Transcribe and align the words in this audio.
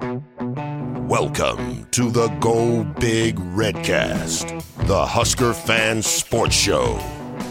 Welcome 0.00 1.86
to 1.90 2.10
the 2.10 2.34
Go 2.40 2.82
Big 2.98 3.36
Redcast, 3.36 4.86
the 4.86 5.04
Husker 5.04 5.52
Fan 5.52 6.00
Sports 6.00 6.54
Show 6.54 6.98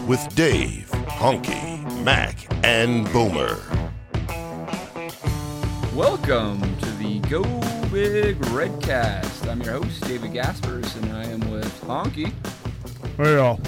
with 0.08 0.34
Dave, 0.34 0.90
Honky, 1.06 2.02
Mac, 2.02 2.36
and 2.64 3.10
Boomer. 3.12 3.60
Welcome 5.94 6.60
to 6.78 6.90
the 6.96 7.20
Go 7.30 7.44
Big 7.92 8.36
Redcast. 8.46 9.48
I'm 9.48 9.62
your 9.62 9.74
host, 9.74 10.02
David 10.02 10.32
Gaspers, 10.32 10.96
and 10.96 11.12
I 11.12 11.24
am 11.26 11.48
with 11.52 11.80
Honky. 11.82 12.32
Hey, 13.18 13.34
y'all. 13.36 13.60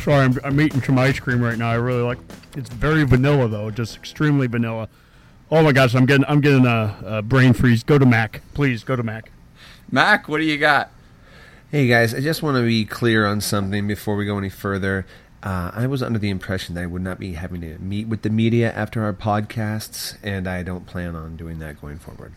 Sorry, 0.00 0.24
I'm, 0.24 0.38
I'm 0.44 0.60
eating 0.60 0.82
some 0.82 0.98
ice 0.98 1.18
cream 1.18 1.40
right 1.40 1.56
now. 1.56 1.70
I 1.70 1.76
really 1.76 2.02
like. 2.02 2.18
It's 2.56 2.68
very 2.68 3.04
vanilla 3.04 3.48
though, 3.48 3.70
just 3.70 3.96
extremely 3.96 4.48
vanilla. 4.48 4.90
Oh 5.50 5.62
my 5.62 5.72
gosh, 5.72 5.94
I'm 5.94 6.04
getting 6.04 6.26
I'm 6.28 6.42
getting 6.42 6.66
a, 6.66 6.98
a 7.04 7.22
brain 7.22 7.54
freeze. 7.54 7.82
Go 7.82 7.98
to 7.98 8.04
Mac, 8.04 8.42
please. 8.52 8.84
Go 8.84 8.96
to 8.96 9.02
Mac. 9.02 9.30
Mac, 9.90 10.28
what 10.28 10.38
do 10.38 10.44
you 10.44 10.58
got? 10.58 10.90
Hey 11.70 11.86
guys, 11.86 12.14
I 12.14 12.20
just 12.20 12.42
want 12.42 12.58
to 12.58 12.66
be 12.66 12.84
clear 12.84 13.24
on 13.26 13.40
something 13.40 13.86
before 13.86 14.16
we 14.16 14.26
go 14.26 14.36
any 14.36 14.50
further. 14.50 15.06
Uh, 15.42 15.70
I 15.72 15.86
was 15.86 16.02
under 16.02 16.18
the 16.18 16.28
impression 16.28 16.74
that 16.74 16.82
I 16.82 16.86
would 16.86 17.00
not 17.00 17.18
be 17.18 17.32
having 17.32 17.62
to 17.62 17.78
meet 17.78 18.08
with 18.08 18.22
the 18.22 18.30
media 18.30 18.70
after 18.72 19.02
our 19.04 19.14
podcasts, 19.14 20.18
and 20.22 20.46
I 20.46 20.62
don't 20.62 20.86
plan 20.86 21.16
on 21.16 21.36
doing 21.36 21.60
that 21.60 21.80
going 21.80 21.98
forward. 21.98 22.32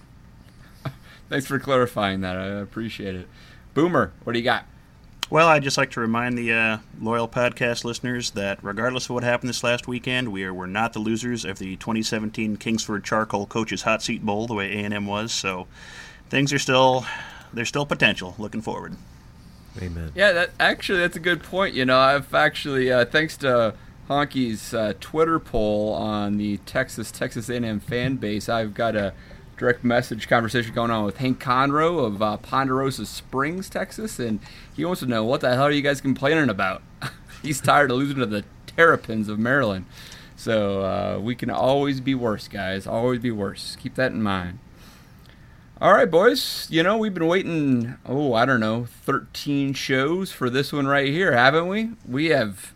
Thanks 1.30 1.48
for 1.48 1.60
clarifying 1.60 2.22
that. 2.22 2.38
I 2.38 2.46
appreciate 2.46 3.16
it. 3.16 3.28
Boomer, 3.74 4.14
what 4.24 4.34
do 4.34 4.40
you 4.40 4.46
got? 4.46 4.66
Well, 5.32 5.48
I'd 5.48 5.64
just 5.64 5.78
like 5.78 5.92
to 5.92 6.02
remind 6.02 6.38
the 6.38 6.52
uh, 6.52 6.78
loyal 7.00 7.26
podcast 7.26 7.86
listeners 7.86 8.32
that 8.32 8.62
regardless 8.62 9.06
of 9.06 9.12
what 9.12 9.24
happened 9.24 9.48
this 9.48 9.64
last 9.64 9.88
weekend, 9.88 10.30
we 10.30 10.44
are, 10.44 10.54
we're 10.54 10.66
not 10.66 10.92
the 10.92 11.00
losers 11.00 11.46
of 11.46 11.58
the 11.58 11.78
2017 11.78 12.58
Kingsford 12.58 13.06
Charcoal 13.06 13.46
Coaches 13.46 13.84
Hot 13.84 14.04
Seat 14.04 14.26
Bowl 14.26 14.46
the 14.46 14.54
way 14.54 14.84
A&M 14.84 15.06
was. 15.06 15.32
So 15.32 15.68
things 16.30 16.52
are 16.52 16.60
still 16.60 17.06
there's 17.54 17.70
still 17.70 17.86
potential. 17.86 18.36
Looking 18.38 18.62
forward. 18.62 18.98
Amen. 19.82 20.12
Yeah, 20.16 20.34
that 20.34 20.50
actually 20.60 21.00
that's 21.00 21.16
a 21.16 21.22
good 21.22 21.42
point. 21.42 21.76
You 21.76 21.86
know, 21.86 21.98
I've 21.98 22.34
actually 22.34 22.92
uh, 22.92 23.06
thanks 23.06 23.38
to 23.38 23.74
Honky's 24.10 24.74
uh, 24.74 24.96
Twitter 25.00 25.40
poll 25.40 25.94
on 25.94 26.40
the 26.40 26.58
Texas 26.58 27.10
Texas 27.10 27.48
A&M 27.48 27.80
fan 27.80 28.18
base, 28.18 28.50
I've 28.50 28.74
got 28.74 28.98
a 28.98 29.14
direct 29.62 29.84
message 29.84 30.28
conversation 30.28 30.74
going 30.74 30.90
on 30.90 31.06
with 31.06 31.18
Hank 31.18 31.40
Conroe 31.40 32.04
of 32.04 32.20
uh, 32.20 32.38
Ponderosa 32.38 33.06
Springs, 33.06 33.70
Texas, 33.70 34.18
and 34.18 34.40
he 34.76 34.84
wants 34.84 35.02
to 35.02 35.06
know 35.06 35.24
what 35.24 35.42
the 35.42 35.54
hell 35.54 35.66
are 35.66 35.72
you 35.72 35.84
guys 35.84 36.02
complaining 36.02 36.50
about? 36.50 36.82
He's 37.44 37.62
tired 37.62 37.92
of 37.92 37.98
losing 37.98 38.18
to 38.18 38.26
the 38.26 38.44
Terrapins 38.66 39.30
of 39.30 39.38
Maryland. 39.38 39.86
So 40.36 40.82
uh, 40.82 41.20
we 41.20 41.36
can 41.36 41.52
always 41.52 42.02
be 42.02 42.16
worse, 42.16 42.48
guys. 42.48 42.88
Always 42.88 43.20
be 43.20 43.30
worse. 43.30 43.78
Keep 43.80 43.94
that 43.96 44.12
in 44.12 44.24
mind. 44.24 44.58
All 45.80 45.94
right, 45.94 46.10
boys. 46.10 46.66
You 46.72 46.82
know, 46.82 46.98
we've 46.98 47.14
been 47.14 47.28
waiting, 47.28 47.98
oh, 48.04 48.34
I 48.34 48.46
don't 48.46 48.62
know, 48.62 48.86
13 48.86 49.76
shows 49.76 50.32
for 50.32 50.50
this 50.50 50.74
one 50.74 50.88
right 50.88 51.10
here, 51.10 51.34
haven't 51.34 51.68
we? 51.68 51.92
We 52.08 52.30
have 52.30 52.74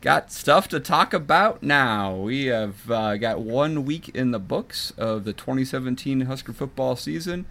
got 0.00 0.30
stuff 0.32 0.68
to 0.68 0.80
talk 0.80 1.12
about 1.12 1.62
now. 1.62 2.14
We 2.16 2.46
have 2.46 2.90
uh, 2.90 3.16
got 3.16 3.40
one 3.40 3.84
week 3.84 4.08
in 4.10 4.30
the 4.30 4.38
books 4.38 4.92
of 4.96 5.24
the 5.24 5.32
2017 5.32 6.22
Husker 6.22 6.52
football 6.52 6.96
season. 6.96 7.46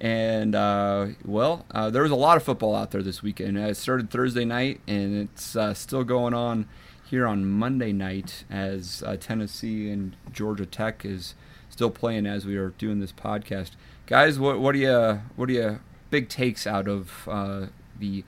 And, 0.00 0.54
uh, 0.54 1.08
well, 1.24 1.64
uh, 1.70 1.90
there 1.90 2.02
was 2.02 2.10
a 2.10 2.16
lot 2.16 2.36
of 2.36 2.42
football 2.42 2.74
out 2.74 2.90
there 2.90 3.02
this 3.02 3.22
weekend. 3.22 3.56
It 3.56 3.76
started 3.76 4.10
Thursday 4.10 4.44
night, 4.44 4.80
and 4.88 5.16
it's 5.16 5.54
uh, 5.54 5.74
still 5.74 6.02
going 6.02 6.34
on 6.34 6.66
here 7.08 7.26
on 7.26 7.44
Monday 7.44 7.92
night 7.92 8.44
as 8.50 9.04
uh, 9.06 9.16
Tennessee 9.16 9.90
and 9.90 10.16
Georgia 10.32 10.66
Tech 10.66 11.04
is 11.04 11.34
still 11.68 11.90
playing 11.90 12.26
as 12.26 12.44
we 12.44 12.56
are 12.56 12.70
doing 12.70 13.00
this 13.00 13.12
podcast 13.12 13.72
guys, 14.06 14.38
what 14.38 14.60
what 14.60 14.72
do 14.72 14.78
you 14.78 15.20
what 15.36 15.46
do 15.46 15.54
you 15.54 15.80
big 16.10 16.28
takes 16.28 16.66
out 16.66 16.88
of 16.88 17.28
uh, 17.28 17.66
the 17.98 18.24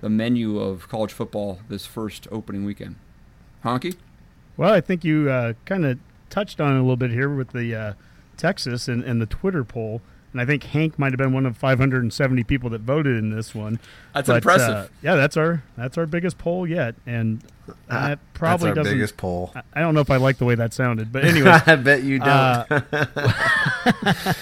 the 0.00 0.08
menu 0.08 0.58
of 0.58 0.88
college 0.88 1.12
football 1.12 1.60
this 1.68 1.86
first 1.86 2.26
opening 2.30 2.64
weekend? 2.64 2.96
Honky. 3.64 3.96
Well, 4.56 4.72
I 4.72 4.80
think 4.80 5.04
you 5.04 5.30
uh, 5.30 5.54
kind 5.64 5.84
of 5.86 5.98
touched 6.28 6.60
on 6.60 6.72
it 6.76 6.78
a 6.78 6.82
little 6.82 6.96
bit 6.96 7.10
here 7.10 7.28
with 7.34 7.50
the 7.50 7.74
uh, 7.74 7.92
Texas 8.36 8.88
and, 8.88 9.02
and 9.04 9.20
the 9.20 9.26
Twitter 9.26 9.64
poll. 9.64 10.02
And 10.32 10.40
I 10.40 10.44
think 10.44 10.62
Hank 10.62 10.96
might 10.96 11.10
have 11.12 11.18
been 11.18 11.32
one 11.32 11.44
of 11.44 11.56
570 11.56 12.44
people 12.44 12.70
that 12.70 12.82
voted 12.82 13.16
in 13.16 13.30
this 13.30 13.52
one. 13.54 13.80
That's 14.14 14.28
But, 14.28 14.36
impressive. 14.36 14.68
uh, 14.70 14.86
yeah, 15.02 15.16
that's 15.16 15.36
our 15.36 15.64
that's 15.76 15.98
our 15.98 16.06
biggest 16.06 16.38
poll 16.38 16.68
yet, 16.68 16.94
and 17.04 17.42
that 17.88 18.20
probably 18.32 18.68
That's 18.68 18.78
our 18.78 18.84
doesn't. 18.84 18.96
biggest 18.96 19.16
poll. 19.16 19.50
I- 19.56 19.62
I 19.74 19.80
don't 19.80 19.92
know 19.94 20.00
if 20.02 20.10
I 20.10 20.18
like 20.18 20.38
the 20.38 20.44
way 20.44 20.54
that 20.54 20.72
sounded, 20.72 21.10
but 21.12 21.24
anyway, 21.26 21.58
I 21.66 21.74
bet 21.74 22.04
you 22.04 22.20
don't. 22.20 22.28
Uh, 22.28 22.80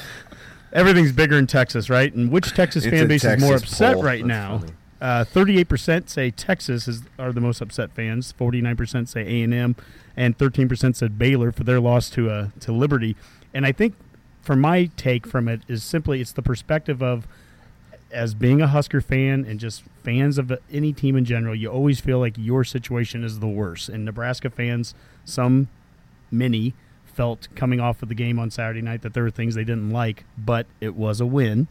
everything's 0.73 1.13
bigger 1.13 1.39
in 1.39 1.47
Texas, 1.47 1.89
right? 1.89 2.13
And 2.13 2.31
which 2.31 2.53
Texas 2.55 2.85
It's 2.85 2.95
fan 2.95 3.05
a 3.05 3.09
base 3.09 3.25
is 3.25 3.41
more 3.41 3.57
upset 3.57 3.95
poll. 3.95 4.03
right 4.03 4.19
That's 4.21 4.29
now? 4.29 4.59
funny. 4.59 4.73
Uh, 5.01 5.25
Thirty-eight 5.25 5.69
percent 5.69 6.11
say 6.11 6.31
Texas 6.31 6.89
is 6.89 7.03
are 7.19 7.33
the 7.33 7.41
most 7.41 7.61
upset 7.61 7.93
fans. 7.93 8.33
Forty-nine 8.33 8.77
percent 8.77 9.09
say 9.09 9.21
A 9.21 9.43
and 9.45 9.55
M, 9.55 9.77
and 10.17 10.37
thirteen 10.37 10.69
percent 10.69 10.97
said 10.97 11.19
Baylor 11.19 11.53
for 11.53 11.65
their 11.65 11.81
loss 11.81 12.11
to 12.11 12.31
uh, 12.31 12.49
to 12.61 12.73
Liberty. 12.73 13.15
And 13.55 13.65
I 13.65 13.73
think, 13.73 13.95
for 14.43 14.57
my 14.57 14.91
take 14.97 15.27
from 15.27 15.49
it, 15.49 15.63
is 15.69 15.85
simply 15.85 16.21
it's 16.21 16.33
the 16.33 16.43
perspective 16.43 17.03
of 17.03 17.29
as 18.11 18.35
being 18.35 18.61
a 18.61 18.67
Husker 18.67 19.01
fan 19.01 19.45
and 19.45 19.61
just 19.61 19.85
fans 20.03 20.39
of 20.39 20.51
any 20.73 20.93
team 20.93 21.15
in 21.15 21.25
general, 21.25 21.55
you 21.55 21.71
always 21.71 22.01
feel 22.01 22.19
like 22.19 22.35
your 22.39 22.65
situation 22.65 23.23
is 23.23 23.39
the 23.39 23.47
worst. 23.47 23.89
And 23.89 24.05
Nebraska 24.05 24.49
fans, 24.49 24.95
some, 25.25 25.69
many, 26.31 26.73
felt 27.05 27.49
coming 27.55 27.81
off 27.81 28.03
of 28.03 28.09
the 28.09 28.15
game 28.15 28.39
on 28.39 28.51
Saturday 28.51 28.81
night 28.81 29.03
that 29.03 29.13
there 29.13 29.25
were 29.25 29.31
things 29.31 29.55
they 29.55 29.65
didn't 29.65 29.91
like, 29.91 30.25
but 30.39 30.67
it 30.81 30.95
was 30.95 31.21
a 31.21 31.27
win. 31.27 31.69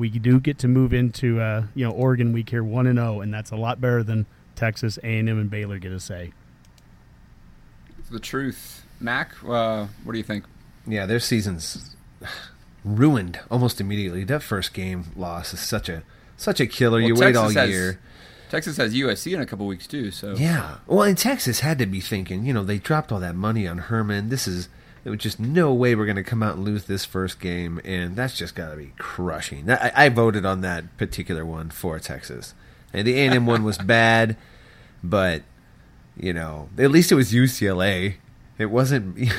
We 0.00 0.08
do 0.08 0.40
get 0.40 0.58
to 0.60 0.68
move 0.68 0.92
into 0.94 1.40
uh, 1.40 1.66
you 1.74 1.84
know 1.86 1.92
Oregon 1.92 2.32
week 2.32 2.48
here 2.50 2.64
one 2.64 2.86
and 2.86 2.98
zero, 2.98 3.20
and 3.20 3.32
that's 3.32 3.50
a 3.50 3.56
lot 3.56 3.80
better 3.80 4.02
than 4.02 4.24
Texas 4.56 4.98
A 5.04 5.18
and 5.18 5.28
M 5.28 5.38
and 5.38 5.50
Baylor 5.50 5.78
get 5.78 5.90
to 5.90 6.00
say. 6.00 6.32
The 8.10 8.18
truth. 8.18 8.82
Mac, 8.98 9.32
uh, 9.46 9.86
what 10.04 10.12
do 10.12 10.18
you 10.18 10.24
think? 10.24 10.44
yeah, 10.86 11.06
their 11.06 11.20
season's 11.20 11.94
ruined 12.84 13.38
almost 13.50 13.80
immediately. 13.80 14.24
That 14.24 14.42
first 14.42 14.72
game 14.74 15.04
loss 15.14 15.52
is 15.54 15.60
such 15.60 15.88
a 15.88 16.02
such 16.36 16.60
a 16.60 16.66
killer. 16.66 16.98
you 17.00 17.14
Well, 17.14 17.22
wait 17.26 17.36
all 17.36 17.50
has- 17.50 17.68
year. 17.70 18.00
Texas 18.48 18.78
has 18.78 18.92
USC 18.94 19.32
in 19.32 19.40
a 19.40 19.46
couple 19.46 19.66
weeks 19.68 19.86
too, 19.86 20.10
so 20.10 20.34
Yeah. 20.34 20.78
Well, 20.88 21.02
and 21.04 21.16
Texas 21.16 21.60
had 21.60 21.78
to 21.78 21.86
be 21.86 22.00
thinking, 22.00 22.44
you 22.44 22.52
know, 22.52 22.64
they 22.64 22.78
dropped 22.78 23.12
all 23.12 23.20
that 23.20 23.36
money 23.36 23.68
on 23.68 23.78
Herman. 23.78 24.28
This 24.28 24.48
is 24.48 24.68
there 25.04 25.10
was 25.10 25.20
just 25.20 25.40
no 25.40 25.72
way 25.72 25.94
we're 25.94 26.04
going 26.06 26.16
to 26.16 26.22
come 26.22 26.42
out 26.42 26.56
and 26.56 26.64
lose 26.64 26.84
this 26.84 27.04
first 27.04 27.40
game, 27.40 27.80
and 27.84 28.16
that's 28.16 28.36
just 28.36 28.54
got 28.54 28.70
to 28.70 28.76
be 28.76 28.92
crushing. 28.98 29.70
I, 29.70 29.92
I 29.94 30.08
voted 30.08 30.44
on 30.44 30.60
that 30.60 30.96
particular 30.98 31.44
one 31.44 31.70
for 31.70 31.98
Texas, 31.98 32.54
and 32.92 33.06
the 33.06 33.14
A 33.18 33.26
and 33.26 33.34
M 33.34 33.46
one 33.46 33.64
was 33.64 33.78
bad, 33.98 34.36
but 35.02 35.42
you 36.16 36.32
know, 36.32 36.68
at 36.78 36.90
least 36.90 37.10
it 37.12 37.14
was 37.14 37.32
UCLA. 37.32 38.14
It 38.58 38.66
wasn't 38.70 39.16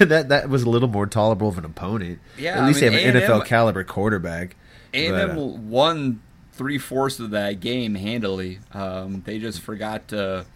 that 0.00 0.26
that 0.28 0.48
was 0.48 0.64
a 0.64 0.70
little 0.70 0.88
more 0.88 1.06
tolerable 1.06 1.48
of 1.48 1.58
an 1.58 1.64
opponent. 1.64 2.18
Yeah, 2.36 2.56
at 2.56 2.64
I 2.64 2.66
least 2.66 2.82
mean, 2.82 2.92
they 2.92 3.02
have 3.02 3.14
an 3.14 3.22
A&M 3.22 3.30
NFL 3.30 3.44
caliber 3.46 3.84
quarterback. 3.84 4.56
A 4.92 5.06
and 5.06 5.30
M 5.30 5.38
uh, 5.38 5.42
won 5.44 6.20
three 6.52 6.78
fourths 6.78 7.20
of 7.20 7.30
that 7.30 7.60
game 7.60 7.94
handily. 7.94 8.58
Um, 8.74 9.22
they 9.24 9.38
just 9.38 9.60
forgot 9.60 10.08
to, 10.08 10.46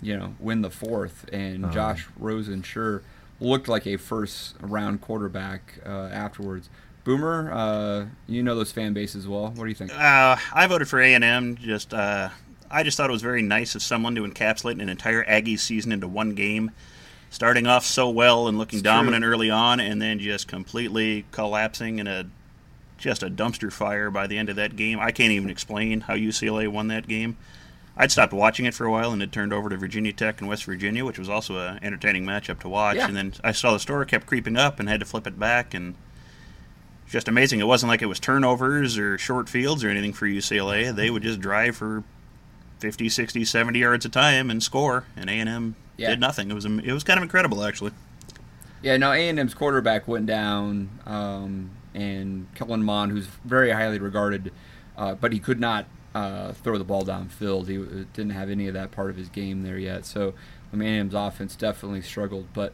you 0.00 0.16
know, 0.16 0.34
win 0.38 0.62
the 0.62 0.70
fourth, 0.70 1.26
and 1.32 1.64
Uh-huh. 1.66 1.74
Josh 1.74 2.06
Rosen 2.18 2.62
sure 2.62 3.02
looked 3.40 3.68
like 3.68 3.86
a 3.86 3.96
first 3.96 4.54
round 4.60 5.00
quarterback 5.00 5.80
uh, 5.84 6.08
afterwards. 6.12 6.68
Boomer, 7.04 7.50
uh, 7.52 8.06
you 8.26 8.42
know 8.42 8.54
those 8.54 8.72
fan 8.72 8.92
bases 8.92 9.26
well. 9.26 9.48
What 9.48 9.64
do 9.64 9.66
you 9.66 9.74
think? 9.74 9.92
Uh, 9.92 10.36
I 10.52 10.66
voted 10.66 10.86
for 10.88 11.00
A 11.00 11.14
and 11.14 11.24
M. 11.24 11.56
Just 11.56 11.94
uh, 11.94 12.28
I 12.70 12.82
just 12.82 12.96
thought 12.96 13.08
it 13.08 13.12
was 13.12 13.22
very 13.22 13.42
nice 13.42 13.74
of 13.74 13.82
someone 13.82 14.14
to 14.16 14.22
encapsulate 14.22 14.80
an 14.80 14.88
entire 14.88 15.24
Aggie 15.26 15.56
season 15.56 15.92
into 15.92 16.06
one 16.06 16.34
game, 16.34 16.70
starting 17.30 17.66
off 17.66 17.84
so 17.86 18.10
well 18.10 18.46
and 18.48 18.58
looking 18.58 18.78
It's 18.78 18.82
true. 18.82 18.92
dominant 18.92 19.24
early 19.24 19.50
on, 19.50 19.80
and 19.80 20.00
then 20.00 20.18
just 20.18 20.46
completely 20.46 21.24
collapsing 21.32 21.98
in 21.98 22.06
a 22.06 22.26
just 22.98 23.22
a 23.22 23.30
dumpster 23.30 23.72
fire 23.72 24.10
by 24.10 24.26
the 24.26 24.36
end 24.36 24.50
of 24.50 24.56
that 24.56 24.76
game. 24.76 25.00
I 25.00 25.10
can't 25.10 25.32
even 25.32 25.48
explain 25.48 26.02
how 26.02 26.14
UCLA 26.14 26.68
won 26.68 26.88
that 26.88 27.08
game. 27.08 27.38
I'd 27.96 28.10
stopped 28.10 28.32
watching 28.32 28.64
it 28.66 28.74
for 28.74 28.86
a 28.86 28.90
while 28.90 29.12
and 29.12 29.22
it 29.22 29.30
turned 29.32 29.52
over 29.52 29.68
to 29.68 29.76
Virginia 29.76 30.12
Tech 30.12 30.40
and 30.40 30.48
West 30.48 30.64
Virginia, 30.64 31.04
which 31.04 31.18
was 31.18 31.28
also 31.28 31.58
an 31.58 31.80
entertaining 31.82 32.24
matchup 32.24 32.60
to 32.60 32.68
watch. 32.68 32.96
Yeah. 32.96 33.06
And 33.06 33.16
then 33.16 33.32
I 33.44 33.52
saw 33.52 33.72
the 33.72 33.78
score 33.80 34.04
kept 34.04 34.26
creeping 34.26 34.56
up 34.56 34.80
and 34.80 34.88
had 34.88 35.00
to 35.00 35.06
flip 35.06 35.26
it 35.26 35.38
back 35.38 35.74
and 35.74 35.94
just 37.08 37.28
amazing. 37.28 37.60
It 37.60 37.66
wasn't 37.66 37.88
like 37.90 38.00
it 38.02 38.06
was 38.06 38.20
turnovers 38.20 38.96
or 38.96 39.18
short 39.18 39.48
fields 39.48 39.82
or 39.84 39.88
anything 39.90 40.12
for 40.12 40.26
UCLA. 40.26 40.94
They 40.94 41.10
would 41.10 41.22
just 41.24 41.40
drive 41.40 41.76
for 41.76 42.04
50, 42.78 43.08
60, 43.08 43.44
70 43.44 43.78
yards 43.78 44.06
a 44.06 44.08
time 44.08 44.48
and 44.50 44.62
score, 44.62 45.04
and 45.16 45.28
A&M 45.28 45.74
Yeah. 45.96 46.10
did 46.10 46.20
nothing. 46.20 46.50
It 46.50 46.54
was 46.54 46.64
it 46.64 46.92
was 46.92 47.04
kind 47.04 47.18
of 47.18 47.22
incredible, 47.22 47.64
actually. 47.64 47.90
Yeah, 48.82 48.96
no, 48.96 49.12
A&M's 49.12 49.52
quarterback 49.52 50.08
went 50.08 50.24
down, 50.24 50.88
um, 51.04 51.70
and 51.94 52.46
Kellen 52.54 52.82
Mond, 52.82 53.12
who's 53.12 53.26
very 53.44 53.72
highly 53.72 53.98
regarded, 53.98 54.52
uh, 54.96 55.14
but 55.14 55.32
he 55.34 55.38
could 55.38 55.60
not 55.60 55.84
uh, 56.14 56.52
throw 56.52 56.78
the 56.78 56.84
ball 56.84 57.04
downfield. 57.04 57.68
He 57.68 57.78
uh, 57.78 58.04
didn't 58.12 58.30
have 58.30 58.50
any 58.50 58.66
of 58.68 58.74
that 58.74 58.90
part 58.90 59.10
of 59.10 59.16
his 59.16 59.28
game 59.28 59.62
there 59.62 59.78
yet. 59.78 60.04
So 60.04 60.34
mean, 60.76 61.14
offense 61.14 61.56
definitely 61.56 62.02
struggled. 62.02 62.48
But 62.52 62.72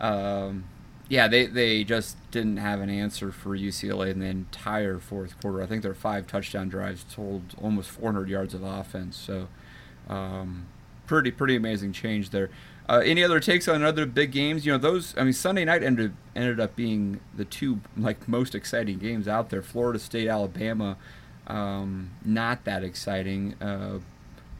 um, 0.00 0.64
yeah, 1.08 1.28
they, 1.28 1.46
they 1.46 1.84
just 1.84 2.16
didn't 2.30 2.58
have 2.58 2.80
an 2.80 2.90
answer 2.90 3.32
for 3.32 3.56
UCLA 3.56 4.10
in 4.10 4.20
the 4.20 4.26
entire 4.26 4.98
fourth 4.98 5.40
quarter. 5.40 5.62
I 5.62 5.66
think 5.66 5.82
their 5.82 5.94
five 5.94 6.26
touchdown 6.26 6.68
drives 6.68 7.04
totaled 7.04 7.54
almost 7.60 7.90
400 7.90 8.28
yards 8.28 8.54
of 8.54 8.62
offense. 8.62 9.16
So 9.16 9.48
um, 10.08 10.66
pretty 11.06 11.30
pretty 11.30 11.56
amazing 11.56 11.92
change 11.92 12.30
there. 12.30 12.50
Uh, 12.88 13.02
any 13.04 13.22
other 13.22 13.38
takes 13.38 13.68
on 13.68 13.84
other 13.84 14.04
big 14.04 14.32
games? 14.32 14.66
You 14.66 14.72
know, 14.72 14.78
those. 14.78 15.14
I 15.16 15.22
mean, 15.22 15.32
Sunday 15.32 15.64
night 15.64 15.82
ended 15.82 16.12
ended 16.34 16.58
up 16.58 16.74
being 16.74 17.20
the 17.36 17.44
two 17.44 17.80
like 17.96 18.26
most 18.26 18.54
exciting 18.54 18.98
games 18.98 19.28
out 19.28 19.50
there. 19.50 19.62
Florida 19.62 20.00
State, 20.00 20.26
Alabama, 20.26 20.96
um, 21.46 22.10
not 22.24 22.64
that 22.64 22.82
exciting, 22.84 23.54
uh, 23.60 23.98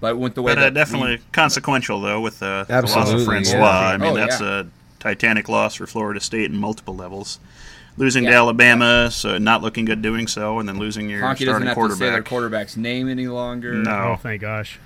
but 0.00 0.16
went 0.18 0.34
the 0.34 0.42
way 0.42 0.52
But 0.52 0.58
uh, 0.58 0.62
that 0.62 0.74
definitely 0.74 1.16
we- 1.16 1.22
consequential, 1.32 2.00
though, 2.00 2.20
with 2.20 2.42
uh, 2.42 2.64
the 2.64 2.82
loss 2.82 3.12
of 3.12 3.24
Francois. 3.24 3.58
yeah. 3.58 3.88
I 3.88 3.96
mean, 3.96 4.12
Oh, 4.12 4.14
that's 4.16 4.40
yeah. 4.40 4.60
a 4.60 4.64
titanic 4.98 5.48
loss 5.48 5.74
for 5.74 5.86
Florida 5.86 6.20
State 6.20 6.50
in 6.50 6.56
multiple 6.56 6.94
levels. 6.96 7.38
Losing 7.96 8.24
to 8.24 8.30
Alabama, 8.32 9.10
so 9.10 9.36
not 9.36 9.62
looking 9.62 9.84
good 9.84 10.00
doing 10.00 10.26
so, 10.26 10.58
and 10.58 10.68
then 10.68 10.78
losing 10.78 11.10
your 11.10 11.20
Honky 11.22 11.44
doesn't 11.44 11.46
starting 11.46 11.68
have 11.68 11.76
to 11.76 11.90
say 11.96 11.98
their 11.98 12.22
quarterback. 12.22 12.24
quarterback's 12.30 12.76
name 12.76 13.08
any 13.08 13.26
longer. 13.26 13.74
No. 13.74 14.12
Oh, 14.12 14.16
thank 14.16 14.40
gosh. 14.40 14.78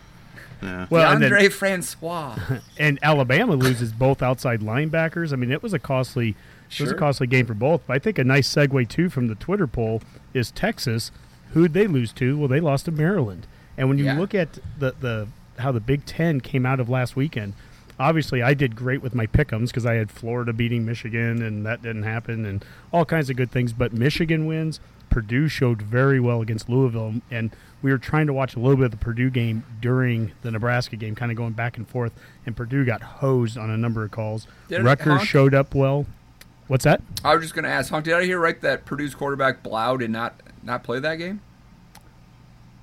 Yeah. 0.63 0.87
Well, 0.89 1.13
and, 1.13 1.23
then, 1.23 1.51
Francois. 1.51 2.39
and 2.79 2.99
Alabama 3.03 3.55
loses 3.55 3.93
both 3.93 4.23
outside 4.23 4.61
linebackers. 4.63 5.33
I 5.33 5.37
mean, 5.37 5.53
it 5.53 5.63
was 5.63 5.75
a 5.75 5.79
costly, 5.79 6.35
sure. 6.69 6.87
it 6.87 6.89
was 6.89 6.93
a 6.93 6.99
costly 6.99 7.27
game 7.27 7.47
for 7.47 7.55
both. 7.55 7.83
But 7.87 7.95
I 7.95 7.99
think 7.99 8.19
a 8.19 8.25
nice 8.25 8.53
segue 8.53 8.89
too 8.89 9.11
from 9.11 9.29
the 9.29 9.35
Twitter 9.35 9.67
poll 9.67 10.01
is 10.33 10.51
Texas. 10.51 11.13
Who'd 11.53 11.73
they 11.75 11.87
lose 11.87 12.13
to? 12.15 12.37
Well, 12.39 12.49
they 12.49 12.61
lost 12.61 12.87
to 12.87 12.91
Maryland. 12.93 13.47
And 13.77 13.89
when 13.89 13.99
you 13.99 14.05
Yeah. 14.07 14.19
look 14.19 14.35
at 14.35 14.59
the 14.79 14.95
the 14.99 15.29
how 15.59 15.71
the 15.71 15.81
Big 15.81 16.05
Ten 16.05 16.41
came 16.41 16.67
out 16.67 16.81
of 16.81 16.89
last 16.89 17.15
weekend, 17.15 17.53
obviously 17.99 18.43
I 18.43 18.55
did 18.55 18.75
great 18.75 19.03
with 19.03 19.15
my 19.15 19.27
pickums 19.27 19.67
because 19.69 19.87
I 19.87 19.95
had 19.95 20.11
Florida 20.11 20.53
beating 20.53 20.85
Michigan, 20.85 21.43
and 21.43 21.65
that 21.65 21.81
didn't 21.83 22.03
happen, 22.03 22.45
and 22.45 22.65
all 22.93 23.05
kinds 23.05 23.31
of 23.31 23.37
good 23.37 23.51
things. 23.53 23.73
But 23.73 23.93
Michigan 23.93 24.47
wins. 24.47 24.81
Purdue 25.11 25.47
showed 25.47 25.81
very 25.81 26.19
well 26.19 26.41
against 26.43 26.69
Louisville, 26.69 27.15
and 27.31 27.55
we 27.83 27.93
were 27.93 27.99
trying 27.99 28.27
to 28.27 28.33
watch 28.33 28.57
a 28.57 28.59
little 28.59 28.75
bit 28.77 28.87
of 28.87 28.91
the 28.91 28.97
Purdue 28.97 29.31
game 29.31 29.63
during 29.81 30.33
the 30.43 30.51
Nebraska 30.51 30.97
game, 30.97 31.15
kind 31.15 31.31
of 31.31 31.37
going 31.39 31.53
back 31.53 31.77
and 31.77 31.87
forth. 31.87 32.13
And 32.45 32.57
Purdue 32.57 32.85
got 32.85 33.01
hosed 33.01 33.57
on 33.57 33.71
a 33.71 33.77
number 33.77 34.03
of 34.03 34.11
calls. 34.11 34.49
Did 34.67 34.83
Rutgers 34.83 35.07
Honk? 35.19 35.29
showed 35.29 35.55
up 35.55 35.73
well. 35.73 36.07
What's 36.67 36.83
that? 36.83 37.01
I 37.25 37.35
was 37.37 37.45
just 37.45 37.55
going 37.55 37.65
to 37.65 37.71
ask, 37.71 37.91
Honk, 37.91 38.07
did 38.07 38.15
I 38.15 38.25
hear 38.25 38.41
right 38.41 38.61
that 38.63 38.87
Purdue's 38.87 39.15
quarterback 39.15 39.63
Blough 39.63 39.99
did 39.99 40.11
not 40.11 40.35
not 40.65 40.83
play 40.85 40.99
that 41.01 41.17
game? 41.17 41.41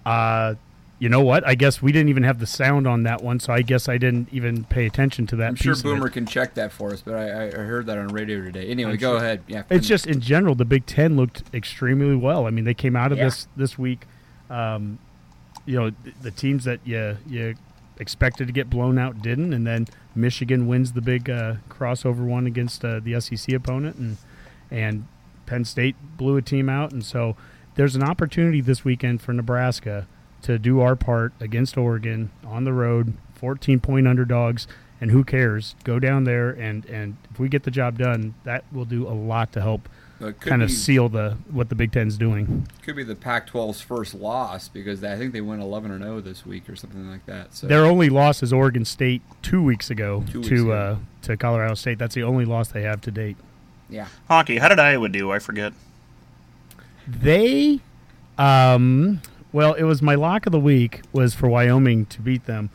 Uh, 0.06 0.56
you 1.00 1.10
know 1.10 1.22
what? 1.22 1.46
I 1.48 1.56
guess 1.56 1.82
we 1.82 1.92
didn't 1.92 2.10
even 2.10 2.24
have 2.24 2.40
the 2.40 2.46
sound 2.46 2.88
on 2.88 3.04
that 3.04 3.24
one, 3.24 3.40
so 3.40 3.52
I 3.54 3.64
guess 3.64 3.90
I 3.90 3.98
didn't 3.98 4.30
even 4.32 4.66
pay 4.66 4.86
attention 4.86 5.26
to 5.28 5.36
that. 5.38 5.48
I'm 5.50 5.56
sure 5.56 5.74
piece 5.74 5.80
of 5.82 5.88
it. 5.88 5.90
Boomer 5.96 6.10
can 6.10 6.26
check 6.28 6.54
that 6.56 6.72
for 6.72 6.92
us, 6.94 7.02
but 7.02 7.16
I, 7.16 7.48
I 7.48 7.52
heard 7.52 7.88
that 7.88 7.98
on 7.98 8.10
radio 8.10 8.40
today. 8.42 8.68
Anyway, 8.68 8.92
I'm 8.92 8.98
go 8.98 9.14
sure. 9.14 9.18
ahead. 9.18 9.44
Yeah, 9.48 9.64
It's 9.70 9.88
just 9.88 10.06
in 10.06 10.22
general, 10.22 10.54
the 10.54 10.66
Big 10.66 10.86
Ten 10.86 11.16
looked 11.16 11.44
extremely 11.56 12.16
well. 12.16 12.46
I 12.46 12.52
mean, 12.52 12.66
they 12.66 12.76
came 12.76 12.96
out 12.96 13.12
of 13.12 13.18
Yeah. 13.18 13.26
this 13.26 13.48
this 13.56 13.78
week. 13.80 14.06
Um, 14.50 15.00
you 15.66 15.76
know, 15.80 15.90
th- 16.04 16.16
the 16.22 16.32
teams 16.32 16.66
that 16.66 16.80
you 16.86 17.18
you 17.28 17.56
expected 18.00 18.46
to 18.48 18.54
get 18.54 18.70
blown 18.70 18.98
out 19.00 19.22
didn't, 19.24 19.54
and 19.54 19.66
then 19.66 19.88
Michigan 20.14 20.68
wins 20.68 20.94
the 20.94 21.02
big 21.02 21.30
uh, 21.30 21.56
crossover 21.70 22.26
one 22.26 22.46
against 22.46 22.84
uh, 22.86 23.00
the 23.00 23.20
SEC 23.20 23.54
opponent, 23.56 23.96
and 23.98 24.18
and 24.70 25.08
Penn 25.48 25.66
State 25.66 25.96
blew 26.18 26.38
a 26.38 26.42
team 26.44 26.70
out, 26.70 26.92
and 26.92 27.04
so 27.04 27.36
there's 27.82 27.96
an 27.96 28.04
opportunity 28.04 28.62
this 28.62 28.86
weekend 28.86 29.20
for 29.24 29.34
Nebraska 29.34 30.06
to 30.44 30.60
do 30.60 30.82
our 30.82 30.96
part 30.96 31.34
against 31.40 31.76
Oregon 31.80 32.30
on 32.46 32.64
the 32.64 32.74
road, 32.74 33.14
14 33.34 33.80
point 33.80 34.08
underdogs, 34.08 34.68
and 35.02 35.10
who 35.10 35.24
cares? 35.24 35.74
Go 35.84 35.98
down 35.98 36.26
there 36.26 36.52
and 36.52 36.86
and 36.86 37.18
if 37.32 37.40
we 37.40 37.50
get 37.50 37.64
the 37.64 37.72
job 37.72 37.98
done, 37.98 38.36
that 38.44 38.64
will 38.72 38.86
do 38.86 39.08
a 39.08 39.10
lot 39.18 39.52
to 39.54 39.62
help 39.62 39.90
It 40.20 40.40
kind 40.42 40.62
of 40.62 40.68
be- 40.68 40.74
seal 40.76 41.10
the 41.10 41.38
what 41.50 41.70
the 41.70 41.76
Big 41.76 41.92
Ten's 41.92 42.18
doing. 42.18 42.68
could 42.84 42.96
be 42.96 43.04
the 43.04 43.16
Pac-12's 43.16 43.82
first 43.82 44.14
loss 44.14 44.68
because 44.70 45.04
I 45.04 45.18
think 45.18 45.34
they 45.34 45.42
went 45.42 45.64
11 45.64 45.90
or 45.90 45.98
0 45.98 46.22
this 46.22 46.46
week 46.46 46.70
or 46.70 46.76
something 46.76 47.10
like 47.10 47.26
that. 47.26 47.56
So 47.56 47.66
Their 47.66 47.86
only 47.86 48.10
loss 48.10 48.44
is 48.44 48.54
Oregon 48.54 48.86
State 48.86 49.24
two 49.42 49.64
weeks 49.64 49.90
ago 49.90 50.24
Two 50.30 50.38
weeks 50.42 50.50
to 50.50 50.72
ago. 50.72 50.72
uh, 50.72 50.98
to 51.24 51.36
Colorado 51.36 51.74
State. 51.74 51.98
That's 51.98 52.14
the 52.14 52.22
only 52.24 52.46
loss 52.46 52.68
they 52.68 52.84
have 52.84 53.02
to 53.02 53.10
date. 53.12 53.38
yeah, 53.90 54.06
Honky. 54.30 54.60
how 54.60 54.68
did 54.68 54.78
Iowa 54.80 55.10
do? 55.10 55.32
I 55.32 55.40
forget. 55.40 55.74
They, 57.08 57.80
um, 58.38 59.22
well, 59.52 59.74
it 59.74 59.84
was 59.84 60.02
my 60.02 60.16
lock 60.16 60.46
of 60.46 60.52
the 60.52 60.60
week 60.60 61.02
was 61.12 61.34
for 61.34 61.50
Wyoming 61.50 62.06
to 62.08 62.22
beat 62.22 62.46
them, 62.46 62.70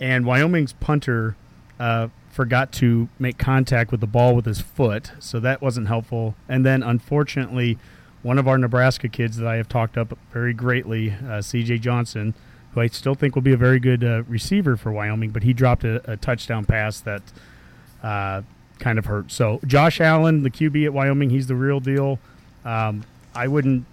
and 0.00 0.26
Wyoming's 0.26 0.72
punter 0.74 1.36
uh, 1.80 2.08
forgot 2.30 2.72
to 2.72 3.08
make 3.18 3.38
contact 3.38 3.90
with 3.90 4.00
the 4.00 4.06
ball 4.06 4.34
with 4.34 4.46
his 4.46 4.60
foot, 4.60 5.12
so 5.18 5.40
that 5.40 5.60
wasn't 5.60 5.88
helpful. 5.88 6.34
And 6.48 6.64
then, 6.64 6.82
unfortunately, 6.82 7.78
one 8.22 8.38
of 8.38 8.46
our 8.46 8.56
Nebraska 8.56 9.08
kids 9.08 9.36
that 9.36 9.46
I 9.46 9.56
have 9.56 9.68
talked 9.68 9.98
up 9.98 10.16
very 10.32 10.54
greatly, 10.54 11.14
uh, 11.28 11.42
C.J. 11.42 11.78
Johnson, 11.78 12.34
who 12.72 12.80
I 12.80 12.86
still 12.86 13.14
think 13.14 13.34
will 13.34 13.42
be 13.42 13.52
a 13.52 13.56
very 13.56 13.80
good 13.80 14.02
uh, 14.02 14.22
receiver 14.24 14.76
for 14.76 14.92
Wyoming, 14.92 15.30
but 15.30 15.42
he 15.42 15.52
dropped 15.52 15.84
a, 15.84 16.10
a 16.10 16.16
touchdown 16.16 16.64
pass 16.64 17.00
that 17.00 17.22
uh, 18.02 18.42
kind 18.78 18.98
of 18.98 19.06
hurt. 19.06 19.30
So 19.30 19.60
Josh 19.66 20.00
Allen, 20.00 20.42
the 20.42 20.50
QB 20.50 20.86
at 20.86 20.92
Wyoming, 20.92 21.30
he's 21.30 21.48
the 21.48 21.54
real 21.54 21.80
deal. 21.80 22.18
Um, 22.64 23.04
I 23.34 23.48
wouldn't. 23.48 23.86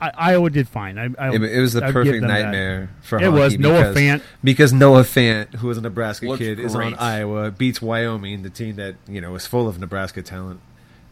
I, 0.00 0.10
Iowa 0.32 0.50
did 0.50 0.68
fine. 0.68 0.98
I, 0.98 1.08
I, 1.18 1.34
It, 1.34 1.42
it 1.42 1.60
was 1.60 1.72
the 1.72 1.84
I'd 1.84 1.92
perfect 1.92 2.20
them 2.20 2.28
that. 2.28 2.42
nightmare 2.42 2.90
for 3.00 3.22
It 3.22 3.30
was 3.30 3.58
Noah 3.58 3.78
because, 3.78 3.96
Fant. 3.96 4.22
because 4.42 4.72
Noah 4.72 5.02
Fant, 5.02 5.54
who 5.54 5.68
was 5.68 5.78
a 5.78 5.80
Nebraska 5.80 6.26
Looked 6.26 6.40
kid, 6.40 6.58
is 6.58 6.74
on. 6.74 6.94
Iowa, 6.94 7.50
beats 7.50 7.80
Wyoming, 7.80 8.42
the 8.42 8.50
team 8.50 8.76
that 8.76 8.96
you 9.08 9.20
know 9.20 9.34
is 9.34 9.46
full 9.46 9.66
of 9.68 9.78
Nebraska 9.78 10.20
talent, 10.20 10.60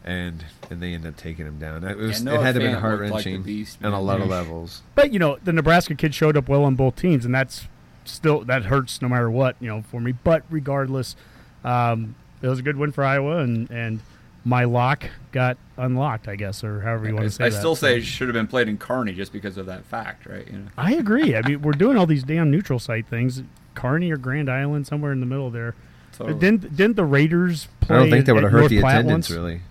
and 0.03 0.43
and 0.69 0.81
they 0.81 0.93
end 0.93 1.07
up 1.07 1.15
taking 1.15 1.47
him 1.47 1.57
down. 1.59 1.83
It, 1.83 1.97
was, 1.97 2.21
Noah 2.21 2.35
it 2.35 2.43
had 2.43 2.55
to 2.55 2.61
have 2.61 2.71
been 2.71 2.79
heart 2.79 2.99
looked 2.99 3.11
like 3.13 3.25
wrenching 3.25 3.67
on 3.83 3.93
a 3.93 4.01
lot 4.01 4.21
of 4.21 4.27
levels. 4.27 4.81
But 4.95 5.11
you 5.11 5.17
know, 5.17 5.37
the 5.43 5.53
Nebraska 5.53 5.95
kid 5.95 6.13
showed 6.13 6.37
up 6.37 6.47
well 6.47 6.63
on 6.65 6.75
both 6.75 6.95
teams, 6.95 7.25
and 7.25 7.33
that's 7.33 7.67
still 8.05 8.41
that 8.41 8.65
hurts 8.65 9.01
no 9.01 9.07
matter 9.07 9.31
what 9.31 9.55
you 9.59 9.69
know 9.69 9.81
for 9.89 10.01
me. 10.01 10.11
But 10.11 10.43
regardless, 10.51 11.15
um, 11.63 12.15
it 12.41 12.47
was 12.47 12.59
a 12.59 12.63
good 12.63 12.77
win 12.77 12.91
for 12.91 13.03
Iowa, 13.03 13.37
and 13.37 13.71
and 13.71 14.01
my 14.45 14.65
lock 14.65 15.05
got 15.31 15.57
unlocked, 15.77 16.27
I 16.27 16.35
guess, 16.35 16.63
or 16.63 16.81
however 16.81 17.07
you 17.07 17.13
want 17.15 17.25
to 17.25 17.31
say 17.31 17.45
I 17.45 17.49
that. 17.49 17.57
still 17.57 17.75
So- 17.75 17.87
say 17.87 17.97
it 17.97 18.03
should 18.03 18.27
have 18.27 18.33
been 18.33 18.47
played 18.47 18.67
in 18.67 18.77
Kearney 18.77 19.13
just 19.13 19.31
because 19.31 19.57
of 19.57 19.65
that 19.67 19.85
fact, 19.85 20.25
right? 20.25 20.45
You 20.47 20.59
know, 20.59 20.67
I 20.77 20.93
agree. 20.93 21.35
I 21.35 21.41
mean, 21.47 21.61
we're 21.61 21.71
doing 21.71 21.97
all 21.97 22.05
these 22.05 22.23
damn 22.23 22.51
neutral 22.51 22.79
site 22.79 23.07
things. 23.07 23.43
Kearney 23.75 24.11
or 24.11 24.17
Grand 24.17 24.49
Island, 24.51 24.85
somewhere 24.85 25.11
in 25.11 25.19
the 25.19 25.25
middle 25.25 25.49
there. 25.49 25.73
totally. 26.11 26.37
Didn't 26.39 26.75
didn't 26.75 26.95
the 26.95 27.05
Raiders 27.05 27.67
play? 27.79 27.95
I 27.95 27.99
don't 27.99 28.09
think 28.11 28.25
that 28.27 28.33
would 28.35 28.43
have 28.43 28.51
hurt 28.51 28.59
North 28.59 28.69
the 28.69 28.79
Platte 28.81 28.99
attendance 29.05 29.29
once? 29.29 29.37
really. 29.37 29.61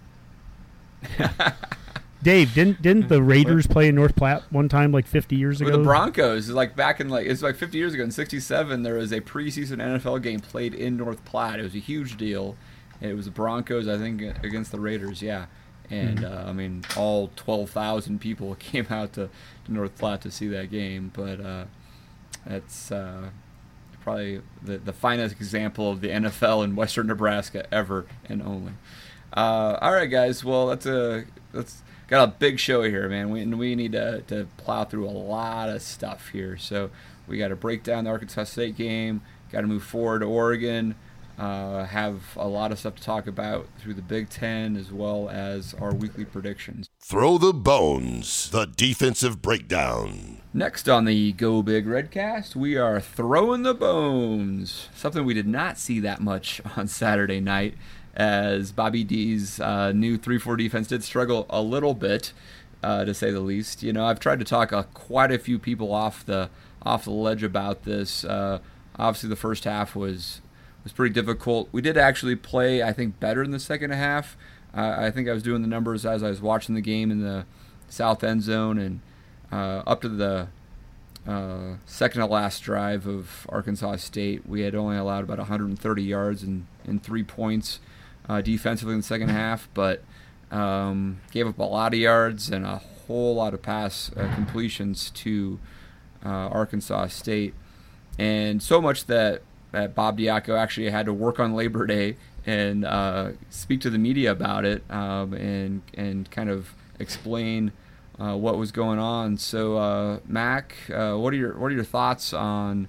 Dave, 2.23 2.55
didn't 2.55 2.81
didn't 2.81 3.09
the 3.09 3.21
Raiders 3.21 3.67
play 3.67 3.89
in 3.89 3.97
North 3.97 4.15
Platte 4.15 4.45
one 4.51 4.69
time 4.69 4.93
like 4.93 5.09
50 5.09 5.35
years 5.35 5.59
With 5.59 5.71
ago? 5.71 5.79
the 5.79 5.83
Broncos, 5.85 6.49
like 6.51 6.77
back 6.77 7.01
in 7.01 7.09
like 7.09 7.27
it's 7.27 7.43
like 7.43 7.57
50 7.57 7.77
years 7.77 7.95
ago 7.95 8.05
in 8.05 8.13
'67, 8.13 8.83
there 8.85 8.95
was 8.95 9.11
a 9.11 9.21
preseason 9.21 9.79
NFL 9.79 10.23
game 10.23 10.39
played 10.39 10.73
in 10.73 10.97
North 10.97 11.25
Platte. 11.25 11.59
It 11.59 11.65
was 11.65 11.75
a 11.75 11.79
huge 11.81 12.17
deal. 12.17 12.57
It 13.03 13.15
was 13.17 13.25
the 13.27 13.31
Broncos, 13.33 13.89
I 13.89 13.99
think, 13.99 14.23
against 14.45 14.71
the 14.73 14.81
Raiders. 14.81 15.21
Yeah, 15.23 15.47
and 15.91 16.19
Mm-hmm. 16.21 16.47
uh, 16.47 16.51
I 16.51 16.53
mean, 16.53 16.85
all 16.97 17.31
12,000 17.37 18.21
people 18.21 18.55
came 18.59 18.87
out 18.91 19.13
to, 19.15 19.29
to 19.67 19.73
North 19.73 19.97
Platte 19.99 20.23
to 20.23 20.31
see 20.31 20.49
that 20.49 20.71
game. 20.71 21.11
But 21.13 21.41
uh, 21.41 21.65
that's 22.47 22.91
uh, 22.93 23.31
probably 24.03 24.41
the 24.63 24.79
the 24.79 24.93
finest 24.93 25.35
example 25.37 25.91
of 25.91 26.01
the 26.01 26.09
NFL 26.09 26.65
in 26.65 26.77
Western 26.77 27.07
Nebraska 27.09 27.67
ever 27.73 28.07
and 28.29 28.43
only. 28.43 28.73
Uh, 29.37 29.79
all 29.81 29.93
right, 29.93 30.11
guys. 30.11 30.45
Well, 30.45 30.69
that's 30.69 30.87
a 30.87 31.25
that's 31.53 31.83
got 32.09 32.29
a 32.29 32.33
big 32.33 32.59
show 32.59 32.83
here, 32.83 33.09
man. 33.09 33.31
We 33.31 33.45
we 33.47 33.75
need 33.75 33.93
to, 33.93 34.23
to 34.29 34.47
plow 34.59 34.85
through 34.85 35.07
a 35.07 35.11
lot 35.11 35.69
of 35.69 35.83
stuff 35.83 36.29
here. 36.29 36.57
So 36.57 36.91
we 37.27 37.39
got 37.39 37.49
to 37.49 37.57
break 37.57 37.83
down 37.83 38.05
the 38.05 38.11
Arkansas 38.11 38.45
State 38.45 38.77
game. 38.77 39.23
Got 39.51 39.63
to 39.63 39.67
move 39.67 39.83
forward 39.85 40.21
to 40.21 40.27
Oregon. 40.27 40.95
Uh, 41.39 41.85
have 41.85 42.37
a 42.37 42.47
lot 42.47 42.71
of 42.71 42.79
stuff 42.79 42.95
to 42.95 43.03
talk 43.03 43.27
about 43.27 43.67
through 43.79 43.95
the 43.95 44.03
Big 44.03 44.29
Ten 44.29 44.77
as 44.77 44.93
well 44.93 45.29
as 45.29 45.75
our 45.75 45.95
weekly 45.95 46.25
predictions. 46.25 46.89
Throw 47.01 47.39
the 47.39 47.55
bones, 47.55 48.51
the 48.51 48.67
defensive 48.67 49.41
breakdown. 49.41 50.39
Next 50.55 50.89
on 50.89 51.07
the 51.07 51.33
Go 51.33 51.63
Big 51.63 51.87
Redcast, 51.87 52.55
we 52.55 52.77
are 52.77 53.01
throwing 53.01 53.63
the 53.63 53.73
bones. 53.73 54.91
Something 54.95 55.25
we 55.25 55.33
did 55.33 55.49
not 55.49 55.79
see 55.79 55.99
that 56.01 56.21
much 56.21 56.61
on 56.77 56.87
Saturday 56.87 57.41
night 57.41 57.75
as 58.15 58.71
Bobby 58.71 59.03
D's 59.03 59.59
uh, 59.59 59.93
new 59.93 60.19
3 60.19 60.39
4 60.39 60.57
defense 60.57 60.89
did 60.89 61.03
struggle 61.03 61.47
a 61.49 61.63
little 61.63 61.95
bit, 61.95 62.35
uh, 62.83 63.07
to 63.07 63.15
say 63.15 63.31
the 63.31 63.41
least. 63.41 63.83
You 63.83 63.95
know, 63.95 64.05
I've 64.05 64.21
tried 64.21 64.39
to 64.41 64.45
talk 64.45 64.73
uh, 64.73 64.83
quite 64.95 65.33
a 65.33 65.39
few 65.39 65.59
people 65.59 65.93
off 65.95 66.27
the 66.27 66.51
off 66.83 67.05
the 67.05 67.11
ledge 67.11 67.43
about 67.43 67.85
this. 67.85 68.25
Uh, 68.25 68.59
obviously, 68.97 69.31
the 69.31 69.37
first 69.37 69.65
half 69.65 69.97
was 69.97 70.42
was 70.85 70.93
pretty 70.93 71.15
difficult. 71.15 71.69
We 71.73 71.81
did 71.81 71.97
actually 71.97 72.37
play, 72.37 72.83
I 72.83 72.93
think, 72.93 73.21
better 73.21 73.43
in 73.43 73.51
the 73.51 73.61
second 73.61 73.91
half. 73.91 74.37
Uh, 74.75 74.97
I 74.99 75.11
think 75.11 75.29
I 75.29 75.33
was 75.33 75.43
doing 75.43 75.63
the 75.63 75.69
numbers 75.69 76.07
as 76.07 76.23
I 76.23 76.31
was 76.31 76.41
watching 76.41 76.75
the 76.75 76.81
game 76.81 77.11
in 77.11 77.21
the 77.23 77.45
south 77.89 78.25
end 78.25 78.43
zone 78.43 78.79
and 78.79 79.01
uh, 79.53 79.83
up 79.87 80.01
to 80.01 80.09
the 80.09 80.49
uh, 81.27 81.77
second 81.87 82.21
to 82.21 82.27
last 82.27 82.61
drive 82.61 83.07
of 83.07 83.47
Arkansas 83.49 83.97
State. 83.97 84.47
We 84.47 84.63
had 84.63 84.75
only 84.75 84.97
allowed 84.97 85.25
about 85.25 85.39
130 85.39 86.03
yards 86.03 86.43
and, 86.43 86.67
and 86.85 87.03
three 87.03 87.23
points 87.23 87.81
uh, 88.29 88.41
defensively 88.41 88.95
in 88.95 89.01
the 89.01 89.07
second 89.07 89.29
half, 89.31 89.69
but 89.75 90.03
um, 90.51 91.21
gave 91.31 91.47
up 91.47 91.59
a 91.59 91.65
lot 91.65 91.93
of 91.93 92.01
yards 92.01 92.51
and 92.51 92.65
a 92.65 92.77
whole 93.07 93.35
lot 93.35 93.55
of 93.55 93.63
pass 93.63 94.11
uh, 94.17 94.33
completions 94.35 95.11
to 95.11 95.59
uh, 96.25 96.29
Arkansas 96.29 97.09
State. 97.09 97.55
And 98.19 98.63
so 98.63 98.81
much 98.81 99.07
that, 99.07 99.43
that 99.73 99.95
Bob 99.95 100.19
Diaco 100.19 100.57
actually 100.57 100.91
had 100.91 101.07
to 101.07 101.13
work 101.13 101.41
on 101.41 101.55
Labor 101.55 101.87
Day 101.87 102.17
and 102.47 102.85
uh, 102.85 103.31
speak 103.51 103.81
to 103.83 103.91
the 103.91 103.99
media 103.99 104.31
about 104.31 104.65
it 104.65 104.83
um, 104.91 105.33
and 105.35 105.83
and 105.95 106.31
kind 106.31 106.51
of 106.51 106.75
explain 106.99 107.73
uh, 108.19 108.37
what 108.37 108.59
was 108.59 108.73
going 108.73 108.99
on. 108.99 109.37
So, 109.39 109.77
uh, 109.77 110.19
Mac, 110.27 110.75
uh, 110.93 111.15
what 111.15 111.33
are 111.33 111.37
your 111.37 111.59
what 111.59 111.73
are 111.73 111.75
your 111.75 111.85
thoughts 111.85 112.33
on 112.33 112.89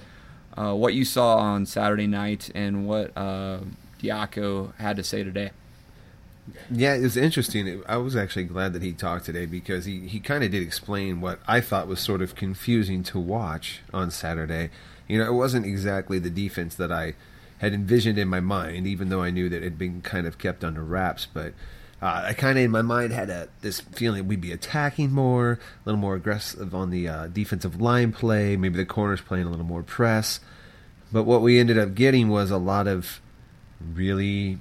uh, 0.57 0.73
what 0.73 0.93
you 0.93 1.05
saw 1.05 1.37
on 1.37 1.65
Saturday 1.65 2.07
night 2.07 2.49
and 2.53 2.87
what 2.87 3.11
uh, 3.17 3.59
Diaco 4.01 4.75
had 4.75 4.95
to 4.97 5.03
say 5.03 5.23
today? 5.23 5.51
Yeah, 6.69 6.95
it 6.95 7.01
was 7.01 7.15
interesting. 7.15 7.83
I 7.87 7.97
was 7.97 8.17
actually 8.17 8.43
glad 8.43 8.73
that 8.73 8.81
he 8.81 8.91
talked 8.91 9.25
today 9.25 9.45
because 9.45 9.85
he, 9.85 10.07
he 10.07 10.19
kind 10.19 10.43
of 10.43 10.51
did 10.51 10.61
explain 10.61 11.21
what 11.21 11.39
I 11.47 11.61
thought 11.61 11.87
was 11.87 12.01
sort 12.01 12.21
of 12.21 12.35
confusing 12.35 13.01
to 13.03 13.19
watch 13.19 13.79
on 13.93 14.11
Saturday. 14.11 14.69
You 15.13 15.20
know, 15.20 15.27
it 15.27 15.34
wasn't 15.34 15.67
exactly 15.67 16.17
the 16.17 16.32
defense 16.32 16.74
that 16.74 16.91
I 16.91 17.13
had 17.60 17.72
envisioned 17.72 18.17
in 18.17 18.27
my 18.27 18.39
mind, 18.39 18.88
even 18.88 19.10
though 19.10 19.22
I 19.22 19.29
knew 19.29 19.48
that 19.48 19.58
it 19.58 19.63
had 19.63 19.77
been 19.77 20.01
kind 20.01 20.25
of 20.25 20.39
kept 20.39 20.63
under 20.63 20.84
wraps. 20.84 21.27
But 21.32 21.53
uh, 22.01 22.24
I 22.29 22.34
kind 22.34 22.58
of 22.58 22.63
in 22.65 22.72
my 22.72 22.82
mind 22.82 23.13
had 23.13 23.29
a, 23.29 23.48
this 23.62 23.79
feeling 23.79 24.27
we'd 24.27 24.41
be 24.41 24.51
attacking 24.51 25.12
more, 25.12 25.51
a 25.51 25.60
little 25.86 26.01
more 26.01 26.15
aggressive 26.15 26.74
on 26.74 26.89
the 26.89 27.08
uh, 27.08 27.27
defensive 27.27 27.79
line 27.79 28.12
play, 28.12 28.58
maybe 28.58 28.75
the 28.75 28.88
corners 28.88 29.22
playing 29.22 29.46
a 29.46 29.51
little 29.51 29.67
more 29.67 29.84
press. 29.84 30.39
But 31.12 31.25
what 31.25 31.43
we 31.43 31.60
ended 31.60 31.77
up 31.77 31.93
getting 31.93 32.29
was 32.29 32.50
a 32.50 32.58
lot 32.58 32.88
of 32.88 33.22
really 33.93 34.58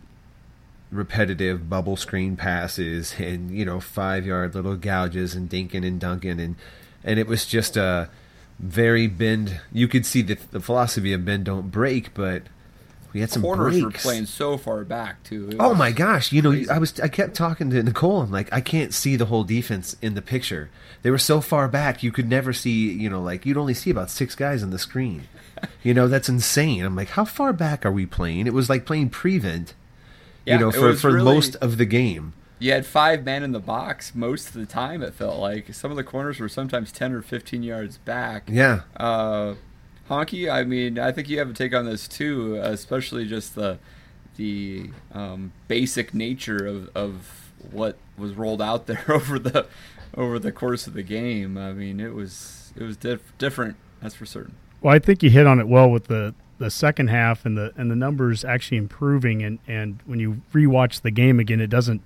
repetitive 0.91 1.71
bubble 1.71 1.97
screen 1.97 2.37
passes 2.37 3.15
and 3.19 3.51
you 3.51 3.65
know 3.65 3.81
five 3.81 4.27
yard 4.27 4.55
little 4.55 4.77
gouges 4.77 5.35
and 5.35 5.49
dinking 5.49 5.87
and 5.87 5.99
dunking 5.99 6.39
and 6.39 6.55
and 7.03 7.19
it 7.19 7.27
was 7.27 7.47
just 7.47 7.79
a 7.79 8.11
very 8.59 9.07
bend. 9.07 9.61
You 9.73 9.89
could 9.89 10.07
see 10.07 10.23
the, 10.23 10.39
the 10.51 10.61
philosophy 10.61 11.13
of 11.13 11.25
bend 11.25 11.45
don't 11.45 11.71
break, 11.71 12.15
but 12.15 12.43
we 13.13 13.21
had 13.21 13.31
some 13.31 13.43
Corners 13.43 13.81
breaks. 13.81 14.05
were 14.05 14.11
playing 14.11 14.27
so 14.27 14.57
far 14.57 14.85
back 14.85 15.23
too. 15.25 15.51
Oh 15.61 15.75
my 15.75 15.93
gosh! 15.93 16.33
You 16.33 16.43
know, 16.43 16.51
crazy. 16.51 16.71
I 16.71 16.79
was 16.79 16.99
I 17.01 17.09
kept 17.09 17.35
talking 17.35 17.71
to 17.71 17.83
Nicole. 17.83 18.23
I'm 18.23 18.31
like, 18.31 18.53
I 18.53 18.61
can't 18.61 18.95
see 18.95 19.17
the 19.17 19.27
whole 19.27 19.45
defense 19.45 19.97
in 20.01 20.15
the 20.15 20.23
picture. 20.23 20.71
They 21.03 21.11
were 21.11 21.19
so 21.19 21.41
far 21.41 21.69
back, 21.69 22.03
you 22.03 22.13
could 22.13 22.29
never 22.29 22.53
see. 22.53 22.93
You 22.93 23.11
know, 23.11 23.21
like 23.21 23.45
you'd 23.45 23.57
only 23.59 23.75
see 23.75 23.91
about 23.91 24.09
six 24.11 24.35
guys 24.35 24.63
on 24.63 24.71
the 24.71 24.79
screen. 24.79 25.25
You 25.85 25.95
know, 25.95 26.09
that's 26.09 26.29
insane. 26.29 26.83
I'm 26.85 26.97
like, 26.97 27.11
how 27.11 27.25
far 27.25 27.53
back 27.53 27.87
are 27.87 27.93
we 27.93 28.05
playing? 28.05 28.49
It 28.49 28.53
was 28.53 28.69
like 28.69 28.85
playing 28.85 29.11
prevent. 29.11 29.75
Yeah, 30.45 30.55
you 30.55 30.61
know, 30.61 30.73
for 30.73 30.93
for 30.95 31.13
really- 31.13 31.25
most 31.25 31.55
of 31.57 31.77
the 31.77 31.85
game. 31.85 32.33
You 32.63 32.71
had 32.73 32.87
five 32.87 33.25
men 33.25 33.43
in 33.43 33.51
the 33.51 33.59
box 33.59 34.15
most 34.15 34.49
of 34.49 34.55
the 34.55 34.67
time. 34.67 35.03
It 35.03 35.15
felt 35.15 35.41
like 35.41 35.75
some 35.75 35.91
of 35.91 35.97
the 35.97 36.05
corners 36.05 36.39
were 36.39 36.49
sometimes 36.49 36.93
ten 36.93 37.13
or 37.13 37.21
fifteen 37.21 37.65
yards 37.65 37.99
back. 37.99 38.45
Yeah, 38.47 38.83
Uh, 38.97 39.55
Honky, 40.09 40.49
I 40.53 40.63
mean, 40.63 40.99
I 40.99 41.11
think 41.11 41.29
you 41.29 41.39
have 41.39 41.51
a 41.51 41.55
take 41.55 41.75
on 41.75 41.87
this 41.87 42.07
too, 42.07 42.57
especially 42.63 43.27
just 43.27 43.57
the 43.57 43.79
the 44.37 44.91
um, 45.13 45.53
basic 45.67 46.15
nature 46.15 46.65
of, 46.65 46.89
of 46.95 47.53
what 47.71 47.97
was 48.17 48.35
rolled 48.35 48.63
out 48.63 48.87
there 48.87 49.05
over 49.09 49.41
the 49.41 49.67
over 50.15 50.39
the 50.39 50.53
course 50.53 50.87
of 50.87 50.95
the 50.95 51.03
game. 51.03 51.59
I 51.59 51.73
mean, 51.73 51.99
it 51.99 52.15
was 52.15 52.73
it 52.77 52.85
was 52.85 52.97
diff- 52.97 53.37
different. 53.39 53.77
That's 54.01 54.15
for 54.15 54.27
certain. 54.27 54.55
Well, 54.81 54.95
I 54.95 55.01
think 55.01 55.23
you 55.23 55.31
hit 55.31 55.47
on 55.47 55.59
it 55.59 55.67
well 55.67 55.91
with 55.91 56.07
the, 56.07 56.35
the 56.59 56.71
second 56.71 57.09
half 57.09 57.45
and 57.45 57.59
the 57.59 57.73
and 57.77 57.91
the 57.91 57.97
numbers 57.97 58.45
actually 58.45 58.77
improving 58.79 59.43
and, 59.43 59.59
and 59.67 59.99
when 60.07 60.21
you 60.21 60.43
rewatch 60.53 61.03
the 61.03 61.11
game 61.11 61.41
again, 61.41 61.61
it 61.61 61.69
doesn't 61.71 62.03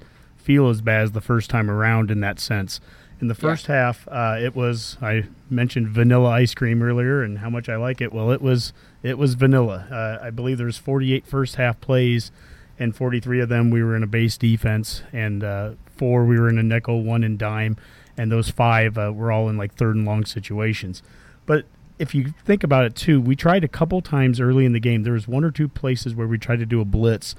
feel 0.47 0.69
as 0.69 0.81
bad 0.81 1.03
as 1.03 1.13
the 1.13 1.21
first 1.21 1.51
time 1.51 1.69
around 1.69 2.09
in 2.09 2.21
that 2.21 2.39
sense. 2.39 2.81
In 3.21 3.27
the 3.27 3.35
first 3.35 3.67
half, 3.67 4.07
uh, 4.09 4.37
it 4.41 4.55
was 4.55 4.97
I 5.03 5.25
mentioned 5.51 5.89
vanilla 5.89 6.29
ice 6.29 6.55
cream 6.55 6.83
earlier 6.83 7.21
and 7.21 7.39
how 7.39 7.51
much 7.51 7.69
I 7.69 7.75
like 7.75 8.01
it. 8.01 8.13
Well, 8.13 8.31
it 8.31 8.41
was 8.41 8.73
it 9.03 9.19
was 9.19 9.35
vanilla. 9.35 9.89
Uh, 9.91 10.25
I 10.25 10.31
believe 10.31 10.59
there 10.59 10.67
was 10.67 10.79
48 10.79 11.27
first 11.27 11.57
half 11.57 11.81
plays, 11.81 12.31
and 12.79 12.95
43 12.95 13.41
of 13.41 13.49
them 13.49 13.71
we 13.71 13.83
were 13.83 13.97
in 13.97 14.05
a 14.05 14.07
base 14.07 14.37
defense, 14.39 15.03
and 15.13 15.43
uh, 15.43 15.71
four 15.97 16.25
we 16.25 16.39
were 16.39 16.49
in 16.49 16.59
a 16.59 16.63
nickel, 16.63 17.03
one 17.03 17.25
in 17.25 17.37
dime, 17.37 17.77
and 18.17 18.31
those 18.31 18.49
five 18.49 18.97
uh, 18.97 19.11
were 19.13 19.33
all 19.33 19.49
in 19.49 19.57
like 19.57 19.75
third 19.75 19.97
and 19.97 20.07
long 20.07 20.25
situations. 20.25 21.03
But 21.45 21.65
if 21.99 22.15
you 22.15 22.35
think 22.45 22.63
about 22.63 22.85
it 22.85 22.95
too, 22.95 23.21
we 23.21 23.35
tried 23.35 23.65
a 23.65 23.69
couple 23.69 24.01
times 24.01 24.39
early 24.39 24.65
in 24.65 24.75
the 24.75 24.81
game. 24.81 25.03
There 25.03 25.15
was 25.15 25.27
one 25.27 25.43
or 25.43 25.51
two 25.51 25.67
places 25.67 26.15
where 26.15 26.29
we 26.29 26.39
tried 26.39 26.61
to 26.61 26.67
do 26.67 26.81
a 26.81 26.85
blitz, 26.85 27.35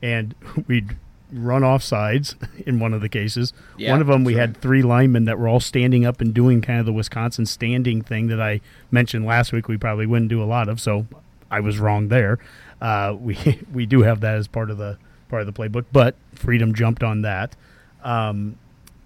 and 0.00 0.36
we'd 0.68 0.96
run 1.32 1.64
off 1.64 1.82
sides 1.82 2.36
in 2.66 2.78
one 2.78 2.92
of 2.92 3.00
the 3.00 3.08
cases. 3.08 3.52
Yeah, 3.76 3.90
one 3.92 4.00
of 4.00 4.06
them 4.06 4.24
we 4.24 4.34
that's 4.34 4.54
had 4.54 4.62
three 4.62 4.82
linemen 4.82 5.24
that 5.24 5.38
were 5.38 5.48
all 5.48 5.60
standing 5.60 6.04
up 6.04 6.20
and 6.20 6.32
doing 6.32 6.60
kind 6.60 6.80
of 6.80 6.86
the 6.86 6.92
Wisconsin 6.92 7.46
standing 7.46 8.02
thing 8.02 8.28
that 8.28 8.40
I 8.40 8.60
mentioned 8.90 9.24
last 9.24 9.52
week. 9.52 9.68
We 9.68 9.76
probably 9.76 10.06
wouldn't 10.06 10.28
do 10.28 10.42
a 10.42 10.46
lot 10.46 10.68
of, 10.68 10.80
so 10.80 11.06
I 11.50 11.60
was 11.60 11.78
wrong 11.78 12.08
there. 12.08 12.38
Uh, 12.80 13.16
we 13.20 13.60
we 13.72 13.86
do 13.86 14.02
have 14.02 14.20
that 14.20 14.36
as 14.36 14.48
part 14.48 14.70
of 14.70 14.78
the 14.78 14.98
part 15.28 15.42
of 15.42 15.52
the 15.52 15.52
playbook, 15.52 15.86
but 15.92 16.14
Freedom 16.34 16.74
jumped 16.74 17.02
on 17.02 17.22
that, 17.22 17.56
um, 18.04 18.56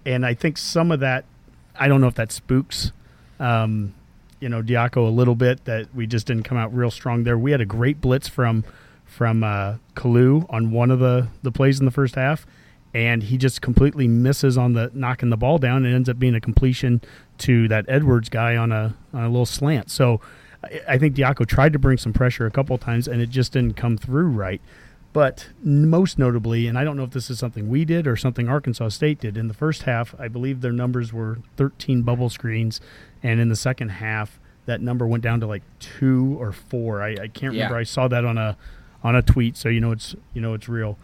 and 0.05 0.25
I 0.25 0.33
think 0.33 0.57
some 0.57 0.91
of 0.91 0.99
that. 0.99 1.25
I 1.79 1.87
don't 1.87 2.01
know 2.01 2.07
if 2.07 2.15
that 2.15 2.31
spooks 2.31 2.91
um, 3.39 3.93
you 4.39 4.49
know 4.49 4.61
Diaco 4.61 5.07
a 5.07 5.11
little 5.11 5.35
bit 5.35 5.65
that 5.65 5.93
we 5.95 6.07
just 6.07 6.27
didn't 6.27 6.43
come 6.43 6.57
out 6.57 6.73
real 6.73 6.91
strong 6.91 7.23
there. 7.23 7.37
We 7.37 7.51
had 7.51 7.61
a 7.61 7.65
great 7.65 8.01
blitz 8.01 8.27
from 8.27 8.63
from 9.07 9.43
uh, 9.43 9.77
Kalu 9.95 10.45
on 10.49 10.71
one 10.71 10.91
of 10.91 10.99
the 10.99 11.27
the 11.41 11.51
plays 11.51 11.79
in 11.79 11.85
the 11.85 11.91
first 11.91 12.15
half, 12.15 12.45
and 12.93 13.23
he 13.23 13.37
just 13.37 13.61
completely 13.61 14.07
misses 14.07 14.57
on 14.57 14.73
the 14.73 14.91
knocking 14.93 15.29
the 15.29 15.37
ball 15.37 15.57
down. 15.57 15.85
and 15.85 15.93
ends 15.95 16.09
up 16.09 16.19
being 16.19 16.35
a 16.35 16.41
completion 16.41 17.01
to 17.39 17.67
that 17.69 17.85
Edwards 17.87 18.29
guy 18.29 18.55
on 18.55 18.71
a 18.71 18.93
on 19.13 19.23
a 19.23 19.29
little 19.29 19.45
slant. 19.45 19.89
So 19.89 20.21
I, 20.63 20.81
I 20.89 20.97
think 20.97 21.15
Diaco 21.15 21.45
tried 21.47 21.73
to 21.73 21.79
bring 21.79 21.97
some 21.97 22.13
pressure 22.13 22.45
a 22.45 22.51
couple 22.51 22.75
of 22.75 22.81
times, 22.81 23.07
and 23.07 23.21
it 23.21 23.29
just 23.29 23.53
didn't 23.53 23.75
come 23.75 23.97
through 23.97 24.27
right. 24.27 24.61
But 25.13 25.47
most 25.63 26.19
notably, 26.19 26.67
and 26.67 26.77
I 26.77 26.83
don't 26.83 26.95
know 26.95 27.03
if 27.03 27.09
this 27.11 27.31
is 27.31 27.39
something 27.39 27.69
we 27.69 27.85
did 27.85 28.05
or 28.05 28.15
something 28.15 28.47
Arkansas 28.47 28.89
State 28.89 29.19
did, 29.19 29.35
in 29.35 29.47
the 29.47 29.53
first 29.53 29.83
half, 29.83 30.13
I 30.19 30.27
believe 30.27 30.61
their 30.61 30.73
numbers 30.73 31.11
were 31.11 31.39
13 31.55 32.03
bubble 32.03 32.29
screens, 32.29 32.79
and 33.23 33.39
in 33.39 33.49
the 33.49 33.55
second 33.55 33.89
half, 33.89 34.39
that 34.67 34.79
number 34.81 35.07
went 35.07 35.23
down 35.23 35.39
to 35.39 35.47
like 35.47 35.63
two 35.79 36.35
or 36.39 36.51
four. 36.51 37.01
I, 37.01 37.11
I 37.13 37.27
can't 37.29 37.53
Yeah. 37.55 37.63
remember. 37.63 37.77
I 37.77 37.83
saw 37.83 38.07
that 38.09 38.25
on 38.25 38.37
a 38.37 38.57
on 39.03 39.15
a 39.15 39.21
tweet, 39.21 39.57
so 39.57 39.69
you 39.69 39.79
know 39.79 39.91
it's 39.91 40.15
you 40.33 40.41
know 40.41 40.53
it's 40.53 40.67
real. 40.67 40.97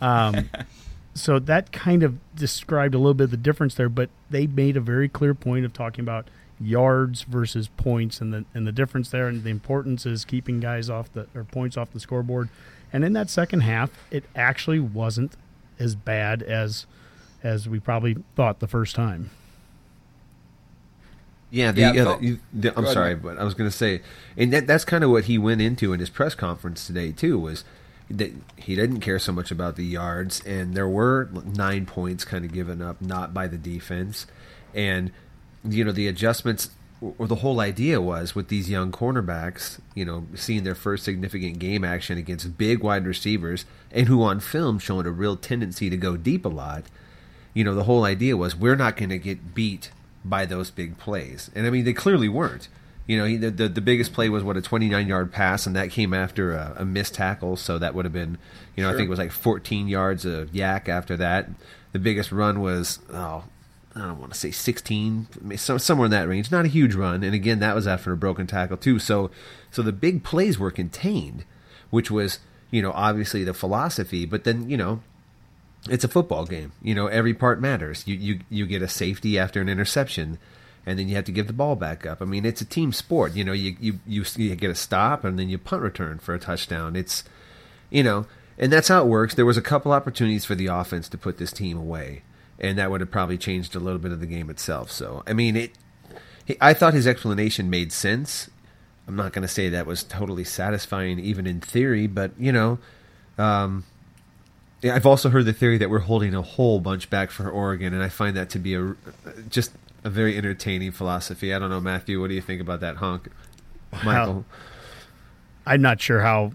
Um, 0.00 0.50
so 1.14 1.38
that 1.38 1.72
kind 1.72 2.02
of 2.02 2.18
described 2.34 2.94
a 2.94 2.98
little 2.98 3.14
bit 3.14 3.24
of 3.24 3.30
the 3.30 3.36
difference 3.36 3.74
there, 3.74 3.88
but 3.88 4.10
they 4.30 4.46
made 4.46 4.76
a 4.76 4.80
very 4.80 5.08
clear 5.08 5.34
point 5.34 5.64
of 5.64 5.72
talking 5.72 6.02
about 6.02 6.28
yards 6.60 7.22
versus 7.22 7.68
points 7.76 8.20
and 8.20 8.32
the 8.32 8.44
and 8.54 8.66
the 8.66 8.72
difference 8.72 9.10
there 9.10 9.28
and 9.28 9.44
the 9.44 9.50
importance 9.50 10.04
is 10.06 10.24
keeping 10.24 10.60
guys 10.60 10.90
off 10.90 11.12
the 11.12 11.26
or 11.34 11.44
points 11.44 11.76
off 11.76 11.92
the 11.92 12.00
scoreboard. 12.00 12.48
And 12.92 13.04
in 13.04 13.12
that 13.12 13.28
second 13.28 13.60
half, 13.60 13.90
it 14.10 14.24
actually 14.34 14.80
wasn't 14.80 15.32
as 15.78 15.94
bad 15.94 16.42
as 16.42 16.86
as 17.42 17.68
we 17.68 17.78
probably 17.78 18.16
thought 18.34 18.58
the 18.58 18.66
first 18.66 18.94
time. 18.94 19.30
Yeah, 21.50 21.72
the, 21.72 21.80
Yeah, 21.80 21.92
the- 21.92 22.38
the- 22.52 22.68
I'm 22.70 22.74
Go 22.74 22.80
ahead, 22.82 22.92
sorry, 22.94 23.14
Mike. 23.14 23.22
but 23.22 23.38
I 23.38 23.44
was 23.44 23.54
going 23.54 23.70
to 23.70 23.76
say, 23.76 24.02
and 24.36 24.52
that, 24.52 24.66
that's 24.66 24.84
kind 24.84 25.02
of 25.02 25.10
what 25.10 25.24
he 25.24 25.38
went 25.38 25.60
into 25.62 25.92
in 25.92 26.00
his 26.00 26.10
press 26.10 26.34
conference 26.34 26.86
today 26.86 27.12
too. 27.12 27.38
Was 27.38 27.64
that 28.10 28.32
he 28.56 28.74
didn't 28.74 29.00
care 29.00 29.18
so 29.18 29.32
much 29.32 29.50
about 29.50 29.76
the 29.76 29.84
yards, 29.84 30.44
and 30.44 30.74
there 30.74 30.88
were 30.88 31.28
nine 31.44 31.86
points 31.86 32.24
kind 32.24 32.44
of 32.44 32.52
given 32.52 32.82
up, 32.82 33.00
not 33.00 33.32
by 33.32 33.46
the 33.46 33.56
defense, 33.58 34.26
and 34.74 35.10
you 35.64 35.84
know 35.84 35.92
the 35.92 36.06
adjustments. 36.08 36.70
Or 37.00 37.28
the 37.28 37.36
whole 37.36 37.60
idea 37.60 38.00
was 38.00 38.34
with 38.34 38.48
these 38.48 38.68
young 38.68 38.90
cornerbacks, 38.90 39.78
you 39.94 40.04
know, 40.04 40.26
seeing 40.34 40.64
their 40.64 40.74
first 40.74 41.04
significant 41.04 41.60
game 41.60 41.84
action 41.84 42.18
against 42.18 42.58
big 42.58 42.82
wide 42.82 43.06
receivers, 43.06 43.64
and 43.92 44.08
who 44.08 44.20
on 44.24 44.40
film 44.40 44.80
showed 44.80 45.06
a 45.06 45.10
real 45.12 45.36
tendency 45.36 45.88
to 45.90 45.96
go 45.96 46.16
deep 46.16 46.44
a 46.44 46.48
lot 46.48 46.84
you 47.54 47.64
know, 47.64 47.74
the 47.74 47.84
whole 47.84 48.04
idea 48.04 48.36
was 48.36 48.54
we're 48.54 48.76
not 48.76 48.96
going 48.96 49.08
to 49.08 49.18
get 49.18 49.52
beat 49.54 49.90
by 50.24 50.46
those 50.46 50.70
big 50.70 50.98
plays. 50.98 51.50
And 51.54 51.66
I 51.66 51.70
mean, 51.70 51.84
they 51.84 51.92
clearly 51.92 52.28
weren't. 52.28 52.68
You 53.06 53.16
know, 53.16 53.24
he, 53.24 53.36
the, 53.38 53.50
the 53.50 53.68
the 53.68 53.80
biggest 53.80 54.12
play 54.12 54.28
was 54.28 54.44
what 54.44 54.58
a 54.58 54.62
29 54.62 55.08
yard 55.08 55.32
pass, 55.32 55.66
and 55.66 55.74
that 55.74 55.90
came 55.90 56.12
after 56.12 56.52
a, 56.52 56.74
a 56.78 56.84
missed 56.84 57.14
tackle. 57.14 57.56
So 57.56 57.78
that 57.78 57.94
would 57.94 58.04
have 58.04 58.12
been, 58.12 58.36
you 58.76 58.82
know, 58.82 58.90
I 58.90 58.92
think 58.92 59.06
it 59.06 59.10
was 59.10 59.18
like 59.18 59.32
14 59.32 59.88
yards 59.88 60.26
of 60.26 60.50
YAC 60.50 60.88
after 60.88 61.16
that. 61.16 61.48
The 61.92 61.98
biggest 61.98 62.32
run 62.32 62.60
was 62.60 62.98
oh, 63.10 63.44
I 63.96 64.00
don't 64.00 64.20
want 64.20 64.32
to 64.32 64.38
say 64.38 64.50
16, 64.50 65.56
so, 65.56 65.78
somewhere 65.78 66.04
in 66.04 66.10
that 66.10 66.28
range. 66.28 66.50
Not 66.50 66.66
a 66.66 66.68
huge 66.68 66.94
run, 66.94 67.24
and 67.24 67.34
again, 67.34 67.58
that 67.60 67.74
was 67.74 67.86
after 67.86 68.12
a 68.12 68.16
broken 68.16 68.46
tackle 68.46 68.76
too. 68.76 68.98
So, 68.98 69.30
so 69.70 69.82
the 69.82 69.92
big 69.92 70.22
plays 70.22 70.58
were 70.58 70.70
contained, 70.70 71.44
which 71.90 72.10
was 72.10 72.40
you 72.70 72.82
know 72.82 72.92
obviously 72.92 73.42
the 73.42 73.54
philosophy. 73.54 74.26
But 74.26 74.44
then 74.44 74.68
you 74.68 74.76
know, 74.76 75.02
it's 75.88 76.04
a 76.04 76.08
football 76.08 76.44
game. 76.44 76.72
You 76.82 76.94
know, 76.94 77.06
every 77.06 77.34
part 77.34 77.60
matters. 77.60 78.06
You 78.06 78.16
you 78.16 78.40
you 78.50 78.66
get 78.66 78.82
a 78.82 78.88
safety 78.88 79.38
after 79.38 79.60
an 79.60 79.68
interception 79.68 80.38
and 80.88 80.98
then 80.98 81.06
you 81.06 81.16
have 81.16 81.24
to 81.26 81.32
give 81.32 81.46
the 81.46 81.52
ball 81.52 81.76
back 81.76 82.06
up. 82.06 82.22
I 82.22 82.24
mean, 82.24 82.46
it's 82.46 82.62
a 82.62 82.64
team 82.64 82.94
sport. 82.94 83.34
You 83.34 83.44
know, 83.44 83.52
you 83.52 83.76
you 83.78 84.00
you, 84.06 84.24
get 84.56 84.70
a 84.70 84.74
stop 84.74 85.22
and 85.22 85.38
then 85.38 85.50
you 85.50 85.58
punt 85.58 85.82
return 85.82 86.18
for 86.18 86.34
a 86.34 86.38
touchdown. 86.38 86.96
It's 86.96 87.24
you 87.90 88.02
know, 88.02 88.26
and 88.56 88.72
that's 88.72 88.88
how 88.88 89.02
it 89.02 89.06
works. 89.06 89.34
There 89.34 89.44
was 89.44 89.58
a 89.58 89.62
couple 89.62 89.92
opportunities 89.92 90.46
for 90.46 90.54
the 90.54 90.68
offense 90.68 91.06
to 91.10 91.18
put 91.18 91.36
this 91.36 91.52
team 91.52 91.76
away, 91.76 92.22
and 92.58 92.78
that 92.78 92.90
would 92.90 93.02
have 93.02 93.10
probably 93.10 93.36
changed 93.36 93.76
a 93.76 93.80
little 93.80 93.98
bit 93.98 94.12
of 94.12 94.20
the 94.20 94.26
game 94.26 94.48
itself. 94.48 94.90
So, 94.90 95.22
I 95.26 95.34
mean, 95.34 95.56
it. 95.56 95.72
I 96.58 96.72
thought 96.72 96.94
his 96.94 97.06
explanation 97.06 97.68
made 97.68 97.92
sense. 97.92 98.48
I'm 99.06 99.14
not 99.16 99.34
going 99.34 99.42
to 99.42 99.48
say 99.48 99.68
that 99.68 99.86
was 99.86 100.02
totally 100.02 100.44
satisfying, 100.44 101.18
even 101.18 101.46
in 101.46 101.60
theory, 101.60 102.06
but 102.06 102.30
you 102.38 102.50
know, 102.50 102.78
um, 103.36 103.84
yeah, 104.82 104.94
I've 104.94 105.06
also 105.06 105.30
heard 105.30 105.44
the 105.44 105.52
theory 105.52 105.78
that 105.78 105.90
we're 105.90 105.98
holding 106.00 106.34
a 106.34 106.42
whole 106.42 106.80
bunch 106.80 107.10
back 107.10 107.30
for 107.30 107.50
Oregon, 107.50 107.92
and 107.92 108.02
I 108.02 108.08
find 108.08 108.36
that 108.36 108.48
to 108.50 108.58
be 108.58 108.74
a 108.74 108.94
just 109.48 109.72
a 110.04 110.10
very 110.10 110.36
entertaining 110.36 110.92
philosophy. 110.92 111.52
I 111.52 111.58
don't 111.58 111.70
know, 111.70 111.80
Matthew. 111.80 112.20
What 112.20 112.28
do 112.28 112.34
you 112.34 112.40
think 112.40 112.60
about 112.60 112.80
that 112.80 112.96
honk, 112.96 113.28
Michael? 114.04 114.44
I'm 115.66 115.82
not 115.82 116.00
sure 116.00 116.20
how 116.20 116.52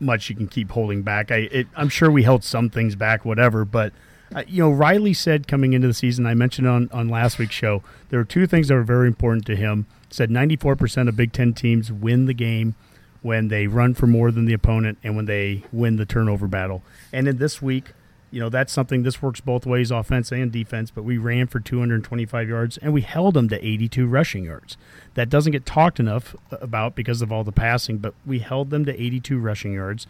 much 0.00 0.28
you 0.28 0.34
can 0.34 0.48
keep 0.48 0.70
holding 0.72 1.02
back. 1.02 1.30
I 1.30 1.48
it, 1.52 1.66
I'm 1.76 1.88
sure 1.88 2.10
we 2.10 2.24
held 2.24 2.42
some 2.42 2.68
things 2.68 2.96
back, 2.96 3.24
whatever. 3.24 3.64
But 3.64 3.92
uh, 4.34 4.42
you 4.48 4.62
know, 4.62 4.70
Riley 4.70 5.14
said 5.14 5.46
coming 5.46 5.72
into 5.72 5.86
the 5.86 5.94
season, 5.94 6.26
I 6.26 6.34
mentioned 6.34 6.66
on 6.66 6.90
on 6.92 7.08
last 7.08 7.38
week's 7.38 7.54
show, 7.54 7.82
there 8.10 8.18
were 8.18 8.24
two 8.24 8.46
things 8.48 8.68
that 8.68 8.74
were 8.74 8.82
very 8.82 9.06
important 9.06 9.46
to 9.46 9.56
him. 9.56 9.86
Said 10.10 10.28
94% 10.28 11.08
of 11.08 11.16
Big 11.16 11.32
Ten 11.32 11.54
teams 11.54 11.90
win 11.90 12.26
the 12.26 12.34
game 12.34 12.74
when 13.22 13.48
they 13.48 13.66
run 13.66 13.94
for 13.94 14.06
more 14.06 14.30
than 14.30 14.44
the 14.44 14.52
opponent 14.52 14.98
and 15.02 15.16
when 15.16 15.26
they 15.26 15.62
win 15.72 15.96
the 15.96 16.04
turnover 16.06 16.46
battle. 16.46 16.82
And 17.12 17.28
in 17.28 17.38
this 17.38 17.62
week, 17.62 17.92
you 18.32 18.40
know 18.40 18.48
that's 18.48 18.72
something 18.72 19.02
this 19.02 19.20
works 19.20 19.40
both 19.40 19.66
ways 19.66 19.90
offense 19.90 20.32
and 20.32 20.50
defense 20.50 20.90
but 20.90 21.04
we 21.04 21.18
ran 21.18 21.46
for 21.46 21.60
225 21.60 22.48
yards 22.48 22.78
and 22.78 22.92
we 22.94 23.02
held 23.02 23.34
them 23.34 23.48
to 23.50 23.64
82 23.64 24.06
rushing 24.06 24.44
yards. 24.44 24.76
That 25.14 25.28
doesn't 25.28 25.52
get 25.52 25.66
talked 25.66 26.00
enough 26.00 26.34
about 26.50 26.94
because 26.94 27.20
of 27.20 27.30
all 27.30 27.44
the 27.44 27.52
passing 27.52 27.98
but 27.98 28.14
we 28.24 28.38
held 28.38 28.70
them 28.70 28.86
to 28.86 29.00
82 29.00 29.38
rushing 29.38 29.74
yards. 29.74 30.06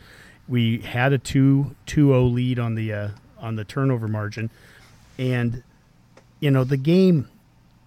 We 0.49 0.79
had 0.79 1.13
a 1.13 1.19
2 1.19 1.75
2-0 1.87 2.33
lead 2.33 2.59
on 2.61 2.77
the 2.77 2.93
uh, 2.93 3.09
on 3.39 3.57
the 3.57 3.65
turnover 3.65 4.07
margin. 4.07 4.51
And 5.19 5.65
you 6.39 6.51
know 6.51 6.63
the 6.63 6.77
game 6.77 7.29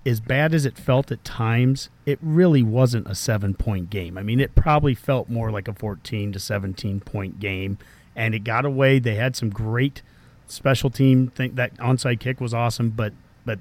as 0.05 0.19
bad 0.19 0.53
as 0.53 0.65
it 0.65 0.77
felt 0.77 1.11
at 1.11 1.23
times 1.23 1.89
it 2.05 2.19
really 2.21 2.61
wasn't 2.61 3.07
a 3.07 3.15
7 3.15 3.53
point 3.55 3.89
game 3.89 4.17
i 4.17 4.23
mean 4.23 4.39
it 4.39 4.55
probably 4.55 4.95
felt 4.95 5.29
more 5.29 5.51
like 5.51 5.67
a 5.67 5.73
14 5.73 6.31
to 6.31 6.39
17 6.39 6.99
point 6.99 7.39
game 7.39 7.77
and 8.15 8.35
it 8.35 8.43
got 8.43 8.65
away 8.65 8.99
they 8.99 9.15
had 9.15 9.35
some 9.35 9.49
great 9.49 10.01
special 10.47 10.89
team 10.89 11.27
think 11.27 11.55
that 11.55 11.75
onside 11.77 12.19
kick 12.19 12.39
was 12.39 12.53
awesome, 12.53 12.89
but 12.89 13.13
but 13.45 13.59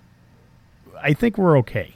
I 1.01 1.13
think 1.13 1.39
we're 1.39 1.59
okay. 1.59 1.95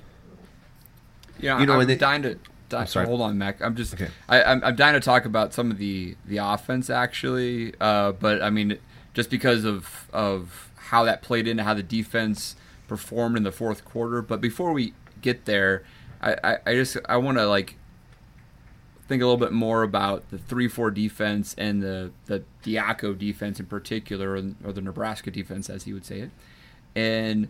Yeah, 1.39 1.61
you 1.61 1.67
know, 1.67 1.81
I'm 1.81 1.87
they, 1.87 1.97
dying 1.97 2.23
to. 2.23 2.39
I'm 2.73 2.87
sorry. 2.87 3.07
Hold 3.07 3.21
on, 3.21 3.39
Mac. 3.39 3.63
I'm 3.63 3.77
just. 3.77 3.95
Okay. 3.95 4.09
I, 4.29 4.41
am 4.41 4.59
I'm, 4.59 4.65
I'm 4.65 4.77
dying 4.77 4.95
to 4.95 5.01
talk 5.01 5.25
about 5.25 5.55
some 5.55 5.71
of 5.71 5.79
the 5.79 6.17
the 6.27 6.39
offense 6.39 6.91
actually, 6.91 7.75
uh, 7.81 8.13
but 8.13 8.43
I 8.43 8.51
mean, 8.51 8.79
just 9.15 9.31
because 9.31 9.65
of 9.65 10.09
of 10.13 10.71
how 10.77 11.05
that 11.05 11.23
played 11.23 11.47
into 11.47 11.63
how 11.63 11.75
the 11.75 11.83
defense 11.83 12.57
performed 12.89 13.37
in 13.37 13.43
the 13.45 13.53
fourth 13.53 13.85
quarter. 13.85 14.23
But 14.23 14.41
before 14.41 14.73
we 14.73 14.95
get 15.21 15.45
there, 15.45 15.85
I, 16.21 16.37
I, 16.43 16.59
I 16.67 16.75
just 16.75 16.97
I 17.09 17.19
want 17.19 17.39
to 17.39 17.47
like 17.47 17.77
think 19.07 19.23
a 19.23 19.25
little 19.25 19.39
bit 19.39 19.53
more 19.53 19.83
about 19.83 20.29
the 20.31 20.39
three 20.39 20.69
four 20.69 20.91
defense 20.91 21.55
and 21.57 21.83
the 21.83 22.11
the 22.27 22.43
Diaco 22.65 23.17
defense 23.17 23.61
in 23.61 23.67
particular, 23.67 24.33
or, 24.65 24.73
the 24.73 24.81
Nebraska 24.81 25.31
defense, 25.31 25.71
as 25.71 25.85
he 25.85 25.93
would 25.93 26.05
say 26.05 26.21
it, 26.21 26.31
and 26.97 27.49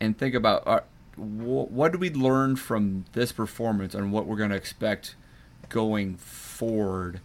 and 0.00 0.16
think 0.16 0.34
about 0.34 0.66
uh, 0.66 0.80
wh- 1.16 1.70
what 1.70 1.92
did 1.92 2.00
we 2.00 2.10
learn 2.10 2.56
from 2.56 3.04
this 3.12 3.32
performance 3.32 3.94
and 3.94 4.12
what 4.12 4.26
we're 4.26 4.36
going 4.36 4.50
to 4.50 4.56
expect 4.56 5.16
going 5.68 6.16
forward. 6.16 7.20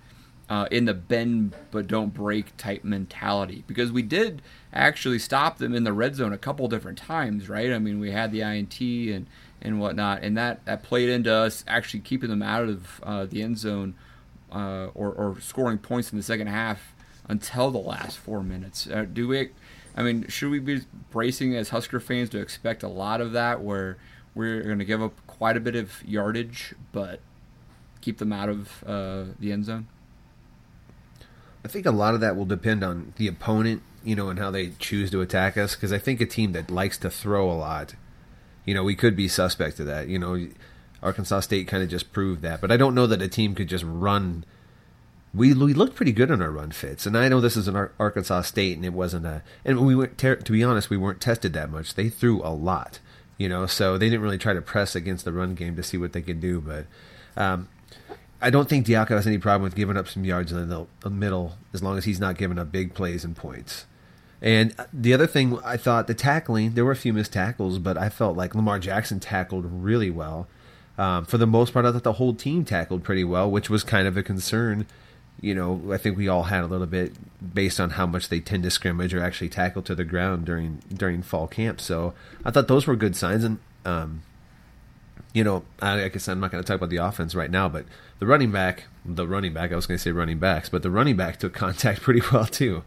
Uh, 0.49 0.67
in 0.69 0.83
the 0.83 0.93
bend 0.93 1.55
but 1.71 1.87
don't 1.87 2.13
break 2.13 2.57
type 2.57 2.83
mentality 2.83 3.63
because 3.67 3.89
we 3.89 4.01
did 4.01 4.41
actually 4.73 5.19
stop 5.19 5.57
them 5.57 5.73
in 5.73 5.83
the 5.83 5.93
red 5.93 6.15
zone 6.15 6.33
a 6.33 6.37
couple 6.37 6.67
different 6.67 6.97
times, 6.97 7.49
right? 7.49 7.71
I 7.71 7.79
mean, 7.79 7.99
we 7.99 8.11
had 8.11 8.31
the 8.31 8.41
INT 8.41 8.79
and 8.79 9.27
and 9.61 9.79
whatnot, 9.79 10.23
and 10.23 10.35
that, 10.37 10.65
that 10.65 10.81
played 10.81 11.07
into 11.07 11.31
us 11.31 11.63
actually 11.67 11.99
keeping 11.99 12.29
them 12.29 12.41
out 12.41 12.67
of 12.67 12.99
uh, 13.03 13.25
the 13.25 13.43
end 13.43 13.59
zone 13.59 13.93
uh, 14.51 14.87
or, 14.95 15.11
or 15.11 15.39
scoring 15.39 15.77
points 15.77 16.11
in 16.11 16.17
the 16.17 16.23
second 16.23 16.47
half 16.47 16.95
until 17.27 17.69
the 17.69 17.77
last 17.77 18.17
four 18.17 18.41
minutes. 18.41 18.87
Uh, 18.87 19.05
do 19.11 19.27
we? 19.27 19.49
I 19.95 20.03
mean, 20.03 20.27
should 20.29 20.49
we 20.49 20.59
be 20.59 20.81
bracing 21.11 21.55
as 21.55 21.69
Husker 21.69 21.99
fans 21.99 22.29
to 22.29 22.39
expect 22.39 22.81
a 22.81 22.87
lot 22.87 23.21
of 23.21 23.33
that, 23.33 23.61
where 23.61 23.97
we're 24.33 24.63
going 24.63 24.79
to 24.79 24.85
give 24.85 25.01
up 25.01 25.13
quite 25.27 25.57
a 25.57 25.59
bit 25.59 25.75
of 25.75 26.03
yardage, 26.05 26.73
but 26.91 27.19
keep 27.99 28.17
them 28.17 28.33
out 28.33 28.49
of 28.49 28.83
uh, 28.85 29.25
the 29.39 29.51
end 29.51 29.65
zone? 29.65 29.87
I 31.63 31.67
think 31.67 31.85
a 31.85 31.91
lot 31.91 32.15
of 32.15 32.21
that 32.21 32.35
will 32.35 32.45
depend 32.45 32.83
on 32.83 33.13
the 33.17 33.27
opponent, 33.27 33.83
you 34.03 34.15
know, 34.15 34.29
and 34.29 34.39
how 34.39 34.51
they 34.51 34.71
choose 34.79 35.11
to 35.11 35.21
attack 35.21 35.57
us. 35.57 35.75
Because 35.75 35.93
I 35.93 35.97
think 35.97 36.21
a 36.21 36.25
team 36.25 36.51
that 36.53 36.71
likes 36.71 36.97
to 36.99 37.09
throw 37.09 37.49
a 37.49 37.53
lot 37.53 37.95
you 38.65 38.73
know, 38.73 38.83
we 38.83 38.95
could 38.95 39.15
be 39.15 39.27
suspect 39.27 39.79
of 39.79 39.85
that. 39.87 40.07
You 40.07 40.19
know, 40.19 40.47
Arkansas 41.01 41.41
State 41.41 41.67
kind 41.67 41.83
of 41.83 41.89
just 41.89 42.11
proved 42.11 42.41
that, 42.43 42.61
but 42.61 42.71
I 42.71 42.77
don't 42.77 42.95
know 42.95 43.07
that 43.07 43.21
a 43.21 43.27
team 43.27 43.55
could 43.55 43.67
just 43.67 43.83
run. 43.85 44.45
We 45.33 45.53
we 45.53 45.73
looked 45.73 45.95
pretty 45.95 46.11
good 46.11 46.29
on 46.29 46.41
our 46.41 46.51
run 46.51 46.71
fits, 46.71 47.05
and 47.05 47.17
I 47.17 47.29
know 47.29 47.41
this 47.41 47.57
is 47.57 47.67
an 47.67 47.89
Arkansas 47.99 48.43
State, 48.43 48.75
and 48.75 48.85
it 48.85 48.93
wasn't 48.93 49.25
a. 49.25 49.41
And 49.65 49.85
we 49.85 49.95
went 49.95 50.17
ter- 50.17 50.35
to 50.35 50.51
be 50.51 50.63
honest, 50.63 50.89
we 50.89 50.97
weren't 50.97 51.21
tested 51.21 51.53
that 51.53 51.71
much. 51.71 51.95
They 51.95 52.09
threw 52.09 52.41
a 52.43 52.53
lot, 52.53 52.99
you 53.37 53.49
know, 53.49 53.65
so 53.65 53.97
they 53.97 54.09
didn't 54.09 54.21
really 54.21 54.37
try 54.37 54.53
to 54.53 54.61
press 54.61 54.95
against 54.95 55.25
the 55.25 55.31
run 55.31 55.55
game 55.55 55.75
to 55.75 55.83
see 55.83 55.97
what 55.97 56.13
they 56.13 56.21
could 56.21 56.41
do. 56.41 56.61
But 56.61 56.85
um, 57.35 57.69
I 58.41 58.49
don't 58.49 58.69
think 58.69 58.85
Diaco 58.85 59.09
has 59.09 59.25
any 59.25 59.37
problem 59.37 59.63
with 59.63 59.75
giving 59.75 59.97
up 59.97 60.07
some 60.07 60.25
yards 60.25 60.51
in 60.51 60.69
the 60.69 61.09
middle, 61.09 61.57
as 61.73 61.81
long 61.81 61.97
as 61.97 62.05
he's 62.05 62.19
not 62.19 62.37
giving 62.37 62.59
up 62.59 62.71
big 62.71 62.93
plays 62.93 63.23
and 63.23 63.35
points. 63.35 63.85
And 64.41 64.73
the 64.91 65.13
other 65.13 65.27
thing 65.27 65.59
I 65.63 65.77
thought 65.77 66.07
the 66.07 66.13
tackling, 66.13 66.73
there 66.73 66.83
were 66.83 66.91
a 66.91 66.95
few 66.95 67.13
missed 67.13 67.33
tackles, 67.33 67.77
but 67.77 67.97
I 67.97 68.09
felt 68.09 68.35
like 68.35 68.55
Lamar 68.55 68.79
Jackson 68.79 69.19
tackled 69.19 69.65
really 69.65 70.09
well. 70.09 70.47
Um, 70.97 71.25
for 71.25 71.37
the 71.37 71.47
most 71.47 71.73
part, 71.73 71.85
I 71.85 71.91
thought 71.91 72.03
the 72.03 72.13
whole 72.13 72.33
team 72.33 72.65
tackled 72.65 73.03
pretty 73.03 73.23
well, 73.23 73.49
which 73.49 73.69
was 73.69 73.83
kind 73.83 74.07
of 74.07 74.17
a 74.17 74.23
concern. 74.23 74.87
You 75.39 75.55
know, 75.55 75.91
I 75.91 75.97
think 75.97 76.17
we 76.17 76.27
all 76.27 76.43
had 76.43 76.63
a 76.63 76.67
little 76.67 76.87
bit 76.87 77.13
based 77.53 77.79
on 77.79 77.91
how 77.91 78.05
much 78.05 78.29
they 78.29 78.39
tend 78.39 78.63
to 78.63 78.71
scrimmage 78.71 79.13
or 79.13 79.23
actually 79.23 79.49
tackle 79.49 79.81
to 79.83 79.95
the 79.95 80.03
ground 80.03 80.45
during 80.45 80.81
during 80.93 81.21
fall 81.21 81.47
camp. 81.47 81.79
So 81.79 82.13
I 82.43 82.51
thought 82.51 82.67
those 82.67 82.87
were 82.87 82.95
good 82.95 83.15
signs, 83.15 83.43
and 83.43 83.59
um, 83.85 84.23
you 85.33 85.43
know, 85.43 85.63
I, 85.81 86.03
I 86.03 86.09
guess 86.09 86.27
I'm 86.27 86.39
not 86.39 86.51
going 86.51 86.63
to 86.63 86.67
talk 86.67 86.77
about 86.77 86.89
the 86.89 86.97
offense 86.97 87.35
right 87.35 87.49
now, 87.49 87.69
but 87.69 87.85
the 88.21 88.27
running 88.27 88.51
back, 88.51 88.83
the 89.03 89.27
running 89.27 89.51
back, 89.51 89.71
I 89.71 89.75
was 89.75 89.87
going 89.87 89.97
to 89.97 90.01
say 90.01 90.11
running 90.11 90.37
backs, 90.37 90.69
but 90.69 90.83
the 90.83 90.91
running 90.91 91.17
back 91.17 91.39
took 91.39 91.53
contact 91.53 92.01
pretty 92.03 92.21
well 92.31 92.45
too. 92.45 92.83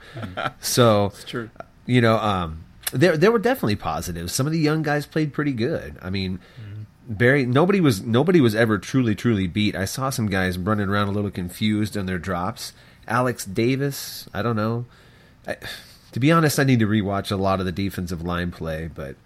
so 0.60 1.06
it's 1.06 1.24
true. 1.24 1.50
You 1.86 2.00
know, 2.00 2.18
um, 2.18 2.64
there 2.92 3.16
there 3.16 3.32
were 3.32 3.40
definitely 3.40 3.74
positives. 3.74 4.32
Some 4.32 4.46
of 4.46 4.52
the 4.52 4.60
young 4.60 4.82
guys 4.82 5.06
played 5.06 5.32
pretty 5.32 5.52
good. 5.52 5.98
I 6.00 6.08
mean, 6.08 6.38
mm-hmm. 6.38 6.82
Barry, 7.08 7.44
nobody 7.44 7.80
was 7.80 8.00
nobody 8.00 8.40
was 8.40 8.54
ever 8.54 8.78
truly 8.78 9.16
truly 9.16 9.48
beat. 9.48 9.74
I 9.74 9.86
saw 9.86 10.08
some 10.08 10.28
guys 10.28 10.56
running 10.56 10.88
around 10.88 11.08
a 11.08 11.10
little 11.12 11.32
confused 11.32 11.96
on 11.96 12.06
their 12.06 12.18
drops. 12.18 12.72
Alex 13.08 13.44
Davis, 13.44 14.28
I 14.32 14.40
don't 14.40 14.56
know. 14.56 14.86
I, 15.48 15.56
to 16.12 16.20
be 16.20 16.30
honest, 16.30 16.60
I 16.60 16.64
need 16.64 16.78
to 16.78 16.86
rewatch 16.86 17.32
a 17.32 17.36
lot 17.36 17.58
of 17.58 17.66
the 17.66 17.72
defensive 17.72 18.22
line 18.22 18.52
play, 18.52 18.88
but 18.94 19.16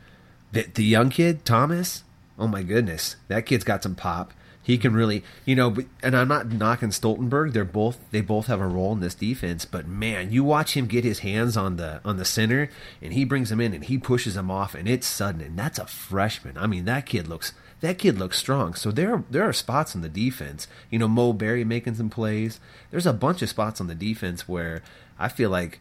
the, 0.53 0.63
the 0.63 0.85
young 0.85 1.11
kid 1.11 1.45
Thomas, 1.45 2.03
oh 2.39 2.49
my 2.49 2.63
goodness, 2.63 3.17
that 3.29 3.45
kid's 3.45 3.63
got 3.63 3.83
some 3.83 3.95
pop. 3.95 4.33
He 4.69 4.77
can 4.77 4.93
really, 4.93 5.25
you 5.47 5.57
know, 5.57 5.75
and 6.03 6.15
I'm 6.15 6.29
not 6.29 6.53
knocking 6.53 6.91
Stoltenberg. 6.91 7.55
They're 7.55 7.65
both 7.65 7.99
they 8.11 8.21
both 8.21 8.49
have 8.49 8.61
a 8.61 8.67
role 8.67 8.93
in 8.93 9.01
this 9.01 9.15
defense, 9.15 9.65
but 9.65 9.89
man, 9.89 10.31
you 10.31 10.45
watch 10.45 10.77
him 10.77 10.87
get 10.87 11.05
his 11.05 11.21
hands 11.21 11.57
on 11.57 11.77
the 11.77 12.03
on 12.05 12.19
the 12.19 12.27
center, 12.27 12.69
and 13.01 13.15
he 13.15 13.25
brings 13.25 13.51
him 13.51 13.63
in 13.63 13.73
and 13.73 13.85
he 13.85 13.97
pushes 13.97 14.37
him 14.37 14.51
off, 14.51 14.75
and 14.75 14.87
it's 14.87 15.07
sudden, 15.07 15.41
and 15.41 15.59
that's 15.59 15.79
a 15.79 15.87
freshman. 15.87 16.59
I 16.59 16.67
mean, 16.67 16.85
that 16.85 17.07
kid 17.07 17.29
looks 17.29 17.55
that 17.81 17.97
kid 17.97 18.19
looks 18.19 18.37
strong. 18.37 18.75
So 18.75 18.91
there 18.91 19.15
are, 19.15 19.25
there 19.31 19.49
are 19.49 19.55
spots 19.55 19.97
on 19.97 20.03
the 20.03 20.09
defense. 20.11 20.69
You 20.91 20.99
know, 20.99 21.09
Mo 21.09 21.33
Barry 21.33 21.65
making 21.65 21.95
some 21.95 22.11
plays. 22.11 22.61
There's 22.91 23.07
a 23.07 23.15
bunch 23.15 23.41
of 23.41 23.49
spots 23.49 23.81
on 23.81 23.87
the 23.87 23.95
defense 23.95 24.47
where 24.47 24.83
I 25.19 25.29
feel 25.29 25.49
like 25.49 25.81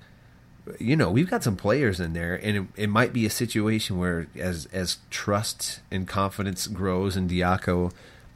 you 0.79 0.95
know 0.95 1.11
we've 1.11 1.29
got 1.29 1.43
some 1.43 1.57
players 1.57 1.99
in 1.99 2.13
there 2.13 2.35
and 2.35 2.57
it, 2.57 2.83
it, 2.83 2.89
might 2.89 3.11
be 3.11 3.25
a 3.25 3.29
situation 3.29 3.97
where 3.97 4.27
as 4.37 4.65
as 4.71 4.99
trust 5.09 5.81
and 5.91 6.07
confidence 6.07 6.67
grows 6.67 7.17
in 7.17 7.27
Diaco 7.27 7.91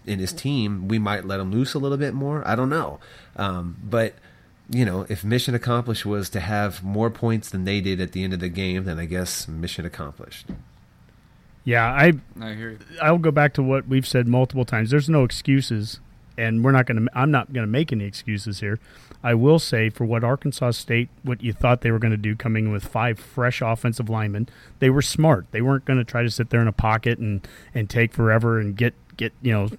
in 0.06 0.20
his 0.20 0.34
team, 0.34 0.88
we 0.88 1.00
might 1.00 1.26
let 1.26 1.40
him 1.40 1.52
loose 1.52 1.74
a 1.74 1.80
little 1.80 1.98
bit 1.98 2.14
more. 2.14 2.48
I 2.48 2.56
don't 2.56 2.70
know, 2.70 3.00
um, 3.36 3.78
but 3.84 4.16
you 4.70 4.86
know, 4.86 5.06
if 5.10 5.24
mission 5.24 5.54
accomplished 5.54 6.06
was 6.06 6.30
to 6.30 6.40
have 6.40 6.84
more 6.84 7.10
points 7.10 7.50
than 7.50 7.66
they 7.66 7.82
did 7.82 8.00
at 8.00 8.14
the 8.14 8.24
end 8.24 8.34
of 8.34 8.40
the 8.40 8.50
game, 8.50 8.86
then 8.86 9.00
I 9.00 9.06
guess 9.06 9.48
mission 9.48 9.86
accomplished. 9.86 10.48
Yeah, 11.64 11.86
I 11.86 12.14
I 12.40 12.54
hear 12.54 12.72
you. 12.72 12.80
I'll 13.02 13.18
go 13.18 13.32
back 13.32 13.54
to 13.56 13.64
what 13.64 13.88
we've 13.88 14.08
said 14.08 14.28
multiple 14.28 14.66
times. 14.66 14.90
There's 14.90 15.10
no 15.10 15.24
excuses, 15.24 16.00
and 16.38 16.64
we're 16.64 16.72
not 16.72 16.86
going 16.86 17.06
to. 17.06 17.12
I'm 17.14 17.32
not 17.32 17.54
going 17.54 17.66
to 17.66 17.72
make 17.72 17.92
any 17.92 18.06
excuses 18.06 18.62
here. 18.62 18.80
I 19.24 19.36
will 19.36 19.60
say 19.60 19.90
for 19.90 20.06
what 20.06 20.24
Arkansas 20.24 20.72
State, 20.72 21.10
what 21.22 21.44
you 21.44 21.54
thought 21.54 21.82
they 21.82 21.92
were 21.92 22.00
going 22.00 22.12
to 22.12 22.18
do, 22.18 22.36
coming 22.36 22.72
with 22.72 22.84
five 22.84 23.20
fresh 23.20 23.62
offensive 23.62 24.10
linemen, 24.10 24.50
they 24.80 24.90
were 24.90 25.04
smart. 25.04 25.46
They 25.52 25.62
weren't 25.62 25.86
going 25.86 26.00
to 26.00 26.06
try 26.06 26.24
to 26.24 26.32
sit 26.32 26.50
there 26.50 26.62
in 26.62 26.68
a 26.68 26.74
pocket 26.74 27.20
and 27.20 27.48
and 27.76 27.90
take 27.90 28.14
forever 28.14 28.60
and 28.60 28.76
get 28.76 28.96
get 29.18 29.34
you 29.42 29.52
know 29.52 29.70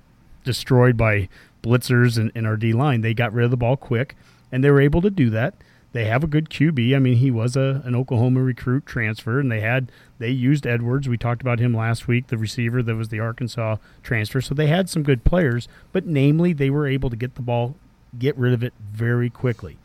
destroyed 0.45 0.97
by 0.97 1.29
blitzers 1.63 2.19
and, 2.19 2.33
and 2.35 2.47
our 2.47 2.57
D 2.57 2.73
line. 2.73 3.01
They 3.01 3.15
got 3.15 3.33
rid 3.33 3.45
of 3.45 3.51
the 3.51 3.57
ball 3.57 3.77
quick, 3.77 4.17
and 4.51 4.63
they 4.63 4.71
were 4.71 4.81
able 4.81 5.01
to 5.03 5.11
do 5.11 5.31
that. 5.31 5.55
They 5.93 6.07
have 6.07 6.25
a 6.25 6.27
good 6.27 6.49
QB. 6.49 6.97
I 6.97 6.99
mean, 6.99 7.19
he 7.19 7.31
was 7.31 7.55
a 7.55 7.83
an 7.85 7.95
Oklahoma 7.95 8.43
recruit 8.43 8.87
transfer, 8.87 9.39
and 9.39 9.53
they 9.53 9.61
had 9.61 9.93
they 10.19 10.31
used 10.31 10.67
Edwards. 10.67 11.09
We 11.09 11.19
talked 11.19 11.43
about 11.43 11.59
him 11.59 11.75
last 11.75 12.09
week, 12.09 12.29
the 12.29 12.39
receiver 12.39 12.83
that 12.83 12.95
was 12.95 13.11
the 13.11 13.21
Arkansas 13.21 13.77
transfer. 14.03 14.41
So 14.41 14.55
they 14.55 14.69
had 14.69 14.89
some 14.89 15.03
good 15.03 15.25
players, 15.25 15.69
but 15.93 16.07
namely, 16.07 16.53
they 16.53 16.71
were 16.71 16.87
able 16.87 17.11
to 17.11 17.17
get 17.17 17.35
the 17.35 17.43
ball, 17.43 17.77
get 18.19 18.37
rid 18.37 18.55
of 18.55 18.63
it 18.63 18.73
very 18.81 19.29
quickly. 19.29 19.77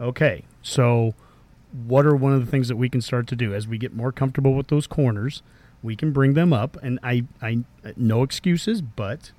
Okay, 0.00 0.44
so 0.62 1.14
what 1.72 2.06
are 2.06 2.14
one 2.14 2.32
of 2.32 2.44
the 2.44 2.50
things 2.50 2.68
that 2.68 2.76
we 2.76 2.88
can 2.88 3.00
start 3.00 3.26
to 3.28 3.36
do 3.36 3.52
as 3.52 3.66
we 3.66 3.76
get 3.78 3.94
more 3.94 4.12
comfortable 4.12 4.54
with 4.54 4.68
those 4.68 4.86
corners? 4.86 5.42
We 5.82 5.96
can 5.96 6.12
bring 6.12 6.34
them 6.34 6.52
up, 6.52 6.76
and 6.82 6.98
I, 7.02 7.24
I, 7.42 7.64
no 7.96 8.22
excuses, 8.22 8.82
but 8.82 9.32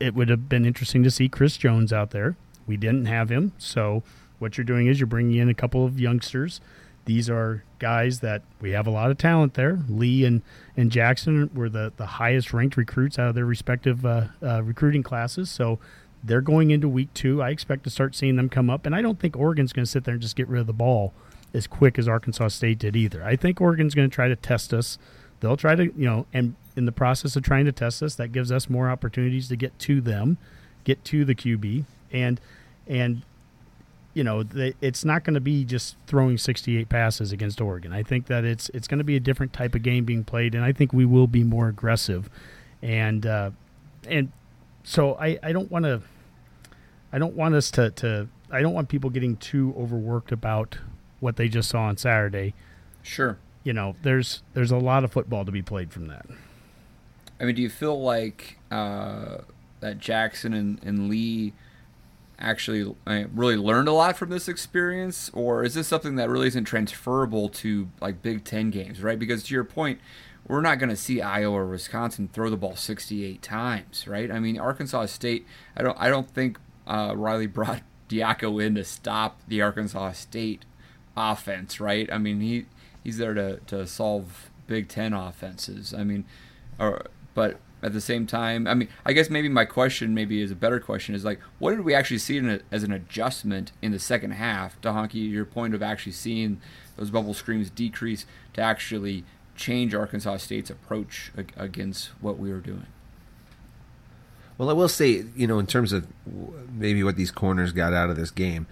it 0.00 0.14
would 0.14 0.28
have 0.28 0.48
been 0.48 0.64
interesting 0.64 1.02
to 1.02 1.10
see 1.10 1.28
Chris 1.28 1.56
Jones 1.56 1.92
out 1.92 2.10
there. 2.10 2.36
We 2.66 2.76
didn't 2.76 3.06
have 3.06 3.30
him, 3.30 3.52
so 3.58 4.02
what 4.38 4.58
you're 4.58 4.64
doing 4.64 4.86
is 4.86 5.00
you're 5.00 5.06
bringing 5.06 5.38
in 5.38 5.48
a 5.48 5.54
couple 5.54 5.84
of 5.84 5.98
youngsters. 5.98 6.60
These 7.06 7.30
are 7.30 7.62
guys 7.78 8.20
that 8.20 8.42
we 8.60 8.72
have 8.72 8.86
a 8.86 8.90
lot 8.90 9.10
of 9.10 9.18
talent 9.18 9.54
there. 9.54 9.78
Lee 9.88 10.24
and, 10.24 10.42
and 10.76 10.90
Jackson 10.90 11.50
were 11.54 11.68
the, 11.68 11.92
the 11.96 12.06
highest 12.06 12.52
ranked 12.52 12.76
recruits 12.76 13.18
out 13.18 13.28
of 13.28 13.34
their 13.36 13.46
respective 13.46 14.04
uh, 14.04 14.26
uh, 14.42 14.62
recruiting 14.62 15.04
classes. 15.04 15.48
So 15.48 15.78
they're 16.24 16.40
going 16.40 16.72
into 16.72 16.88
week 16.88 17.14
two. 17.14 17.40
I 17.40 17.50
expect 17.50 17.84
to 17.84 17.90
start 17.90 18.16
seeing 18.16 18.34
them 18.34 18.48
come 18.48 18.68
up. 18.68 18.86
And 18.86 18.94
I 18.94 19.02
don't 19.02 19.20
think 19.20 19.36
Oregon's 19.36 19.72
going 19.72 19.84
to 19.84 19.90
sit 19.90 20.02
there 20.02 20.14
and 20.14 20.22
just 20.22 20.34
get 20.34 20.48
rid 20.48 20.60
of 20.60 20.66
the 20.66 20.72
ball 20.72 21.14
as 21.54 21.68
quick 21.68 21.96
as 21.96 22.08
Arkansas 22.08 22.48
State 22.48 22.80
did 22.80 22.96
either. 22.96 23.22
I 23.24 23.36
think 23.36 23.60
Oregon's 23.60 23.94
going 23.94 24.10
to 24.10 24.14
try 24.14 24.26
to 24.26 24.36
test 24.36 24.74
us. 24.74 24.98
They'll 25.40 25.56
try 25.56 25.74
to, 25.74 25.84
you 25.84 26.06
know, 26.06 26.26
and 26.32 26.54
in 26.76 26.84
the 26.84 26.92
process 26.92 27.36
of 27.36 27.42
trying 27.42 27.64
to 27.66 27.72
test 27.72 28.02
us, 28.02 28.14
that 28.16 28.32
gives 28.32 28.52
us 28.52 28.68
more 28.68 28.90
opportunities 28.90 29.48
to 29.48 29.56
get 29.56 29.78
to 29.80 30.00
them, 30.00 30.38
get 30.84 31.04
to 31.04 31.24
the 31.24 31.34
QB. 31.34 31.84
And, 32.12 32.40
and 32.86 33.22
you 34.14 34.24
know, 34.24 34.42
the, 34.42 34.74
it's 34.80 35.04
not 35.04 35.24
going 35.24 35.34
to 35.34 35.40
be 35.40 35.64
just 35.64 35.96
throwing 36.06 36.38
68 36.38 36.88
passes 36.88 37.32
against 37.32 37.60
Oregon. 37.60 37.92
I 37.92 38.02
think 38.02 38.28
that 38.28 38.44
it's 38.44 38.70
it's 38.70 38.88
going 38.88 38.96
to 38.96 39.04
be 39.04 39.14
a 39.14 39.20
different 39.20 39.52
type 39.52 39.74
of 39.74 39.82
game 39.82 40.06
being 40.06 40.24
played, 40.24 40.54
and 40.54 40.64
I 40.64 40.72
think 40.72 40.94
we 40.94 41.04
will 41.04 41.26
be 41.26 41.44
more 41.44 41.68
aggressive. 41.68 42.30
And 42.80 43.26
uh, 43.26 43.50
and 44.08 44.32
so 44.84 45.16
I, 45.16 45.38
I 45.42 45.52
don't 45.52 45.70
want 45.70 45.84
to 45.84 46.00
I 47.12 47.18
don't 47.18 47.34
want 47.34 47.54
us 47.54 47.70
to, 47.72 47.90
to 47.90 48.28
I 48.50 48.62
don't 48.62 48.72
want 48.72 48.88
people 48.88 49.10
getting 49.10 49.36
too 49.36 49.74
overworked 49.76 50.32
about 50.32 50.78
what 51.20 51.36
they 51.36 51.48
just 51.48 51.68
saw 51.68 51.82
on 51.82 51.96
Saturday. 51.96 52.54
Sure. 53.02 53.38
You 53.66 53.72
know, 53.72 53.96
there's 54.02 54.44
there's 54.54 54.70
a 54.70 54.78
lot 54.78 55.02
of 55.02 55.10
football 55.10 55.44
to 55.44 55.50
be 55.50 55.60
played 55.60 55.92
from 55.92 56.06
that. 56.06 56.26
I 57.40 57.44
mean, 57.44 57.56
do 57.56 57.62
you 57.62 57.68
feel 57.68 58.00
like 58.00 58.60
uh, 58.70 59.38
that 59.80 59.98
Jackson 59.98 60.54
and, 60.54 60.80
and 60.84 61.08
Lee 61.08 61.52
actually 62.38 62.94
really 63.04 63.56
learned 63.56 63.88
a 63.88 63.92
lot 63.92 64.16
from 64.16 64.30
this 64.30 64.46
experience, 64.46 65.32
or 65.34 65.64
is 65.64 65.74
this 65.74 65.88
something 65.88 66.14
that 66.14 66.30
really 66.30 66.46
isn't 66.46 66.62
transferable 66.62 67.48
to 67.48 67.88
like 68.00 68.22
Big 68.22 68.44
Ten 68.44 68.70
games, 68.70 69.02
right? 69.02 69.18
Because 69.18 69.42
to 69.42 69.54
your 69.54 69.64
point, 69.64 69.98
we're 70.46 70.60
not 70.60 70.78
going 70.78 70.90
to 70.90 70.96
see 70.96 71.20
Iowa 71.20 71.56
or 71.56 71.66
Wisconsin 71.66 72.28
throw 72.32 72.48
the 72.48 72.56
ball 72.56 72.76
68 72.76 73.42
times, 73.42 74.06
right? 74.06 74.30
I 74.30 74.38
mean, 74.38 74.60
Arkansas 74.60 75.06
State. 75.06 75.44
I 75.76 75.82
don't. 75.82 75.98
I 75.98 76.08
don't 76.08 76.30
think 76.30 76.60
uh, 76.86 77.14
Riley 77.16 77.46
brought 77.48 77.82
Diaco 78.08 78.64
in 78.64 78.76
to 78.76 78.84
stop 78.84 79.40
the 79.48 79.60
Arkansas 79.60 80.12
State 80.12 80.64
offense, 81.16 81.80
right? 81.80 82.08
I 82.12 82.18
mean, 82.18 82.40
he 82.40 82.66
he's 83.06 83.18
there 83.18 83.34
to 83.34 83.60
to 83.68 83.86
solve 83.86 84.50
Big 84.66 84.88
Ten 84.88 85.12
offenses. 85.12 85.94
I 85.94 86.02
mean, 86.02 86.24
or 86.78 87.06
but 87.34 87.58
at 87.82 87.92
the 87.92 88.00
same 88.00 88.26
time, 88.26 88.66
I 88.66 88.74
mean, 88.74 88.88
I 89.04 89.12
guess 89.12 89.30
maybe 89.30 89.48
my 89.48 89.64
question 89.64 90.12
maybe 90.12 90.40
is 90.40 90.50
a 90.50 90.56
better 90.56 90.80
question 90.80 91.14
is 91.14 91.24
like, 91.24 91.38
what 91.60 91.70
did 91.70 91.84
we 91.84 91.94
actually 91.94 92.18
see 92.18 92.38
a, 92.38 92.60
as 92.72 92.82
an 92.82 92.90
adjustment 92.90 93.70
in 93.80 93.92
the 93.92 94.00
second 94.00 94.32
half? 94.32 94.80
To 94.80 94.88
Honky, 94.88 95.30
your 95.30 95.44
point 95.44 95.72
of 95.72 95.82
actually 95.82 96.12
seeing 96.12 96.60
those 96.96 97.10
bubble 97.10 97.34
screens 97.34 97.70
decrease 97.70 98.26
to 98.54 98.60
actually 98.60 99.24
change 99.54 99.94
Arkansas 99.94 100.38
State's 100.38 100.68
approach 100.68 101.30
against 101.56 102.08
what 102.20 102.38
we 102.38 102.50
were 102.50 102.60
doing. 102.60 102.86
Well, 104.58 104.68
I 104.68 104.72
will 104.72 104.88
say, 104.88 105.26
you 105.36 105.46
know, 105.46 105.58
in 105.58 105.66
terms 105.66 105.92
of 105.92 106.08
maybe 106.72 107.04
what 107.04 107.16
these 107.16 107.30
corners 107.30 107.72
got 107.72 107.92
out 107.92 108.10
of 108.10 108.16
this 108.16 108.30
game, 108.30 108.66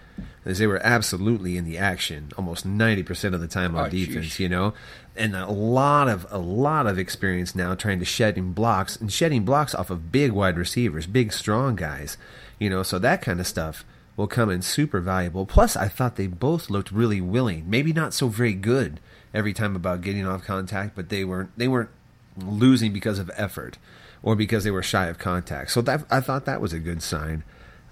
is 0.44 0.59
they 0.59 0.66
were 0.66 0.85
absolutely 0.85 1.57
in 1.57 1.64
the 1.64 1.78
action 1.78 2.30
almost 2.37 2.66
ninety 2.66 3.02
percent 3.02 3.35
of 3.35 3.40
the 3.40 3.48
time 3.48 3.74
on 3.76 3.87
oh, 3.87 3.90
defense. 3.90 4.38
You 4.38 4.48
know, 4.48 4.74
and 5.16 5.35
a 5.35 5.46
lot 5.46 6.09
of 6.09 6.26
a 6.30 6.38
lot 6.38 6.87
of 6.87 6.98
experience 6.98 7.54
now 7.54 7.74
trying 7.74 7.98
to 7.98 8.04
shedding 8.04 8.52
blocks 8.52 8.96
and 8.96 9.12
shedding 9.12 9.44
blocks 9.44 9.74
off 9.74 9.90
of 9.90 10.12
big 10.12 10.33
wide 10.33 10.57
receivers, 10.57 11.07
big 11.07 11.33
strong 11.33 11.76
guys. 11.76 12.16
You 12.59 12.70
know, 12.70 12.83
so 12.83 12.98
that 12.98 13.22
kind 13.22 13.40
of 13.40 13.46
stuff 13.46 13.85
will 14.16 14.26
come 14.26 14.50
in 14.50 14.62
super 14.62 15.00
valuable. 15.00 15.46
Plus, 15.46 15.76
I 15.76 15.88
thought 15.88 16.16
they 16.16 16.26
both 16.26 16.70
looked 16.70 16.92
really 16.92 17.20
willing. 17.20 17.68
Maybe 17.68 17.92
not 17.92 18.14
so 18.14 18.28
very 18.28 18.54
good 18.54 19.00
every 19.33 19.52
time 19.52 19.74
about 19.74 20.02
getting 20.02 20.26
off 20.26 20.44
contact, 20.44 20.94
but 20.94 21.09
they 21.09 21.24
weren't 21.24 21.50
they 21.57 21.68
weren't 21.68 21.90
losing 22.37 22.92
because 22.92 23.18
of 23.18 23.30
effort 23.37 23.78
or 24.22 24.35
because 24.35 24.64
they 24.64 24.70
were 24.70 24.83
shy 24.83 25.07
of 25.07 25.18
contact. 25.18 25.70
So 25.70 25.83
that 25.83 26.04
I 26.11 26.20
thought 26.20 26.44
that 26.46 26.61
was 26.61 26.72
a 26.72 26.78
good 26.78 27.02
sign. 27.02 27.44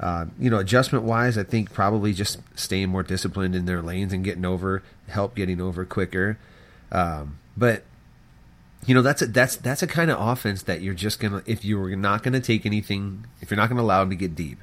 Uh, 0.03 0.27
you 0.37 0.51
know, 0.51 0.59
adjustment 0.59 1.05
wise, 1.05 1.39
I 1.39 1.45
think 1.45 1.73
probably 1.73 2.13
just 2.13 2.41
staying 2.57 2.89
more 2.89 3.05
disciplined 3.05 3.55
in 3.55 3.67
their 3.67 3.81
lanes 3.81 4.13
and 4.13 4.25
getting 4.25 4.45
over 4.45 4.83
help 5.07 5.37
getting 5.37 5.61
over 5.61 5.85
quicker. 5.85 6.39
Um, 6.91 7.39
but 7.57 7.85
you 8.85 8.97
know, 8.97 9.03
that's 9.03 9.23
a 9.23 9.27
that's 9.27 9.57
that's 9.57 9.83
a 9.83 9.87
kind 9.87 10.11
of 10.11 10.21
offense 10.21 10.65
that 10.65 10.83
you're 10.83 10.93
just 10.93 11.21
gonna 11.21 11.43
if 11.47 11.65
you're 11.65 11.95
not 11.95 12.25
gonna 12.25 12.41
take 12.41 12.67
anything, 12.67 13.27
if 13.41 13.51
you're 13.51 13.57
not 13.57 13.69
gonna 13.69 13.83
allow 13.83 14.01
them 14.01 14.11
to 14.11 14.17
get 14.17 14.35
deep, 14.35 14.59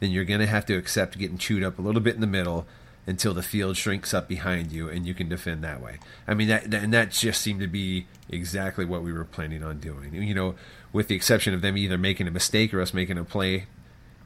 then 0.00 0.10
you're 0.10 0.24
gonna 0.24 0.46
have 0.46 0.66
to 0.66 0.76
accept 0.76 1.16
getting 1.18 1.38
chewed 1.38 1.62
up 1.62 1.78
a 1.78 1.82
little 1.82 2.00
bit 2.00 2.16
in 2.16 2.20
the 2.20 2.26
middle 2.26 2.66
until 3.06 3.32
the 3.32 3.42
field 3.42 3.76
shrinks 3.76 4.12
up 4.12 4.26
behind 4.28 4.72
you 4.72 4.88
and 4.88 5.06
you 5.06 5.14
can 5.14 5.28
defend 5.28 5.62
that 5.62 5.80
way. 5.80 5.98
I 6.26 6.34
mean 6.34 6.48
that, 6.48 6.74
and 6.74 6.92
that 6.92 7.12
just 7.12 7.40
seemed 7.40 7.60
to 7.60 7.68
be 7.68 8.06
exactly 8.28 8.84
what 8.84 9.02
we 9.02 9.12
were 9.12 9.24
planning 9.24 9.62
on 9.62 9.78
doing. 9.78 10.14
You 10.14 10.34
know, 10.34 10.56
with 10.92 11.06
the 11.06 11.14
exception 11.14 11.54
of 11.54 11.62
them 11.62 11.76
either 11.76 11.96
making 11.96 12.26
a 12.26 12.32
mistake 12.32 12.74
or 12.74 12.80
us 12.80 12.92
making 12.92 13.18
a 13.18 13.24
play, 13.24 13.66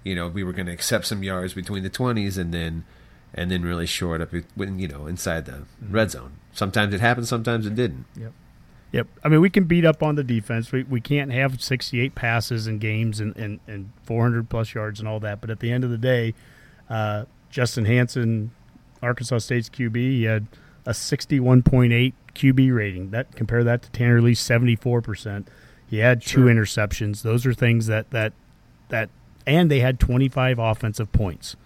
you 0.04 0.14
know, 0.14 0.28
we 0.28 0.44
were 0.44 0.52
going 0.52 0.66
to 0.66 0.72
accept 0.72 1.06
some 1.06 1.22
yards 1.22 1.54
between 1.54 1.82
the 1.82 1.90
20s 1.90 2.38
and 2.38 2.52
then 2.54 2.84
and 3.36 3.50
then 3.50 3.62
really 3.62 3.86
short 3.86 4.20
up 4.20 4.30
when 4.54 4.78
you 4.78 4.86
know 4.86 5.06
inside 5.06 5.46
the 5.46 5.52
mm-hmm. 5.52 5.92
red 5.92 6.10
zone. 6.12 6.36
Sometimes 6.52 6.94
it 6.94 7.00
happened, 7.00 7.26
sometimes 7.26 7.66
it 7.66 7.74
didn't. 7.74 8.04
Yep. 8.16 8.32
Yep. 8.92 9.08
I 9.24 9.28
mean, 9.28 9.40
we 9.40 9.50
can 9.50 9.64
beat 9.64 9.84
up 9.84 10.04
on 10.04 10.14
the 10.14 10.22
defense. 10.22 10.70
We, 10.70 10.84
we 10.84 11.00
can't 11.00 11.32
have 11.32 11.60
68 11.60 12.14
passes 12.14 12.68
in 12.68 12.78
games 12.78 13.18
and, 13.18 13.36
and, 13.36 13.58
and 13.66 13.90
400 14.04 14.48
plus 14.48 14.72
yards 14.72 15.00
and 15.00 15.08
all 15.08 15.18
that. 15.18 15.40
But 15.40 15.50
at 15.50 15.58
the 15.58 15.72
end 15.72 15.82
of 15.82 15.90
the 15.90 15.98
day, 15.98 16.32
uh, 16.88 17.24
Justin 17.50 17.86
Hansen 17.86 18.52
Arkansas 19.04 19.38
State's 19.38 19.68
QB. 19.68 19.96
He 19.96 20.24
had 20.24 20.46
a 20.86 20.90
61.8 20.90 22.12
QB 22.34 22.74
rating. 22.74 23.10
That 23.10 23.36
compare 23.36 23.62
that 23.64 23.82
to 23.82 23.90
Tanner 23.90 24.20
Lee's 24.20 24.40
74 24.40 25.02
percent. 25.02 25.48
He 25.86 25.98
had 25.98 26.22
two 26.22 26.44
interceptions. 26.44 27.22
Those 27.22 27.46
are 27.46 27.54
things 27.54 27.86
that 27.86 28.10
that 28.10 28.32
that, 28.88 29.10
and 29.46 29.70
they 29.70 29.80
had 29.80 30.00
25 30.00 30.59
offensive 30.59 31.12
points. 31.12 31.57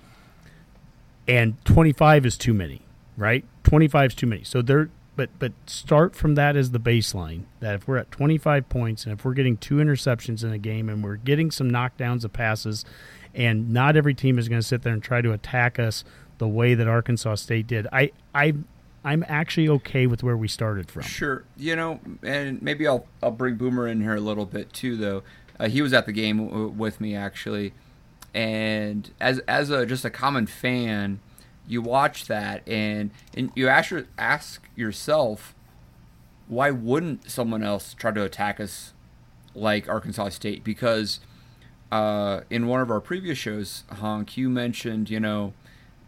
And 1.27 1.63
25 1.65 2.25
is 2.27 2.37
too 2.39 2.55
many, 2.55 2.83
right? 3.17 3.45
25 3.65 4.11
is 4.11 4.15
too 4.15 4.27
many. 4.27 4.45
So 4.45 4.63
they're 4.63 4.91
but 5.19 5.31
but 5.41 5.53
start 5.67 6.15
from 6.15 6.37
that 6.37 6.57
as 6.57 6.71
the 6.71 6.79
baseline. 6.79 7.43
That 7.59 7.75
if 7.75 7.89
we're 7.89 7.97
at 7.99 8.11
25 8.13 8.69
points 8.69 9.05
and 9.05 9.13
if 9.13 9.25
we're 9.25 9.35
getting 9.35 9.57
two 9.57 9.77
interceptions 9.77 10.45
in 10.45 10.53
a 10.53 10.59
game 10.59 10.89
and 10.89 11.03
we're 11.03 11.17
getting 11.17 11.51
some 11.51 11.69
knockdowns 11.71 12.25
of 12.25 12.33
passes, 12.33 12.85
and 13.35 13.71
not 13.71 13.97
every 13.97 14.15
team 14.15 14.39
is 14.39 14.49
going 14.49 14.61
to 14.61 14.67
sit 14.67 14.83
there 14.83 14.93
and 14.93 15.03
try 15.03 15.21
to 15.21 15.33
attack 15.33 15.79
us 15.81 16.05
the 16.39 16.47
way 16.47 16.75
that 16.75 16.87
Arkansas 16.87 17.35
State 17.35 17.67
did. 17.67 17.89
I 17.93 18.13
I 18.33 18.55
I'm 19.05 19.25
actually 19.29 19.69
okay 19.69 20.07
with 20.07 20.23
where 20.23 20.37
we 20.37 20.47
started 20.47 20.89
from. 20.89 21.03
Sure, 21.03 21.45
you 21.57 21.75
know, 21.75 21.99
and 22.23 22.63
maybe 22.63 22.87
I'll 22.87 23.05
I'll 23.21 23.33
bring 23.33 23.57
Boomer 23.57 23.89
in 23.89 24.01
here 24.01 24.15
a 24.15 24.21
little 24.21 24.47
bit 24.47 24.73
too, 24.73 24.97
though. 24.97 25.25
Uh, 25.59 25.69
he 25.69 25.83
was 25.83 25.93
at 25.93 26.07
the 26.07 26.13
game 26.13 26.47
w- 26.47 26.69
with 26.69 27.01
me 27.01 27.15
actually, 27.15 27.73
and 28.35 29.11
as 29.21 29.41
as 29.41 29.71
a 29.71 29.85
just 29.87 30.05
a 30.05 30.11
common 30.11 30.47
fan, 30.47 31.21
you 31.67 31.83
watch 31.83 32.27
that 32.27 32.67
and 32.69 33.11
and 33.37 33.51
you 33.55 33.69
ask 33.69 33.93
ask 34.17 34.69
yourself, 34.77 35.55
why 36.47 36.71
wouldn't 36.71 37.31
someone 37.31 37.63
else 37.63 37.95
try 37.95 38.11
to 38.11 38.23
attack 38.23 38.61
us 38.61 38.93
like 39.55 39.89
Arkansas 39.89 40.31
State? 40.31 40.63
Because 40.65 41.21
uh, 41.91 42.41
in 42.51 42.67
one 42.67 42.81
of 42.81 42.91
our 42.91 43.01
previous 43.01 43.39
shows, 43.39 43.85
Honk, 43.91 44.37
you 44.37 44.49
mentioned, 44.49 45.11
you 45.11 45.21
know, 45.21 45.55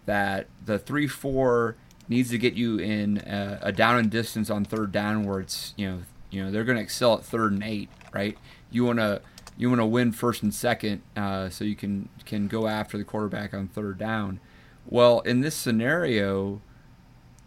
that 0.06 0.46
the 0.64 0.78
three 0.78 1.06
four 1.06 1.76
needs 2.08 2.30
to 2.30 2.38
get 2.38 2.54
you 2.54 2.78
in 2.78 3.18
a, 3.18 3.58
a 3.62 3.72
down 3.72 3.96
and 3.96 4.10
distance 4.10 4.50
on 4.50 4.64
third 4.64 4.92
down 4.92 5.24
where 5.24 5.40
it's 5.40 5.72
you 5.76 5.88
know 5.88 6.00
you 6.30 6.42
know 6.44 6.50
they're 6.50 6.64
going 6.64 6.76
to 6.76 6.82
excel 6.82 7.14
at 7.14 7.24
third 7.24 7.52
and 7.52 7.62
eight, 7.62 7.88
right? 8.12 8.36
You 8.70 8.84
want 8.84 8.98
to 8.98 9.20
you 9.61 9.68
want 9.68 9.83
to 9.83 9.87
win 9.87 10.11
first 10.11 10.42
and 10.42 10.55
second, 10.55 11.03
uh, 11.14 11.51
so 11.51 11.64
you 11.64 11.77
can 11.77 12.09
can 12.25 12.49
go 12.49 12.66
after 12.66 12.96
the 12.96 13.05
quarterback 13.05 13.53
on 13.53 13.68
third 13.68 13.99
down. 13.99 14.40
Well, 14.87 15.20
in 15.20 15.42
this 15.42 15.55
scenario, 15.55 16.62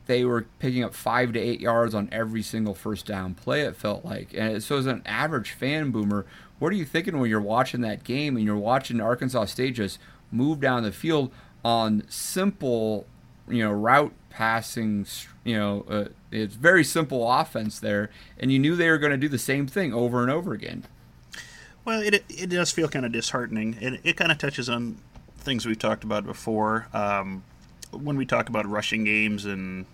they 0.05 0.23
were 0.23 0.45
picking 0.59 0.83
up 0.83 0.93
five 0.93 1.33
to 1.33 1.39
eight 1.39 1.59
yards 1.59 1.95
on 1.95 2.09
every 2.11 2.43
single 2.43 2.75
first 2.75 3.07
down 3.07 3.33
play. 3.33 3.61
It 3.61 3.75
felt 3.75 4.05
like, 4.05 4.29
and 4.35 4.61
so 4.61 4.77
as 4.77 4.85
an 4.85 5.01
average 5.07 5.53
fan 5.53 5.89
boomer, 5.89 6.27
what 6.59 6.71
are 6.71 6.75
you 6.75 6.85
thinking 6.85 7.19
when 7.19 7.31
you're 7.31 7.41
watching 7.41 7.81
that 7.81 8.03
game 8.03 8.37
and 8.37 8.45
you're 8.45 8.55
watching 8.57 9.01
Arkansas 9.01 9.45
State 9.45 9.73
just 9.73 9.97
move 10.31 10.59
down 10.59 10.83
the 10.83 10.91
field 10.91 11.31
on 11.65 12.03
simple, 12.09 13.07
you 13.49 13.63
know, 13.63 13.71
route 13.71 14.13
passing, 14.29 15.07
you 15.43 15.57
know, 15.57 15.83
uh, 15.89 16.05
it's 16.29 16.53
very 16.53 16.83
simple 16.83 17.31
offense 17.31 17.79
there, 17.79 18.11
and 18.37 18.51
you 18.51 18.59
knew 18.59 18.75
they 18.75 18.91
were 18.91 18.99
going 18.99 19.11
to 19.11 19.17
do 19.17 19.29
the 19.29 19.39
same 19.39 19.65
thing 19.65 19.95
over 19.95 20.21
and 20.21 20.29
over 20.29 20.53
again. 20.53 20.83
Well, 21.85 22.01
it 22.01 22.23
it 22.29 22.49
does 22.49 22.71
feel 22.71 22.87
kind 22.87 23.05
of 23.05 23.11
disheartening, 23.11 23.77
and 23.81 23.99
it 24.03 24.15
kind 24.17 24.31
of 24.31 24.37
touches 24.37 24.69
on 24.69 24.97
things 25.37 25.65
we've 25.65 25.79
talked 25.79 26.03
about 26.03 26.25
before. 26.25 26.87
Um, 26.93 27.43
when 27.91 28.17
we 28.17 28.25
talk 28.25 28.49
about 28.49 28.65
rushing 28.67 29.03
games 29.03 29.45
and 29.45 29.85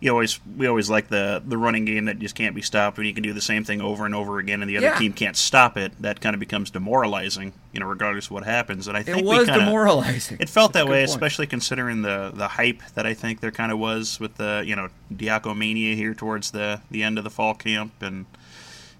you 0.00 0.10
always 0.10 0.38
we 0.56 0.66
always 0.66 0.90
like 0.90 1.08
the 1.08 1.42
the 1.46 1.56
running 1.56 1.84
game 1.86 2.04
that 2.04 2.18
just 2.18 2.34
can't 2.34 2.54
be 2.54 2.60
stopped 2.60 2.98
when 2.98 3.06
you 3.06 3.14
can 3.14 3.22
do 3.22 3.32
the 3.32 3.40
same 3.40 3.64
thing 3.64 3.80
over 3.80 4.04
and 4.04 4.14
over 4.14 4.38
again 4.38 4.60
and 4.60 4.68
the 4.70 4.76
other 4.76 4.86
Yeah. 4.86 4.98
team 4.98 5.12
can't 5.14 5.36
stop 5.36 5.76
it. 5.78 5.92
That 6.02 6.20
kind 6.20 6.34
of 6.34 6.40
becomes 6.40 6.70
demoralizing, 6.70 7.52
you 7.72 7.80
know, 7.80 7.86
regardless 7.86 8.26
of 8.26 8.32
what 8.32 8.44
happens. 8.44 8.86
And 8.86 8.96
I 8.96 9.02
think 9.02 9.18
It 9.18 9.24
was 9.24 9.46
kinda, 9.48 9.64
demoralizing. 9.64 10.36
It 10.40 10.48
felt 10.50 10.74
That's 10.74 10.84
that 10.84 10.90
way, 10.92 11.00
point. 11.00 11.10
especially 11.10 11.46
considering 11.46 12.02
the 12.02 12.30
the 12.34 12.48
hype 12.48 12.82
that 12.94 13.06
I 13.06 13.14
think 13.14 13.40
there 13.40 13.50
kind 13.52 13.72
of 13.72 13.78
was 13.78 14.20
with 14.20 14.36
the 14.36 14.62
you 14.66 14.76
know 14.76 14.88
Diaco 15.12 15.56
mania 15.56 15.94
here 15.96 16.12
towards 16.14 16.50
the 16.50 16.82
the 16.90 17.02
end 17.02 17.16
of 17.16 17.24
the 17.24 17.30
fall 17.30 17.54
camp 17.54 17.94
and 18.02 18.26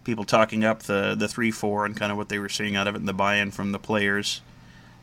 people 0.05 0.25
talking 0.25 0.65
up 0.65 0.85
the 0.85 1.15
the 1.19 1.29
three 1.29 1.51
four 1.51 1.87
and 1.87 1.97
kind 1.97 2.13
of 2.13 2.19
what 2.19 2.29
they 2.29 2.39
were 2.39 2.49
seeing 2.49 2.77
out 2.77 2.87
of 2.87 2.95
it 2.95 2.99
and 2.99 3.09
the 3.09 3.15
buy-in 3.15 3.51
from 3.51 3.73
the 3.73 3.79
players. 3.79 4.41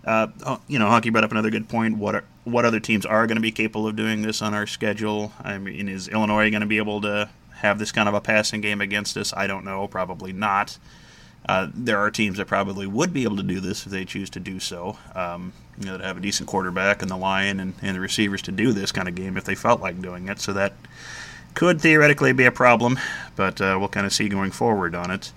Uh, 0.04 0.28
oh, 0.46 0.62
you 0.68 0.80
know, 0.80 0.88
Honky 0.88 1.12
brought 1.12 1.24
up 1.24 1.32
another 1.32 1.52
good 1.52 1.70
point. 1.70 1.98
What 1.98 2.16
are, 2.16 2.24
what 2.44 2.66
other 2.66 2.80
teams 2.80 3.06
are 3.06 3.28
going 3.28 3.36
to 3.36 3.42
be 3.42 3.52
capable 3.52 3.88
of 3.88 3.96
doing 3.96 4.24
this 4.24 4.42
on 4.42 4.54
our 4.54 4.66
schedule? 4.66 5.32
I 5.44 5.60
mean, 5.60 5.88
is 5.88 6.08
Illinois 6.08 6.50
going 6.50 6.62
to 6.62 6.68
be 6.68 6.78
able 6.78 7.02
to 7.02 7.30
have 7.58 7.78
this 7.78 7.92
kind 7.92 8.10
of 8.10 8.16
a 8.16 8.22
passing 8.22 8.62
game 8.62 8.82
against 8.82 9.16
us? 9.16 9.32
I 9.36 9.46
don't 9.46 9.64
know. 9.64 9.88
Probably 9.88 10.34
not. 10.34 10.80
Uh, 11.48 11.68
there 11.74 12.00
are 12.00 12.10
teams 12.12 12.38
that 12.38 12.48
probably 12.48 12.88
would 12.88 13.14
be 13.14 13.24
able 13.24 13.38
to 13.38 13.44
do 13.44 13.60
this 13.60 13.86
if 13.86 13.92
they 13.92 14.06
choose 14.06 14.30
to 14.32 14.40
do 14.40 14.60
so. 14.60 14.98
Um, 15.14 15.54
you 15.80 15.86
know, 15.86 15.98
to 15.98 16.04
have 16.04 16.18
a 16.18 16.22
decent 16.22 16.48
quarterback 16.48 17.02
and 17.02 17.10
the 17.10 17.18
line 17.18 17.60
and, 17.60 17.74
and 17.82 17.96
the 17.96 18.00
receivers 18.00 18.42
to 18.44 18.52
do 18.52 18.72
this 18.74 18.92
kind 18.92 19.08
of 19.08 19.16
game 19.16 19.38
if 19.38 19.44
they 19.44 19.56
felt 19.56 19.82
like 19.82 20.02
doing 20.02 20.30
it. 20.30 20.40
So 20.40 20.54
that 20.54 20.74
could 21.54 21.82
theoretically 21.82 22.34
be 22.34 22.46
a 22.46 22.52
problem, 22.52 23.00
but 23.36 23.60
uh, 23.62 23.78
we'll 23.80 23.90
kind 23.90 24.06
of 24.06 24.14
see 24.14 24.30
going 24.30 24.52
forward 24.52 24.96
on 24.96 25.12
it. 25.12 25.32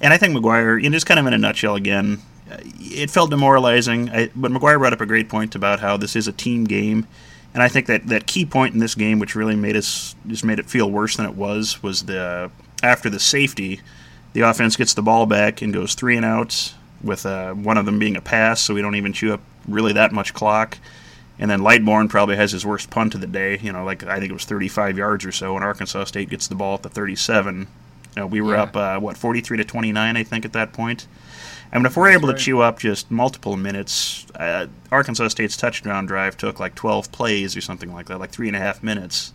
And 0.00 0.12
I 0.12 0.16
think 0.16 0.36
McGuire, 0.36 0.82
you 0.82 0.88
know, 0.88 0.94
just 0.94 1.06
kind 1.06 1.20
of 1.20 1.26
in 1.26 1.32
a 1.32 1.38
nutshell 1.38 1.74
again, 1.74 2.20
uh, 2.50 2.58
it 2.78 3.10
felt 3.10 3.30
demoralizing. 3.30 4.10
I, 4.10 4.30
but 4.34 4.50
McGuire 4.50 4.78
brought 4.78 4.92
up 4.92 5.00
a 5.00 5.06
great 5.06 5.28
point 5.28 5.54
about 5.54 5.80
how 5.80 5.96
this 5.96 6.16
is 6.16 6.28
a 6.28 6.32
team 6.32 6.64
game, 6.64 7.06
and 7.52 7.62
I 7.62 7.68
think 7.68 7.86
that 7.86 8.06
that 8.06 8.26
key 8.26 8.44
point 8.44 8.74
in 8.74 8.80
this 8.80 8.94
game, 8.94 9.18
which 9.18 9.34
really 9.34 9.56
made 9.56 9.76
us 9.76 10.14
just 10.26 10.44
made 10.44 10.58
it 10.58 10.66
feel 10.66 10.90
worse 10.90 11.16
than 11.16 11.26
it 11.26 11.34
was, 11.34 11.82
was 11.82 12.04
the 12.04 12.50
after 12.82 13.10
the 13.10 13.18
safety, 13.18 13.80
the 14.32 14.42
offense 14.42 14.76
gets 14.76 14.94
the 14.94 15.02
ball 15.02 15.26
back 15.26 15.62
and 15.62 15.72
goes 15.72 15.94
three 15.94 16.16
and 16.16 16.24
outs 16.24 16.74
with 17.02 17.26
uh, 17.26 17.52
one 17.54 17.78
of 17.78 17.86
them 17.86 17.98
being 17.98 18.16
a 18.16 18.20
pass, 18.20 18.60
so 18.60 18.74
we 18.74 18.82
don't 18.82 18.94
even 18.94 19.12
chew 19.12 19.32
up 19.32 19.40
really 19.66 19.92
that 19.92 20.12
much 20.12 20.34
clock. 20.34 20.78
And 21.38 21.50
then 21.50 21.60
Lightbourn 21.60 22.08
probably 22.08 22.36
has 22.36 22.50
his 22.52 22.66
worst 22.66 22.90
punt 22.90 23.14
of 23.14 23.20
the 23.20 23.26
day. 23.26 23.58
You 23.58 23.72
know, 23.72 23.84
like 23.84 24.02
I 24.04 24.18
think 24.18 24.30
it 24.30 24.34
was 24.34 24.44
35 24.44 24.98
yards 24.98 25.24
or 25.24 25.32
so, 25.32 25.54
and 25.54 25.64
Arkansas 25.64 26.04
State 26.04 26.30
gets 26.30 26.48
the 26.48 26.54
ball 26.54 26.74
at 26.74 26.82
the 26.82 26.88
37. 26.88 27.60
You 27.60 27.66
know, 28.16 28.26
we 28.26 28.40
were 28.40 28.54
Yeah. 28.54 28.62
up 28.62 28.76
uh, 28.76 28.98
what 28.98 29.16
43 29.16 29.58
to 29.58 29.64
29, 29.64 30.16
I 30.16 30.22
think, 30.24 30.44
at 30.44 30.52
that 30.54 30.72
point. 30.72 31.06
I 31.72 31.76
mean, 31.76 31.86
if 31.86 31.96
we're 31.96 32.08
able 32.08 32.28
right. 32.28 32.36
to 32.38 32.42
chew 32.42 32.60
up 32.60 32.78
just 32.78 33.10
multiple 33.10 33.56
minutes, 33.56 34.26
uh, 34.34 34.66
Arkansas 34.90 35.28
State's 35.28 35.56
touchdown 35.56 36.06
drive 36.06 36.36
took 36.36 36.58
like 36.58 36.74
12 36.74 37.12
plays 37.12 37.56
or 37.56 37.60
something 37.60 37.92
like 37.92 38.06
that, 38.06 38.18
like 38.18 38.30
three 38.30 38.48
and 38.48 38.56
a 38.56 38.60
half 38.60 38.82
minutes. 38.82 39.32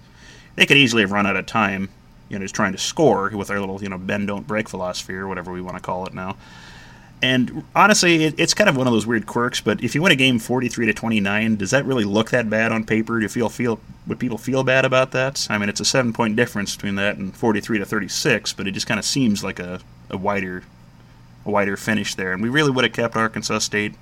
They 0.56 0.66
could 0.66 0.78
easily 0.78 1.04
have 1.04 1.12
run 1.12 1.28
out 1.28 1.38
of 1.38 1.46
time, 1.46 1.90
you 2.30 2.38
know, 2.40 2.44
just 2.44 2.56
trying 2.56 2.72
to 2.72 2.78
score 2.80 3.30
with 3.30 3.52
our 3.52 3.60
little, 3.60 3.82
you 3.82 3.88
know, 3.90 4.00
bend 4.00 4.28
don't 4.28 4.48
break 4.48 4.68
philosophy 4.68 5.14
or 5.14 5.28
whatever 5.28 5.52
we 5.54 5.62
want 5.62 5.78
to 5.78 5.82
call 5.82 6.06
it 6.08 6.14
now. 6.14 6.36
And 7.24 7.64
honestly, 7.74 8.26
it, 8.26 8.36
it's 8.38 8.54
kind 8.54 8.70
of 8.70 8.76
one 8.76 8.86
of 8.86 8.92
those 8.92 9.08
weird 9.08 9.26
quirks. 9.26 9.62
But 9.62 9.82
if 9.82 9.96
you 9.96 10.02
win 10.02 10.12
a 10.12 10.16
game 10.16 10.40
forty-three 10.40 10.86
to 10.88 10.94
twenty-nine, 10.94 11.56
does 11.56 11.72
that 11.72 11.86
really 11.86 12.04
look 12.04 12.32
that 12.32 12.50
bad 12.50 12.74
on 12.74 12.84
paper? 12.84 13.18
Do 13.18 13.24
you 13.24 13.30
feel 13.30 13.48
feel 13.48 13.80
would 14.06 14.20
people 14.20 14.38
feel 14.38 14.64
bad 14.64 14.84
about 14.84 15.12
that? 15.12 15.48
I 15.50 15.58
mean, 15.58 15.70
it's 15.70 15.80
a 15.80 15.86
seven-point 15.86 16.36
difference 16.36 16.76
between 16.76 16.96
that 16.96 17.16
and 17.18 17.36
forty-three 17.36 17.80
to 17.80 17.86
thirty-six, 17.86 18.52
but 18.52 18.68
it 18.68 18.72
just 18.72 18.88
kind 18.88 19.00
of 19.00 19.06
seems 19.06 19.42
like 19.42 19.58
a, 19.60 19.80
a 20.10 20.18
wider 20.18 20.64
a 21.46 21.50
wider 21.50 21.78
finish 21.78 22.14
there. 22.14 22.34
And 22.34 22.44
we 22.44 22.50
really 22.50 22.72
would 22.72 22.84
have 22.84 22.94
kept 22.94 23.16
Arkansas 23.16 23.60
State, 23.60 23.94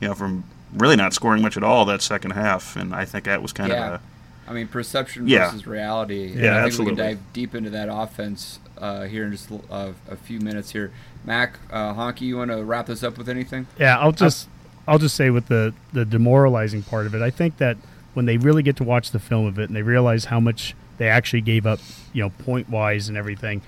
you 0.00 0.08
know, 0.08 0.14
from 0.14 0.42
really 0.72 0.96
not 0.96 1.14
scoring 1.14 1.42
much 1.42 1.56
at 1.56 1.62
all 1.62 1.84
that 1.84 2.02
second 2.02 2.32
half. 2.32 2.76
And 2.76 2.94
I 2.94 3.04
think 3.04 3.26
that 3.26 3.42
was 3.42 3.52
kind 3.52 3.70
yeah. 3.70 3.86
of 3.86 3.92
a 3.94 4.00
I 4.48 4.52
mean, 4.52 4.66
perception 4.66 5.28
Yeah. 5.28 5.46
versus 5.46 5.66
reality. 5.68 6.26
Yeah, 6.26 6.32
I 6.32 6.34
think 6.34 6.66
absolutely. 6.66 6.84
we 6.84 6.96
can 6.96 6.96
dive 6.96 7.32
deep 7.32 7.54
into 7.54 7.70
that 7.70 7.88
offense 7.88 8.58
uh, 8.80 9.02
here 9.02 9.24
in 9.24 9.32
just 9.32 9.50
uh, 9.70 9.92
a 10.08 10.16
few 10.16 10.40
minutes 10.40 10.70
here. 10.70 10.92
Mac, 11.24 11.58
uh, 11.70 11.94
Honky, 11.94 12.22
you 12.22 12.38
want 12.38 12.50
to 12.50 12.64
wrap 12.64 12.86
this 12.86 13.02
up 13.02 13.18
with 13.18 13.28
anything? 13.28 13.66
Yeah, 13.78 13.98
I'll 13.98 14.12
just 14.12 14.48
I'll 14.88 14.98
just 14.98 15.14
say 15.14 15.30
with 15.30 15.46
the 15.46 15.74
the 15.92 16.04
demoralizing 16.04 16.82
part 16.82 17.06
of 17.06 17.14
it, 17.14 17.22
I 17.22 17.30
think 17.30 17.58
that 17.58 17.76
when 18.14 18.26
they 18.26 18.36
really 18.36 18.62
get 18.62 18.76
to 18.76 18.84
watch 18.84 19.10
the 19.10 19.18
film 19.18 19.46
of 19.46 19.58
it 19.58 19.68
and 19.68 19.76
they 19.76 19.82
realize 19.82 20.26
how 20.26 20.40
much 20.40 20.74
they 20.98 21.08
actually 21.08 21.42
gave 21.42 21.66
up, 21.66 21.78
you 22.12 22.22
know, 22.22 22.30
point 22.30 22.68
wise 22.68 23.08
and 23.08 23.16
everything, 23.16 23.62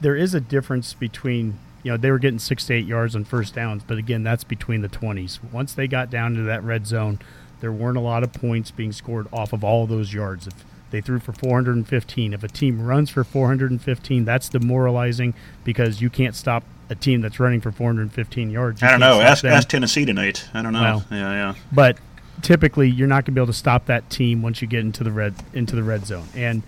there 0.00 0.16
is 0.16 0.34
a 0.34 0.40
difference 0.40 0.94
between 0.94 1.58
you 1.82 1.90
know 1.90 1.96
they 1.96 2.10
were 2.10 2.18
getting 2.18 2.38
six 2.38 2.66
to 2.66 2.74
eight 2.74 2.86
yards 2.86 3.14
on 3.14 3.24
first 3.24 3.54
downs, 3.54 3.82
but 3.86 3.98
again, 3.98 4.22
that's 4.22 4.44
between 4.44 4.80
the 4.80 4.88
twenties. 4.88 5.40
Once 5.52 5.74
they 5.74 5.86
got 5.86 6.10
down 6.10 6.34
to 6.34 6.42
that 6.42 6.62
red 6.62 6.86
zone, 6.86 7.18
there 7.60 7.72
weren't 7.72 7.98
a 7.98 8.00
lot 8.00 8.22
of 8.22 8.32
points 8.32 8.70
being 8.70 8.92
scored 8.92 9.26
off 9.32 9.52
of 9.52 9.64
all 9.64 9.86
those 9.86 10.14
yards. 10.14 10.46
If 10.46 10.64
they 10.94 11.00
threw 11.00 11.18
for 11.18 11.32
415, 11.32 12.34
if 12.34 12.44
a 12.44 12.48
team 12.48 12.80
runs 12.80 13.10
for 13.10 13.24
415, 13.24 14.24
that's 14.24 14.48
demoralizing 14.48 15.34
because 15.64 16.00
you 16.00 16.08
can't 16.08 16.36
stop 16.36 16.62
a 16.88 16.94
team 16.94 17.20
that's 17.20 17.40
running 17.40 17.60
for 17.60 17.72
415 17.72 18.48
yards. 18.48 18.80
You 18.80 18.86
I 18.86 18.90
don't 18.92 19.00
know. 19.00 19.20
Ask, 19.20 19.42
them. 19.42 19.52
ask 19.52 19.68
Tennessee 19.68 20.04
tonight. 20.04 20.48
I 20.54 20.62
don't 20.62 20.72
know. 20.72 20.80
Well. 20.80 21.04
yeah, 21.10 21.32
yeah. 21.32 21.54
But 21.72 21.98
typically, 22.42 22.88
you're 22.88 23.08
not 23.08 23.24
going 23.24 23.24
to 23.24 23.32
be 23.32 23.40
able 23.40 23.52
to 23.52 23.58
stop 23.58 23.86
that 23.86 24.08
team 24.08 24.40
once 24.40 24.62
you 24.62 24.68
get 24.68 24.80
into 24.80 25.02
the 25.02 25.10
red 25.10 25.34
into 25.52 25.74
the 25.74 25.82
red 25.82 26.06
zone. 26.06 26.28
And 26.32 26.62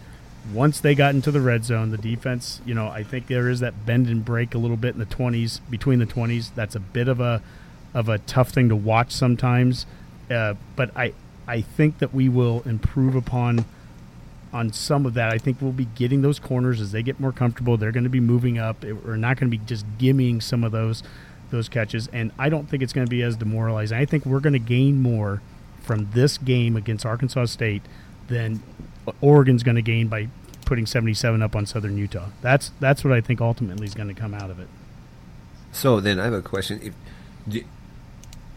once 0.53 0.81
they 0.81 0.97
got 0.97 1.15
into 1.15 1.31
the 1.31 1.41
red 1.41 1.65
zone, 1.65 1.93
the 1.93 1.99
defense, 1.99 2.61
you 2.67 2.75
know, 2.75 2.89
I 2.89 3.05
think 3.05 3.29
there 3.29 3.49
is 3.49 3.61
that 3.61 3.87
bend 3.87 4.09
and 4.09 4.25
break 4.25 4.57
a 4.57 4.59
little 4.59 4.77
bit 4.77 4.95
in 4.95 4.99
the 4.99 5.07
20s, 5.07 5.61
between 5.71 6.01
the 6.01 6.07
20s. 6.07 6.51
That's 6.57 6.75
a 6.75 6.81
bit 6.81 7.07
of 7.07 7.21
a 7.21 7.43
of 7.95 8.09
a 8.09 8.19
tough 8.19 8.51
thing 8.51 8.71
to 8.71 8.77
watch 8.77 9.13
sometimes. 9.13 9.87
Uh, 10.29 10.55
but 10.75 10.91
I 10.97 11.13
I 11.47 11.61
think 11.61 11.99
that 11.99 12.13
we 12.13 12.29
will 12.29 12.65
improve 12.67 13.15
upon 13.15 13.67
on 14.57 14.73
some 14.73 15.07
of 15.07 15.15
that. 15.15 15.33
I 15.33 15.39
think 15.39 15.61
we'll 15.61 15.73
be 15.73 15.85
getting 15.85 16.23
those 16.23 16.39
corners 16.39 16.81
as 16.81 16.93
they 16.93 17.03
get 17.03 17.21
more 17.21 17.33
comfortable. 17.33 17.77
They're 17.77 17.93
going 17.93 18.05
to 18.05 18.11
be 18.11 18.21
moving 18.21 18.59
up. 18.59 18.83
We're 18.83 19.17
not 19.17 19.39
going 19.39 19.51
to 19.51 19.57
be 19.57 19.65
just 19.65 19.85
gimming 19.99 20.41
some 20.41 20.65
of 20.65 20.73
those 20.73 21.03
those 21.51 21.69
catches, 21.69 22.09
and 22.09 22.33
I 22.41 22.49
don't 22.49 22.69
think 22.69 22.83
it's 22.83 22.93
going 22.93 23.07
to 23.07 23.11
be 23.11 23.23
as 23.23 23.37
demoralizing. 23.37 23.97
I 23.97 24.05
think 24.05 24.27
we're 24.27 24.41
going 24.41 24.55
to 24.55 24.59
gain 24.59 25.01
more 25.01 25.43
from 25.81 26.09
this 26.13 26.39
game 26.39 26.77
against 26.77 27.07
Arkansas 27.07 27.45
State 27.45 27.83
than 28.27 28.65
Oregon's 29.21 29.63
going 29.63 29.77
to 29.77 29.83
gain 29.83 30.09
by 30.09 30.27
putting 30.65 30.87
77 30.87 31.41
up 31.43 31.55
on 31.55 31.65
Southern 31.65 31.97
Utah. 31.97 32.31
That's 32.43 32.73
that's 32.81 33.05
what 33.05 33.13
I 33.13 33.21
think 33.21 33.41
ultimately 33.41 33.87
is 33.87 33.95
going 33.95 34.09
to 34.09 34.15
come 34.15 34.35
out 34.35 34.51
of 34.51 34.59
it. 34.59 34.69
So 35.71 36.01
then 36.01 36.19
I 36.19 36.25
have 36.25 36.33
a 36.33 36.43
question. 36.43 36.81
If, 36.83 37.65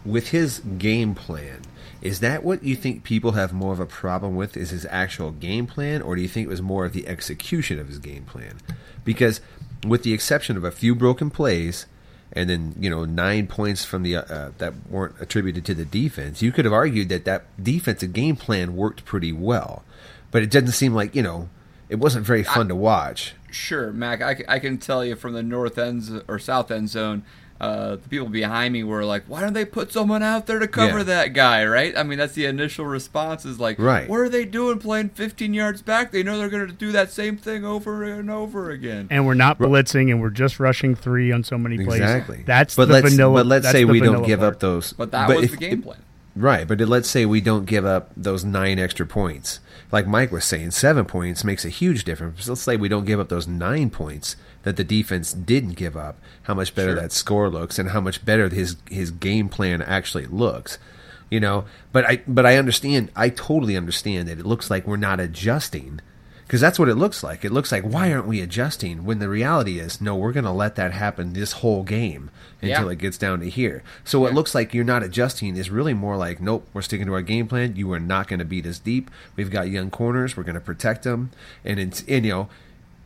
with 0.04 0.28
his 0.28 0.60
game 0.78 1.14
plan, 1.14 1.60
is 2.02 2.20
that 2.20 2.42
what 2.42 2.62
you 2.62 2.76
think 2.76 3.04
people 3.04 3.32
have 3.32 3.52
more 3.52 3.72
of 3.72 3.80
a 3.80 3.86
problem 3.86 4.34
with? 4.36 4.56
Is 4.56 4.70
his 4.70 4.86
actual 4.88 5.30
game 5.30 5.66
plan, 5.66 6.00
or 6.00 6.16
do 6.16 6.22
you 6.22 6.28
think 6.28 6.46
it 6.46 6.50
was 6.50 6.62
more 6.62 6.84
of 6.84 6.92
the 6.92 7.06
execution 7.06 7.78
of 7.78 7.88
his 7.88 7.98
game 7.98 8.24
plan? 8.24 8.58
Because, 9.04 9.40
with 9.86 10.02
the 10.02 10.14
exception 10.14 10.56
of 10.56 10.64
a 10.64 10.70
few 10.70 10.94
broken 10.94 11.30
plays, 11.30 11.86
and 12.32 12.48
then 12.48 12.74
you 12.78 12.88
know 12.88 13.04
nine 13.04 13.46
points 13.46 13.84
from 13.84 14.02
the 14.02 14.16
uh, 14.16 14.52
that 14.58 14.72
weren't 14.88 15.14
attributed 15.20 15.64
to 15.66 15.74
the 15.74 15.84
defense, 15.84 16.40
you 16.40 16.52
could 16.52 16.64
have 16.64 16.72
argued 16.72 17.08
that 17.10 17.24
that 17.26 17.44
defensive 17.62 18.12
game 18.12 18.36
plan 18.36 18.76
worked 18.76 19.04
pretty 19.04 19.32
well. 19.32 19.84
But 20.30 20.42
it 20.42 20.50
doesn't 20.50 20.72
seem 20.72 20.94
like 20.94 21.14
you 21.14 21.22
know 21.22 21.50
it 21.90 21.98
wasn't 21.98 22.24
very 22.24 22.44
fun 22.44 22.68
to 22.68 22.76
watch. 22.76 23.34
Sure, 23.50 23.92
Mac. 23.92 24.22
I 24.22 24.58
can 24.58 24.78
tell 24.78 25.04
you 25.04 25.16
from 25.16 25.34
the 25.34 25.42
north 25.42 25.76
end 25.76 26.22
or 26.28 26.38
south 26.38 26.70
end 26.70 26.88
zone, 26.88 27.24
uh, 27.60 27.96
the 27.96 28.08
people 28.08 28.28
behind 28.28 28.72
me 28.72 28.82
were 28.82 29.04
like, 29.04 29.24
"Why 29.28 29.40
don't 29.40 29.52
they 29.52 29.64
put 29.64 29.92
someone 29.92 30.22
out 30.22 30.46
there 30.46 30.58
to 30.58 30.66
cover 30.66 30.98
Yeah. 30.98 31.04
that 31.04 31.34
guy?" 31.34 31.64
Right? 31.66 31.96
I 31.96 32.02
mean, 32.02 32.18
that's 32.18 32.32
the 32.32 32.46
initial 32.46 32.86
response 32.86 33.44
is 33.44 33.60
like, 33.60 33.78
Right. 33.78 34.08
What 34.08 34.20
are 34.20 34.28
they 34.28 34.44
doing 34.44 34.78
playing 34.78 35.10
15 35.10 35.52
yards 35.52 35.82
back? 35.82 36.10
They 36.10 36.22
know 36.22 36.38
they're 36.38 36.48
going 36.48 36.66
to 36.66 36.72
do 36.72 36.92
that 36.92 37.10
same 37.10 37.36
thing 37.36 37.64
over 37.64 38.02
and 38.02 38.30
over 38.30 38.70
again." 38.70 39.08
And 39.10 39.26
we're 39.26 39.34
not 39.34 39.58
blitzing, 39.58 40.10
and 40.10 40.20
we're 40.20 40.30
just 40.30 40.58
rushing 40.58 40.94
three 40.94 41.30
on 41.32 41.44
so 41.44 41.58
many 41.58 41.76
plays. 41.84 42.00
Exactly. 42.00 42.42
That's 42.46 42.74
but 42.74 42.88
the 42.88 42.94
let's, 42.94 43.10
vanilla. 43.10 43.40
But 43.40 43.46
let's 43.46 43.70
say 43.70 43.84
we 43.84 44.00
don't 44.00 44.24
give 44.26 44.40
part. 44.40 44.54
up 44.54 44.60
those. 44.60 44.92
but 44.94 45.10
that 45.10 45.28
was 45.28 45.44
if- 45.44 45.50
the 45.52 45.56
game 45.56 45.82
plan. 45.82 45.98
Right, 46.36 46.66
but 46.66 46.80
let's 46.80 47.10
say 47.10 47.26
we 47.26 47.40
don't 47.40 47.66
give 47.66 47.84
up 47.84 48.12
those 48.16 48.44
nine 48.44 48.78
extra 48.78 49.04
points. 49.04 49.58
Like 49.90 50.06
Mike 50.06 50.30
was 50.30 50.44
saying, 50.44 50.70
seven 50.70 51.04
points 51.04 51.42
makes 51.42 51.64
a 51.64 51.68
huge 51.68 52.04
difference. 52.04 52.48
Let's 52.48 52.60
say 52.62 52.76
we 52.76 52.88
don't 52.88 53.04
give 53.04 53.18
up 53.18 53.28
those 53.28 53.48
nine 53.48 53.90
points 53.90 54.36
that 54.62 54.76
the 54.76 54.84
defense 54.84 55.32
didn't 55.32 55.74
give 55.76 55.96
up. 55.96 56.18
How 56.42 56.54
much 56.54 56.74
better 56.74 56.92
Sure. 56.92 57.00
that 57.00 57.12
score 57.12 57.48
looks, 57.48 57.78
and 57.78 57.90
how 57.90 58.00
much 58.00 58.24
better 58.24 58.48
his 58.48 58.76
his 58.90 59.10
game 59.10 59.48
plan 59.48 59.80
actually 59.82 60.26
looks. 60.26 60.78
You 61.30 61.38
know, 61.40 61.64
but 61.92 62.04
I 62.04 62.22
but 62.26 62.44
I 62.44 62.56
understand. 62.56 63.10
I 63.14 63.28
totally 63.28 63.76
understand 63.76 64.28
that 64.28 64.38
it 64.40 64.46
looks 64.46 64.68
like 64.70 64.86
we're 64.86 64.96
not 64.96 65.20
adjusting 65.20 66.00
because 66.46 66.60
that's 66.60 66.76
what 66.80 66.88
it 66.88 66.96
looks 66.96 67.22
like. 67.22 67.44
It 67.44 67.52
looks 67.52 67.70
like 67.70 67.84
why 67.84 68.12
aren't 68.12 68.26
we 68.26 68.40
adjusting 68.40 69.04
when 69.04 69.20
the 69.20 69.28
reality 69.28 69.78
is 69.78 70.00
no, 70.00 70.16
we're 70.16 70.32
going 70.32 70.42
to 70.44 70.50
let 70.50 70.74
that 70.74 70.90
happen 70.92 71.32
this 71.32 71.52
whole 71.52 71.84
game 71.84 72.28
until 72.60 72.86
Yeah. 72.86 72.90
it 72.90 72.98
gets 72.98 73.16
down 73.16 73.38
to 73.38 73.48
here. 73.48 73.84
So 74.02 74.18
what 74.18 74.34
looks 74.34 74.52
like 74.56 74.74
you're 74.74 74.82
not 74.82 75.04
adjusting 75.04 75.56
is 75.56 75.70
really 75.70 75.94
more 75.94 76.16
like 76.16 76.40
nope, 76.40 76.66
we're 76.74 76.82
sticking 76.82 77.06
to 77.06 77.14
our 77.14 77.22
game 77.22 77.46
plan. 77.46 77.76
You 77.76 77.92
are 77.92 78.00
not 78.00 78.26
going 78.26 78.40
to 78.40 78.44
beat 78.44 78.66
us 78.66 78.80
deep. 78.80 79.08
We've 79.36 79.52
got 79.52 79.68
young 79.70 79.90
corners. 79.90 80.36
We're 80.36 80.42
going 80.42 80.54
to 80.56 80.60
protect 80.60 81.04
them, 81.04 81.30
and 81.64 81.78
it's 81.78 82.02
and 82.08 82.26
you 82.26 82.32
know. 82.32 82.48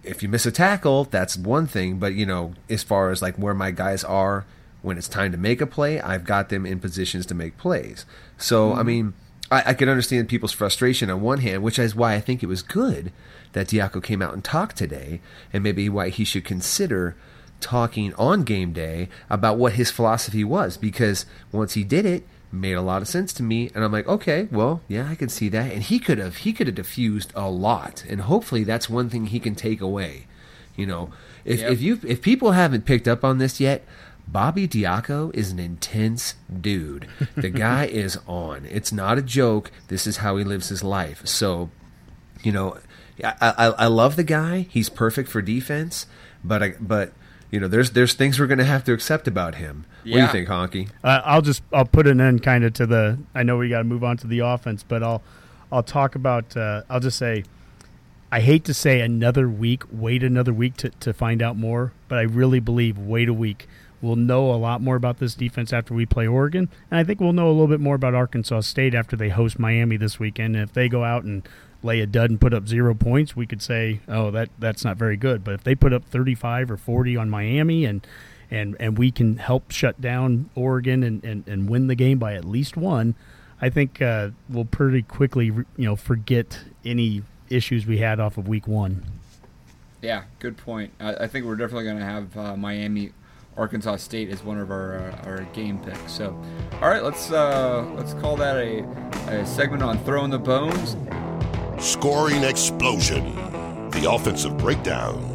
If 0.05 0.23
you 0.23 0.29
miss 0.29 0.47
a 0.47 0.53
tackle, 0.53 1.05
that's 1.05 1.37
one 1.37 1.67
thing, 1.67 1.99
but 1.99 2.14
you 2.14 2.27
know, 2.27 2.55
as 2.69 2.83
far 2.83 3.11
as 3.11 3.23
like 3.23 3.37
where 3.37 3.55
my 3.55 3.71
guys 3.71 4.05
are 4.05 4.45
when 4.83 4.99
it's 4.99 5.09
time 5.09 5.33
to 5.33 5.38
make 5.38 5.61
a 5.61 5.67
play, 5.67 6.01
I've 6.01 6.25
got 6.25 6.51
them 6.51 6.67
in 6.67 6.79
positions 6.79 7.25
to 7.27 7.35
make 7.35 7.57
plays. 7.57 8.05
So, 8.37 8.75
I 8.75 8.83
mm. 8.83 8.87
mean, 8.87 9.14
I, 9.51 9.62
I 9.69 9.75
can 9.75 9.88
understand 9.88 10.29
people's 10.29 10.53
frustration 10.53 11.09
on 11.09 11.23
one 11.23 11.38
hand, 11.38 11.62
which 11.62 11.79
is 11.79 11.95
why 11.95 12.14
I 12.14 12.21
think 12.21 12.43
it 12.43 12.49
was 12.49 12.62
good 12.62 13.11
that 13.53 13.69
Diaco 13.69 14.03
came 14.03 14.21
out 14.21 14.35
and 14.35 14.45
talked 14.45 14.77
today, 14.77 15.21
and 15.53 15.62
maybe 15.62 15.88
why 15.88 16.11
he 16.11 16.25
should 16.25 16.45
consider 16.45 17.17
talking 17.61 18.12
on 18.14 18.43
game 18.43 18.73
day 18.73 19.09
about 19.31 19.57
what 19.57 19.75
his 19.75 19.90
philosophy 19.90 20.45
was. 20.45 20.77
Because 20.77 21.25
once 21.51 21.73
he 21.75 21.83
did 21.83 22.05
it, 22.05 22.27
made 22.55 22.75
a 22.75 22.83
lot 22.83 23.03
of 23.03 23.09
sense 23.09 23.33
to 23.35 23.43
me, 23.43 23.71
and 23.75 23.85
I'm 23.85 23.93
like, 23.93 24.07
okay, 24.09 24.49
well, 24.51 24.81
yeah, 24.88 25.09
I 25.09 25.14
can 25.14 25.29
see 25.29 25.49
that. 25.51 25.73
And 25.73 25.83
he 25.83 25.99
could 25.99 26.19
have 26.19 26.37
he 26.38 26.53
could 26.53 26.67
have 26.67 26.77
diffused 26.77 27.33
a 27.35 27.49
lot, 27.51 28.05
and 28.09 28.23
hopefully 28.23 28.64
that's 28.64 28.88
one 28.88 29.09
thing 29.11 29.27
he 29.27 29.40
can 29.40 29.55
take 29.55 29.81
away. 29.81 30.27
You 30.77 30.87
know, 30.87 31.11
if 31.45 31.61
Yep. 31.61 31.73
if 31.73 31.81
you 31.81 32.01
if 32.07 32.23
people 32.23 32.53
haven't 32.53 32.85
picked 32.85 33.07
up 33.09 33.25
on 33.25 33.38
this 33.38 33.61
yet, 33.61 33.85
Bobby 34.27 34.67
Diaco 34.67 35.35
is 35.35 35.51
an 35.53 35.59
intense 35.59 36.35
dude. 36.61 37.07
The 37.37 37.51
guy 37.67 37.85
is 37.87 38.19
on. 38.27 38.64
It's 38.71 38.90
not 38.93 39.19
a 39.19 39.23
joke. 39.23 39.71
This 39.88 40.07
is 40.07 40.19
how 40.19 40.37
he 40.37 40.45
lives 40.45 40.69
his 40.71 40.83
life. 40.83 41.27
So, 41.27 41.71
you 42.43 42.51
know, 42.51 42.79
I, 43.23 43.35
I, 43.40 43.67
I 43.67 43.87
love 43.87 44.17
the 44.17 44.25
guy. 44.25 44.67
He's 44.71 44.88
perfect 44.88 45.29
for 45.29 45.43
defense, 45.43 46.07
but 46.43 46.62
I, 46.62 46.75
but 46.81 47.12
you 47.50 47.61
know, 47.61 47.68
there's 47.68 47.92
there's 47.92 48.14
things 48.14 48.38
we're 48.38 48.46
gonna 48.46 48.64
have 48.64 48.85
to 48.85 48.92
accept 48.92 49.28
about 49.28 49.57
him. 49.57 49.87
What 50.04 50.12
do 50.12 50.18
you 50.18 50.26
think, 50.28 50.48
Honky? 50.48 50.90
Uh, 51.02 51.22
I'll 51.24 51.42
just 51.42 51.62
I'll 51.72 51.85
put 51.87 52.07
an 52.07 52.20
end 52.20 52.42
kind 52.42 52.64
of 52.64 52.72
to 52.74 52.87
the. 52.87 53.18
I 53.35 53.42
know 53.42 53.57
we 53.57 53.68
got 53.68 53.78
to 53.78 53.85
move 53.85 54.04
on 54.04 54.16
to 54.18 54.26
the 54.26 54.40
offense, 54.40 54.83
but 54.83 55.02
I'll 55.02 55.22
I'll 55.72 55.83
talk 55.83 56.14
about. 56.14 56.57
Uh, 56.57 56.83
I'll 56.90 57.00
just 57.00 57.18
say, 57.18 57.44
I 58.30 58.40
hate 58.40 58.64
to 58.64 58.74
say 58.74 59.00
another 59.00 59.48
week. 59.48 59.83
Wait 59.90 60.22
another 60.22 60.52
week 60.52 60.76
to 60.78 60.90
to 60.90 61.12
find 61.12 61.42
out 61.42 61.57
more, 61.57 61.92
but 62.09 62.18
I 62.18 62.22
really 62.22 62.61
believe 62.61 62.98
wait 62.98 63.28
a 63.28 63.35
week. 63.35 63.66
We'll 64.02 64.16
know 64.16 64.52
a 64.52 64.57
lot 64.57 64.83
more 64.83 64.96
about 64.96 65.18
this 65.18 65.35
defense 65.35 65.72
after 65.72 65.94
we 65.94 66.04
play 66.04 66.26
Oregon, 66.26 66.68
and 66.90 67.00
I 67.00 67.04
think 67.04 67.20
we'll 67.20 67.33
know 67.33 67.48
a 67.48 67.52
little 67.52 67.68
bit 67.68 67.80
more 67.80 67.94
about 67.94 68.14
Arkansas 68.14 68.61
State 68.61 68.94
after 68.94 69.16
they 69.16 69.30
host 69.30 69.59
Miami 69.59 69.96
this 69.96 70.18
weekend. 70.18 70.57
And 70.57 70.64
if 70.64 70.74
they 70.74 70.90
go 70.90 71.04
out 71.04 71.24
and 71.24 71.48
lay 71.85 72.01
a 72.01 72.07
dud 72.07 72.31
and 72.31 72.40
put 72.40 72.55
up 72.55 72.66
zero 72.66 72.94
points, 72.94 73.37
we 73.37 73.47
could 73.47 73.62
say, 73.62 74.01
oh, 74.09 74.31
that 74.31 74.49
that's 74.59 74.85
not 74.85 74.97
very 74.97 75.16
good. 75.16 75.44
But 75.44 75.55
if 75.55 75.64
they 75.64 75.75
put 75.75 75.92
up 75.92 76.05
35 76.05 76.70
or 76.70 76.77
40 76.77 77.16
on 77.16 77.31
Miami 77.31 77.85
and 77.85 78.05
and 78.51 78.77
and 78.81 78.99
we 78.99 79.11
can 79.11 79.37
help 79.37 79.70
shut 79.70 80.01
down 80.01 80.51
Oregon 80.55 81.03
and, 81.03 81.23
and, 81.25 81.47
and 81.47 81.68
win 81.68 81.87
the 81.87 81.94
game 81.94 82.18
by 82.18 82.35
at 82.35 82.44
least 82.44 82.77
one, 82.77 83.14
I 83.61 83.68
think 83.70 84.03
uh, 84.03 84.31
we'll 84.49 84.64
pretty 84.64 85.03
quickly 85.03 85.47
you 85.47 85.66
know 85.77 85.94
forget 85.94 86.59
any 86.85 87.23
issues 87.51 87.87
we 87.87 87.99
had 87.99 88.18
off 88.18 88.38
of 88.38 88.49
week 88.49 88.66
one. 88.66 89.05
Yeah, 90.03 90.25
good 90.38 90.57
point. 90.57 90.92
I, 91.01 91.14
I 91.14 91.27
think 91.29 91.47
we're 91.47 91.57
definitely 91.57 91.85
going 91.85 91.99
to 91.99 92.05
have 92.05 92.37
uh, 92.37 92.57
Miami, 92.57 93.12
Arkansas 93.57 93.97
State 93.97 94.29
as 94.29 94.42
one 94.42 94.59
of 94.59 94.70
our 94.70 94.99
uh, 94.99 95.29
our 95.29 95.40
game 95.53 95.79
picks. 95.79 96.12
So, 96.12 96.38
all 96.83 96.88
right, 96.88 97.03
let's 97.03 97.31
uh, 97.31 97.90
let's 97.94 98.14
call 98.14 98.37
that 98.37 98.57
a, 98.57 98.83
a 99.29 99.47
segment 99.47 99.83
on 99.83 99.99
throwing 100.05 100.31
the 100.31 100.38
bones. 100.38 100.97
Scoring 101.78 102.44
explosion. 102.44 103.34
The 103.90 104.08
offensive 104.08 104.56
breakdown. 104.56 105.30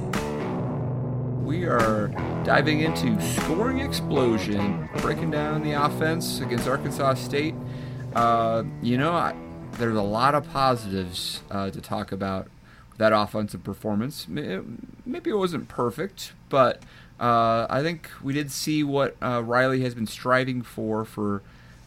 We 1.43 1.65
are 1.65 2.07
diving 2.45 2.79
into 2.79 3.19
scoring 3.21 3.79
explosion, 3.79 4.87
breaking 4.97 5.31
down 5.31 5.63
the 5.63 5.73
offense 5.73 6.39
against 6.39 6.67
Arkansas 6.67 7.15
State. 7.15 7.55
Uh, 8.15 8.63
you 8.81 8.97
know, 8.97 9.11
I, 9.11 9.35
there's 9.73 9.97
a 9.97 10.01
lot 10.01 10.33
of 10.33 10.49
positives 10.51 11.41
uh, 11.51 11.71
to 11.71 11.81
talk 11.81 12.11
about 12.11 12.47
that 12.97 13.11
offensive 13.11 13.63
performance. 13.63 14.27
Maybe 14.27 15.29
it 15.29 15.37
wasn't 15.37 15.67
perfect, 15.67 16.33
but 16.47 16.83
uh, 17.19 17.67
I 17.69 17.81
think 17.83 18.09
we 18.23 18.33
did 18.33 18.49
see 18.49 18.81
what 18.83 19.17
uh, 19.21 19.43
Riley 19.43 19.81
has 19.81 19.93
been 19.93 20.07
striving 20.07 20.61
for 20.61 21.03
for 21.03 21.41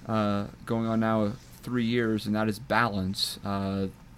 uh, 0.06 0.48
going 0.66 0.86
on 0.86 1.00
now 1.00 1.32
three 1.62 1.86
years, 1.86 2.26
and 2.26 2.34
that 2.36 2.48
is 2.48 2.58
balance. 2.58 3.38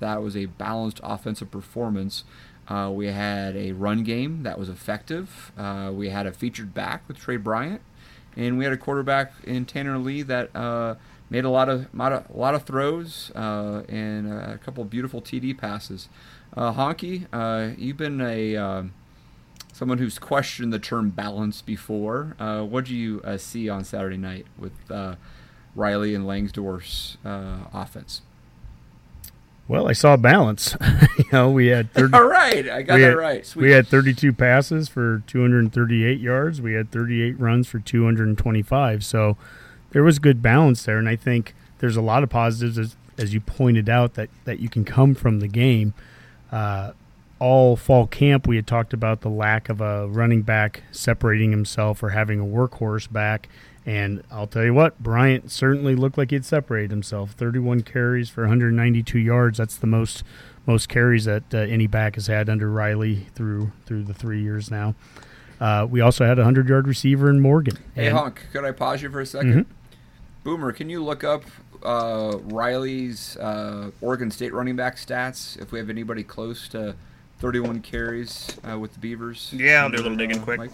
That 0.00 0.22
was 0.22 0.36
a 0.36 0.46
balanced 0.46 1.00
offensive 1.02 1.50
performance. 1.50 2.24
Uh, 2.68 2.90
we 2.92 3.06
had 3.06 3.56
a 3.56 3.72
run 3.72 4.02
game 4.02 4.42
that 4.42 4.58
was 4.58 4.68
effective. 4.68 5.52
Uh, 5.56 5.90
we 5.92 6.08
had 6.08 6.26
a 6.26 6.32
featured 6.32 6.72
back 6.72 7.06
with 7.06 7.18
Tre 7.18 7.36
Bryant, 7.36 7.82
and 8.36 8.58
we 8.58 8.64
had 8.64 8.72
a 8.72 8.76
quarterback 8.76 9.32
in 9.44 9.66
Tanner 9.66 9.98
Lee 9.98 10.22
that 10.22 10.54
uh, 10.56 10.94
made 11.28 11.44
a 11.44 11.50
lot 11.50 11.68
of 11.68 11.86
a 11.94 12.24
lot 12.32 12.54
of 12.54 12.62
throws 12.64 13.30
uh, 13.34 13.82
and 13.88 14.32
a 14.32 14.58
couple 14.58 14.84
beautiful 14.84 15.20
TD 15.20 15.56
passes. 15.56 16.08
Uh, 16.56 16.72
Honky, 16.72 17.26
uh, 17.32 17.74
you've 17.76 17.96
been 17.96 18.20
a 18.20 18.56
um 18.56 18.92
someone 19.72 19.98
who's 19.98 20.20
questioned 20.20 20.72
the 20.72 20.78
term 20.78 21.10
balance 21.10 21.60
before. 21.60 22.36
What 22.38 22.84
do 22.84 22.94
you 22.94 23.20
see 23.38 23.68
on 23.68 23.84
Saturday 23.84 24.16
night 24.16 24.46
with 24.56 24.72
Riley 25.74 26.14
and 26.14 26.24
Langsdorf's 26.26 27.18
offense? 27.24 28.22
Well, 29.66 29.88
I 29.88 29.92
saw 29.92 30.16
balance. 30.16 30.76
you 31.18 31.24
know, 31.32 31.50
we 31.50 31.68
had 31.68 31.92
30, 31.92 32.14
All 32.16 32.28
right, 32.28 32.68
I 32.68 32.82
got 32.82 32.98
that 32.98 33.04
had, 33.04 33.16
right. 33.16 33.46
Sweet. 33.46 33.62
we 33.62 33.70
had 33.70 33.86
32 33.86 34.32
passes 34.32 34.88
for 34.88 35.22
238 35.26 36.20
yards. 36.20 36.60
We 36.60 36.74
had 36.74 36.90
38 36.90 37.38
runs 37.40 37.66
for 37.66 37.78
225. 37.78 39.04
So 39.04 39.36
there 39.92 40.02
was 40.02 40.18
good 40.18 40.42
balance 40.42 40.82
there, 40.84 40.98
and 40.98 41.08
I 41.08 41.16
think 41.16 41.54
there's 41.78 41.96
a 41.96 42.02
lot 42.02 42.22
of 42.22 42.30
positives 42.30 42.78
as, 42.78 42.96
as 43.16 43.32
you 43.32 43.40
pointed 43.40 43.88
out 43.88 44.14
that 44.14 44.28
that 44.44 44.60
you 44.60 44.68
can 44.68 44.84
come 44.84 45.14
from 45.14 45.40
the 45.40 45.48
game. 45.48 45.94
Uh, 46.52 46.92
all 47.38 47.76
fall 47.76 48.06
camp, 48.06 48.46
we 48.46 48.56
had 48.56 48.66
talked 48.66 48.92
about 48.92 49.20
the 49.20 49.28
lack 49.28 49.68
of 49.68 49.80
a 49.80 50.06
running 50.08 50.42
back 50.42 50.82
separating 50.92 51.50
himself 51.50 52.02
or 52.02 52.10
having 52.10 52.40
a 52.40 52.44
workhorse 52.44 53.10
back. 53.10 53.48
And 53.86 54.22
I'll 54.30 54.46
tell 54.46 54.64
you 54.64 54.72
what, 54.72 54.98
Bryant 55.02 55.50
certainly 55.50 55.94
looked 55.94 56.16
like 56.16 56.30
he'd 56.30 56.44
separated 56.44 56.90
himself. 56.90 57.32
31 57.32 57.82
carries 57.82 58.30
for 58.30 58.42
192 58.42 59.18
yards. 59.18 59.58
That's 59.58 59.76
the 59.76 59.86
most 59.86 60.22
most 60.66 60.88
carries 60.88 61.26
that 61.26 61.42
uh, 61.52 61.58
any 61.58 61.86
back 61.86 62.14
has 62.14 62.26
had 62.26 62.48
under 62.48 62.70
Riley 62.70 63.26
through 63.34 63.72
through 63.84 64.04
the 64.04 64.14
three 64.14 64.40
years 64.42 64.70
now. 64.70 64.94
Uh, 65.60 65.86
we 65.88 66.00
also 66.00 66.24
had 66.24 66.38
a 66.38 66.42
100 66.42 66.68
yard 66.68 66.88
receiver 66.88 67.28
in 67.28 67.40
Morgan. 67.40 67.76
Hey, 67.94 68.08
And- 68.08 68.16
Hunk, 68.16 68.46
could 68.52 68.64
I 68.64 68.72
pause 68.72 69.02
you 69.02 69.10
for 69.10 69.20
a 69.20 69.24
2nd 69.26 69.52
Mhm. 69.54 69.66
Boomer, 70.42 70.72
can 70.72 70.88
you 70.90 71.02
look 71.04 71.22
up 71.24 71.44
uh, 71.82 72.38
Riley's 72.44 73.36
uh, 73.36 73.90
Oregon 74.00 74.30
State 74.30 74.52
running 74.54 74.76
back 74.76 74.96
stats? 74.96 75.60
If 75.60 75.70
we 75.72 75.78
have 75.78 75.90
anybody 75.90 76.22
close 76.22 76.68
to 76.68 76.96
31 77.40 77.80
carries 77.82 78.48
uh, 78.70 78.78
with 78.78 78.94
the 78.94 78.98
Beavers? 79.00 79.52
Yeah, 79.54 79.82
I'll 79.84 79.90
do 79.90 79.96
a 79.96 80.02
little 80.02 80.16
digging 80.16 80.38
Uh, 80.40 80.44
quick. 80.44 80.58
Mike? 80.58 80.72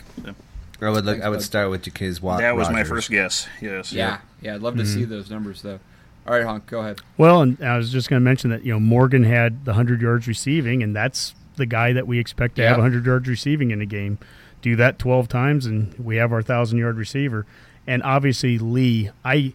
I 0.89 0.91
would 0.91 1.05
look. 1.05 1.15
Thanks, 1.15 1.27
I 1.27 1.29
would 1.29 1.37
bud. 1.37 1.43
start 1.43 1.71
with 1.71 1.85
Jaquiz 1.85 2.21
Wa- 2.21 2.39
That 2.39 2.57
was 2.57 2.71
my 2.71 2.85
first 2.85 3.11
guess. 3.11 3.47
Yes. 3.61 3.93
Yeah, 3.93 4.19
yeah, 4.41 4.55
I'd 4.55 4.63
love 4.63 4.77
to 4.77 4.87
see 4.87 5.03
mm-hmm. 5.03 5.11
those 5.11 5.31
numbers 5.31 5.63
though. 5.63 5.81
All 6.27 6.35
right, 6.35 6.45
Honk, 6.45 6.67
go 6.67 6.81
ahead. 6.81 7.01
Well, 7.17 7.43
and 7.43 7.63
I 7.63 7.77
was 7.77 7.91
just 7.91 8.09
going 8.09 8.21
to 8.21 8.25
mention 8.25 8.51
that 8.51 8.65
you 8.65 8.73
know 8.73 8.81
Morgan 8.81 9.25
had 9.25 9.65
the 9.65 9.73
100 9.73 10.03
yards 10.03 10.29
receiving, 10.29 10.83
and 10.83 10.95
that's 10.95 11.35
the 11.57 11.67
guy 11.67 11.93
that 11.93 12.07
we 12.07 12.19
expect 12.19 12.57
to 12.57 12.67
have 12.67 12.77
100 12.77 13.05
yards 13.05 13.29
receiving 13.29 13.71
in 13.71 13.81
a 13.81 13.87
game. 13.87 14.19
Do 14.63 14.77
that 14.77 14.99
12 14.99 15.29
times, 15.29 15.67
and 15.67 15.95
we 15.99 16.17
have 16.17 16.33
our 16.33 16.43
thousand 16.43 16.79
yard 16.79 16.97
receiver. 16.97 17.47
And 17.87 18.03
obviously 18.03 18.59
Lee, 18.59 19.11
I, 19.25 19.55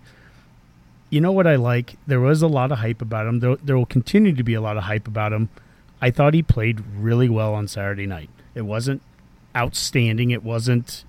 you 1.09 1.21
know 1.21 1.31
what 1.31 1.47
I 1.47 1.55
like? 1.55 1.95
There 2.07 2.19
was 2.19 2.41
a 2.41 2.47
lot 2.47 2.71
of 2.71 2.79
hype 2.79 3.01
about 3.01 3.27
him. 3.27 3.39
There, 3.39 3.55
there 3.57 3.77
will 3.77 3.85
continue 3.85 4.33
to 4.33 4.43
be 4.43 4.55
a 4.55 4.61
lot 4.61 4.77
of 4.77 4.83
hype 4.83 5.07
about 5.07 5.31
him. 5.33 5.49
I 6.01 6.11
thought 6.11 6.33
he 6.33 6.43
played 6.43 6.83
really 6.97 7.29
well 7.29 7.53
on 7.53 7.67
Saturday 7.67 8.05
night. 8.05 8.29
It 8.53 8.63
wasn't 8.63 9.01
outstanding. 9.55 10.31
It 10.31 10.43
wasn't 10.43 11.05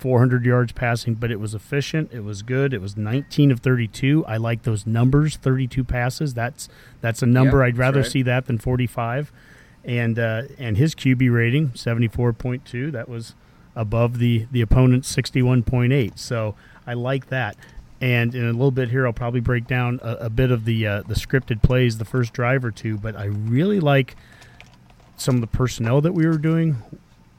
400 0.00 0.46
yards 0.46 0.72
passing, 0.72 1.14
but 1.14 1.30
it 1.30 1.38
was 1.38 1.54
efficient. 1.54 2.10
It 2.12 2.24
was 2.24 2.42
good. 2.42 2.72
It 2.72 2.80
was 2.80 2.96
19 2.96 3.50
of 3.50 3.60
32. 3.60 4.24
I 4.26 4.38
like 4.38 4.62
those 4.62 4.86
numbers, 4.86 5.36
32 5.36 5.84
passes. 5.84 6.32
That's 6.32 6.68
that's 7.02 7.22
a 7.22 7.26
number 7.26 7.58
Yep, 7.58 7.66
I'd 7.66 7.78
rather 7.78 8.00
right. 8.00 8.10
see 8.10 8.22
that 8.22 8.46
than 8.46 8.58
45. 8.58 9.30
And 9.84 10.18
uh, 10.18 10.42
and 10.58 10.78
his 10.78 10.94
QB 10.94 11.32
rating 11.32 11.70
74.2. 11.70 12.92
That 12.92 13.08
was 13.08 13.34
above 13.76 14.18
the 14.18 14.46
the 14.50 14.62
opponent's 14.62 15.14
61.8. 15.14 16.18
So 16.18 16.54
I 16.86 16.94
like 16.94 17.28
that. 17.28 17.56
And 18.00 18.34
in 18.34 18.44
a 18.44 18.52
little 18.52 18.70
bit 18.70 18.88
here, 18.88 19.06
I'll 19.06 19.12
probably 19.12 19.40
break 19.40 19.66
down 19.66 20.00
a, 20.02 20.12
a 20.14 20.30
bit 20.30 20.50
of 20.50 20.64
the 20.64 20.86
uh, 20.86 21.02
the 21.02 21.14
scripted 21.14 21.62
plays, 21.62 21.98
the 21.98 22.06
first 22.06 22.32
drive 22.32 22.64
or 22.64 22.70
two. 22.70 22.96
But 22.96 23.16
I 23.16 23.24
really 23.24 23.80
like 23.80 24.16
some 25.18 25.34
of 25.34 25.42
the 25.42 25.46
personnel 25.46 26.00
that 26.00 26.12
we 26.12 26.26
were 26.26 26.38
doing, 26.38 26.82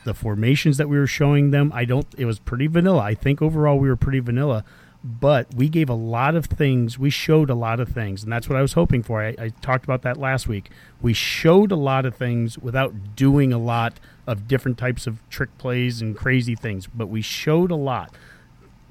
the 0.04 0.14
formations 0.14 0.78
that 0.78 0.90
we 0.90 0.98
were 0.98 1.08
showing 1.08 1.52
them. 1.52 1.72
I 1.74 1.86
don't. 1.86 2.08
It 2.18 2.26
was 2.26 2.40
pretty 2.40 2.68
vanilla. 2.68 3.02
I 3.02 3.16
think 3.16 3.42
overall 3.42 3.78
we 3.80 3.88
were 3.88 3.96
pretty 3.96 4.20
vanilla, 4.20 4.64
but 5.04 5.54
we 5.54 5.70
gave 5.70 5.90
a 5.90 5.96
lot 5.96 6.36
of 6.36 6.46
things. 6.46 6.98
We 6.98 7.10
showed 7.10 7.50
a 7.50 7.56
lot 7.56 7.80
of 7.80 7.90
things, 7.90 8.24
and 8.24 8.32
that's 8.32 8.50
what 8.50 8.58
I 8.58 8.62
was 8.62 8.74
hoping 8.74 9.04
for. 9.04 9.22
I, 9.22 9.36
I 9.38 9.50
talked 9.62 9.84
about 9.84 10.02
that 10.04 10.18
last 10.18 10.48
week. 10.48 10.70
We 11.02 11.14
showed 11.14 11.72
a 11.72 11.76
lot 11.76 12.06
of 12.06 12.16
things 12.16 12.58
without 12.58 13.16
doing 13.16 13.54
a 13.54 13.58
lot 13.58 14.00
of 14.28 14.48
different 14.48 14.78
types 14.78 15.08
of 15.08 15.28
trick 15.30 15.56
plays 15.58 16.02
and 16.02 16.16
crazy 16.16 16.56
things, 16.56 16.88
but 16.88 17.08
we 17.08 17.22
showed 17.22 17.72
a 17.72 17.76
lot. 17.76 18.16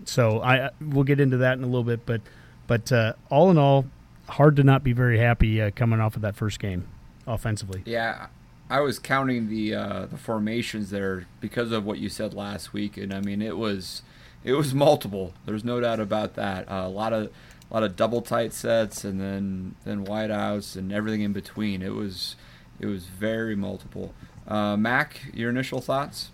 So 0.04 0.40
I 0.42 0.70
we'll 0.80 1.04
get 1.04 1.20
into 1.20 1.36
that 1.38 1.58
in 1.58 1.64
a 1.64 1.66
little 1.66 1.84
bit, 1.84 2.06
but 2.06 2.20
but 2.66 2.90
uh, 2.92 3.14
all 3.30 3.50
in 3.50 3.58
all, 3.58 3.86
hard 4.28 4.56
to 4.56 4.64
not 4.64 4.82
be 4.82 4.92
very 4.92 5.18
happy 5.18 5.60
uh, 5.60 5.70
coming 5.70 6.00
off 6.00 6.16
of 6.16 6.22
that 6.22 6.36
first 6.36 6.58
game 6.58 6.88
offensively. 7.26 7.82
Yeah, 7.84 8.28
I 8.70 8.80
was 8.80 9.00
counting 9.00 9.48
the 9.48 9.74
uh, 9.74 10.06
the 10.06 10.16
formations 10.16 10.90
there 10.90 11.26
because 11.40 11.72
of 11.72 11.84
what 11.84 11.98
you 11.98 12.08
said 12.08 12.32
last 12.32 12.72
week, 12.72 12.96
and 12.96 13.12
I 13.12 13.20
mean 13.20 13.42
it 13.42 13.58
was 13.58 14.02
it 14.44 14.52
was 14.52 14.72
multiple. 14.72 15.34
There's 15.44 15.64
no 15.64 15.80
doubt 15.80 15.98
about 15.98 16.34
that. 16.34 16.70
Uh, 16.70 16.84
a 16.86 16.88
lot 16.88 17.12
of 17.12 17.32
a 17.68 17.74
lot 17.74 17.82
of 17.82 17.96
double 17.96 18.22
tight 18.22 18.52
sets, 18.52 19.02
and 19.02 19.20
then 19.20 19.74
then 19.84 20.04
wide 20.04 20.30
outs, 20.30 20.76
and 20.76 20.92
everything 20.92 21.22
in 21.22 21.32
between. 21.32 21.82
It 21.82 21.94
was 21.94 22.36
it 22.78 22.86
was 22.86 23.06
very 23.06 23.56
multiple. 23.56 24.14
Uh, 24.46 24.76
Mac, 24.76 25.20
your 25.34 25.50
initial 25.50 25.80
thoughts? 25.80 26.30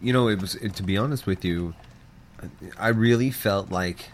You 0.00 0.14
know, 0.14 0.28
it 0.28 0.40
was 0.40 0.54
it, 0.54 0.74
to 0.76 0.82
be 0.82 0.96
honest 0.96 1.26
with 1.26 1.44
you, 1.44 1.74
I 2.78 2.88
really 2.88 3.30
felt 3.30 3.70
like 3.70 4.12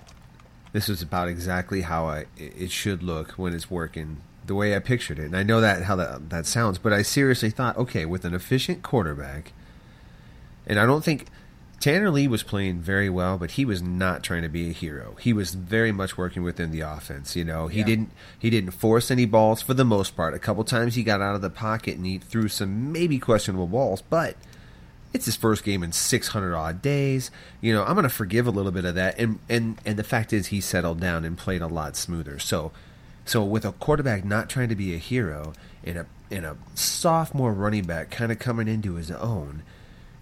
this 0.72 0.88
was 0.88 1.00
about 1.00 1.28
exactly 1.28 1.82
how 1.82 2.06
I 2.06 2.26
it 2.36 2.72
should 2.72 3.04
look 3.04 3.32
when 3.32 3.54
it's 3.54 3.70
working 3.70 4.22
the 4.46 4.54
way 4.54 4.74
I 4.76 4.78
pictured 4.78 5.18
it. 5.18 5.24
And 5.26 5.36
I 5.36 5.42
know 5.42 5.60
that 5.60 5.82
how 5.84 5.96
that 5.96 6.30
that 6.30 6.46
sounds, 6.46 6.78
but 6.78 6.92
I 6.92 7.02
seriously 7.02 7.50
thought, 7.50 7.76
okay, 7.78 8.04
with 8.04 8.24
an 8.24 8.34
efficient 8.34 8.82
quarterback, 8.82 9.52
and 10.66 10.78
I 10.78 10.86
don't 10.86 11.04
think 11.04 11.26
Tanner 11.80 12.10
Lee 12.10 12.28
was 12.28 12.42
playing 12.42 12.80
very 12.80 13.10
well, 13.10 13.36
but 13.36 13.52
he 13.52 13.64
was 13.64 13.82
not 13.82 14.22
trying 14.22 14.42
to 14.42 14.48
be 14.48 14.70
a 14.70 14.72
hero. 14.72 15.16
He 15.20 15.32
was 15.32 15.54
very 15.54 15.92
much 15.92 16.16
working 16.16 16.42
within 16.42 16.70
the 16.70 16.80
offense. 16.80 17.36
You 17.36 17.44
know, 17.44 17.68
he 17.68 17.80
Yeah. 17.80 17.84
didn't 17.86 18.10
he 18.38 18.48
didn't 18.50 18.70
force 18.70 19.10
any 19.10 19.26
balls 19.26 19.60
for 19.60 19.74
the 19.74 19.84
most 19.84 20.16
part. 20.16 20.32
A 20.34 20.38
couple 20.38 20.64
times 20.64 20.94
he 20.94 21.02
got 21.02 21.20
out 21.20 21.34
of 21.34 21.42
the 21.42 21.50
pocket 21.50 21.96
and 21.96 22.06
he 22.06 22.18
threw 22.18 22.48
some 22.48 22.92
maybe 22.92 23.18
questionable 23.18 23.66
balls, 23.66 24.02
but 24.02 24.36
it's 25.12 25.26
his 25.26 25.36
first 25.36 25.62
game 25.62 25.82
in 25.84 25.92
600 25.92 26.54
odd 26.56 26.82
days. 26.82 27.30
You 27.60 27.72
know, 27.74 27.84
I'm 27.84 27.94
going 27.94 28.02
to 28.02 28.08
forgive 28.08 28.46
a 28.46 28.50
little 28.50 28.72
bit 28.72 28.84
of 28.84 28.94
that. 28.96 29.16
And, 29.18 29.38
and, 29.48 29.78
and 29.86 29.96
the 29.96 30.02
fact 30.02 30.32
is 30.32 30.48
he 30.48 30.60
settled 30.60 30.98
down 31.00 31.24
and 31.24 31.38
played 31.38 31.62
a 31.62 31.68
lot 31.68 31.94
smoother. 31.96 32.38
So, 32.40 32.72
so 33.24 33.42
with 33.42 33.64
a 33.64 33.72
quarterback 33.72 34.24
not 34.24 34.48
trying 34.48 34.68
to 34.68 34.74
be 34.74 34.94
a 34.94 34.98
hero 34.98 35.52
and 35.82 35.98
a, 35.98 36.06
and 36.30 36.44
a 36.44 36.56
sophomore 36.74 37.52
running 37.52 37.84
back 37.84 38.10
kind 38.10 38.30
of 38.30 38.38
coming 38.38 38.68
into 38.68 38.94
his 38.94 39.10
own, 39.10 39.62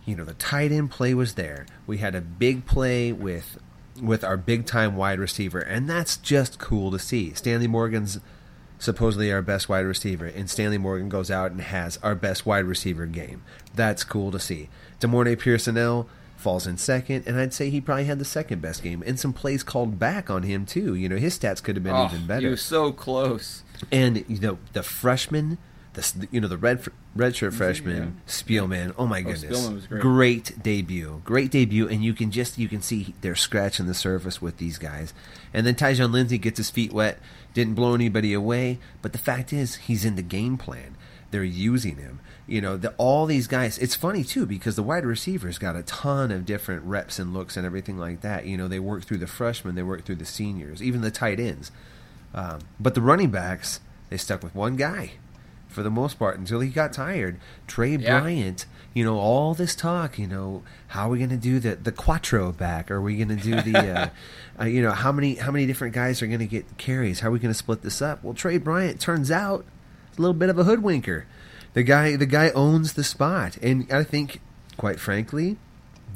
you 0.05 0.17
know, 0.17 0.25
the 0.25 0.35
tight 0.35 0.73
end 0.73 0.91
play 0.91 1.15
was 1.15 1.35
there. 1.35 1.67
We 1.87 1.99
had 1.99 2.15
a 2.15 2.21
big 2.21 2.67
play 2.67 3.13
with, 3.13 3.59
with 4.01 4.25
our 4.25 4.37
big 4.37 4.67
time 4.67 4.97
wide 4.97 5.19
receiver. 5.19 5.61
And 5.61 5.89
that's 5.89 6.17
just 6.17 6.59
cool 6.59 6.91
to 6.91 6.99
see. 6.99 7.35
Stanley 7.35 7.69
Morgan's 7.69 8.19
supposedly 8.79 9.33
our 9.33 9.43
best 9.43 9.69
wide 9.69 9.87
receiver, 9.87 10.27
and 10.27 10.51
Stanley 10.51 10.77
Morgan 10.79 11.09
goes 11.09 11.31
out 11.31 11.53
and 11.53 11.61
has 11.61 11.99
our 12.03 12.17
best 12.17 12.45
wide 12.45 12.65
receiver 12.65 13.07
game. 13.07 13.43
That's 13.75 14.03
cool 14.03 14.33
to 14.33 14.41
see. 14.41 14.69
De'Mornay 15.01 15.39
Pierson-El 15.39 16.09
falls 16.43 16.67
in 16.67 16.77
second, 16.77 17.25
and 17.27 17.39
I'd 17.39 17.55
say 17.55 17.71
he 17.71 17.81
probably 17.81 18.05
had 18.05 18.19
the 18.19 18.25
second 18.25 18.61
best 18.61 18.83
game, 18.83 19.03
and 19.07 19.19
some 19.19 19.33
plays 19.33 19.63
called 19.63 19.99
back 19.99 20.29
on 20.29 20.43
him 20.43 20.67
too. 20.67 20.95
You 20.95 21.09
know, 21.09 21.17
his 21.17 21.39
stats 21.39 21.63
could 21.63 21.77
have 21.77 21.85
been 21.85 21.95
oh, 21.95 22.07
even 22.07 22.27
better. 22.27 22.43
he 22.43 22.49
was 22.49 22.63
so 22.63 22.93
close. 22.93 23.63
And 23.91 24.25
you 24.29 24.41
know, 24.41 24.59
the 24.73 24.83
freshman, 24.83 25.59
the 25.95 26.29
you 26.31 26.41
know 26.41 26.49
the 26.49 26.59
red 26.59 26.87
redshirt 27.17 27.55
freshman 27.55 28.21
Spielman. 28.27 28.95
Oh 28.99 29.07
my 29.07 29.21
oh, 29.21 29.25
goodness, 29.25 29.61
Spielman 29.61 29.75
was 29.75 29.87
great. 29.87 30.63
debut, 30.63 31.23
great 31.25 31.51
debut, 31.51 31.89
and 31.89 32.05
you 32.05 32.13
can 32.13 32.31
just 32.31 32.59
you 32.59 32.69
can 32.69 32.83
see 32.83 33.15
they're 33.21 33.35
scratching 33.35 33.87
the 33.87 33.95
surface 33.95 34.43
with 34.43 34.59
these 34.59 34.79
guys. 34.79 35.15
And 35.55 35.67
then 35.67 35.75
Tyjon 35.75 36.13
Lindsey 36.13 36.39
gets 36.39 36.59
his 36.59 36.71
feet 36.71 36.93
wet, 36.93 37.19
didn't 37.55 37.75
blow 37.75 37.95
anybody 37.95 38.33
away, 38.33 38.79
but 39.01 39.13
the 39.13 39.19
fact 39.19 39.53
is 39.53 39.77
he's 39.77 40.05
in 40.05 40.17
the 40.17 40.23
game 40.23 40.59
plan. 40.59 40.97
They're 41.31 41.45
using 41.45 41.97
him. 41.97 42.21
You 42.53 42.61
know, 42.61 42.77
the, 42.77 42.93
all 42.99 43.25
these 43.25 43.47
guys. 43.47 43.79
It's 43.79 43.95
funny 43.95 44.23
too 44.23 44.45
because 44.45 44.77
the 44.77 44.83
wide 44.83 45.07
receivers 45.07 45.57
got 45.57 45.75
a 45.75 45.83
ton 45.85 46.31
of 46.31 46.45
different 46.45 46.85
reps 46.85 47.19
and 47.19 47.33
looks 47.33 47.57
and 47.57 47.65
everything 47.65 47.97
like 47.97 48.21
that. 48.21 48.45
You 48.45 48.59
know, 48.59 48.69
they 48.69 48.79
work 48.79 49.05
through 49.05 49.19
the 49.19 49.27
freshmen, 49.27 49.75
they 49.75 49.83
work 49.83 50.05
through 50.05 50.17
the 50.17 50.27
seniors, 50.27 50.83
even 50.83 51.01
the 51.01 51.11
tight 51.11 51.41
ends. 51.41 51.73
Um, 52.35 52.59
but 52.79 52.95
the 52.95 53.01
running 53.01 53.31
backs, 53.31 53.81
they 54.11 54.19
stuck 54.19 54.43
with 54.43 54.55
one 54.55 54.77
guy 54.77 55.13
for 55.69 55.83
the 55.83 55.91
most 55.91 56.19
part 56.19 56.39
until 56.39 56.61
he 56.61 56.69
got 56.69 56.93
tired. 56.93 57.41
Tre 57.67 57.97
Yeah. 57.97 58.21
Bryant, 58.21 58.67
you 58.93 59.03
know, 59.03 59.19
all 59.19 59.55
this 59.55 59.75
talk, 59.75 60.19
you 60.19 60.27
know, 60.27 60.63
how 60.89 61.07
are 61.07 61.11
we 61.11 61.17
going 61.17 61.31
to 61.31 61.39
do 61.39 61.59
the 61.59 61.77
the 61.77 61.93
quattro 61.93 62.53
back? 62.53 62.91
Are 62.91 63.01
we 63.01 63.17
going 63.17 63.35
to 63.35 63.37
do 63.37 63.63
the, 63.63 63.79
uh, 63.79 64.09
uh, 64.61 64.67
you 64.67 64.83
know, 64.83 64.93
how 64.93 65.11
many 65.11 65.37
how 65.37 65.51
many 65.51 65.65
different 65.65 65.95
guys 65.95 66.21
are 66.21 66.27
going 66.27 66.41
to 66.41 66.47
get 66.47 66.77
carries? 66.77 67.21
How 67.21 67.29
are 67.29 67.33
we 67.33 67.39
going 67.39 67.55
to 67.55 67.59
split 67.59 67.81
this 67.81 68.03
up? 68.03 68.23
Well, 68.23 68.35
Tre 68.35 68.59
Bryant 68.59 69.01
turns 69.01 69.31
out 69.31 69.65
a 70.19 70.21
little 70.21 70.35
bit 70.35 70.51
of 70.51 70.59
a 70.59 70.65
hoodwinker. 70.65 71.25
The 71.75 71.83
guy 71.83 72.17
the 72.17 72.27
guy 72.27 72.51
owns 72.51 72.93
the 72.95 73.05
spot, 73.05 73.57
and 73.63 73.91
I 73.93 74.05
think, 74.05 74.41
quite 74.77 75.01
frankly, 75.01 75.57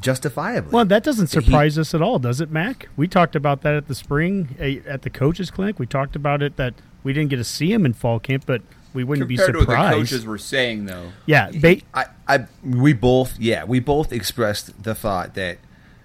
justifiably. 0.01 0.71
Well, 0.73 0.85
that 0.85 1.03
doesn't 1.03 1.33
He- 1.33 1.41
surprise 1.41 1.79
us 1.79 1.95
at 1.95 2.03
all, 2.03 2.19
does 2.19 2.41
it, 2.41 2.51
Mac? 2.51 2.89
We 2.97 3.09
talked 3.09 3.35
about 3.35 3.63
that 3.63 3.75
at 3.75 3.89
the 3.89 3.95
spring 3.95 4.55
at 4.87 5.03
the 5.03 5.11
coaches 5.11 5.51
clinic. 5.51 5.79
We 5.79 5.87
talked 5.87 6.15
about 6.17 6.43
it 6.43 6.57
that 6.57 6.75
we 7.03 7.13
didn't 7.13 7.31
get 7.31 7.37
to 7.37 7.45
see 7.45 7.73
him 7.73 7.87
in 7.87 7.93
fall 7.95 8.19
camp, 8.19 8.45
but 8.47 8.63
we 8.93 9.05
wouldn't 9.05 9.29
Compared 9.29 9.47
be 9.49 9.53
to 9.53 9.59
what 9.59 9.67
the 9.67 9.73
surprised. 9.73 9.97
coaches 10.11 10.27
were 10.27 10.39
saying, 10.39 10.87
though. 10.87 11.13
yeah, 11.27 11.51
ba- 11.51 11.81
I, 11.95 12.05
I, 12.29 12.47
we 12.63 12.93
both, 12.93 13.39
yeah, 13.39 13.65
we 13.65 13.81
both 13.81 14.13
expressed 14.13 14.83
the 14.83 14.95
thought 14.95 15.35
that 15.35 15.59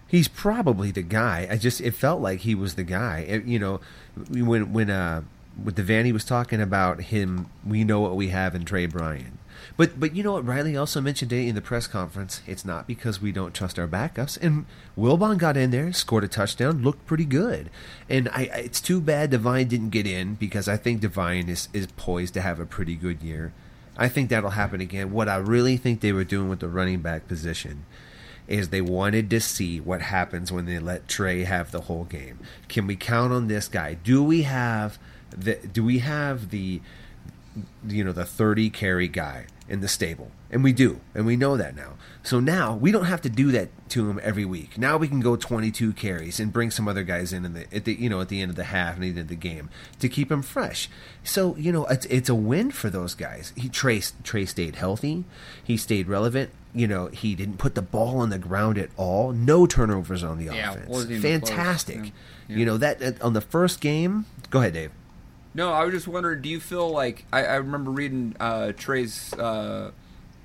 he's 0.08 0.28
probably 0.28 0.92
the 0.92 1.02
guy. 1.02 1.48
I 1.50 1.58
just, 1.58 1.80
it 1.82 1.92
felt 1.96 2.22
like 2.22 2.42
he 2.42 2.54
was 2.56 2.76
the 2.76 2.84
guy. 2.84 3.20
It- 3.28 3.46
you 3.46 3.60
know, 3.60 3.80
when 4.30 4.72
when 4.74 4.90
uh, 4.90 5.22
with 5.62 5.76
the 5.76 5.84
Vanny 5.84 6.12
was 6.12 6.24
talking 6.26 6.62
about 6.62 7.02
him, 7.02 7.48
we 7.66 7.84
know 7.84 8.00
what 8.02 8.16
we 8.16 8.30
have 8.30 8.56
in 8.56 8.64
Tre 8.66 8.86
Bryan. 8.86 9.38
But 9.82 10.00
but 10.00 10.16
you 10.16 10.22
know 10.22 10.34
what 10.34 10.46
Riley 10.46 10.78
also 10.78 11.02
mentioned 11.02 11.32
today 11.32 11.48
in 11.48 11.56
the 11.56 11.62
press 11.62 11.88
conference. 11.88 12.44
It's 12.46 12.64
not 12.64 12.86
because 12.86 13.20
we 13.20 13.32
don't 13.32 13.52
trust 13.52 13.80
our 13.80 13.88
backups. 13.88 14.40
And 14.40 14.68
Wilbon 14.96 15.40
got 15.40 15.58
in 15.58 15.72
there, 15.72 15.92
scored 15.92 16.24
a 16.24 16.28
touchdown, 16.28 16.84
looked 16.84 17.08
pretty 17.08 17.26
good. 17.26 17.72
And 18.08 18.30
I, 18.30 18.42
I 18.54 18.58
it's 18.58 18.80
too 18.80 19.02
bad 19.02 19.32
Devine 19.32 19.68
didn't 19.68 19.90
get 19.90 20.06
in 20.06 20.36
because 20.36 20.68
I 20.68 20.78
think 20.78 21.02
Devine 21.02 21.50
is 21.50 21.68
is 21.74 21.88
poised 21.98 22.36
to 22.36 22.42
have 22.42 22.60
a 22.60 22.66
pretty 22.68 22.96
good 22.96 23.24
year. 23.24 23.54
I 23.98 24.08
think 24.08 24.30
that'll 24.30 24.52
happen 24.52 24.82
again. 24.82 25.14
What 25.14 25.28
I 25.28 25.38
really 25.38 25.78
think 25.78 26.02
they 26.02 26.14
were 26.14 26.26
doing 26.26 26.48
with 26.48 26.60
the 26.60 26.70
running 26.70 27.00
back 27.00 27.28
position 27.28 27.86
is 28.48 28.70
they 28.70 28.82
wanted 28.82 29.32
to 29.32 29.42
see 29.42 29.80
what 29.80 30.04
happens 30.04 30.52
when 30.52 30.66
they 30.66 30.78
let 30.78 31.08
Tre 31.08 31.44
have 31.44 31.72
the 31.72 31.82
whole 31.82 32.04
game. 32.04 32.38
Can 32.68 32.86
we 32.86 32.96
count 32.96 33.34
on 33.34 33.48
this 33.48 33.68
guy? 33.68 33.96
Do 33.96 34.24
we 34.24 34.44
have 34.44 35.00
the 35.36 35.56
do 35.56 35.84
we 35.84 36.00
have 36.00 36.52
the 36.52 36.82
you 37.88 38.04
know 38.04 38.12
the 38.12 38.26
30 38.26 38.70
carry 38.70 39.08
guy 39.08 39.46
in 39.68 39.80
the 39.82 39.88
stable. 39.88 40.32
And 40.50 40.66
we 40.66 40.74
do. 40.74 41.00
And 41.16 41.26
we 41.26 41.38
know 41.38 41.56
that 41.56 41.78
now. 41.78 41.94
So 42.24 42.42
now 42.42 42.76
we 42.76 42.92
don't 42.92 43.06
have 43.06 43.22
to 43.22 43.30
do 43.30 43.52
that 43.54 43.70
to 43.90 44.10
him 44.10 44.20
every 44.22 44.44
week. 44.44 44.78
Now 44.78 44.98
we 44.98 45.08
can 45.08 45.22
go 45.22 45.38
22 45.38 45.94
carries 45.94 46.42
and 46.42 46.52
bring 46.52 46.72
some 46.72 46.90
other 46.90 47.04
guys 47.04 47.32
in, 47.32 47.46
in 47.46 47.54
the, 47.54 47.74
at 47.74 47.86
the 47.86 47.94
you 47.94 48.10
know 48.10 48.20
at 48.20 48.28
the 48.28 48.42
end 48.42 48.50
of 48.50 48.58
the 48.58 48.66
half 48.66 48.98
and 48.98 49.18
of 49.18 49.28
the 49.30 49.36
game 49.36 49.70
to 50.00 50.10
keep 50.10 50.30
him 50.30 50.42
fresh. 50.42 50.90
So 51.24 51.56
you 51.56 51.72
know 51.72 51.86
it's, 51.86 52.06
it's 52.08 52.28
a 52.30 52.36
win 52.36 52.72
for 52.72 52.90
those 52.90 53.14
guys. 53.16 53.54
He 53.56 53.70
Tre, 53.70 54.02
Tre 54.24 54.46
stayed 54.46 54.76
healthy. 54.76 55.24
He 55.64 55.78
stayed 55.78 56.08
relevant. 56.08 56.50
You 56.74 56.88
know 56.88 57.08
he 57.08 57.34
didn't 57.36 57.58
put 57.58 57.76
the 57.76 57.82
ball 57.82 58.18
on 58.20 58.30
the 58.30 58.40
ground 58.40 58.78
at 58.78 58.90
all. 58.98 59.32
No 59.32 59.66
turnovers 59.66 60.24
on 60.24 60.38
the 60.38 60.54
Yeah, 60.54 60.72
offense. 60.72 60.90
wasn't 60.90 61.12
even 61.14 61.40
close. 61.40 61.50
fantastic. 61.50 61.96
Yeah. 61.98 62.12
Yeah. 62.50 62.58
you 62.58 62.66
know 62.66 62.78
that, 62.78 63.00
that 63.00 63.22
on 63.22 63.32
the 63.34 63.42
first 63.42 63.80
game 63.80 64.26
go 64.50 64.60
ahead 64.60 64.74
dave 64.74 64.92
No, 65.54 65.74
I 65.74 65.84
was 65.84 65.94
just 65.94 66.08
wondering. 66.08 66.42
Do 66.42 66.50
you 66.50 66.60
feel 66.60 66.90
like 66.90 67.26
I, 67.32 67.44
I 67.44 67.56
remember 67.56 67.92
reading 67.92 68.36
uh, 68.40 68.72
Tre's 68.72 69.34
uh, 69.34 69.92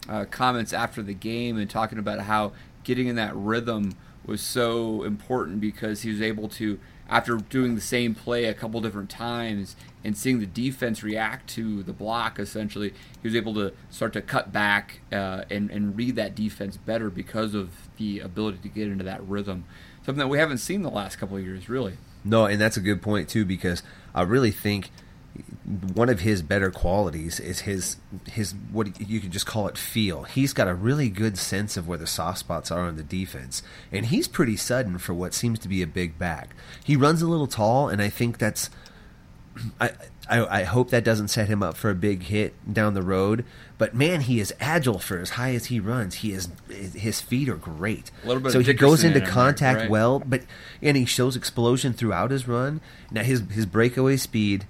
uh, 0.09 0.25
comments 0.27 0.73
after 0.73 1.03
the 1.03 1.15
game 1.15 1.57
and 1.59 1.71
talking 1.71 1.99
about 1.99 2.21
how 2.21 2.53
getting 2.83 3.07
in 3.07 3.17
that 3.17 3.35
rhythm 3.37 3.95
was 4.25 4.41
so 4.41 5.05
important 5.05 5.61
because 5.61 6.03
he 6.03 6.11
was 6.11 6.21
able 6.21 6.49
to, 6.49 6.81
after 7.09 7.37
doing 7.37 7.77
the 7.77 7.81
same 7.81 8.15
play 8.15 8.47
a 8.47 8.55
couple 8.55 8.81
different 8.81 9.09
times 9.09 9.77
and 10.03 10.17
seeing 10.17 10.41
the 10.41 10.47
defense 10.47 11.05
react 11.05 11.49
to 11.51 11.85
the 11.85 11.93
block, 11.93 12.41
essentially, 12.41 12.93
he 13.23 13.29
was 13.29 13.37
able 13.37 13.55
to 13.55 13.73
start 13.91 14.13
to 14.13 14.21
cut 14.21 14.53
back 14.53 15.01
uh, 15.13 15.43
and, 15.51 15.71
and 15.71 15.97
read 15.97 16.17
that 16.17 16.35
defense 16.35 16.77
better 16.77 17.11
because 17.11 17.55
of 17.55 17.71
the 17.97 18.19
ability 18.19 18.59
to 18.63 18.69
get 18.69 18.89
into 18.89 19.05
that 19.05 19.25
rhythm. 19.27 19.65
Something 20.05 20.19
that 20.19 20.29
we 20.29 20.39
haven't 20.39 20.59
seen 20.59 20.83
the 20.83 20.91
last 20.91 21.17
couple 21.17 21.37
of 21.37 21.45
years, 21.45 21.69
really. 21.69 21.95
No, 22.25 22.47
and 22.47 22.61
that's 22.61 22.77
a 22.77 22.81
good 22.81 23.03
point 23.03 23.29
too 23.29 23.45
because 23.45 23.85
I 24.17 24.23
really 24.23 24.51
think 24.51 24.91
one 25.95 26.09
of 26.09 26.21
his 26.21 26.43
better 26.43 26.71
qualities 26.71 27.41
is 27.41 27.61
his 27.61 27.97
his 28.27 28.55
what 28.73 29.01
you 29.01 29.21
could 29.21 29.31
just 29.31 29.47
call 29.47 29.69
it 29.69 29.77
feel. 29.77 30.23
He's 30.25 30.53
got 30.53 30.69
a 30.69 30.75
really 30.75 31.09
good 31.09 31.37
sense 31.37 31.77
of 31.77 31.87
where 31.87 31.99
the 31.99 32.07
soft 32.07 32.39
spots 32.39 32.71
are 32.71 32.87
on 32.87 32.97
the 32.97 33.03
defense, 33.03 33.63
and 33.93 34.07
he's 34.07 34.29
pretty 34.29 34.57
sudden 34.57 34.99
for 34.99 35.13
what 35.13 35.35
seems 35.35 35.59
to 35.61 35.69
be 35.69 35.83
a 35.83 35.87
big 35.87 36.19
back. 36.19 36.51
He 36.83 36.97
runs 36.97 37.23
a 37.23 37.27
little 37.27 37.47
tall, 37.47 37.89
and 37.89 38.01
I 38.01 38.09
think 38.09 38.39
that's. 38.39 38.71
I, 39.81 39.91
I, 40.29 40.61
I 40.61 40.63
hope 40.65 40.91
that 40.91 41.03
doesn't 41.03 41.29
set 41.29 41.49
him 41.49 41.63
up 41.63 41.77
for 41.77 41.89
a 41.89 41.95
big 41.95 42.25
hit 42.25 42.55
down 42.71 42.93
the 42.93 43.03
road. 43.03 43.45
But 43.79 43.95
man, 43.95 44.23
he 44.23 44.41
is 44.41 44.55
agile 44.59 44.99
for 44.99 45.19
as 45.19 45.31
high 45.31 45.55
as 45.55 45.67
he 45.67 45.81
runs. 45.81 46.17
He 46.17 46.33
is 46.33 46.49
his 46.69 47.21
feet 47.21 47.49
are 47.49 47.57
great. 47.57 48.11
A 48.25 48.27
little 48.27 48.43
bit 48.43 48.53
so 48.53 48.61
he 48.61 48.73
goes 48.73 49.05
into 49.05 49.19
in 49.19 49.23
him 49.23 49.27
there, 49.27 49.33
contact 49.33 49.81
right? 49.81 49.91
well, 49.91 50.19
but 50.21 50.43
and 50.81 50.97
he 50.97 51.05
shows 51.05 51.37
explosion 51.37 51.93
throughout 51.93 52.31
his 52.31 52.49
run. 52.49 52.81
Now 53.11 53.23
his 53.23 53.43
his 53.51 53.67
breakaway 53.67 54.17
speed 54.17 54.67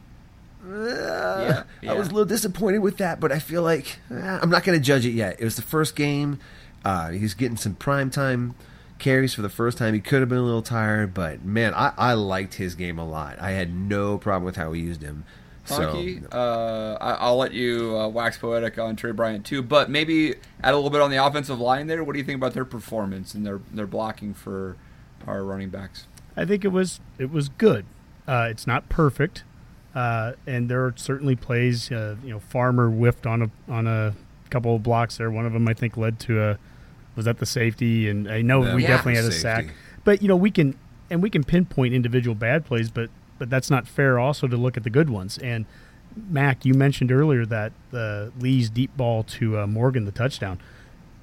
yeah, 0.68 1.62
I 1.88 1.94
was 1.94 2.08
a 2.08 2.10
little 2.10 2.24
disappointed 2.24 2.78
with 2.78 2.96
that, 2.98 3.20
but 3.20 3.30
I 3.30 3.38
feel 3.38 3.62
like 3.62 3.98
eh, 4.10 4.38
I'm 4.42 4.50
not 4.50 4.64
going 4.64 4.78
to 4.78 4.84
judge 4.84 5.06
it 5.06 5.10
yet. 5.10 5.36
It 5.38 5.44
was 5.44 5.56
the 5.56 5.62
first 5.62 5.94
game. 5.96 6.38
Uh, 6.84 7.10
he's 7.10 7.34
getting 7.34 7.56
some 7.56 7.74
prime 7.74 8.10
time 8.10 8.54
carries 8.98 9.34
for 9.34 9.42
the 9.42 9.48
first 9.48 9.78
time. 9.78 9.94
He 9.94 10.00
could 10.00 10.20
have 10.20 10.28
been 10.28 10.38
a 10.38 10.42
little 10.42 10.62
tired, 10.62 11.14
but 11.14 11.44
man, 11.44 11.74
I, 11.74 11.92
I 11.96 12.12
liked 12.14 12.54
his 12.54 12.74
game 12.74 12.98
a 12.98 13.06
lot. 13.06 13.38
I 13.40 13.52
had 13.52 13.74
no 13.74 14.18
problem 14.18 14.44
with 14.44 14.56
how 14.56 14.72
he 14.72 14.80
used 14.82 15.02
him. 15.02 15.24
So 15.66 15.92
Honky, 15.92 16.24
uh, 16.32 16.96
I, 17.00 17.12
I'll 17.14 17.36
let 17.36 17.52
you 17.52 17.96
uh, 17.98 18.08
wax 18.08 18.38
poetic 18.38 18.78
on 18.78 18.96
Tre 18.96 19.12
Bryant 19.12 19.44
too, 19.44 19.62
but 19.62 19.90
maybe 19.90 20.34
add 20.62 20.72
a 20.72 20.76
little 20.76 20.90
bit 20.90 21.00
on 21.00 21.10
the 21.10 21.24
offensive 21.24 21.58
line 21.60 21.86
there. 21.86 22.02
What 22.04 22.12
do 22.12 22.18
you 22.18 22.24
think 22.24 22.36
about 22.36 22.54
their 22.54 22.64
performance 22.64 23.34
and 23.34 23.44
their 23.46 23.60
their 23.72 23.86
blocking 23.86 24.32
for 24.34 24.76
our 25.26 25.42
running 25.44 25.70
backs? 25.70 26.06
I 26.36 26.44
think 26.44 26.64
it 26.64 26.68
was 26.68 27.00
it 27.18 27.30
was 27.30 27.48
good. 27.48 27.84
Uh, 28.28 28.48
it's 28.50 28.66
not 28.66 28.88
perfect, 28.88 29.44
uh, 29.94 30.32
and 30.46 30.68
there 30.68 30.84
are 30.84 30.94
certainly 30.96 31.36
plays. 31.36 31.90
Uh, 31.90 32.16
you 32.22 32.30
know, 32.30 32.40
Farmer 32.40 32.88
whiffed 32.90 33.26
on 33.26 33.42
a 33.42 33.50
on 33.68 33.86
a 33.86 34.14
couple 34.50 34.76
of 34.76 34.82
blocks 34.82 35.16
there. 35.18 35.30
One 35.30 35.46
of 35.46 35.52
them 35.52 35.66
I 35.68 35.74
think 35.74 35.96
led 35.96 36.18
to 36.20 36.42
a 36.42 36.58
was 37.16 37.24
that 37.24 37.38
the 37.38 37.46
safety, 37.46 38.08
and 38.08 38.30
I 38.30 38.42
know 38.42 38.62
Yeah, 38.64 38.74
we 38.74 38.82
yeah. 38.82 38.88
definitely 38.88 39.16
had 39.16 39.24
a 39.24 39.32
Safety. 39.32 39.68
sack. 39.68 39.74
But 40.04 40.22
you 40.22 40.28
know, 40.28 40.36
we 40.36 40.50
can 40.50 40.76
and 41.10 41.22
we 41.22 41.30
can 41.30 41.42
pinpoint 41.44 41.94
individual 41.94 42.34
bad 42.34 42.64
plays, 42.66 42.90
but 42.90 43.10
but 43.38 43.50
that's 43.50 43.70
not 43.70 43.86
fair. 43.86 44.18
Also 44.18 44.46
to 44.46 44.56
look 44.56 44.76
at 44.76 44.84
the 44.84 44.90
good 44.90 45.10
ones. 45.10 45.38
And 45.38 45.66
Mac, 46.14 46.64
you 46.64 46.74
mentioned 46.74 47.12
earlier 47.12 47.44
that 47.46 47.72
the 47.90 48.32
Lee's 48.38 48.70
deep 48.70 48.96
ball 48.96 49.22
to 49.24 49.58
uh, 49.58 49.66
Morgan, 49.66 50.04
the 50.04 50.12
touchdown 50.12 50.58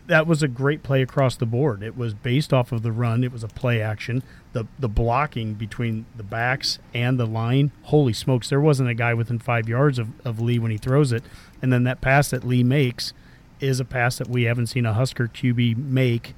that 0.08 0.28
was 0.28 0.44
a 0.44 0.48
great 0.48 0.84
play 0.84 1.02
across 1.02 1.36
the 1.36 1.46
board. 1.46 1.82
It 1.82 1.98
was 1.98 2.14
based 2.14 2.52
off 2.52 2.72
of 2.72 2.82
the 2.82 2.92
run. 2.92 3.24
It 3.24 3.32
was 3.32 3.44
a 3.44 3.48
play 3.48 3.82
action. 3.82 4.24
The 4.52 4.66
the 4.78 4.90
blocking 4.90 5.54
between 5.54 6.06
the 6.16 6.24
backs 6.24 6.80
and 6.94 7.20
the 7.20 7.26
line. 7.26 7.72
Holy 7.84 8.14
smokes! 8.14 8.50
There 8.50 8.62
wasn't 8.62 8.90
a 8.90 8.94
guy 8.94 9.14
within 9.14 9.40
five 9.40 9.70
yards 9.70 10.00
of, 10.00 10.10
of 10.26 10.40
Lee 10.40 10.60
when 10.60 10.72
he 10.72 10.78
throws 10.78 11.12
it. 11.12 11.24
And 11.62 11.72
then 11.72 11.84
that 11.86 12.02
pass 12.02 12.30
that 12.30 12.44
Lee 12.46 12.64
makes 12.64 13.14
is 13.60 13.80
a 13.80 13.86
pass 13.86 14.18
that 14.18 14.28
we 14.28 14.44
haven't 14.44 14.68
seen 14.68 14.86
a 14.86 14.94
Husker 14.94 15.28
QB 15.28 15.78
make 15.78 16.36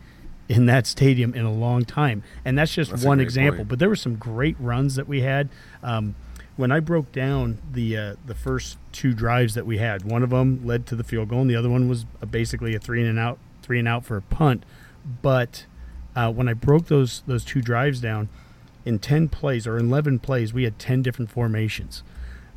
in 0.48 0.66
that 0.68 0.86
stadium 0.86 1.34
in 1.34 1.46
a 1.46 1.52
long 1.52 1.86
time. 1.86 2.24
And 2.44 2.58
that's 2.58 2.74
just 2.74 2.92
That's 2.92 3.04
one 3.04 3.20
example. 3.20 3.60
point. 3.60 3.70
But 3.70 3.80
there 3.80 3.90
were 3.90 3.96
some 3.96 4.16
great 4.16 4.56
runs 4.60 4.96
that 4.96 5.08
we 5.08 5.22
had. 5.22 5.50
Um, 5.82 6.16
when 6.56 6.72
I 6.72 6.80
broke 6.80 7.12
down 7.12 7.58
the 7.72 7.98
uh, 7.98 8.16
the 8.26 8.36
first 8.36 8.78
two 8.92 9.14
drives 9.14 9.56
that 9.56 9.66
we 9.66 9.78
had, 9.78 10.04
one 10.04 10.24
of 10.24 10.30
them 10.30 10.66
led 10.66 10.86
to 10.88 10.96
the 10.96 11.04
field 11.04 11.30
goal, 11.30 11.42
and 11.42 11.50
the 11.50 11.56
other 11.56 11.70
one 11.70 11.90
was 11.90 12.06
uh, 12.22 12.26
basically 12.26 12.76
a 12.76 12.80
three 12.80 13.06
and 13.06 13.20
out, 13.20 13.38
three 13.62 13.80
and 13.80 13.88
out 13.88 14.06
for 14.06 14.16
a 14.16 14.22
punt. 14.22 14.64
But 15.22 15.66
uh, 16.16 16.32
when 16.32 16.48
I 16.48 16.54
broke 16.54 16.88
those 16.88 17.24
those 17.28 17.44
two 17.44 17.62
drives 17.62 18.00
down, 18.00 18.30
in 18.86 19.00
ten 19.00 19.28
plays 19.28 19.68
or 19.68 19.78
eleven 19.78 20.18
plays, 20.18 20.54
we 20.54 20.64
had 20.64 20.80
ten 20.80 21.02
different 21.02 21.30
formations. 21.30 22.04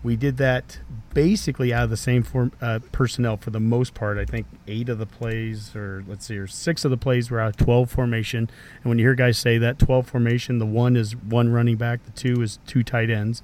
We 0.08 0.16
did 0.16 0.38
that 0.38 0.78
basically 1.12 1.70
out 1.70 1.84
of 1.84 1.90
the 1.90 1.96
same 1.98 2.22
form 2.22 2.52
uh, 2.62 2.78
personnel 2.92 3.36
for 3.36 3.50
the 3.50 3.60
most 3.60 3.92
part. 3.92 4.16
I 4.16 4.24
think 4.24 4.46
eight 4.66 4.88
of 4.88 4.96
the 4.96 5.04
plays, 5.04 5.76
or 5.76 6.02
let's 6.08 6.24
see, 6.24 6.38
or 6.38 6.46
six 6.46 6.86
of 6.86 6.90
the 6.90 6.96
plays 6.96 7.30
were 7.30 7.38
out 7.38 7.48
of 7.48 7.56
twelve 7.58 7.90
formation. 7.90 8.48
And 8.76 8.84
when 8.84 8.98
you 8.98 9.04
hear 9.04 9.14
guys 9.14 9.36
say 9.36 9.58
that 9.58 9.78
twelve 9.78 10.08
formation, 10.08 10.60
the 10.60 10.64
one 10.64 10.96
is 10.96 11.14
one 11.14 11.52
running 11.52 11.76
back, 11.76 12.06
the 12.06 12.10
two 12.12 12.40
is 12.40 12.58
two 12.66 12.82
tight 12.82 13.10
ends. 13.10 13.42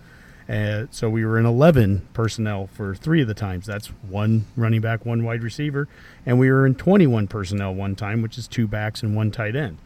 Uh, 0.49 0.87
so 0.91 1.11
we 1.11 1.23
were 1.23 1.39
in 1.39 1.45
11 1.45 2.09
personnel 2.15 2.67
for 2.67 2.95
three 2.95 3.21
of 3.21 3.29
the 3.29 3.35
times. 3.35 3.67
That's 3.67 3.89
one 3.89 4.47
running 4.57 4.81
back, 4.81 5.05
one 5.05 5.23
wide 5.23 5.43
receiver. 5.43 5.87
And 6.25 6.39
we 6.39 6.51
were 6.51 6.67
in 6.67 6.77
21 6.77 7.29
personnel 7.29 7.75
one 7.75 7.95
time, 7.95 8.23
which 8.23 8.39
is 8.39 8.49
two 8.49 8.67
backs 8.67 9.03
and 9.03 9.15
one 9.15 9.31
tight 9.31 9.55
end. 9.55 9.77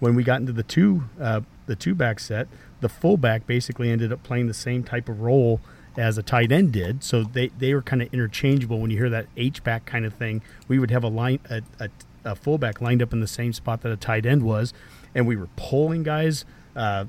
When 0.00 0.14
we 0.14 0.22
got 0.22 0.40
into 0.40 0.52
the 0.52 0.62
two 0.62 1.04
uh, 1.20 1.42
the 1.66 1.76
two 1.76 1.94
back 1.94 2.20
set, 2.20 2.48
the 2.80 2.88
fullback 2.88 3.46
basically 3.46 3.90
ended 3.90 4.14
up 4.14 4.22
playing 4.22 4.46
the 4.46 4.54
same 4.54 4.82
type 4.82 5.10
of 5.10 5.20
role 5.20 5.60
as 5.96 6.18
a 6.18 6.22
tight 6.22 6.52
end 6.52 6.72
did. 6.72 7.02
So 7.04 7.22
they, 7.24 7.48
they 7.58 7.74
were 7.74 7.82
kind 7.82 8.02
of 8.02 8.12
interchangeable. 8.12 8.78
When 8.78 8.90
you 8.90 8.98
hear 8.98 9.10
that 9.10 9.26
H 9.36 9.62
back 9.64 9.84
kind 9.86 10.04
of 10.04 10.14
thing, 10.14 10.42
we 10.68 10.78
would 10.78 10.90
have 10.90 11.04
a 11.04 11.08
line 11.08 11.40
a, 11.50 11.62
a, 11.78 11.88
a 12.24 12.34
fullback 12.34 12.80
lined 12.80 13.02
up 13.02 13.12
in 13.12 13.20
the 13.20 13.26
same 13.26 13.52
spot 13.52 13.82
that 13.82 13.92
a 13.92 13.96
tight 13.96 14.26
end 14.26 14.42
was, 14.42 14.72
and 15.14 15.26
we 15.26 15.36
were 15.36 15.48
pulling 15.56 16.02
guys. 16.02 16.44
Uh, 16.74 17.06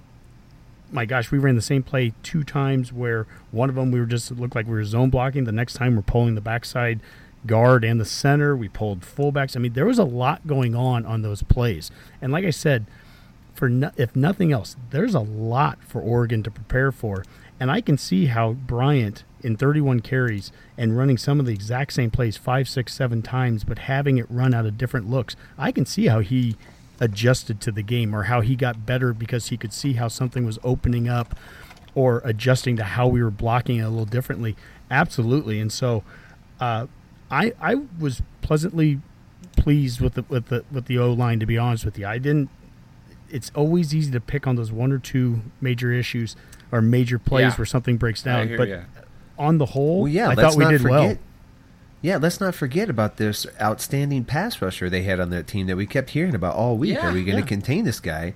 my 0.92 1.06
gosh, 1.06 1.32
we 1.32 1.40
ran 1.40 1.56
the 1.56 1.62
same 1.62 1.82
play 1.82 2.14
two 2.22 2.44
times 2.44 2.94
where 2.94 3.26
one 3.52 3.70
of 3.70 3.76
them 3.76 3.92
we 3.92 4.00
were 4.00 4.06
just 4.06 4.32
looked 4.32 4.56
like 4.56 4.68
we 4.68 4.74
were 4.74 4.84
zone 4.84 5.10
blocking. 5.10 5.46
The 5.46 5.52
next 5.52 5.74
time 5.74 5.96
we're 5.96 6.04
pulling 6.04 6.36
the 6.36 6.42
backside 6.42 7.00
guard 7.46 7.84
and 7.84 8.00
the 8.00 8.06
center. 8.06 8.56
We 8.56 8.70
pulled 8.70 9.02
fullbacks. 9.02 9.56
I 9.56 9.60
mean, 9.60 9.74
there 9.74 9.86
was 9.86 10.00
a 10.00 10.04
lot 10.04 10.46
going 10.48 10.76
on 10.76 11.06
on 11.06 11.22
those 11.22 11.44
plays. 11.44 11.92
And 12.22 12.32
like 12.32 12.46
I 12.46 12.52
said, 12.52 12.86
for 13.54 13.70
no, 13.70 13.92
if 13.98 14.16
nothing 14.16 14.52
else, 14.52 14.76
there's 14.90 15.14
a 15.14 15.20
lot 15.20 15.80
for 15.84 16.02
Oregon 16.02 16.44
to 16.44 16.52
prepare 16.52 16.92
for. 16.92 17.26
And 17.64 17.72
I 17.72 17.80
can 17.80 17.98
see 17.98 18.26
how 18.26 18.52
Bryant 18.52 19.24
in 19.42 19.56
31 19.56 20.02
carries 20.02 20.52
and 20.78 20.98
running 20.98 21.18
some 21.18 21.40
of 21.40 21.46
the 21.46 21.54
exact 21.54 21.94
same 21.94 22.12
plays 22.12 22.36
five, 22.36 22.68
six, 22.68 22.94
seven 22.94 23.22
times, 23.22 23.64
but 23.64 23.80
having 23.80 24.18
it 24.18 24.26
run 24.30 24.54
out 24.54 24.66
of 24.66 24.78
different 24.78 25.10
looks. 25.10 25.38
I 25.58 25.72
can 25.72 25.86
see 25.86 26.08
how 26.08 26.20
he 26.20 26.58
adjusted 27.00 27.62
to 27.62 27.72
the 27.72 27.82
game 27.82 28.14
or 28.14 28.24
how 28.24 28.42
he 28.42 28.58
got 28.58 28.86
better 28.86 29.14
because 29.14 29.48
he 29.48 29.56
could 29.56 29.72
see 29.72 29.94
how 29.94 30.10
something 30.10 30.46
was 30.46 30.60
opening 30.62 31.08
up 31.08 31.40
or 31.96 32.22
adjusting 32.26 32.76
to 32.76 32.84
how 32.84 33.08
we 33.08 33.24
were 33.24 33.32
blocking 33.32 33.78
it 33.78 33.84
a 33.84 33.90
little 33.90 34.04
differently. 34.04 34.58
Absolutely. 34.92 35.62
And 35.62 35.72
so 35.72 36.04
uh, 36.60 36.88
I 37.32 37.54
I 37.62 37.76
was 37.98 38.22
pleasantly 38.42 39.00
pleased 39.56 40.02
with 40.02 40.16
the 40.16 40.26
with 40.28 40.48
the 40.48 40.66
with 40.70 40.88
the 40.88 40.98
O 40.98 41.14
line 41.14 41.40
to 41.40 41.46
be 41.46 41.58
honest 41.58 41.86
with 41.86 41.98
you. 41.98 42.08
I 42.08 42.18
didn't 42.18 42.50
it's 43.30 43.54
always 43.56 43.96
easy 43.96 44.12
to 44.12 44.20
pick 44.20 44.46
on 44.48 44.58
those 44.58 44.74
one 44.74 44.92
or 44.92 45.00
two 45.00 45.44
major 45.62 45.94
issues 45.94 46.36
or 46.74 46.82
major 46.82 47.18
plays 47.20 47.44
Yeah. 47.44 47.56
where 47.56 47.66
something 47.66 47.98
breaks 47.98 48.22
down. 48.24 48.48
hear 48.50 48.58
But 48.58 48.68
ya. 48.68 48.78
on 49.38 49.58
the 49.60 49.68
whole, 49.68 50.02
Well, 50.04 50.12
yeah, 50.12 50.30
I 50.30 50.36
thought 50.36 50.56
we 50.56 50.66
did 50.66 50.82
forget. 50.82 50.92
well. 51.00 51.18
Yeah, 52.02 52.18
let's 52.18 52.42
not 52.42 52.54
forget 52.54 52.90
about 52.90 53.16
this 53.16 53.48
outstanding 53.62 54.26
pass 54.26 54.62
rusher 54.62 54.90
they 54.90 55.04
had 55.04 55.22
on 55.22 55.30
that 55.30 55.48
team 55.48 55.68
that 55.68 55.78
we 55.78 55.86
kept 55.86 56.10
hearing 56.10 56.36
about 56.36 56.56
all 56.56 56.76
week. 56.78 56.96
Yeah, 56.96 57.10
Are 57.10 57.14
we 57.14 57.24
going 57.24 57.38
to 57.38 57.44
yeah. 57.44 57.48
contain 57.48 57.86
this 57.86 58.02
guy? 58.02 58.34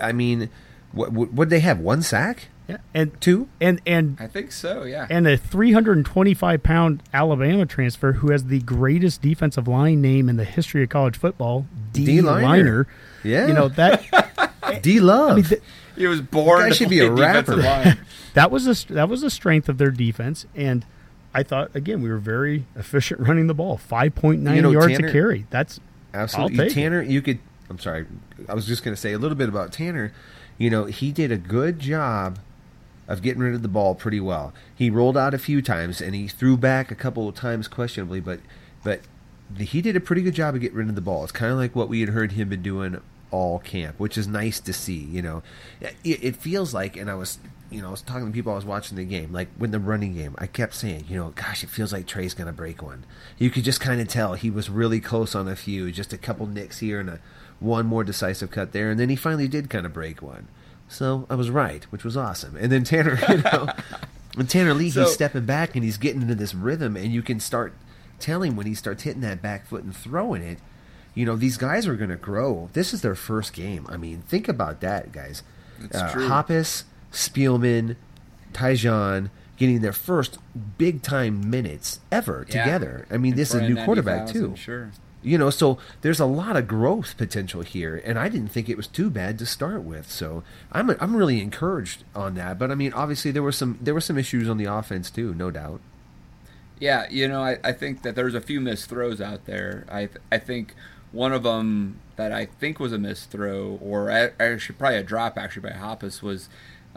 I 0.00 0.12
mean, 0.12 0.48
what 0.92 1.12
would 1.12 1.50
they 1.50 1.60
have? 1.60 1.78
One 1.80 2.00
sack, 2.00 2.48
Yeah. 2.66 2.78
And 2.94 3.20
two? 3.20 3.48
and 3.60 3.80
and 3.86 4.16
I 4.18 4.26
think 4.26 4.52
so. 4.52 4.84
Yeah. 4.84 5.06
and 5.10 5.26
a 5.26 5.36
325 5.36 6.62
pound 6.62 7.02
Alabama 7.12 7.66
transfer 7.66 8.12
who 8.14 8.30
has 8.30 8.44
the 8.44 8.60
greatest 8.60 9.20
defensive 9.22 9.68
line 9.68 10.00
name 10.00 10.28
in 10.30 10.36
the 10.38 10.44
history 10.44 10.82
of 10.82 10.88
college 10.88 11.16
football, 11.18 11.66
D. 11.92 12.04
D. 12.06 12.20
Liner. 12.22 12.42
Liner. 12.46 12.86
Yeah. 13.22 13.46
You 13.48 13.52
know 13.54 13.68
that 13.68 14.02
D 14.82 14.98
Love. 15.00 15.32
I 15.32 15.34
mean 15.36 15.44
th- 15.44 15.62
he 15.98 16.06
was 16.06 16.20
born 16.20 16.60
Guy 16.60 16.68
to 16.70 16.74
should 16.74 16.88
be 16.88 17.00
a 17.00 17.10
rapper. 17.10 17.56
defensive 17.56 17.64
line. 17.64 17.98
that 18.34 18.50
was 18.50 18.66
a 18.66 18.92
that 18.92 19.08
was 19.08 19.22
a 19.22 19.30
strength 19.30 19.68
of 19.68 19.78
their 19.78 19.90
defense 19.90 20.46
and 20.54 20.84
I 21.34 21.42
thought 21.42 21.74
again 21.74 22.00
we 22.02 22.08
were 22.10 22.18
very 22.18 22.64
efficient 22.76 23.20
running 23.20 23.46
the 23.48 23.54
ball. 23.54 23.78
5.9 23.78 24.54
You 24.56 24.62
know, 24.62 24.70
yards 24.70 24.94
Tanner- 24.94 25.06
to 25.08 25.12
carry. 25.12 25.46
That's 25.50 25.80
Absolutely, 26.14 26.58
I'll 26.58 26.64
take 26.64 26.70
it. 26.72 26.80
Tanner. 26.80 27.02
You 27.02 27.20
could. 27.20 27.38
I'm 27.68 27.78
sorry. 27.78 28.06
I 28.48 28.54
was 28.54 28.66
just 28.66 28.82
going 28.82 28.94
to 28.94 29.00
say 29.00 29.12
a 29.12 29.18
little 29.18 29.36
bit 29.36 29.48
about 29.48 29.72
Tanner. 29.72 30.12
You 30.56 30.70
know, 30.70 30.86
he 30.86 31.12
did 31.12 31.30
a 31.30 31.36
good 31.36 31.78
job 31.80 32.38
of 33.06 33.20
getting 33.22 33.42
rid 33.42 33.54
of 33.54 33.60
the 33.62 33.68
ball 33.68 33.94
pretty 33.94 34.20
well. 34.20 34.52
He 34.74 34.88
rolled 34.90 35.16
out 35.18 35.34
a 35.34 35.38
few 35.38 35.60
times 35.62 36.00
and 36.00 36.14
he 36.14 36.26
threw 36.28 36.56
back 36.56 36.90
a 36.90 36.94
couple 36.94 37.28
of 37.28 37.34
times 37.34 37.68
questionably, 37.68 38.20
but 38.20 38.40
but 38.82 39.00
he 39.58 39.80
did 39.82 39.96
a 39.96 40.00
pretty 40.00 40.22
good 40.22 40.34
job 40.34 40.54
of 40.54 40.60
getting 40.62 40.76
rid 40.78 40.88
of 40.88 40.94
the 40.94 41.00
ball. 41.02 41.22
It's 41.24 41.32
kind 41.32 41.52
of 41.52 41.58
like 41.58 41.76
what 41.76 41.88
we 41.90 42.00
had 42.00 42.08
heard 42.10 42.32
him 42.32 42.48
been 42.48 42.62
doing 42.62 43.00
all 43.30 43.58
camp, 43.58 43.98
which 43.98 44.16
is 44.18 44.26
nice 44.28 44.60
to 44.60 44.72
see. 44.72 44.96
You 44.98 45.22
know, 45.22 45.42
it, 45.80 45.96
it 46.04 46.36
feels 46.36 46.72
like, 46.74 46.96
and 46.96 47.10
I 47.10 47.14
was. 47.14 47.38
You 47.70 47.82
know, 47.82 47.88
I 47.88 47.90
was 47.90 48.00
talking 48.00 48.24
to 48.24 48.32
people 48.32 48.52
I 48.52 48.54
was 48.56 48.64
watching 48.64 48.96
the 48.96 49.04
game. 49.04 49.30
Like 49.30 49.48
when 49.58 49.72
the 49.72 49.78
running 49.78 50.14
game, 50.14 50.34
I 50.38 50.46
kept 50.46 50.72
saying, 50.72 51.04
you 51.06 51.18
know, 51.18 51.34
gosh, 51.36 51.62
it 51.62 51.68
feels 51.68 51.92
like 51.92 52.06
Tre's 52.06 52.32
going 52.32 52.46
to 52.46 52.52
break 52.54 52.80
one. 52.80 53.04
You 53.36 53.50
could 53.50 53.62
just 53.62 53.78
kind 53.78 54.00
of 54.00 54.08
tell 54.08 54.32
he 54.32 54.48
was 54.48 54.70
really 54.70 55.00
close 55.00 55.34
on 55.34 55.46
a 55.46 55.54
few, 55.54 55.92
just 55.92 56.14
a 56.14 56.16
couple 56.16 56.46
nicks 56.46 56.78
here 56.78 56.98
and 56.98 57.10
a 57.10 57.20
one 57.60 57.84
more 57.84 58.04
decisive 58.04 58.50
cut 58.50 58.72
there, 58.72 58.90
and 58.90 58.98
then 58.98 59.10
he 59.10 59.16
finally 59.16 59.48
did 59.48 59.68
kind 59.68 59.84
of 59.84 59.92
break 59.92 60.22
one. 60.22 60.48
So 60.88 61.26
I 61.28 61.34
was 61.34 61.50
right, 61.50 61.84
which 61.92 62.04
was 62.04 62.16
awesome. 62.16 62.56
And 62.56 62.72
then 62.72 62.84
Tanner, 62.84 63.18
you 63.28 63.42
know, 63.42 63.68
and 64.38 64.48
Tanner 64.48 64.72
Lee, 64.72 64.88
So- 64.88 65.02
he's 65.04 65.12
stepping 65.12 65.44
back 65.44 65.74
and 65.74 65.84
he's 65.84 65.98
getting 65.98 66.22
into 66.22 66.34
this 66.34 66.54
rhythm, 66.54 66.96
and 66.96 67.12
you 67.12 67.20
can 67.20 67.38
start 67.38 67.74
telling 68.18 68.56
when 68.56 68.64
he 68.66 68.72
starts 68.74 69.02
hitting 69.02 69.20
that 69.20 69.42
back 69.42 69.66
foot 69.66 69.84
and 69.84 69.94
throwing 69.94 70.40
it. 70.40 70.58
You 71.18 71.26
know, 71.26 71.34
these 71.34 71.56
guys 71.56 71.88
are 71.88 71.96
going 71.96 72.10
to 72.10 72.16
grow. 72.16 72.68
This 72.74 72.94
is 72.94 73.02
their 73.02 73.16
first 73.16 73.52
game. 73.52 73.84
I 73.88 73.96
mean, 73.96 74.22
think 74.22 74.46
about 74.46 74.80
that, 74.82 75.10
guys. 75.10 75.42
It's 75.82 75.96
uh, 75.96 76.12
true. 76.12 76.28
Hoppes, 76.28 76.84
Spielman, 77.10 77.96
Tyjon 78.52 79.30
getting 79.56 79.80
their 79.80 79.92
first 79.92 80.38
big 80.78 81.02
time 81.02 81.50
minutes 81.50 81.98
ever 82.12 82.46
Yeah. 82.48 82.62
together. 82.64 83.06
I 83.10 83.16
mean, 83.16 83.32
In 83.32 83.36
this 83.36 83.48
is 83.48 83.56
a 83.56 83.68
new 83.68 83.74
quarterback 83.84 84.26
90,000, 84.26 84.50
too. 84.50 84.56
Sure. 84.56 84.90
You 85.20 85.38
know, 85.38 85.50
so 85.50 85.78
there's 86.02 86.20
a 86.20 86.24
lot 86.24 86.56
of 86.56 86.68
growth 86.68 87.16
potential 87.16 87.62
here, 87.62 88.00
and 88.04 88.16
I 88.16 88.28
didn't 88.28 88.52
think 88.52 88.68
it 88.68 88.76
was 88.76 88.86
too 88.86 89.10
bad 89.10 89.40
to 89.40 89.46
start 89.46 89.82
with. 89.82 90.08
So 90.08 90.44
I'm 90.70 90.90
I'm 91.00 91.16
really 91.16 91.40
encouraged 91.42 92.04
on 92.14 92.34
that. 92.36 92.60
But 92.60 92.70
I 92.70 92.76
mean, 92.76 92.92
obviously 92.92 93.32
there 93.32 93.42
were 93.42 93.50
some 93.50 93.76
there 93.82 93.92
were 93.94 94.00
some 94.00 94.16
issues 94.16 94.48
on 94.48 94.56
the 94.58 94.66
offense 94.66 95.10
too, 95.10 95.34
no 95.34 95.50
doubt. 95.50 95.80
Yeah, 96.78 97.06
you 97.10 97.26
know, 97.26 97.42
I, 97.42 97.58
I 97.64 97.72
think 97.72 98.02
that 98.02 98.14
there's 98.14 98.34
a 98.34 98.40
few 98.40 98.60
missed 98.60 98.88
throws 98.88 99.20
out 99.20 99.46
there. 99.46 99.84
I 99.90 100.06
th- 100.06 100.18
I 100.30 100.38
think 100.38 100.76
one 101.12 101.32
of 101.32 101.42
them 101.42 102.00
that 102.16 102.32
I 102.32 102.46
think 102.46 102.80
was 102.80 102.92
a 102.92 102.98
missed 102.98 103.30
throw, 103.30 103.78
or 103.82 104.08
a- 104.08 104.32
actually 104.40 104.76
probably 104.76 104.98
a 104.98 105.02
drop 105.02 105.38
actually 105.38 105.62
by 105.62 105.76
Hoppes 105.76 106.22
was 106.22 106.48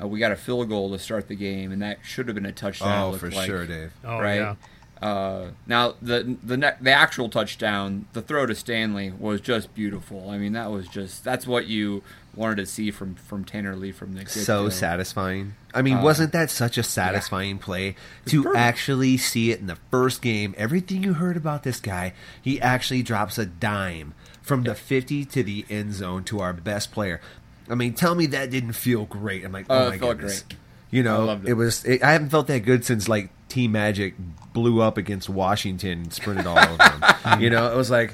uh, 0.01 0.07
we 0.07 0.19
got 0.19 0.31
a 0.31 0.35
field 0.35 0.69
goal 0.69 0.91
to 0.91 0.99
start 0.99 1.27
the 1.27 1.35
game, 1.35 1.71
and 1.71 1.81
that 1.81 1.99
should 2.03 2.27
have 2.27 2.35
been 2.35 2.45
a 2.45 2.51
touchdown. 2.51 3.09
it 3.09 3.23
looked 3.23 3.35
like. 3.35 3.47
Dave. 3.67 3.93
Oh 4.03 4.19
right? 4.19 4.35
yeah. 4.35 4.55
Uh, 5.01 5.51
now 5.65 5.95
the 6.01 6.37
the 6.43 6.57
ne- 6.57 6.77
the 6.79 6.91
actual 6.91 7.27
touchdown, 7.29 8.05
the 8.13 8.21
throw 8.21 8.45
to 8.45 8.53
Stanley 8.53 9.11
was 9.11 9.41
just 9.41 9.73
beautiful. 9.73 10.29
I 10.29 10.37
mean, 10.37 10.53
that 10.53 10.69
was 10.71 10.87
just 10.87 11.23
that's 11.23 11.47
what 11.47 11.67
you 11.67 12.03
wanted 12.35 12.57
to 12.57 12.65
see 12.65 12.91
from 12.91 13.15
from 13.15 13.43
Tanner 13.45 13.75
Lee 13.75 13.91
from 13.91 14.13
the 14.13 14.25
So 14.27 14.69
satisfying. 14.69 15.55
I 15.73 15.81
mean, 15.81 15.97
Uh, 15.97 16.03
wasn't 16.03 16.31
that 16.33 16.49
such 16.49 16.77
a 16.77 16.83
satisfying 16.83 17.57
play 17.57 17.95
to 18.27 18.43
perfect. 18.43 18.59
actually 18.59 19.17
see 19.17 19.51
it 19.51 19.59
in 19.59 19.67
the 19.67 19.77
first 19.89 20.21
game? 20.21 20.53
Everything 20.57 21.03
you 21.03 21.13
heard 21.13 21.37
about 21.37 21.63
this 21.63 21.79
guy, 21.79 22.13
he 22.41 22.59
actually 22.61 23.03
drops 23.03 23.37
a 23.37 23.45
dime 23.45 24.13
from 24.41 24.63
the 24.63 24.75
50 24.75 25.25
to 25.25 25.43
the 25.43 25.65
end 25.69 25.93
zone 25.93 26.23
to 26.25 26.39
our 26.39 26.53
best 26.53 26.91
player. 26.91 27.21
I 27.69 27.75
mean, 27.75 27.93
tell 27.93 28.15
me 28.15 28.25
that 28.27 28.49
didn't 28.49 28.73
feel 28.73 29.05
great. 29.05 29.45
I'm 29.45 29.51
like, 29.51 29.65
oh, 29.69 29.87
it 29.87 29.89
my 29.91 29.97
goodness. 29.97 30.41
great. 30.41 30.57
You 30.89 31.03
know, 31.03 31.29
I 31.29 31.33
it. 31.35 31.49
it. 31.49 31.53
was. 31.53 31.85
It, 31.85 32.03
I 32.03 32.11
haven't 32.11 32.29
felt 32.29 32.47
that 32.47 32.59
good 32.65 32.83
since 32.83 33.07
like 33.07 33.29
T-Magic 33.47 34.15
blew 34.51 34.81
up 34.81 34.97
against 34.97 35.29
Washington 35.29 36.01
and 36.03 36.13
sprinted 36.13 36.45
all 36.47 36.57
over 36.59 36.77
them. 36.77 37.03
You 37.41 37.49
know, 37.49 37.71
it 37.71 37.77
was 37.77 37.89
like, 37.89 38.13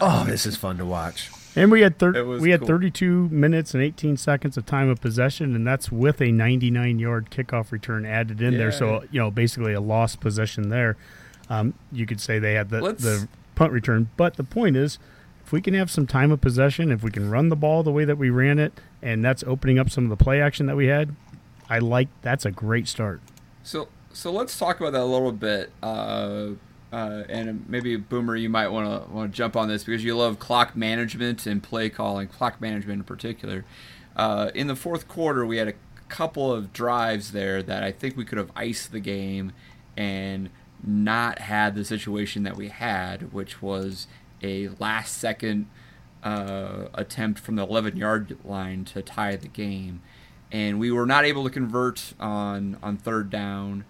oh, 0.00 0.24
this 0.24 0.46
is 0.46 0.56
fun 0.56 0.78
to 0.78 0.86
watch. 0.86 1.30
And 1.56 1.70
we 1.70 1.82
had 1.82 1.98
thir- 1.98 2.24
we 2.38 2.50
had 2.50 2.60
cool. 2.60 2.68
32 2.68 3.28
minutes 3.28 3.74
and 3.74 3.82
18 3.82 4.16
seconds 4.16 4.56
of 4.56 4.66
time 4.66 4.88
of 4.88 5.00
possession, 5.00 5.54
and 5.54 5.66
that's 5.66 5.90
with 5.92 6.20
a 6.20 6.30
99 6.32 6.98
yard 6.98 7.30
kickoff 7.30 7.70
return 7.70 8.04
added 8.04 8.40
in 8.42 8.56
there. 8.58 8.72
So 8.72 9.04
you 9.10 9.20
know, 9.20 9.30
basically 9.30 9.72
a 9.72 9.80
lost 9.80 10.20
possession 10.20 10.68
there. 10.68 10.96
Um, 11.48 11.74
you 11.92 12.06
could 12.06 12.20
say 12.20 12.38
they 12.38 12.54
had 12.54 12.70
the 12.70 12.80
Let's- 12.80 13.02
the 13.02 13.28
punt 13.54 13.72
return, 13.72 14.08
but 14.16 14.36
the 14.36 14.44
point 14.44 14.76
is, 14.76 14.98
if 15.44 15.52
we 15.52 15.60
can 15.60 15.74
have 15.74 15.90
some 15.90 16.06
time 16.06 16.32
of 16.32 16.40
possession, 16.40 16.90
if 16.90 17.02
we 17.02 17.10
can 17.10 17.30
run 17.30 17.50
the 17.50 17.56
ball 17.56 17.82
the 17.82 17.92
way 17.92 18.04
that 18.04 18.16
we 18.18 18.30
ran 18.30 18.58
it, 18.58 18.72
and 19.02 19.24
that's 19.24 19.44
opening 19.46 19.78
up 19.78 19.90
some 19.90 20.04
of 20.04 20.10
the 20.10 20.22
play 20.22 20.40
action 20.40 20.66
that 20.66 20.76
we 20.76 20.86
had, 20.86 21.14
I 21.68 21.78
like. 21.78 22.08
That's 22.22 22.44
a 22.44 22.50
great 22.50 22.88
start. 22.88 23.20
So 23.62 23.88
so 24.12 24.32
let's 24.32 24.58
talk 24.58 24.80
about 24.80 24.92
that 24.92 25.02
a 25.02 25.04
little 25.04 25.32
bit. 25.32 25.70
Uh, 25.82 26.50
uh, 26.94 27.24
and 27.28 27.68
maybe 27.68 27.96
Boomer, 27.96 28.36
you 28.36 28.48
might 28.48 28.68
want 28.68 28.86
to 28.86 29.10
want 29.12 29.32
to 29.32 29.36
jump 29.36 29.56
on 29.56 29.66
this 29.66 29.82
because 29.82 30.04
you 30.04 30.16
love 30.16 30.38
clock 30.38 30.76
management 30.76 31.44
and 31.44 31.60
play 31.60 31.90
calling, 31.90 32.28
clock 32.28 32.60
management 32.60 33.00
in 33.00 33.04
particular. 33.04 33.64
Uh, 34.14 34.52
in 34.54 34.68
the 34.68 34.76
fourth 34.76 35.08
quarter, 35.08 35.44
we 35.44 35.56
had 35.56 35.66
a 35.66 35.74
couple 36.08 36.52
of 36.52 36.72
drives 36.72 37.32
there 37.32 37.64
that 37.64 37.82
I 37.82 37.90
think 37.90 38.16
we 38.16 38.24
could 38.24 38.38
have 38.38 38.52
iced 38.54 38.92
the 38.92 39.00
game 39.00 39.50
and 39.96 40.50
not 40.84 41.40
had 41.40 41.74
the 41.74 41.84
situation 41.84 42.44
that 42.44 42.56
we 42.56 42.68
had, 42.68 43.32
which 43.32 43.60
was 43.60 44.06
a 44.40 44.68
last 44.78 45.18
second 45.18 45.66
uh, 46.22 46.84
attempt 46.94 47.40
from 47.40 47.56
the 47.56 47.64
11 47.64 47.96
yard 47.96 48.38
line 48.44 48.84
to 48.84 49.02
tie 49.02 49.34
the 49.34 49.48
game. 49.48 50.00
And 50.52 50.78
we 50.78 50.92
were 50.92 51.06
not 51.06 51.24
able 51.24 51.42
to 51.42 51.50
convert 51.50 52.14
on, 52.20 52.78
on 52.84 52.98
third 52.98 53.30
down 53.30 53.84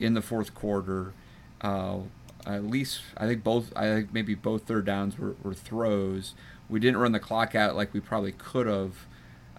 in 0.00 0.14
the 0.14 0.22
fourth 0.22 0.54
quarter. 0.54 1.12
Uh, 1.60 1.98
at 2.54 2.64
least, 2.64 3.00
I 3.16 3.26
think 3.26 3.42
both, 3.42 3.72
I 3.76 3.86
think 3.86 4.12
maybe 4.12 4.34
both 4.34 4.62
third 4.62 4.86
downs 4.86 5.18
were, 5.18 5.34
were 5.42 5.54
throws. 5.54 6.34
We 6.68 6.80
didn't 6.80 6.98
run 6.98 7.12
the 7.12 7.20
clock 7.20 7.54
out 7.54 7.76
like 7.76 7.92
we 7.92 8.00
probably 8.00 8.32
could 8.32 8.66
have. 8.66 9.06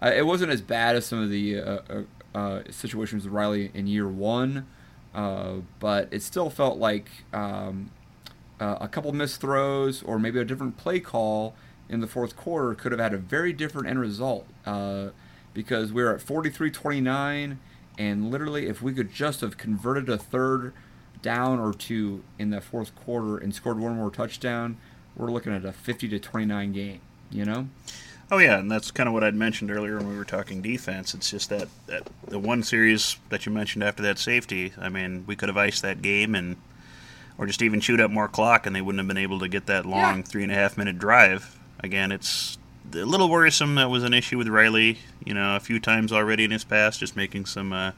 Uh, 0.00 0.12
it 0.14 0.26
wasn't 0.26 0.52
as 0.52 0.62
bad 0.62 0.96
as 0.96 1.06
some 1.06 1.22
of 1.22 1.30
the 1.30 1.60
uh, 1.60 1.80
uh, 1.90 2.02
uh, 2.34 2.62
situations 2.70 3.24
with 3.24 3.32
Riley 3.32 3.70
in 3.74 3.86
year 3.86 4.08
one, 4.08 4.66
uh, 5.14 5.56
but 5.80 6.08
it 6.10 6.22
still 6.22 6.50
felt 6.50 6.78
like 6.78 7.10
um, 7.32 7.90
uh, 8.60 8.78
a 8.80 8.88
couple 8.88 9.12
missed 9.12 9.40
throws 9.40 10.02
or 10.02 10.18
maybe 10.18 10.38
a 10.38 10.44
different 10.44 10.76
play 10.76 11.00
call 11.00 11.54
in 11.88 12.00
the 12.00 12.06
fourth 12.06 12.36
quarter 12.36 12.74
could 12.74 12.92
have 12.92 13.00
had 13.00 13.14
a 13.14 13.18
very 13.18 13.52
different 13.52 13.88
end 13.88 13.98
result 13.98 14.46
because 15.54 15.92
we 15.92 16.02
were 16.02 16.14
at 16.14 16.20
43-29 16.20 17.56
and 17.98 18.30
literally 18.30 18.66
if 18.66 18.82
we 18.82 18.92
could 18.92 19.10
just 19.10 19.40
have 19.40 19.56
converted 19.56 20.08
a 20.08 20.18
third 20.18 20.72
down 21.22 21.58
or 21.58 21.72
two 21.72 22.22
in 22.38 22.50
the 22.50 22.60
fourth 22.60 22.94
quarter 22.94 23.36
and 23.38 23.54
scored 23.54 23.78
one 23.78 23.96
more 23.96 24.10
touchdown 24.10 24.76
we're 25.16 25.30
looking 25.30 25.52
at 25.54 25.64
a 25.64 25.72
50 25.72 26.08
to 26.08 26.18
29 26.18 26.72
game 26.72 27.00
you 27.30 27.44
know 27.44 27.68
Oh 28.30 28.36
yeah, 28.36 28.58
and 28.58 28.70
that's 28.70 28.90
kind 28.90 29.08
of 29.08 29.14
what 29.14 29.24
I'd 29.24 29.34
mentioned 29.34 29.70
earlier 29.70 29.96
when 29.96 30.06
we 30.10 30.14
were 30.14 30.24
talking 30.26 30.60
defense. 30.60 31.14
It's 31.14 31.30
just 31.30 31.48
that, 31.48 31.66
that 31.86 32.02
the 32.26 32.38
one 32.38 32.62
series 32.62 33.16
that 33.30 33.46
you 33.46 33.52
mentioned 33.52 33.82
after 33.82 34.02
that 34.02 34.18
safety. 34.18 34.74
I 34.78 34.90
mean, 34.90 35.24
we 35.26 35.34
could 35.34 35.48
have 35.48 35.56
iced 35.56 35.80
that 35.80 36.02
game 36.02 36.34
and 36.34 36.56
or 37.38 37.46
just 37.46 37.62
even 37.62 37.80
chewed 37.80 38.02
up 38.02 38.10
more 38.10 38.28
clock, 38.28 38.66
and 38.66 38.76
they 38.76 38.82
wouldn't 38.82 38.98
have 39.00 39.08
been 39.08 39.16
able 39.16 39.38
to 39.38 39.48
get 39.48 39.64
that 39.64 39.86
long 39.86 40.18
Yeah. 40.18 40.22
three 40.24 40.42
and 40.42 40.52
a 40.52 40.54
half 40.54 40.76
minute 40.76 40.98
drive. 40.98 41.58
Again, 41.80 42.12
it's 42.12 42.58
a 42.92 42.96
little 42.98 43.30
worrisome. 43.30 43.76
That 43.76 43.88
was 43.88 44.04
an 44.04 44.12
issue 44.12 44.36
with 44.36 44.48
Riley. 44.48 44.98
You 45.24 45.32
know, 45.32 45.56
a 45.56 45.60
few 45.60 45.80
times 45.80 46.12
already 46.12 46.44
in 46.44 46.50
his 46.50 46.64
past, 46.64 47.00
just 47.00 47.16
making 47.16 47.46
some 47.46 47.72
uh, 47.72 47.92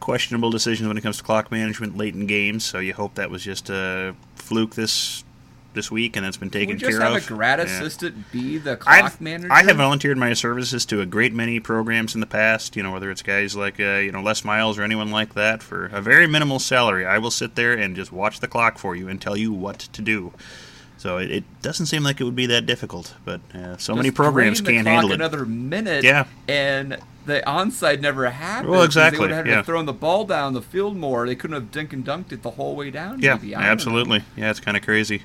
questionable 0.00 0.50
decisions 0.50 0.88
when 0.88 0.96
it 0.96 1.02
comes 1.02 1.18
to 1.18 1.22
clock 1.22 1.50
management 1.52 1.96
late 1.96 2.14
in 2.14 2.26
games. 2.26 2.64
So 2.64 2.78
you 2.78 2.94
hope 2.94 3.14
that 3.14 3.30
was 3.30 3.44
just 3.44 3.70
a 3.70 4.14
fluke 4.34 4.74
this 4.74 5.24
this 5.72 5.88
week, 5.88 6.16
and 6.16 6.26
that's 6.26 6.36
been 6.36 6.50
taken 6.50 6.74
we 6.74 6.80
just 6.80 6.90
care 6.90 7.00
have 7.00 7.14
of. 7.16 7.24
a 7.24 7.26
grad 7.28 7.60
Yeah. 7.60 7.66
assistant 7.66 8.32
be 8.32 8.58
the 8.58 8.76
clock 8.76 9.04
I've, 9.04 9.20
manager 9.20 9.52
I 9.52 9.62
have 9.62 9.76
volunteered 9.76 10.18
my 10.18 10.32
services 10.32 10.84
to 10.86 11.00
a 11.00 11.06
great 11.06 11.32
many 11.32 11.60
programs 11.60 12.12
in 12.14 12.20
the 12.20 12.26
past. 12.26 12.74
You 12.74 12.82
know, 12.82 12.90
whether 12.90 13.08
it's 13.08 13.22
guys 13.22 13.54
like 13.54 13.78
uh, 13.78 13.98
you 13.98 14.10
know 14.10 14.20
Les 14.20 14.44
Miles 14.44 14.78
or 14.78 14.82
anyone 14.82 15.12
like 15.12 15.34
that 15.34 15.62
for 15.62 15.86
a 15.86 16.00
very 16.02 16.26
minimal 16.26 16.58
salary. 16.58 17.06
I 17.06 17.18
will 17.18 17.30
sit 17.30 17.54
there 17.54 17.72
and 17.74 17.94
just 17.94 18.10
watch 18.10 18.40
the 18.40 18.48
clock 18.48 18.78
for 18.78 18.96
you 18.96 19.06
and 19.08 19.20
tell 19.22 19.36
you 19.36 19.52
what 19.52 19.78
to 19.78 20.02
do. 20.02 20.32
So 20.98 21.16
it, 21.18 21.30
it 21.30 21.44
doesn't 21.62 21.86
seem 21.86 22.02
like 22.02 22.20
it 22.20 22.24
would 22.24 22.36
be 22.36 22.46
that 22.46 22.66
difficult, 22.66 23.14
but 23.24 23.40
uh, 23.54 23.76
so 23.78 23.94
many 23.94 24.10
programs 24.10 24.60
can't 24.60 24.86
handle 24.88 25.12
it. 25.12 25.14
Another 25.14 25.46
minute, 25.46 26.04
Yeah. 26.04 26.24
and 26.48 26.98
the 27.26 27.42
onside 27.46 28.00
never 28.00 28.28
happened. 28.30 28.70
Well, 28.70 28.82
exactly, 28.82 29.18
They 29.18 29.22
would 29.22 29.30
have 29.30 29.46
had 29.46 29.50
yeah. 29.50 29.56
to 29.58 29.62
thrown 29.64 29.86
the 29.86 29.92
ball 29.92 30.24
down 30.24 30.52
the 30.54 30.62
field 30.62 30.96
more. 30.96 31.26
They 31.26 31.34
couldn't 31.34 31.54
have 31.54 31.70
dink 31.70 31.92
and 31.92 32.04
dunked 32.04 32.32
it 32.32 32.42
the 32.42 32.52
whole 32.52 32.74
way 32.76 32.90
down. 32.90 33.20
Yeah, 33.20 33.34
maybe. 33.34 33.54
I 33.54 33.62
know. 33.62 33.68
absolutely. 33.70 34.24
Yeah, 34.36 34.50
it's 34.50 34.60
kind 34.60 34.76
of 34.76 34.82
crazy. 34.82 35.22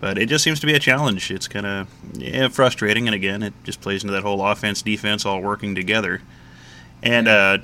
But 0.00 0.16
it 0.18 0.26
just 0.28 0.44
seems 0.44 0.60
to 0.60 0.66
be 0.66 0.74
a 0.74 0.78
challenge. 0.78 1.30
It's 1.30 1.48
kind 1.48 1.66
of 1.66 1.88
yeah, 2.12 2.48
frustrating, 2.48 3.08
and 3.08 3.14
again, 3.14 3.42
it 3.42 3.52
just 3.64 3.80
plays 3.80 4.02
into 4.04 4.12
that 4.12 4.22
whole 4.22 4.44
offense 4.46 4.80
defense 4.82 5.26
all 5.26 5.40
working 5.40 5.74
together. 5.74 6.22
And 7.02 7.28
uh, 7.28 7.58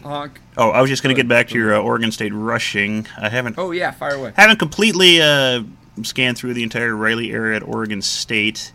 oh, 0.56 0.70
I 0.70 0.80
was 0.80 0.90
just 0.90 1.02
going 1.02 1.14
to 1.14 1.20
get 1.20 1.28
back 1.28 1.48
to 1.48 1.58
your 1.58 1.74
uh, 1.74 1.78
Oregon 1.80 2.12
State 2.12 2.32
rushing. 2.32 3.06
I 3.20 3.28
haven't 3.28 3.56
Oh 3.58 3.70
yeah, 3.72 3.90
fire 3.90 4.14
away. 4.14 4.32
haven't 4.36 4.58
completely 4.58 5.20
uh, 5.20 5.62
scanned 6.02 6.36
through 6.38 6.54
the 6.54 6.62
entire 6.62 6.94
Riley 6.94 7.32
area 7.32 7.56
at 7.56 7.62
Oregon 7.62 8.00
State. 8.02 8.72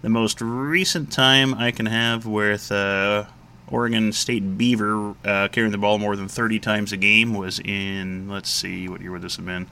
The 0.00 0.08
most 0.08 0.40
recent 0.40 1.10
time 1.12 1.54
I 1.54 1.70
can 1.72 1.86
have 1.86 2.24
with 2.26 2.70
uh, 2.72 3.24
Oregon 3.70 4.12
State 4.12 4.56
Beaver 4.58 5.14
uh, 5.24 5.48
carrying 5.48 5.72
the 5.72 5.78
ball 5.78 5.98
more 5.98 6.16
than 6.16 6.28
30 6.28 6.58
times 6.60 6.92
a 6.92 6.96
game 6.96 7.34
was 7.34 7.58
in, 7.60 8.28
let's 8.28 8.50
see, 8.50 8.88
what 8.88 9.00
year 9.00 9.12
would 9.12 9.22
this 9.22 9.36
have 9.36 9.46
been? 9.46 9.66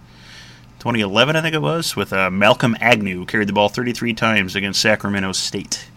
2011, 0.78 1.36
I 1.36 1.40
think 1.40 1.54
it 1.54 1.62
was, 1.62 1.96
with 1.96 2.12
uh, 2.12 2.30
Malcolm 2.30 2.76
Agnew 2.80 3.24
carried 3.24 3.48
the 3.48 3.52
ball 3.52 3.68
33 3.68 4.14
times 4.14 4.54
against 4.54 4.80
Sacramento 4.80 5.32
State. 5.32 5.88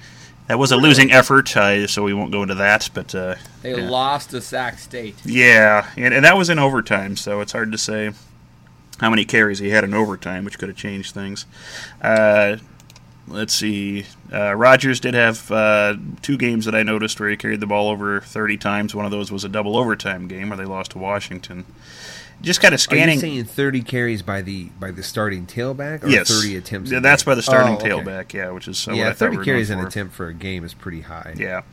That 0.47 0.58
was 0.58 0.72
a 0.72 0.78
losing 0.78 1.12
effort, 1.12 1.56
uh, 1.56 1.86
so 1.86 2.04
we 2.04 2.14
won't 2.14 2.32
go 2.32 2.41
into 2.41 2.56
that. 2.56 2.89
But 2.93 3.14
uh, 3.14 3.36
They 3.62 3.80
yeah. 3.80 3.88
lost 3.88 4.32
to 4.32 4.41
Sac 4.41 4.80
State. 4.80 5.16
Yeah, 5.24 5.88
and, 5.95 6.12
and 6.12 6.26
that 6.26 6.38
was 6.38 6.50
in 6.50 6.58
overtime, 6.58 7.18
so 7.18 7.41
it's 7.41 7.52
hard 7.52 7.72
to 7.72 7.78
say 7.78 8.12
how 9.00 9.10
many 9.12 9.26
carries 9.26 9.60
he 9.60 9.70
had 9.70 9.84
in 9.84 9.93
overtime, 9.93 10.45
which 10.45 10.58
could 10.58 10.70
have 10.70 10.78
changed 10.78 11.14
things. 11.14 11.45
Uh, 12.02 12.58
let's 13.30 13.53
see. 13.53 14.05
Uh, 14.32 14.53
Rodgers 14.55 14.99
did 14.99 15.13
have 15.13 15.49
uh, 15.51 15.95
two 16.21 16.38
games 16.38 16.65
that 16.65 16.75
I 16.75 16.84
noticed 16.84 17.19
where 17.19 17.30
he 17.30 17.38
carried 17.38 17.59
the 17.59 17.67
ball 17.67 17.89
over 17.89 18.21
30 18.21 18.57
times. 18.57 18.93
One 18.95 19.05
of 19.05 19.11
those 19.11 19.32
was 19.32 19.43
a 19.43 19.49
double 19.49 19.77
overtime 19.77 20.27
game 20.27 20.49
where 20.49 20.57
they 20.57 20.65
lost 20.65 20.91
to 20.91 20.97
Washington. 20.97 21.65
Just 22.41 22.61
kind 22.61 22.73
of 22.73 22.77
Are 22.77 22.82
scanning. 22.82 23.15
you 23.15 23.19
saying 23.21 23.43
30 23.45 23.82
carries 23.82 24.21
by 24.21 24.41
the 24.41 24.69
by 24.80 24.91
the 24.91 25.03
starting 25.03 25.45
tailback, 25.45 26.03
or 26.05 26.07
yes, 26.07 26.30
30 26.30 26.55
attempts? 26.55 26.89
Yeah, 26.89 26.99
that's 26.99 27.23
by 27.23 27.36
the 27.36 27.41
starting 27.41 27.73
Oh, 27.73 27.77
okay. 27.80 27.89
tailback. 27.89 28.32
Yeah, 28.32 28.51
which 28.51 28.69
is 28.69 28.88
uh, 28.88 28.91
what 28.91 28.97
Yeah, 28.97 29.09
I 29.09 29.13
30 29.13 29.38
we 29.39 29.43
carries 29.43 29.67
going 29.67 29.80
an 29.80 29.86
for. 29.86 29.89
attempt 29.89 30.13
for 30.15 30.27
a 30.30 30.34
game 30.34 30.63
is 30.63 30.73
pretty 30.73 31.01
high. 31.01 31.34
Yeah, 31.38 31.63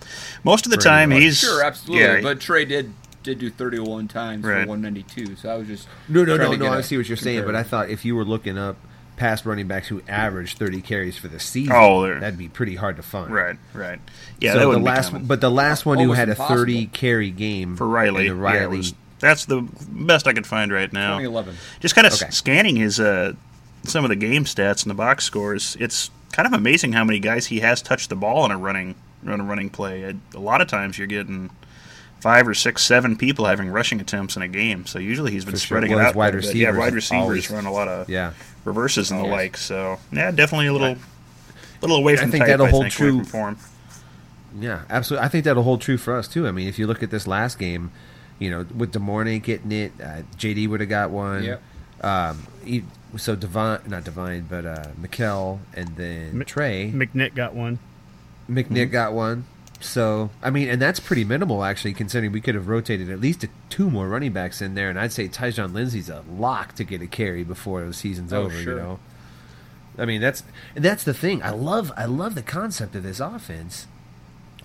most 0.42 0.66
of 0.66 0.72
the 0.72 0.76
For 0.78 0.82
time 0.82 1.12
anybody. 1.12 1.26
he's 1.26 1.38
Sure, 1.38 1.62
absolutely. 1.62 2.04
Yeah, 2.04 2.20
but 2.20 2.40
Tre 2.40 2.64
did 2.64 2.92
did 3.22 3.38
do 3.38 3.48
31 3.48 4.08
times 4.08 4.44
Right. 4.44 4.62
for 4.64 4.68
192. 4.70 5.36
So 5.36 5.50
I 5.50 5.56
was 5.56 5.68
just 5.68 5.86
No, 6.08 6.24
no, 6.24 6.36
trying 6.36 6.38
no, 6.50 6.52
to 6.52 6.58
no. 6.58 6.64
get 6.64 6.72
I 6.74 6.78
a 6.78 6.82
see 6.82 6.96
what 6.96 7.08
you're 7.08 7.16
saying, 7.16 7.44
but 7.44 7.54
I 7.54 7.62
thought 7.62 7.88
if 7.88 8.04
you 8.04 8.16
were 8.16 8.24
looking 8.24 8.58
up 8.58 8.76
past 9.16 9.46
running 9.46 9.66
backs 9.66 9.88
who 9.88 10.02
averaged 10.08 10.58
30 10.58 10.80
carries 10.82 11.16
for 11.16 11.28
the 11.28 11.40
season, 11.40 11.72
Oh, 11.74 12.02
they're- 12.02 12.20
that'd 12.20 12.38
be 12.38 12.48
pretty 12.48 12.74
hard 12.76 12.96
to 12.96 13.02
find. 13.02 13.32
right, 13.32 13.56
right. 13.72 13.98
Yeah, 14.40 14.52
so 14.54 14.70
that 14.70 14.78
the 14.78 14.82
last, 14.84 15.10
common. 15.10 15.26
but 15.26 15.40
the 15.40 15.50
last 15.50 15.86
one 15.86 15.98
who 15.98 16.02
Almost 16.04 16.18
had 16.18 16.28
a 16.28 16.34
30 16.34 16.86
carry 16.86 17.30
game 17.30 17.76
for 17.76 17.86
Riley, 17.88 18.28
and 18.28 18.38
the 18.38 18.42
yeah, 18.44 18.52
Riley 18.60 18.76
was- 18.78 18.94
that's 19.18 19.46
the 19.46 19.66
best 19.88 20.26
I 20.26 20.32
could 20.34 20.46
find 20.46 20.70
right 20.70 20.92
now. 20.92 21.12
2011. 21.18 21.56
Just 21.80 21.94
kind 21.94 22.06
of 22.06 22.12
Okay. 22.12 22.30
scanning 22.30 22.76
his 22.76 23.00
uh, 23.00 23.32
some 23.84 24.04
of 24.04 24.10
the 24.10 24.16
game 24.16 24.44
stats 24.44 24.82
and 24.82 24.90
the 24.90 24.94
box 24.94 25.24
scores. 25.24 25.76
It's 25.80 26.10
kind 26.32 26.46
of 26.46 26.52
amazing 26.52 26.92
how 26.92 27.04
many 27.04 27.18
guys 27.18 27.46
he 27.46 27.60
has 27.60 27.80
touched 27.80 28.10
the 28.10 28.16
ball 28.16 28.44
in 28.44 28.50
a 28.50 28.58
running 28.58 28.94
on 29.26 29.40
a 29.40 29.44
running 29.44 29.70
play. 29.70 30.02
A, 30.02 30.14
a 30.36 30.40
lot 30.40 30.60
of 30.60 30.68
times 30.68 30.98
you're 30.98 31.06
getting 31.06 31.48
five 32.20 32.46
or 32.46 32.52
six, 32.54 32.82
seven 32.82 33.16
people 33.16 33.46
having 33.46 33.68
rushing 33.68 34.00
attempts 34.00 34.36
in 34.36 34.42
a 34.42 34.48
game. 34.48 34.84
So 34.86 34.98
usually 34.98 35.30
he's 35.32 35.44
been 35.44 35.54
For 35.54 35.60
sure. 35.60 35.66
spreading 35.78 35.90
Well, 35.92 36.00
it 36.00 36.08
out. 36.08 36.14
wide 36.14 36.32
quite 36.32 36.44
a 36.44 36.46
bit. 36.48 36.56
yeah, 36.56 36.68
receivers 36.68 36.78
wide 36.78 36.94
receivers 36.94 37.22
always- 37.22 37.50
run 37.50 37.66
a 37.66 37.72
lot 37.72 37.88
of 37.88 38.08
yeah. 38.10 38.32
Reverses 38.66 39.10
and 39.10 39.20
the 39.20 39.24
Yes. 39.24 39.32
like. 39.32 39.56
So 39.56 39.98
yeah, 40.12 40.30
definitely 40.30 40.66
a 40.66 40.72
little 40.72 40.96
little 41.80 41.96
away 41.96 42.16
from. 42.16 42.20
I 42.20 42.24
from 42.24 42.30
think 42.32 42.42
type, 42.42 42.48
that'll 42.50 42.66
I 42.66 42.70
hold 42.70 42.82
think, 42.84 42.94
true- 42.94 43.16
from 43.18 43.24
form. 43.24 43.58
Yeah, 44.58 44.82
absolutely. 44.90 45.24
I 45.26 45.28
think 45.28 45.44
that'll 45.44 45.62
hold 45.62 45.80
true 45.82 45.98
for 45.98 46.16
us 46.16 46.28
too. 46.28 46.46
I 46.46 46.50
mean, 46.50 46.66
if 46.68 46.78
you 46.78 46.86
look 46.86 47.02
at 47.02 47.10
this 47.10 47.26
last 47.26 47.58
game, 47.58 47.90
you 48.38 48.50
know, 48.50 48.64
with 48.74 48.92
De'Mornay 48.92 49.42
getting 49.42 49.70
it, 49.72 49.92
uh, 50.02 50.22
JD 50.38 50.68
would 50.68 50.80
have 50.80 50.88
got 50.88 51.10
one. 51.10 51.44
Yep. 51.44 51.62
Um, 52.02 52.46
he, 52.64 52.84
so 53.16 53.34
Devine, 53.36 53.80
not 53.86 54.04
Devine, 54.04 54.46
but 54.48 54.64
uh, 54.66 54.84
Mikale 55.00 55.58
and 55.74 55.96
then 55.96 56.36
Mc- 56.38 56.46
Trey 56.46 56.90
McNick 56.94 57.34
got 57.34 57.54
one. 57.54 57.78
McNick 58.50 58.90
got 58.90 59.12
one. 59.12 59.44
So 59.86 60.30
I 60.42 60.50
mean, 60.50 60.68
and 60.68 60.80
that's 60.82 61.00
pretty 61.00 61.24
minimal 61.24 61.64
actually, 61.64 61.94
considering 61.94 62.32
we 62.32 62.40
could 62.40 62.54
have 62.54 62.68
rotated 62.68 63.08
at 63.10 63.20
least 63.20 63.44
two 63.70 63.90
more 63.90 64.08
running 64.08 64.32
backs 64.32 64.60
in 64.60 64.74
there, 64.74 64.90
and 64.90 64.98
I'd 64.98 65.12
say 65.12 65.28
Tyjon 65.28 65.72
Lindsey's 65.72 66.08
a 66.08 66.24
lock 66.30 66.74
to 66.74 66.84
get 66.84 67.02
a 67.02 67.06
carry 67.06 67.44
before 67.44 67.84
the 67.84 67.92
season's 67.94 68.32
Oh, 68.32 68.42
over. 68.44 68.54
sure. 68.62 68.74
You 68.76 68.82
know, 68.82 68.98
I 69.98 70.04
mean 70.04 70.20
that's 70.20 70.42
and 70.74 70.84
that's 70.84 71.04
the 71.04 71.14
thing. 71.14 71.42
I 71.42 71.50
love 71.50 71.92
I 71.96 72.04
love 72.06 72.34
the 72.34 72.42
concept 72.42 72.94
of 72.94 73.02
this 73.02 73.20
offense 73.20 73.86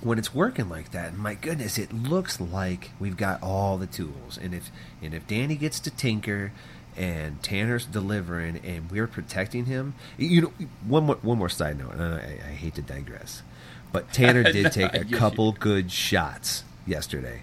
when 0.01 0.17
it's 0.17 0.33
working 0.33 0.67
like 0.67 0.91
that. 0.91 1.09
And 1.09 1.17
my 1.19 1.35
goodness, 1.35 1.77
it 1.77 1.93
looks 1.93 2.41
like 2.41 2.91
we've 2.99 3.17
got 3.17 3.41
all 3.43 3.77
the 3.77 3.87
tools, 3.87 4.37
and 4.41 4.53
if 4.53 4.71
and 5.01 5.13
if 5.13 5.27
Danny 5.27 5.55
gets 5.55 5.79
to 5.81 5.91
tinker. 5.91 6.51
And 6.97 7.41
Tanner's 7.41 7.85
delivering, 7.85 8.57
and 8.65 8.91
we're 8.91 9.07
protecting 9.07 9.63
him. 9.63 9.93
You 10.17 10.41
know, 10.41 10.53
one 10.85 11.05
more 11.05 11.15
one 11.21 11.37
more 11.37 11.47
side 11.47 11.79
note, 11.79 11.93
and 11.93 12.01
I, 12.03 12.17
I 12.45 12.51
hate 12.51 12.75
to 12.75 12.81
digress, 12.81 13.43
but 13.91 14.11
Tanner 14.13 14.43
did 14.51 14.71
take 14.71 14.93
a 14.93 14.99
get 14.99 15.09
you. 15.09 15.17
couple 15.17 15.51
good 15.53 15.91
shots 15.91 16.63
yesterday, 16.85 17.41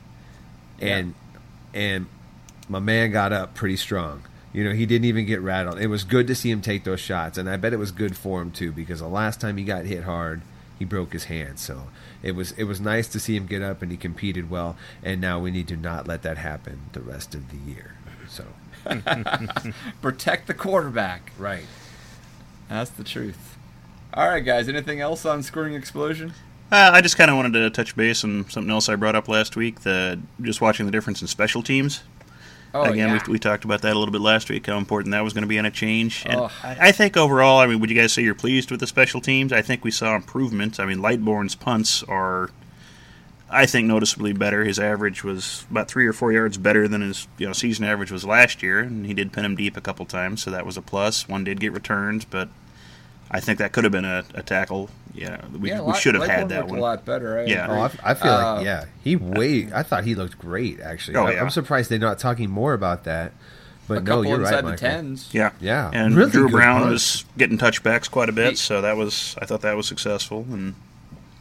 and 0.80 1.14
and 1.74 2.06
my 2.68 2.78
man 2.78 3.10
got 3.10 3.32
up 3.32 3.54
pretty 3.54 3.76
strong. 3.76 4.22
You 4.52 4.64
know, 4.64 4.72
he 4.72 4.86
didn't 4.86 5.04
even 5.04 5.26
get 5.26 5.40
rattled. 5.40 5.78
It 5.78 5.88
was 5.88 6.04
good 6.04 6.26
to 6.28 6.34
see 6.34 6.50
him 6.50 6.62
take 6.62 6.84
those 6.84 7.00
shots, 7.00 7.36
and 7.38 7.48
I 7.50 7.56
bet 7.58 7.72
it 7.72 7.78
was 7.78 7.92
good 7.92 8.16
for 8.16 8.40
him 8.40 8.50
too 8.50 8.72
because 8.72 9.00
the 9.00 9.06
last 9.08 9.40
time 9.40 9.56
he 9.58 9.64
got 9.64 9.84
hit 9.84 10.04
hard, 10.04 10.40
he 10.78 10.84
broke 10.84 11.12
his 11.12 11.24
hand. 11.24 11.58
So 11.58 11.88
it 12.22 12.32
was 12.32 12.52
it 12.52 12.64
was 12.64 12.80
nice 12.80 13.08
to 13.08 13.20
see 13.20 13.36
him 13.36 13.46
get 13.46 13.62
up 13.62 13.82
and 13.82 13.90
he 13.90 13.96
competed 13.98 14.48
well. 14.50 14.76
And 15.02 15.20
now 15.20 15.38
we 15.38 15.50
need 15.50 15.68
to 15.68 15.76
not 15.76 16.08
let 16.08 16.22
that 16.22 16.38
happen 16.38 16.80
the 16.92 17.00
rest 17.00 17.34
of 17.34 17.50
the 17.50 17.58
year. 17.70 17.94
So 18.26 18.44
Protect 20.02 20.46
the 20.46 20.54
quarterback. 20.54 21.32
right. 21.38 21.66
That's 22.70 22.90
the 22.90 23.04
truth. 23.04 23.57
All 24.14 24.28
right, 24.28 24.44
guys. 24.44 24.68
Anything 24.68 25.00
else 25.00 25.24
on 25.26 25.42
scoring 25.42 25.74
explosion? 25.74 26.32
Uh, 26.70 26.90
I 26.92 27.00
just 27.00 27.16
kind 27.16 27.30
of 27.30 27.36
wanted 27.36 27.52
to 27.54 27.70
touch 27.70 27.96
base 27.96 28.24
on 28.24 28.48
something 28.50 28.70
else 28.70 28.88
I 28.88 28.96
brought 28.96 29.14
up 29.14 29.28
last 29.28 29.56
week. 29.56 29.80
The 29.80 30.18
just 30.42 30.60
watching 30.60 30.86
the 30.86 30.92
difference 30.92 31.20
in 31.22 31.28
special 31.28 31.62
teams. 31.62 32.02
Oh 32.74 32.82
Again, 32.82 33.08
yeah. 33.08 33.20
we, 33.26 33.32
we 33.34 33.38
talked 33.38 33.64
about 33.64 33.80
that 33.82 33.96
a 33.96 33.98
little 33.98 34.12
bit 34.12 34.20
last 34.20 34.50
week. 34.50 34.66
How 34.66 34.76
important 34.76 35.12
that 35.12 35.24
was 35.24 35.32
going 35.32 35.42
to 35.42 35.48
be 35.48 35.56
in 35.56 35.64
a 35.64 35.70
change. 35.70 36.24
And 36.26 36.36
Oh. 36.38 36.50
I, 36.62 36.88
I 36.88 36.92
think 36.92 37.16
overall, 37.16 37.58
I 37.60 37.66
mean, 37.66 37.80
would 37.80 37.88
you 37.88 37.96
guys 37.96 38.12
say 38.12 38.22
you're 38.22 38.34
pleased 38.34 38.70
with 38.70 38.80
the 38.80 38.86
special 38.86 39.22
teams? 39.22 39.52
I 39.54 39.62
think 39.62 39.84
we 39.84 39.90
saw 39.90 40.14
improvement. 40.14 40.78
I 40.78 40.84
mean, 40.84 40.98
Lightbourn's 40.98 41.54
punts 41.54 42.02
are, 42.02 42.50
I 43.48 43.64
think, 43.64 43.86
noticeably 43.88 44.34
better. 44.34 44.64
His 44.64 44.78
average 44.78 45.24
was 45.24 45.64
about 45.70 45.88
three 45.88 46.06
or 46.06 46.12
four 46.12 46.30
yards 46.30 46.58
better 46.58 46.86
than 46.86 47.00
his 47.00 47.26
you 47.38 47.46
know 47.46 47.54
season 47.54 47.86
average 47.86 48.12
was 48.12 48.26
last 48.26 48.62
year, 48.62 48.80
and 48.80 49.06
he 49.06 49.14
did 49.14 49.32
pin 49.32 49.46
him 49.46 49.56
deep 49.56 49.78
a 49.78 49.80
couple 49.80 50.04
times, 50.04 50.42
so 50.42 50.50
that 50.50 50.66
was 50.66 50.76
a 50.76 50.82
plus. 50.82 51.26
One 51.26 51.44
did 51.44 51.60
get 51.60 51.72
returned, 51.72 52.26
but 52.28 52.50
I 53.30 53.40
think 53.40 53.58
that 53.58 53.72
could 53.72 53.84
have 53.84 53.92
been 53.92 54.04
a, 54.06 54.24
a 54.34 54.42
tackle. 54.42 54.88
Yeah, 55.14 55.44
we, 55.58 55.70
yeah, 55.70 55.80
we 55.82 55.94
should 55.94 56.14
have 56.14 56.26
had 56.26 56.48
that 56.50 56.68
one. 56.68 56.78
a 56.78 56.82
lot 56.82 57.04
better. 57.04 57.38
I 57.40 57.44
Yeah. 57.46 57.66
Oh, 57.68 57.80
I, 58.04 58.10
I 58.10 58.14
feel 58.14 58.30
Uh, 58.32 58.54
like 58.56 58.64
yeah, 58.64 58.84
he 59.02 59.16
way. 59.16 59.68
I 59.74 59.82
thought 59.82 60.04
he 60.04 60.14
looked 60.14 60.38
great 60.38 60.80
actually. 60.80 61.16
Oh, 61.16 61.26
I, 61.26 61.32
yeah. 61.32 61.42
I'm 61.42 61.50
surprised 61.50 61.90
they're 61.90 61.98
not 61.98 62.18
talking 62.18 62.48
more 62.50 62.72
about 62.74 63.04
that. 63.04 63.32
But 63.88 63.98
a 63.98 64.00
no, 64.02 64.20
you're 64.22 64.38
right, 64.38 64.56
the 64.58 64.62
Michael. 64.62 64.76
tens. 64.76 65.30
Yeah, 65.32 65.50
Yeah, 65.60 65.90
and 65.94 66.14
really 66.14 66.30
Drew 66.30 66.48
Brown 66.50 66.82
punch. 66.82 66.92
was 66.92 67.24
getting 67.38 67.56
touchbacks 67.56 68.10
quite 68.10 68.28
a 68.28 68.32
bit, 68.32 68.50
He- 68.50 68.56
so 68.56 68.82
that 68.82 68.96
was 68.98 69.34
I 69.40 69.46
thought 69.46 69.62
that 69.62 69.76
was 69.76 69.86
successful. 69.88 70.44
And 70.50 70.74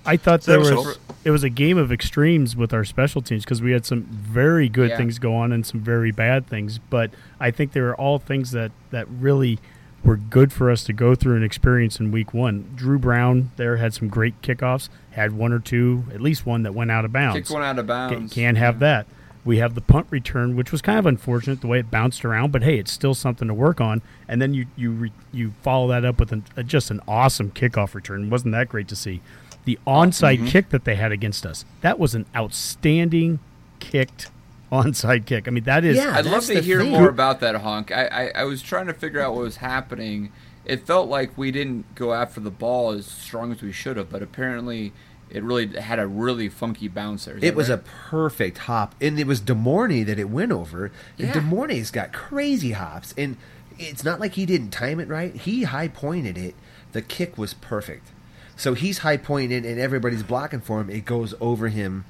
I 0.05 0.15
thought 0.15 0.41
there 0.43 0.57
that 0.63 0.75
was, 0.75 0.85
was 0.87 0.99
it 1.25 1.31
was 1.31 1.43
a 1.43 1.49
game 1.49 1.77
of 1.77 1.91
extremes 1.91 2.55
with 2.55 2.73
our 2.73 2.85
special 2.85 3.21
teams 3.21 3.43
because 3.43 3.61
we 3.61 3.71
had 3.73 3.85
some 3.85 4.03
very 4.03 4.69
good 4.69 4.91
Yeah. 4.91 4.97
things 4.97 5.19
go 5.19 5.35
on 5.35 5.51
and 5.51 5.65
some 5.65 5.81
very 5.81 6.11
bad 6.11 6.47
things. 6.47 6.79
But 6.89 7.11
I 7.39 7.51
think 7.51 7.73
they 7.73 7.81
were 7.81 7.95
all 7.95 8.17
things 8.17 8.51
that 8.51 8.71
that 8.91 9.07
really 9.09 9.59
were 10.07 10.15
good 10.17 10.51
for 10.51 10.71
us 10.71 10.83
to 10.85 10.93
go 10.93 11.13
through 11.13 11.35
and 11.35 11.43
experience 11.43 11.99
in 11.99 12.11
week 12.11 12.33
one. 12.33 12.71
Drew 12.75 12.97
Brown 12.97 13.51
there 13.57 13.77
had 13.77 13.93
some 13.93 14.07
great 14.07 14.41
kickoffs, 14.41 14.89
had 15.11 15.33
one 15.33 15.51
or 15.53 15.59
two, 15.59 16.05
at 16.11 16.21
least 16.21 16.45
one 16.45 16.63
that 16.63 16.73
went 16.73 16.89
out 16.89 17.05
of 17.05 17.11
bounds. 17.13 17.35
Kicked 17.37 17.51
one 17.51 17.61
out 17.63 17.77
of 17.77 17.85
bounds. 17.85 18.33
Can't 18.33 18.57
have 18.57 18.79
that. 18.79 19.05
We 19.45 19.57
have 19.59 19.75
the 19.75 19.81
punt 19.81 20.07
return, 20.09 20.55
which 20.57 20.71
was 20.73 20.81
kind 20.81 20.99
of 20.99 21.05
unfortunate 21.05 21.61
the 21.61 21.67
way 21.67 21.79
it 21.79 21.89
bounced 21.91 22.25
around, 22.25 22.51
but 22.51 22.63
hey, 22.63 22.79
it's 22.79 22.91
still 22.91 23.13
something 23.13 23.47
to 23.47 23.53
work 23.53 23.79
on. 23.79 24.01
And 24.27 24.41
then 24.41 24.53
you 24.53 24.65
you 24.75 24.91
re, 24.91 25.11
you 25.31 25.53
follow 25.61 25.87
that 25.89 26.03
up 26.03 26.19
with 26.19 26.31
an, 26.31 26.43
uh, 26.57 26.63
just 26.63 26.89
an 26.91 26.99
awesome 27.07 27.51
kickoff 27.51 27.93
return. 27.93 28.29
Wasn't 28.29 28.51
that 28.53 28.67
great 28.67 28.87
to 28.89 28.95
see? 28.95 29.21
The 29.65 29.77
onside 29.85 30.37
Mm-hmm. 30.37 30.47
kick 30.47 30.69
that 30.69 30.83
they 30.85 30.95
had 30.95 31.11
against 31.11 31.45
us 31.45 31.63
that 31.81 31.99
was 31.99 32.15
an 32.15 32.25
outstanding 32.35 33.39
kicked 33.79 34.31
onside 34.71 35.25
kick. 35.25 35.47
I 35.47 35.51
mean, 35.51 35.63
that 35.65 35.83
is 35.85 35.97
Yeah. 35.97 36.13
I'd 36.15 36.25
love 36.25 36.45
to 36.45 36.61
hear 36.61 36.81
thing. 36.81 36.91
more 36.91 37.09
about 37.09 37.39
that 37.41 37.55
honk. 37.55 37.91
I, 37.91 38.07
I, 38.07 38.31
I 38.41 38.43
was 38.43 38.61
trying 38.61 38.87
to 38.87 38.93
figure 38.93 39.21
out 39.21 39.33
what 39.33 39.43
was 39.43 39.57
happening. 39.57 40.31
It 40.65 40.85
felt 40.85 41.07
like 41.09 41.37
we 41.37 41.51
didn't 41.51 41.95
go 41.95 42.13
after 42.13 42.39
the 42.41 42.51
ball 42.51 42.91
as 42.91 43.05
strong 43.05 43.51
as 43.51 43.61
we 43.61 43.71
should 43.71 43.95
have, 43.97 44.09
but 44.09 44.21
apparently 44.21 44.91
it 45.29 45.43
really 45.43 45.67
had 45.79 45.99
a 45.99 46.07
really 46.07 46.49
funky 46.49 46.87
bounce 46.87 47.25
there. 47.25 47.37
Is 47.37 47.43
It 47.43 47.55
was 47.55 47.69
right? 47.69 47.79
a 47.79 47.83
perfect 48.09 48.57
hop, 48.59 48.93
and 49.01 49.17
it 49.19 49.27
was 49.27 49.39
De'Mornay 49.41 50.05
that 50.05 50.19
it 50.19 50.29
went 50.29 50.51
over. 50.51 50.85
And 51.17 51.27
Yeah. 51.27 51.33
De'Mornay's 51.33 51.91
got 51.91 52.11
crazy 52.13 52.71
hops, 52.71 53.13
and 53.17 53.37
it's 53.79 54.03
not 54.03 54.19
like 54.19 54.33
he 54.33 54.45
didn't 54.45 54.71
time 54.71 54.99
it 54.99 55.07
right. 55.07 55.33
He 55.35 55.63
high 55.63 55.87
pointed 55.87 56.37
it. 56.37 56.55
The 56.93 57.01
kick 57.01 57.37
was 57.37 57.53
perfect. 57.53 58.07
So 58.55 58.73
he's 58.73 58.99
high 58.99 59.17
pointed, 59.17 59.65
and 59.65 59.79
everybody's 59.79 60.23
blocking 60.23 60.61
for 60.61 60.81
him. 60.81 60.89
It 60.89 61.05
goes 61.05 61.33
over 61.39 61.67
him, 61.67 62.05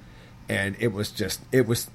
and 0.48 0.76
it 0.80 0.94
was 0.94 1.12
just 1.12 1.42
it 1.52 1.68
was. 1.68 1.90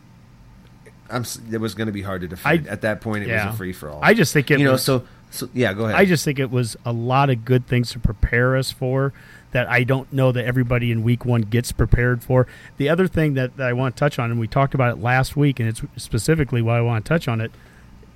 I'm. 1.13 1.25
It 1.53 1.59
was 1.61 1.75
going 1.75 1.87
to 1.87 1.93
be 1.93 2.03
hard 2.03 2.23
to 2.23 2.29
defend. 2.29 2.67
I- 2.69 2.71
At 2.71 2.81
that 2.83 3.01
point, 3.01 3.25
it 3.25 3.29
yeah. 3.29 3.47
was 3.47 3.55
a 3.55 3.59
free 3.59 3.73
for 3.73 3.91
all. 3.91 4.01
I 4.03 4.15
just 4.15 4.33
think 4.33 4.51
it 4.51 4.59
you 4.59 4.65
know. 4.65 4.73
was- 4.73 4.83
So 4.83 5.05
so 5.31 5.49
yeah. 5.55 5.73
Go 5.75 5.85
ahead. 5.85 5.97
I 5.97 6.05
just 6.05 6.25
think 6.25 6.39
it 6.39 6.51
was 6.51 6.77
a 6.85 6.93
lot 6.93 7.31
of 7.31 7.45
good 7.45 7.67
things 7.67 7.93
to 7.93 7.99
prepare 7.99 8.57
us 8.57 8.71
for 8.71 9.13
that 9.53 9.69
I 9.71 9.85
don't 9.85 10.11
know 10.13 10.33
that 10.33 10.45
everybody 10.47 10.91
in 10.91 11.03
week 11.03 11.25
one 11.27 11.43
gets 11.43 11.73
prepared 11.73 12.23
for. 12.25 12.47
The 12.79 12.89
other 12.89 13.07
thing 13.07 13.35
that, 13.35 13.59
that 13.59 13.69
I 13.69 13.75
want 13.75 13.95
to 13.95 14.01
touch 14.01 14.19
on, 14.19 14.31
and 14.31 14.41
we 14.41 14.47
talked 14.49 14.73
about 14.75 14.97
it 14.97 15.03
last 15.03 15.37
week, 15.37 15.61
and 15.61 15.69
it's 15.69 15.83
specifically 15.97 16.63
why 16.63 16.79
I 16.79 16.81
want 16.81 17.05
to 17.05 17.09
touch 17.09 17.29
on 17.29 17.41
it. 17.43 17.51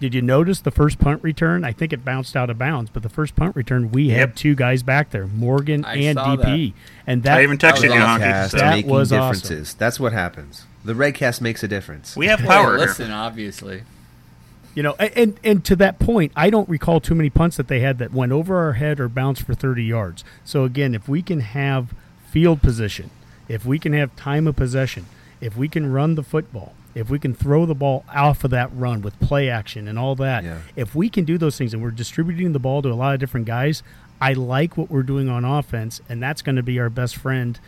Did 0.00 0.14
you 0.14 0.20
notice 0.22 0.60
the 0.60 0.70
first 0.70 0.98
punt 0.98 1.22
return? 1.22 1.64
I 1.64 1.72
think 1.72 1.92
it 1.92 2.04
bounced 2.04 2.36
out 2.36 2.48
of 2.50 2.58
bounds, 2.58 2.90
but 2.90 3.02
the 3.02 3.08
first 3.10 3.34
punt 3.36 3.56
return, 3.56 3.90
we 3.92 4.04
Yep. 4.04 4.18
had 4.18 4.36
two 4.36 4.54
guys 4.54 4.82
back 4.82 5.10
there, 5.10 5.26
Morgan 5.26 5.84
I 5.86 5.96
and 5.96 6.16
saw 6.18 6.36
DP, 6.36 6.72
and 7.06 7.22
that 7.22 7.38
I 7.38 7.42
even 7.42 7.56
texted 7.58 7.84
you, 7.84 7.90
was 7.90 7.98
Honky. 7.98 8.20
Redcast 8.20 8.50
So 8.50 8.56
That 8.58 8.70
making 8.76 8.90
was 8.90 9.12
awesome. 9.12 9.32
differences. 9.40 9.74
That's 9.74 9.98
what 10.00 10.12
happens. 10.14 10.64
The 10.86 10.94
Redcast 10.94 11.40
makes 11.40 11.62
a 11.62 11.68
difference. 11.68 12.16
we 12.16 12.26
have 12.26 12.40
power. 12.40 12.76
here. 12.76 12.86
listen, 12.86 13.10
obviously. 13.10 13.82
You 14.74 14.82
know, 14.82 14.94
and 14.94 15.38
and 15.42 15.64
to 15.64 15.76
that 15.76 15.98
point, 15.98 16.32
I 16.36 16.50
don't 16.50 16.68
recall 16.68 17.00
too 17.00 17.14
many 17.14 17.30
punts 17.30 17.56
that 17.56 17.68
they 17.68 17.80
had 17.80 17.98
that 17.98 18.12
went 18.12 18.32
over 18.32 18.58
our 18.58 18.74
head 18.74 19.00
or 19.00 19.08
bounced 19.08 19.42
for 19.42 19.54
30 19.54 19.82
yards. 19.82 20.22
So 20.44 20.64
again, 20.64 20.94
if 20.94 21.08
we 21.08 21.22
can 21.22 21.40
have 21.40 21.94
field 22.30 22.60
position, 22.62 23.10
if 23.48 23.64
we 23.64 23.78
can 23.78 23.94
have 23.94 24.14
time 24.16 24.46
of 24.46 24.54
possession, 24.56 25.06
if 25.40 25.56
we 25.56 25.68
can 25.68 25.90
run 25.92 26.14
the 26.14 26.22
football, 26.22 26.74
if 26.94 27.08
we 27.08 27.18
can 27.18 27.34
throw 27.34 27.64
the 27.64 27.74
ball 27.74 28.04
off 28.14 28.44
of 28.44 28.50
that 28.50 28.68
run 28.74 29.00
with 29.00 29.18
play 29.18 29.48
action 29.48 29.88
and 29.88 29.98
all 29.98 30.14
that, 30.16 30.44
Yeah. 30.44 30.58
if 30.76 30.94
we 30.94 31.08
can 31.08 31.24
do 31.24 31.38
those 31.38 31.56
things 31.56 31.72
and 31.72 31.82
we're 31.82 31.90
distributing 31.90 32.52
the 32.52 32.58
ball 32.58 32.82
to 32.82 32.90
a 32.90 32.94
lot 32.94 33.14
of 33.14 33.20
different 33.20 33.46
guys, 33.46 33.82
I 34.20 34.34
like 34.34 34.76
what 34.76 34.90
we're 34.90 35.02
doing 35.02 35.28
on 35.30 35.44
offense, 35.44 36.00
and 36.08 36.22
that's 36.22 36.42
going 36.42 36.56
to 36.56 36.62
be 36.62 36.78
our 36.78 36.90
best 36.90 37.16
friend 37.16 37.58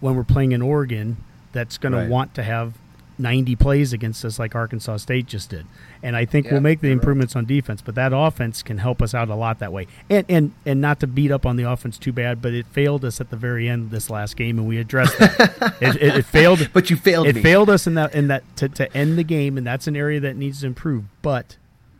when 0.00 0.16
we're 0.16 0.24
playing 0.24 0.50
in 0.52 0.62
Oregon. 0.62 1.16
That's 1.52 1.78
going 1.78 1.92
Right. 1.94 2.04
to 2.04 2.10
want 2.10 2.34
to 2.34 2.42
have 2.42 2.74
90 3.18 3.54
plays 3.56 3.92
against 3.92 4.24
us 4.24 4.38
like 4.38 4.54
Arkansas 4.54 4.96
State 4.96 5.26
just 5.26 5.50
did. 5.50 5.66
And 6.02 6.16
I 6.16 6.24
think 6.24 6.46
Yeah, 6.46 6.52
we'll 6.52 6.62
make 6.62 6.80
the 6.80 6.86
you're 6.88 6.96
right. 6.96 7.02
improvements 7.02 7.36
on 7.36 7.44
defense, 7.44 7.82
but 7.82 7.94
that 7.96 8.12
offense 8.14 8.62
can 8.62 8.78
help 8.78 9.02
us 9.02 9.12
out 9.14 9.28
a 9.28 9.34
lot 9.34 9.58
that 9.58 9.72
way. 9.72 9.86
And 10.08 10.24
and 10.28 10.52
and 10.64 10.80
not 10.80 11.00
to 11.00 11.06
beat 11.06 11.30
up 11.30 11.44
on 11.44 11.56
the 11.56 11.64
offense 11.64 11.98
too 11.98 12.12
bad, 12.12 12.40
but 12.40 12.54
it 12.54 12.64
failed 12.66 13.04
us 13.04 13.20
at 13.20 13.28
the 13.28 13.36
very 13.36 13.68
end 13.68 13.90
this 13.90 14.08
last 14.08 14.36
game, 14.38 14.58
and 14.58 14.66
we 14.66 14.78
addressed 14.78 15.18
that. 15.18 15.76
it, 15.82 15.96
it, 15.96 16.16
it 16.16 16.24
failed. 16.24 16.70
But 16.72 16.88
you 16.88 16.96
failed 16.96 17.26
It 17.26 17.34
me. 17.36 17.42
failed 17.42 17.68
us 17.68 17.86
in 17.86 17.92
that 17.94 18.14
in 18.14 18.28
that 18.28 18.42
to, 18.56 18.68
to 18.70 18.96
end 18.96 19.18
the 19.18 19.24
game, 19.24 19.58
and 19.58 19.66
that's 19.66 19.86
an 19.86 19.96
area 19.96 20.20
that 20.20 20.36
needs 20.36 20.60
to 20.60 20.66
improve. 20.68 21.04
But 21.20 21.56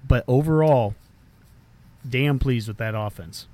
but 0.08 0.24
overall, 0.26 0.94
damn 2.08 2.38
pleased 2.38 2.68
with 2.68 2.78
that 2.78 2.94
offense. 2.96 3.46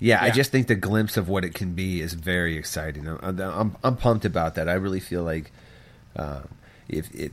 Yeah, 0.00 0.22
I 0.22 0.30
just 0.30 0.52
think 0.52 0.68
the 0.68 0.76
glimpse 0.76 1.16
of 1.16 1.28
what 1.28 1.44
it 1.44 1.54
can 1.54 1.74
be 1.74 2.00
is 2.00 2.14
very 2.14 2.56
exciting. 2.56 3.08
I'm 3.08 3.40
I'm, 3.40 3.76
I'm 3.82 3.96
pumped 3.96 4.24
about 4.24 4.54
that. 4.54 4.68
I 4.68 4.74
really 4.74 5.00
feel 5.00 5.24
like 5.24 5.50
uh, 6.14 6.42
if 6.88 7.12
it 7.14 7.32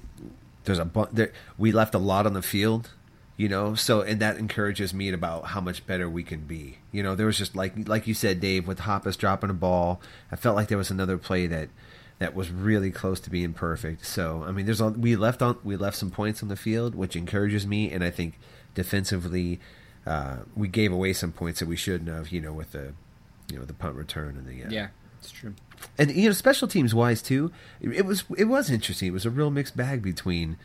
there's 0.64 0.80
a 0.80 0.86
bu- 0.86 1.08
there, 1.12 1.32
we 1.58 1.72
left 1.72 1.94
a 1.94 2.00
lot 2.00 2.26
on 2.26 2.34
the 2.34 2.42
field, 2.42 2.90
you 3.38 3.48
know. 3.48 3.76
So 3.76 4.02
and 4.02 4.20
that 4.20 4.38
encourages 4.38 4.94
me 4.96 5.10
about 5.12 5.46
how 5.48 5.62
much 5.62 5.86
better 5.86 6.10
we 6.10 6.24
can 6.24 6.42
be. 6.42 6.80
You 6.92 7.04
know, 7.04 7.14
there 7.14 7.28
was 7.28 7.38
just 7.38 7.56
like 7.56 7.88
like 7.88 8.08
you 8.08 8.16
said, 8.16 8.40
Dave, 8.40 8.68
with 8.68 8.80
Hoppes 8.80 9.16
dropping 9.16 9.52
a 9.52 9.54
ball. 9.54 10.02
I 10.32 10.36
felt 10.36 10.56
like 10.56 10.68
there 10.68 10.78
was 10.78 10.90
another 10.90 11.20
play 11.20 11.46
that 11.46 11.70
that 12.18 12.34
was 12.34 12.50
really 12.50 12.90
close 12.92 13.20
to 13.20 13.30
being 13.30 13.54
perfect. 13.54 14.06
So 14.08 14.44
I 14.48 14.52
mean, 14.52 14.66
there's 14.66 14.82
a, 14.82 14.90
we 14.90 15.16
left 15.16 15.44
on 15.44 15.60
we 15.64 15.76
left 15.76 15.98
some 15.98 16.10
points 16.10 16.42
on 16.42 16.50
the 16.50 16.56
field, 16.56 16.96
which 16.96 17.16
encourages 17.16 17.68
me, 17.68 17.92
and 17.92 18.04
I 18.04 18.10
think 18.10 18.40
defensively. 18.74 19.60
Uh, 20.06 20.38
we 20.56 20.68
gave 20.68 20.92
away 20.92 21.14
some 21.14 21.32
points 21.32 21.60
that 21.60 21.68
we 21.68 21.76
shouldn't 21.76 22.10
have, 22.10 22.30
you 22.30 22.40
know, 22.42 22.54
with 22.54 22.72
the, 22.74 22.94
you 23.52 23.58
know, 23.58 23.66
the 23.66 23.74
punt 23.74 23.96
return 23.96 24.38
and 24.38 24.48
the 24.48 24.64
uh, 24.66 24.70
Yeah, 24.70 24.88
it's 25.20 25.32
true. 25.32 25.56
and 25.98 26.12
you 26.12 26.28
know 26.28 26.34
special 26.34 26.68
teams 26.68 26.94
wise 26.94 27.22
too 27.22 27.52
it, 27.82 28.06
was 28.06 28.24
it 28.38 28.46
was 28.46 28.70
interesting. 28.70 29.08
It 29.10 29.14
was 29.14 29.26
a 29.26 29.30
real 29.32 29.50
mixed 29.52 29.76
bag 29.76 30.02
between 30.04 30.58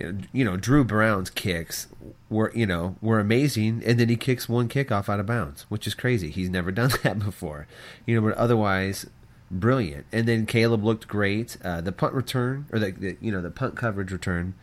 you 0.00 0.12
know, 0.12 0.18
you 0.32 0.44
know 0.44 0.56
drew 0.56 0.82
brown's 0.84 1.30
kicks 1.30 1.86
were 2.28 2.50
you 2.54 2.66
know 2.66 2.96
were 3.00 3.20
amazing 3.20 3.82
and 3.86 3.98
then 4.00 4.08
he 4.08 4.16
kicks 4.16 4.48
one 4.48 4.68
kickoff 4.68 5.08
out 5.08 5.20
of 5.20 5.26
bounds 5.26 5.62
which 5.68 5.86
is 5.86 5.94
crazy. 5.94 6.30
He's 6.30 6.50
never 6.50 6.70
done 6.80 6.90
that 7.02 7.18
before 7.18 7.66
you 8.06 8.14
know 8.20 8.26
but 8.28 8.36
otherwise 8.36 9.06
brilliant. 9.50 10.06
And 10.12 10.26
then 10.26 10.46
caleb 10.46 10.82
looked 10.84 11.06
great. 11.06 11.56
Uh, 11.62 11.80
the 11.80 11.92
punt 11.92 12.14
return 12.14 12.66
or 12.72 12.78
the, 12.78 12.90
the 12.92 13.16
you 13.20 13.30
know 13.32 13.40
the 13.42 13.50
punt 13.50 13.76
coverage 13.76 14.10
return 14.12 14.54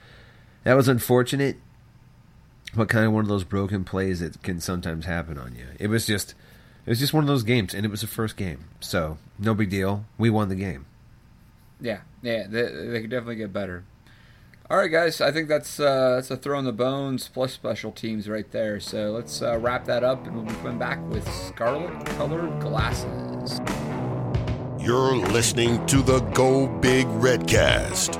that 0.63 0.73
was 0.75 0.87
unfortunate 0.87 1.57
but 2.75 2.89
kind 2.89 3.05
of 3.05 3.13
one 3.13 3.23
of 3.23 3.29
those 3.29 3.43
broken 3.43 3.83
plays 3.83 4.19
that 4.19 4.41
can 4.43 4.59
sometimes 4.59 5.05
happen 5.05 5.37
on 5.37 5.55
you 5.55 5.65
it 5.79 5.87
was 5.87 6.05
just 6.05 6.35
it 6.85 6.89
was 6.89 6.99
just 6.99 7.13
one 7.13 7.23
of 7.23 7.27
those 7.27 7.43
games, 7.43 7.75
and 7.75 7.85
it 7.85 7.89
was 7.89 8.01
the 8.01 8.07
first 8.07 8.35
game, 8.35 8.65
so 8.79 9.17
no 9.37 9.53
big 9.53 9.69
deal. 9.69 10.05
We 10.17 10.31
won 10.31 10.49
the 10.49 10.55
game. 10.55 10.87
Yeah, 11.79 12.01
yeah, 12.23 12.47
they, 12.47 12.63
they 12.63 13.01
could 13.01 13.11
definitely 13.11 13.35
get 13.35 13.53
better. 13.53 13.83
All 14.67 14.77
right, 14.77 14.91
guys, 14.91 15.21
I 15.21 15.31
think 15.31 15.47
that's 15.47 15.79
uh, 15.79 16.15
that's 16.15 16.31
a 16.31 16.37
throw 16.37 16.57
in 16.57 16.65
the 16.65 16.71
bones 16.71 17.27
plus 17.27 17.53
special 17.53 17.91
teams 17.91 18.27
right 18.27 18.49
there. 18.51 18.79
So 18.79 19.11
let's 19.11 19.43
uh, 19.43 19.59
wrap 19.59 19.85
that 19.85 20.03
up, 20.03 20.25
and 20.25 20.35
we'll 20.35 20.45
be 20.45 20.53
coming 20.55 20.79
back 20.79 20.99
with 21.09 21.27
scarlet 21.31 22.03
colored 22.17 22.59
glasses. 22.59 23.59
You're 24.79 25.17
listening 25.17 25.85
to 25.85 26.01
the 26.01 26.21
Go 26.33 26.67
Big 26.67 27.05
Redcast. 27.05 28.17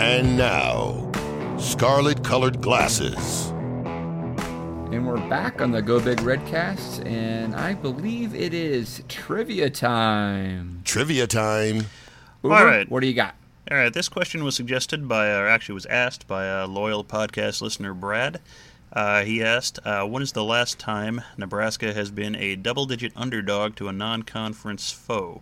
And 0.00 0.38
now, 0.38 1.12
Scarlet 1.58 2.24
Colored 2.24 2.62
Glasses. 2.62 3.52
And 4.92 5.06
we're 5.06 5.16
back 5.30 5.62
on 5.62 5.70
the 5.70 5.80
Go 5.80 5.98
Big 6.00 6.18
Redcast, 6.18 7.06
and 7.06 7.54
I 7.54 7.72
believe 7.72 8.34
it 8.34 8.52
is 8.52 9.02
trivia 9.08 9.70
time. 9.70 10.82
Trivia 10.84 11.26
time. 11.26 11.86
Uber, 12.44 12.54
All 12.54 12.64
right. 12.66 12.90
what 12.90 13.00
do 13.00 13.06
you 13.06 13.14
got? 13.14 13.34
All 13.70 13.78
right, 13.78 13.92
this 13.92 14.10
question 14.10 14.44
was 14.44 14.54
suggested 14.54 15.08
by, 15.08 15.28
or 15.28 15.48
actually 15.48 15.76
was 15.76 15.86
asked 15.86 16.26
by 16.28 16.44
a 16.44 16.66
loyal 16.66 17.04
podcast 17.04 17.62
listener, 17.62 17.94
Brad. 17.94 18.42
Uh, 18.92 19.22
he 19.24 19.42
asked, 19.42 19.78
uh, 19.86 20.04
"When 20.04 20.22
is 20.22 20.32
the 20.32 20.44
last 20.44 20.78
time 20.78 21.22
Nebraska 21.38 21.94
has 21.94 22.10
been 22.10 22.36
a 22.36 22.54
double-digit 22.54 23.12
underdog 23.16 23.76
to 23.76 23.88
a 23.88 23.92
non-conference 23.92 24.92
foe?" 24.92 25.40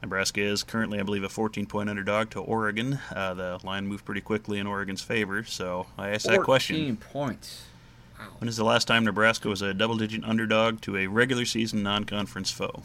Nebraska 0.00 0.40
is 0.40 0.62
currently, 0.62 0.98
I 0.98 1.02
believe, 1.02 1.24
a 1.24 1.28
14-point 1.28 1.90
underdog 1.90 2.30
to 2.30 2.40
Oregon. 2.40 2.98
Uh, 3.14 3.34
the 3.34 3.58
line 3.62 3.86
moved 3.86 4.06
pretty 4.06 4.22
quickly 4.22 4.58
in 4.58 4.66
Oregon's 4.66 5.02
favor, 5.02 5.44
so 5.44 5.86
I 5.98 6.08
asked 6.10 6.26
that 6.28 6.40
question. 6.40 6.76
14 6.76 6.96
points. 6.96 7.64
When 8.38 8.48
is 8.48 8.56
the 8.56 8.64
last 8.64 8.86
time 8.86 9.04
Nebraska 9.04 9.48
was 9.48 9.62
a 9.62 9.72
double-digit 9.74 10.22
underdog 10.24 10.80
to 10.82 10.96
a 10.96 11.06
regular 11.06 11.44
season 11.44 11.82
non-conference 11.82 12.50
foe? 12.50 12.82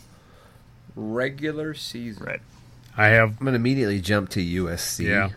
Regular 0.96 1.74
season. 1.74 2.24
Right. 2.26 2.42
I 2.98 3.08
have 3.08 3.38
I'm 3.40 3.46
gonna 3.46 3.56
immediately 3.56 4.02
jump 4.02 4.30
to 4.32 4.42
USC. 4.42 5.06
Yeah. 5.08 5.30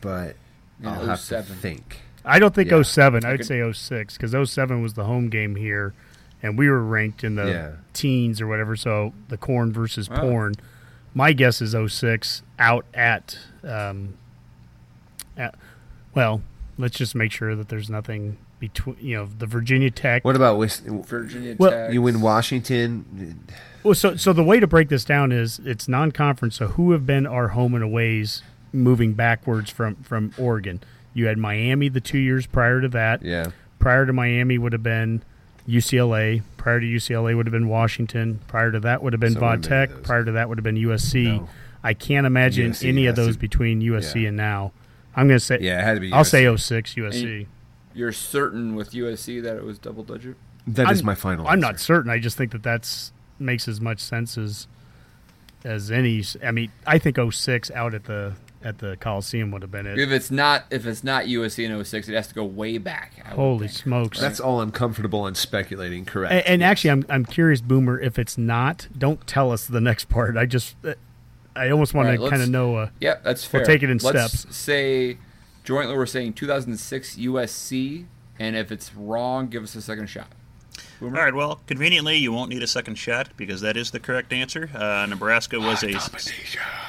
but 0.00 0.36
In 0.80 0.86
I'll 0.88 1.06
have 1.06 1.26
to 1.26 1.42
think. 1.42 2.00
I 2.24 2.38
don't 2.38 2.54
think 2.54 2.68
Yeah. 2.70 2.76
07. 2.82 3.24
I 3.24 3.30
would 3.32 3.40
could- 3.40 3.46
say 3.46 3.60
06 3.60 4.16
because 4.16 4.34
07 4.34 4.82
was 4.82 4.94
the 4.94 5.04
home 5.04 5.28
game 5.30 5.56
here, 5.56 5.94
and 6.42 6.58
we 6.58 6.68
were 6.68 6.82
ranked 6.82 7.24
in 7.24 7.34
the 7.36 7.46
Yeah. 7.48 7.70
teens 7.92 8.40
or 8.40 8.46
whatever. 8.46 8.76
So 8.76 9.12
the 9.28 9.36
corn 9.38 9.72
versus 9.72 10.08
Wow. 10.10 10.20
porn. 10.20 10.54
My 11.14 11.32
guess 11.32 11.62
is 11.62 11.74
06 11.74 12.42
out 12.58 12.84
at, 12.92 13.38
um, 13.62 14.14
at, 15.36 15.54
well, 16.14 16.42
let's 16.76 16.96
just 16.96 17.14
make 17.14 17.32
sure 17.32 17.54
that 17.56 17.68
there's 17.68 17.88
nothing 17.88 18.36
between, 18.68 18.96
you 19.00 19.16
know, 19.16 19.26
the 19.38 19.46
Virginia 19.46 19.90
Tech. 19.90 20.24
What 20.24 20.36
about 20.36 20.58
Wis- 20.58 20.80
Virginia 20.80 21.56
Well, 21.58 21.70
Tech. 21.70 21.92
you 21.92 22.02
win 22.02 22.20
Washington? 22.20 23.44
Well, 23.82 23.94
so 23.94 24.16
so 24.16 24.32
the 24.32 24.44
way 24.44 24.60
to 24.60 24.66
break 24.66 24.88
this 24.88 25.04
down 25.04 25.32
is 25.32 25.60
it's 25.64 25.88
non-conference. 25.88 26.56
So 26.56 26.68
who 26.68 26.92
have 26.92 27.06
been 27.06 27.26
our 27.26 27.48
home 27.48 27.74
and 27.74 27.84
aways 27.84 28.42
moving 28.72 29.12
backwards 29.12 29.70
from 29.70 29.96
from 29.96 30.32
Oregon? 30.38 30.80
You 31.12 31.26
had 31.26 31.38
Miami 31.38 31.88
the 31.88 32.00
two 32.00 32.18
years 32.18 32.46
prior 32.46 32.80
to 32.80 32.88
that. 32.88 33.22
Yeah, 33.22 33.50
Prior 33.78 34.06
to 34.06 34.12
Miami 34.12 34.58
would 34.58 34.72
have 34.72 34.82
been 34.82 35.22
UCLA. 35.68 36.42
Prior 36.56 36.80
to 36.80 36.86
UCLA 36.86 37.36
would 37.36 37.46
have 37.46 37.52
been 37.52 37.68
Washington. 37.68 38.40
Prior 38.48 38.72
to 38.72 38.80
that 38.80 39.02
would 39.02 39.12
have 39.12 39.20
been 39.20 39.34
So 39.34 39.40
many 39.40 39.58
Vod 39.58 39.62
Tech. 39.68 40.02
Prior 40.02 40.24
to 40.24 40.32
that 40.32 40.48
would 40.48 40.58
have 40.58 40.64
been 40.64 40.76
USC. 40.76 41.24
No. 41.38 41.48
I 41.82 41.92
can't 41.94 42.26
imagine 42.26 42.72
USC 42.72 42.88
any 42.88 43.06
of 43.06 43.16
those 43.16 43.34
to- 43.34 43.40
between 43.40 43.80
USC 43.82 44.22
yeah. 44.22 44.28
and 44.28 44.36
now. 44.36 44.72
I'm 45.16 45.28
going 45.28 45.38
to 45.38 45.44
say 45.44 45.58
yeah, 45.60 45.80
it 45.80 45.84
had 45.84 45.94
to 45.94 46.00
be. 46.00 46.12
I'll 46.12 46.24
say 46.24 46.44
06 46.56 46.94
USC. 46.94 47.46
You're 47.94 48.12
certain 48.12 48.74
with 48.74 48.92
USC 48.92 49.42
that 49.42 49.56
it 49.56 49.64
was 49.64 49.78
double 49.78 50.02
digit? 50.04 50.36
That 50.66 50.90
is 50.90 50.98
I'm- 51.00 51.06
my 51.06 51.14
final. 51.14 51.46
I'm 51.46 51.60
not 51.60 51.78
certain. 51.80 52.10
I 52.10 52.18
just 52.18 52.36
think 52.36 52.52
that 52.52 52.62
that's 52.62 53.12
makes 53.38 53.68
as 53.68 53.80
much 53.80 54.00
sense 54.00 54.36
as 54.38 54.66
as 55.64 55.90
any. 55.90 56.22
I 56.44 56.50
mean, 56.50 56.70
I 56.86 56.98
think 56.98 57.18
06 57.18 57.70
out 57.70 57.94
at 57.94 58.04
the 58.04 58.34
at 58.62 58.78
the 58.78 58.96
Coliseum 58.98 59.50
would 59.50 59.60
have 59.60 59.70
been 59.70 59.86
it. 59.86 59.98
If 59.98 60.10
it's 60.10 60.30
not 60.30 60.64
if 60.70 60.86
it's 60.86 61.04
not 61.04 61.24
USC 61.26 61.64
in 61.68 61.84
06, 61.84 62.08
it 62.08 62.14
has 62.14 62.28
to 62.28 62.34
go 62.34 62.44
way 62.44 62.78
back. 62.78 63.12
I 63.24 63.28
Holy 63.30 63.68
smokes! 63.68 64.18
That's 64.20 64.40
all 64.40 64.60
I'm 64.62 64.72
comfortable 64.72 65.20
on 65.20 65.34
speculating. 65.34 66.04
Correct. 66.06 66.32
and, 66.32 66.46
and 66.46 66.62
actually, 66.64 66.90
I'm 66.90 67.04
I'm 67.10 67.24
curious, 67.26 67.60
Boomer. 67.60 68.00
If 68.00 68.18
it's 68.18 68.38
not, 68.38 68.88
don't 68.96 69.26
tell 69.26 69.52
us 69.52 69.66
the 69.66 69.80
next 69.82 70.08
part. 70.08 70.36
I 70.38 70.46
just 70.46 70.76
I 71.54 71.68
almost 71.70 71.92
want 71.94 72.08
Right, 72.08 72.18
to 72.18 72.28
kind 72.30 72.42
of 72.42 72.48
know. 72.48 72.76
Uh, 72.76 72.88
Yep, 73.00 73.22
that's 73.24 73.44
fair. 73.44 73.60
We'll 73.60 73.66
take 73.66 73.82
it 73.82 73.90
in 73.90 73.98
Let's 73.98 74.32
steps. 74.40 74.56
Say 74.56 75.18
jointly 75.64 75.96
we're 75.96 76.06
saying 76.06 76.34
2006 76.34 77.16
USC, 77.16 78.04
and 78.38 78.54
if 78.56 78.70
it's 78.70 78.94
wrong, 78.94 79.48
give 79.48 79.62
us 79.62 79.74
a 79.74 79.82
second 79.82 80.06
shot. 80.08 80.28
Boomer? 81.00 81.18
All 81.18 81.24
right. 81.24 81.34
Well, 81.34 81.60
conveniently, 81.66 82.16
you 82.16 82.32
won't 82.32 82.50
need 82.50 82.62
a 82.62 82.66
second 82.66 82.96
shot 82.96 83.28
because 83.36 83.60
that 83.62 83.76
is 83.76 83.90
the 83.90 84.00
correct 84.00 84.32
answer. 84.32 84.70
Uh, 84.74 85.06
Nebraska 85.08 85.58
was 85.58 85.82
a 85.82 85.94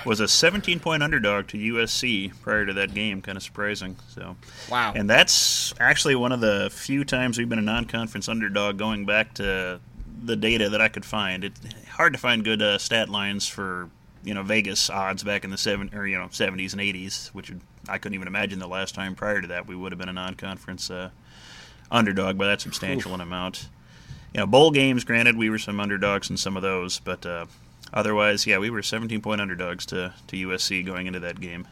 was 0.05 0.19
a 0.19 0.27
17 0.27 0.79
point 0.79 1.01
underdog 1.03 1.47
to 1.47 1.57
USC 1.57 2.31
prior 2.41 2.65
to 2.65 2.73
that 2.73 2.93
game. 2.93 3.21
Kind 3.21 3.35
of 3.37 3.43
surprising. 3.43 3.95
So, 4.09 4.35
Wow. 4.69 4.93
and 4.95 5.09
that's 5.09 5.73
actually 5.79 6.15
one 6.15 6.31
of 6.31 6.39
the 6.41 6.69
few 6.71 7.03
times 7.03 7.37
we've 7.37 7.49
been 7.49 7.59
a 7.59 7.63
non-conference 7.63 8.27
underdog 8.29 8.77
going 8.77 9.05
back 9.05 9.33
to 9.35 9.79
the 10.23 10.35
data 10.35 10.69
that 10.69 10.81
I 10.81 10.87
could 10.87 11.05
find. 11.05 11.43
It's 11.43 11.59
hard 11.89 12.13
to 12.13 12.19
find 12.19 12.43
good 12.43 12.61
uh, 12.61 12.77
stat 12.77 13.09
lines 13.09 13.47
for 13.47 13.89
you 14.25 14.33
know 14.33 14.43
Vegas 14.43 14.89
odds 14.89 15.23
back 15.23 15.43
in 15.43 15.51
the 15.51 15.57
seven 15.57 15.89
or 15.93 16.05
you 16.05 16.17
know 16.17 16.25
70s 16.25 16.73
and 16.73 16.81
80s, 16.81 17.27
which 17.27 17.53
I 17.87 17.97
couldn't 17.97 18.15
even 18.15 18.27
imagine 18.27 18.59
the 18.59 18.67
last 18.67 18.95
time 18.95 19.15
prior 19.15 19.41
to 19.41 19.47
that 19.47 19.67
we 19.67 19.75
would 19.75 19.91
have 19.91 19.99
been 19.99 20.09
a 20.09 20.13
non-conference 20.13 20.89
uh, 20.89 21.11
underdog 21.91 22.37
by 22.37 22.47
that 22.47 22.61
substantial 22.61 23.13
an 23.13 23.21
amount. 23.21 23.69
You 24.33 24.41
know, 24.41 24.47
bowl 24.47 24.71
games, 24.71 25.05
granted, 25.05 25.37
we 25.37 25.49
were 25.49 25.59
some 25.59 25.79
underdogs 25.79 26.29
in 26.29 26.35
some 26.35 26.57
of 26.57 26.63
those, 26.63 26.99
but 26.99 27.25
uh, 27.25 27.45
otherwise, 27.93 28.45
yeah, 28.45 28.57
we 28.57 28.69
were 28.69 28.81
17 28.81 29.21
point 29.21 29.39
underdogs 29.39 29.85
to, 29.87 30.13
to 30.27 30.47
USC 30.47 30.85
going 30.85 31.07
into 31.07 31.21
that 31.21 31.39
game. 31.39 31.67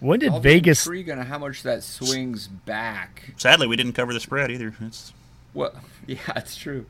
when 0.00 0.20
did 0.20 0.32
I'll 0.32 0.40
be 0.40 0.54
Vegas? 0.54 0.86
intrigued 0.86 1.10
on 1.10 1.18
how 1.18 1.38
much 1.38 1.62
that 1.64 1.82
swings 1.82 2.48
back. 2.48 3.34
Sadly, 3.36 3.66
we 3.66 3.76
didn't 3.76 3.92
cover 3.92 4.14
the 4.14 4.20
spread 4.20 4.50
either. 4.50 4.74
It's 4.80 5.12
Well, 5.52 5.74
yeah, 6.06 6.18
it's 6.34 6.56
true. 6.56 6.86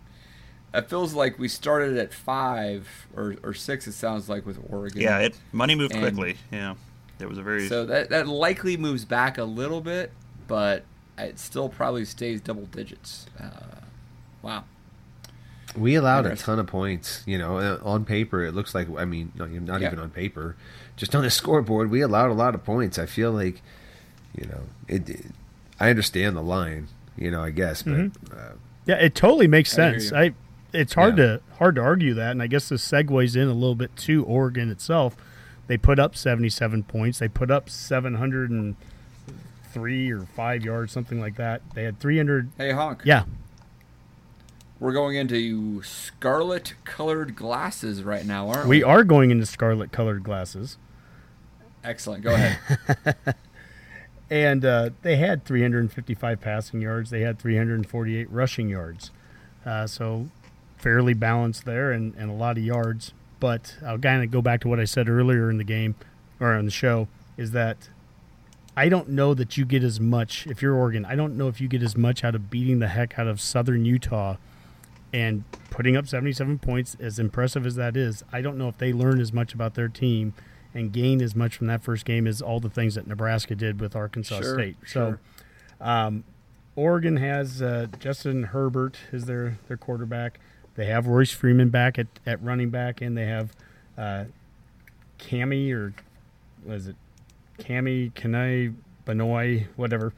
It 0.74 0.90
feels 0.90 1.14
like 1.14 1.38
we 1.38 1.48
started 1.48 1.96
at 1.96 2.12
five 2.12 2.86
or, 3.16 3.36
or 3.42 3.54
six. 3.54 3.86
It 3.86 3.92
sounds 3.92 4.28
like 4.28 4.44
with 4.44 4.58
Oregon. 4.68 5.00
yeah, 5.00 5.18
it 5.20 5.38
money 5.52 5.74
moved 5.74 5.92
And- 5.94 6.02
quickly. 6.02 6.36
Yeah, 6.52 6.74
it 7.18 7.28
was 7.28 7.38
a 7.38 7.42
very 7.42 7.68
So 7.68 7.86
that 7.86 8.10
that 8.10 8.26
likely 8.28 8.76
moves 8.76 9.04
back 9.04 9.38
a 9.38 9.44
little 9.44 9.80
bit, 9.80 10.12
but 10.48 10.84
it 11.16 11.38
still 11.38 11.68
probably 11.70 12.04
stays 12.04 12.40
double 12.42 12.66
digits. 12.66 13.26
Uh, 13.40 13.48
wow. 14.42 14.64
We 15.76 15.94
allowed 15.94 16.26
a 16.26 16.36
ton 16.36 16.58
of 16.58 16.66
points. 16.66 17.22
You 17.26 17.38
know, 17.38 17.58
uh, 17.58 17.78
on 17.82 18.04
paper 18.04 18.44
it 18.44 18.52
looks 18.54 18.74
like. 18.74 18.88
I 18.98 19.04
mean, 19.04 19.32
not, 19.34 19.50
not 19.50 19.80
Yeah. 19.80 19.86
even 19.88 19.98
on 19.98 20.10
paper, 20.10 20.56
just 20.96 21.14
on 21.14 21.22
the 21.22 21.30
scoreboard, 21.40 21.90
we 21.90 22.00
allowed 22.02 22.30
a 22.30 22.34
lot 22.34 22.54
of 22.54 22.64
points. 22.64 22.98
I 22.98 23.06
feel 23.06 23.32
like, 23.32 23.62
you 24.36 24.46
know, 24.46 24.60
it. 24.88 25.08
it 25.08 25.26
I 25.78 25.90
understand 25.90 26.36
the 26.36 26.42
line. 26.42 26.88
You 27.18 27.30
know, 27.30 27.42
I 27.42 27.50
guess, 27.50 27.82
but 27.82 27.92
Mm-hmm. 27.94 28.36
uh, 28.38 28.52
Yeah, 28.86 28.96
it 28.96 29.14
totally 29.14 29.46
makes 29.48 29.76
I 29.78 29.90
hear 29.90 30.00
sense. 30.00 30.10
you. 30.12 30.16
I 30.18 30.34
it's 30.76 30.94
hard 30.94 31.18
Yeah. 31.18 31.24
to 31.24 31.40
hard 31.58 31.74
to 31.76 31.80
argue 31.80 32.14
that, 32.14 32.30
and 32.32 32.42
I 32.42 32.46
guess 32.46 32.68
this 32.68 32.86
segues 32.88 33.34
in 33.36 33.48
a 33.48 33.54
little 33.54 33.74
bit 33.74 33.94
to 33.96 34.24
Oregon 34.24 34.70
itself. 34.70 35.16
They 35.66 35.76
put 35.76 35.98
up 35.98 36.14
seventy 36.16 36.48
seven 36.50 36.82
points. 36.82 37.18
They 37.18 37.28
put 37.28 37.50
up 37.50 37.68
seven 37.70 38.14
hundred 38.16 38.50
and 38.50 38.76
three 39.72 40.10
or 40.12 40.20
five 40.22 40.64
yards, 40.64 40.92
something 40.92 41.20
like 41.20 41.36
that. 41.36 41.62
They 41.74 41.84
had 41.84 41.98
three 42.00 42.16
hundred. 42.16 42.50
Hey, 42.56 42.70
Honk. 42.72 43.02
Yeah, 43.04 43.24
We're 44.78 44.92
going 44.92 45.16
into 45.16 45.82
scarlet 45.82 46.74
colored 46.84 47.34
glasses 47.34 48.02
right 48.02 48.24
now, 48.24 48.48
aren't 48.48 48.68
we? 48.68 48.78
we 48.78 48.82
are 48.84 49.02
going 49.04 49.30
into 49.30 49.44
scarlet 49.46 49.90
colored 49.92 50.22
glasses, 50.22 50.78
Excellent. 51.82 52.22
Go 52.24 52.34
ahead. 52.34 53.16
and 54.30 54.64
uh, 54.64 54.90
they 55.02 55.16
had 55.16 55.44
three 55.44 55.62
hundred 55.62 55.80
and 55.80 55.92
fifty 55.92 56.14
five 56.14 56.40
passing 56.40 56.80
yards. 56.80 57.10
They 57.10 57.20
had 57.20 57.38
three 57.38 57.56
hundred 57.56 57.74
and 57.76 57.88
forty 57.88 58.16
eight 58.16 58.30
rushing 58.30 58.68
yards. 58.68 59.10
Uh, 59.64 59.86
so 59.86 60.28
fairly 60.76 61.14
balanced 61.14 61.64
there 61.64 61.92
and, 61.92 62.14
and 62.16 62.30
a 62.30 62.34
lot 62.34 62.56
of 62.58 62.64
yards. 62.64 63.12
But 63.40 63.76
I'll 63.84 63.98
kind 63.98 64.22
of 64.22 64.30
go 64.30 64.40
back 64.42 64.60
to 64.62 64.68
what 64.68 64.80
I 64.80 64.84
said 64.84 65.08
earlier 65.08 65.50
in 65.50 65.58
the 65.58 65.64
game 65.64 65.94
or 66.40 66.54
on 66.54 66.64
the 66.64 66.70
show 66.70 67.08
is 67.36 67.50
that 67.52 67.88
I 68.76 68.88
don't 68.88 69.10
know 69.10 69.34
that 69.34 69.56
you 69.56 69.64
get 69.64 69.82
as 69.82 70.00
much 70.00 70.46
if 70.46 70.60
you're 70.62 70.74
Oregon. 70.74 71.04
I 71.04 71.14
don't 71.16 71.36
know 71.36 71.48
if 71.48 71.60
you 71.60 71.68
get 71.68 71.82
as 71.82 71.96
much 71.96 72.24
out 72.24 72.34
of 72.34 72.50
beating 72.50 72.78
the 72.78 72.88
heck 72.88 73.18
out 73.18 73.26
of 73.26 73.40
Southern 73.40 73.84
Utah 73.84 74.36
and 75.12 75.44
putting 75.70 75.96
up 75.96 76.06
77 76.06 76.58
points 76.58 76.96
as 77.00 77.18
impressive 77.18 77.64
as 77.66 77.74
that 77.76 77.96
is. 77.96 78.22
I 78.32 78.40
don't 78.42 78.58
know 78.58 78.68
if 78.68 78.78
they 78.78 78.92
learn 78.92 79.20
as 79.20 79.32
much 79.32 79.54
about 79.54 79.74
their 79.74 79.88
team 79.88 80.34
and 80.74 80.92
gain 80.92 81.22
as 81.22 81.34
much 81.34 81.56
from 81.56 81.68
that 81.68 81.82
first 81.82 82.04
game 82.04 82.26
as 82.26 82.42
all 82.42 82.60
the 82.60 82.68
things 82.68 82.96
that 82.96 83.06
Nebraska 83.06 83.54
did 83.54 83.80
with 83.80 83.96
Arkansas 83.96 84.40
Sure, 84.40 84.54
State. 84.54 84.76
sure. 84.84 85.20
So 85.80 85.84
um, 85.84 86.24
Oregon 86.74 87.16
has 87.16 87.62
uh, 87.62 87.86
Justin 87.98 88.44
Herbert 88.44 88.98
is 89.12 89.24
their 89.24 89.58
their 89.68 89.76
quarterback. 89.78 90.38
They 90.76 90.86
have 90.86 91.06
Royce 91.06 91.30
Freeman 91.30 91.70
back 91.70 91.98
at, 91.98 92.06
at 92.26 92.42
running 92.42 92.70
back, 92.70 93.00
and 93.00 93.16
they 93.16 93.26
have 93.26 93.52
uh, 93.96 94.24
Cammy 95.18 95.72
or 95.74 95.94
was 96.64 96.86
it 96.88 96.96
Cammy 97.58 98.12
Kani 98.12 98.74
Benoit 99.04 99.62
whatever. 99.76 100.12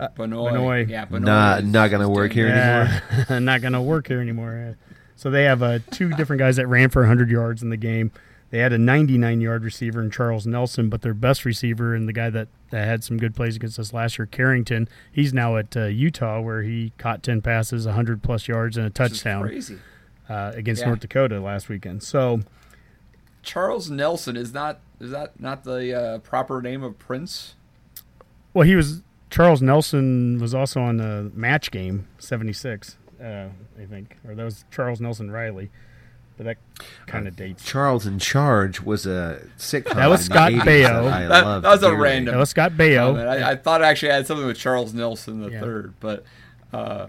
Uh, 0.00 0.08
Benoit. 0.16 0.52
Benoit. 0.52 0.88
Yeah, 0.88 1.04
Benoit. 1.04 1.22
Not- 1.22 1.64
not 1.64 1.90
gonna 1.90 2.08
work 2.08 2.32
doing- 2.32 2.46
here 2.46 2.54
anymore. 2.54 3.40
Not 3.40 3.60
going 3.60 3.72
to 3.72 3.80
work 3.82 4.06
here 4.06 4.20
anymore. 4.20 4.76
So 5.16 5.30
they 5.30 5.44
have 5.44 5.62
uh, 5.62 5.80
two 5.90 6.10
different 6.12 6.38
guys 6.38 6.56
that 6.56 6.68
ran 6.68 6.90
for 6.90 7.02
100 7.02 7.28
yards 7.28 7.62
in 7.62 7.70
the 7.70 7.76
game. 7.76 8.12
They 8.50 8.58
had 8.60 8.72
a 8.72 8.78
99 8.78 9.40
yard 9.40 9.64
receiver 9.64 10.00
in 10.00 10.10
Charles 10.12 10.46
Nelson, 10.46 10.88
but 10.88 11.02
their 11.02 11.12
best 11.14 11.44
receiver 11.44 11.94
and 11.94 12.08
the 12.08 12.12
guy 12.12 12.30
that, 12.30 12.46
that 12.70 12.86
had 12.86 13.02
some 13.02 13.18
good 13.18 13.34
plays 13.34 13.56
against 13.56 13.78
us 13.80 13.92
last 13.92 14.16
year, 14.18 14.26
Carrington, 14.26 14.88
he's 15.10 15.34
now 15.34 15.56
at 15.56 15.76
uh, 15.76 15.86
Utah 15.86 16.40
where 16.40 16.62
he 16.62 16.92
caught 16.96 17.22
10 17.24 17.42
passes, 17.42 17.84
100 17.84 18.22
plus 18.22 18.46
yards, 18.46 18.76
and 18.76 18.86
a 18.86 18.88
Which 18.88 19.12
is 19.12 19.18
touchdown 19.18 19.42
Crazy. 19.42 19.78
Uh, 20.28 20.52
against 20.54 20.82
Yeah. 20.82 20.88
North 20.88 21.00
Dakota 21.00 21.40
last 21.40 21.68
weekend. 21.70 22.02
So 22.02 22.40
Charles 23.42 23.90
Nelson 23.90 24.36
is 24.36 24.52
not 24.52 24.80
is 25.00 25.10
that 25.10 25.38
not 25.40 25.64
the 25.64 25.94
uh, 25.98 26.18
proper 26.18 26.60
name 26.60 26.82
of 26.82 26.98
Prince? 26.98 27.54
Well, 28.52 28.66
he 28.66 28.74
was 28.76 29.02
Charles 29.30 29.62
Nelson 29.62 30.38
was 30.38 30.54
also 30.54 30.80
on 30.80 30.96
the 30.98 31.30
match 31.34 31.70
game 31.70 32.08
'76, 32.18 32.96
uh, 33.22 33.24
I 33.80 33.84
think, 33.88 34.16
or 34.26 34.34
that 34.34 34.44
was 34.44 34.64
Charles 34.70 35.00
Nelson 35.00 35.30
Reilly, 35.30 35.70
but 36.36 36.44
that 36.44 36.56
kind 37.06 37.26
of 37.28 37.36
dates. 37.36 37.64
Charles 37.64 38.06
in 38.06 38.18
Charge 38.18 38.80
was 38.80 39.06
a 39.06 39.46
sitcom. 39.58 39.94
That 39.94 40.08
was 40.08 40.24
Scott 40.24 40.52
80s 40.52 40.60
Baio. 40.62 41.04
that 41.04 41.28
That- 41.28 41.62
that 41.62 41.70
was 41.70 41.82
a 41.82 41.94
random- 41.94 42.34
That 42.34 42.38
was 42.40 42.50
Scott 42.50 42.72
Baio. 42.72 43.16
I, 43.26 43.52
I 43.52 43.56
thought 43.56 43.80
it 43.82 43.84
actually 43.84 44.12
had 44.12 44.26
something 44.26 44.46
with 44.46 44.58
Charles 44.58 44.92
Nelson 44.94 45.40
the 45.42 45.50
Yeah. 45.50 45.60
third, 45.60 45.94
but 46.00 46.24
uh, 46.72 47.06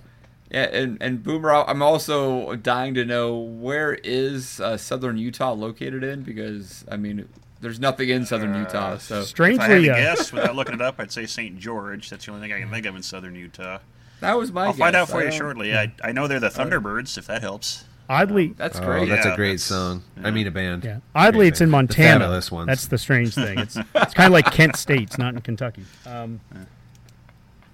yeah, 0.50 0.64
and 0.64 0.98
and 1.02 1.24
Boomer, 1.24 1.52
I'm 1.52 1.82
also 1.82 2.56
dying 2.56 2.94
to 2.96 3.06
know 3.06 3.38
where 3.38 3.94
is 4.04 4.60
uh, 4.60 4.78
Southern 4.78 5.18
Utah 5.18 5.54
located 5.54 6.04
in 6.04 6.24
because 6.24 6.84
I 6.92 6.98
mean, 6.98 7.28
there's 7.62 7.80
nothing 7.80 8.10
in 8.10 8.26
Southern 8.26 8.56
Utah, 8.56 8.98
so 8.98 9.16
If 9.16 9.18
I 9.18 9.20
had 9.22 9.28
Strangely, 9.28 9.84
to 9.86 9.92
uh, 9.92 9.96
guess 9.98 10.32
without 10.34 10.56
looking 10.56 10.76
it 10.76 10.82
up, 10.82 10.96
I'd 11.00 11.12
say 11.12 11.26
St. 11.26 11.58
George. 11.60 12.10
That's 12.10 12.26
the 12.26 12.32
only 12.32 12.48
thing 12.48 12.56
I 12.56 12.60
can 12.62 12.70
think 12.72 12.86
of 12.86 12.96
in 12.96 13.04
southern 13.04 13.36
Utah. 13.36 13.80
that 14.22 14.38
was 14.38 14.52
my. 14.52 14.66
I'll 14.68 14.74
find 14.74 14.96
out 14.96 15.10
for 15.10 15.20
I 15.22 15.26
you 15.26 15.32
shortly. 15.32 15.76
I, 15.76 15.92
I 16.04 16.12
know 16.14 16.28
they're 16.28 16.40
the 16.40 16.50
Thunderbirds, 16.50 17.18
if 17.18 17.28
that 17.28 17.42
helps. 17.42 17.86
oddly, 18.10 18.54
That's 18.58 18.80
Oh, 18.80 18.86
great. 18.86 19.08
that's 19.10 19.26
Yeah, 19.26 19.34
a 19.34 19.36
great 19.36 19.48
that's- 19.60 19.64
song. 19.64 20.04
yeah. 20.20 20.28
I 20.28 20.32
mean, 20.32 20.48
a 20.48 20.52
band. 20.52 20.84
yeah, 20.84 21.00
oddly, 21.14 21.40
Great 21.42 21.48
it's 21.50 21.62
in 21.62 21.66
band. 21.70 21.90
The 21.90 21.94
Montana. 21.94 22.20
Fabulous 22.22 22.52
Ones. 22.52 22.68
That's 22.68 22.88
the 22.88 22.98
strange 22.98 23.36
thing. 23.36 23.60
It's 23.60 23.76
it's 23.96 24.14
kind 24.16 24.26
of 24.28 24.32
like 24.32 24.46
Kent 24.52 24.78
State. 24.78 25.04
It's 25.04 25.18
not 25.20 25.36
in 25.36 25.42
Kentucky. 25.42 25.84
Um, 26.08 26.40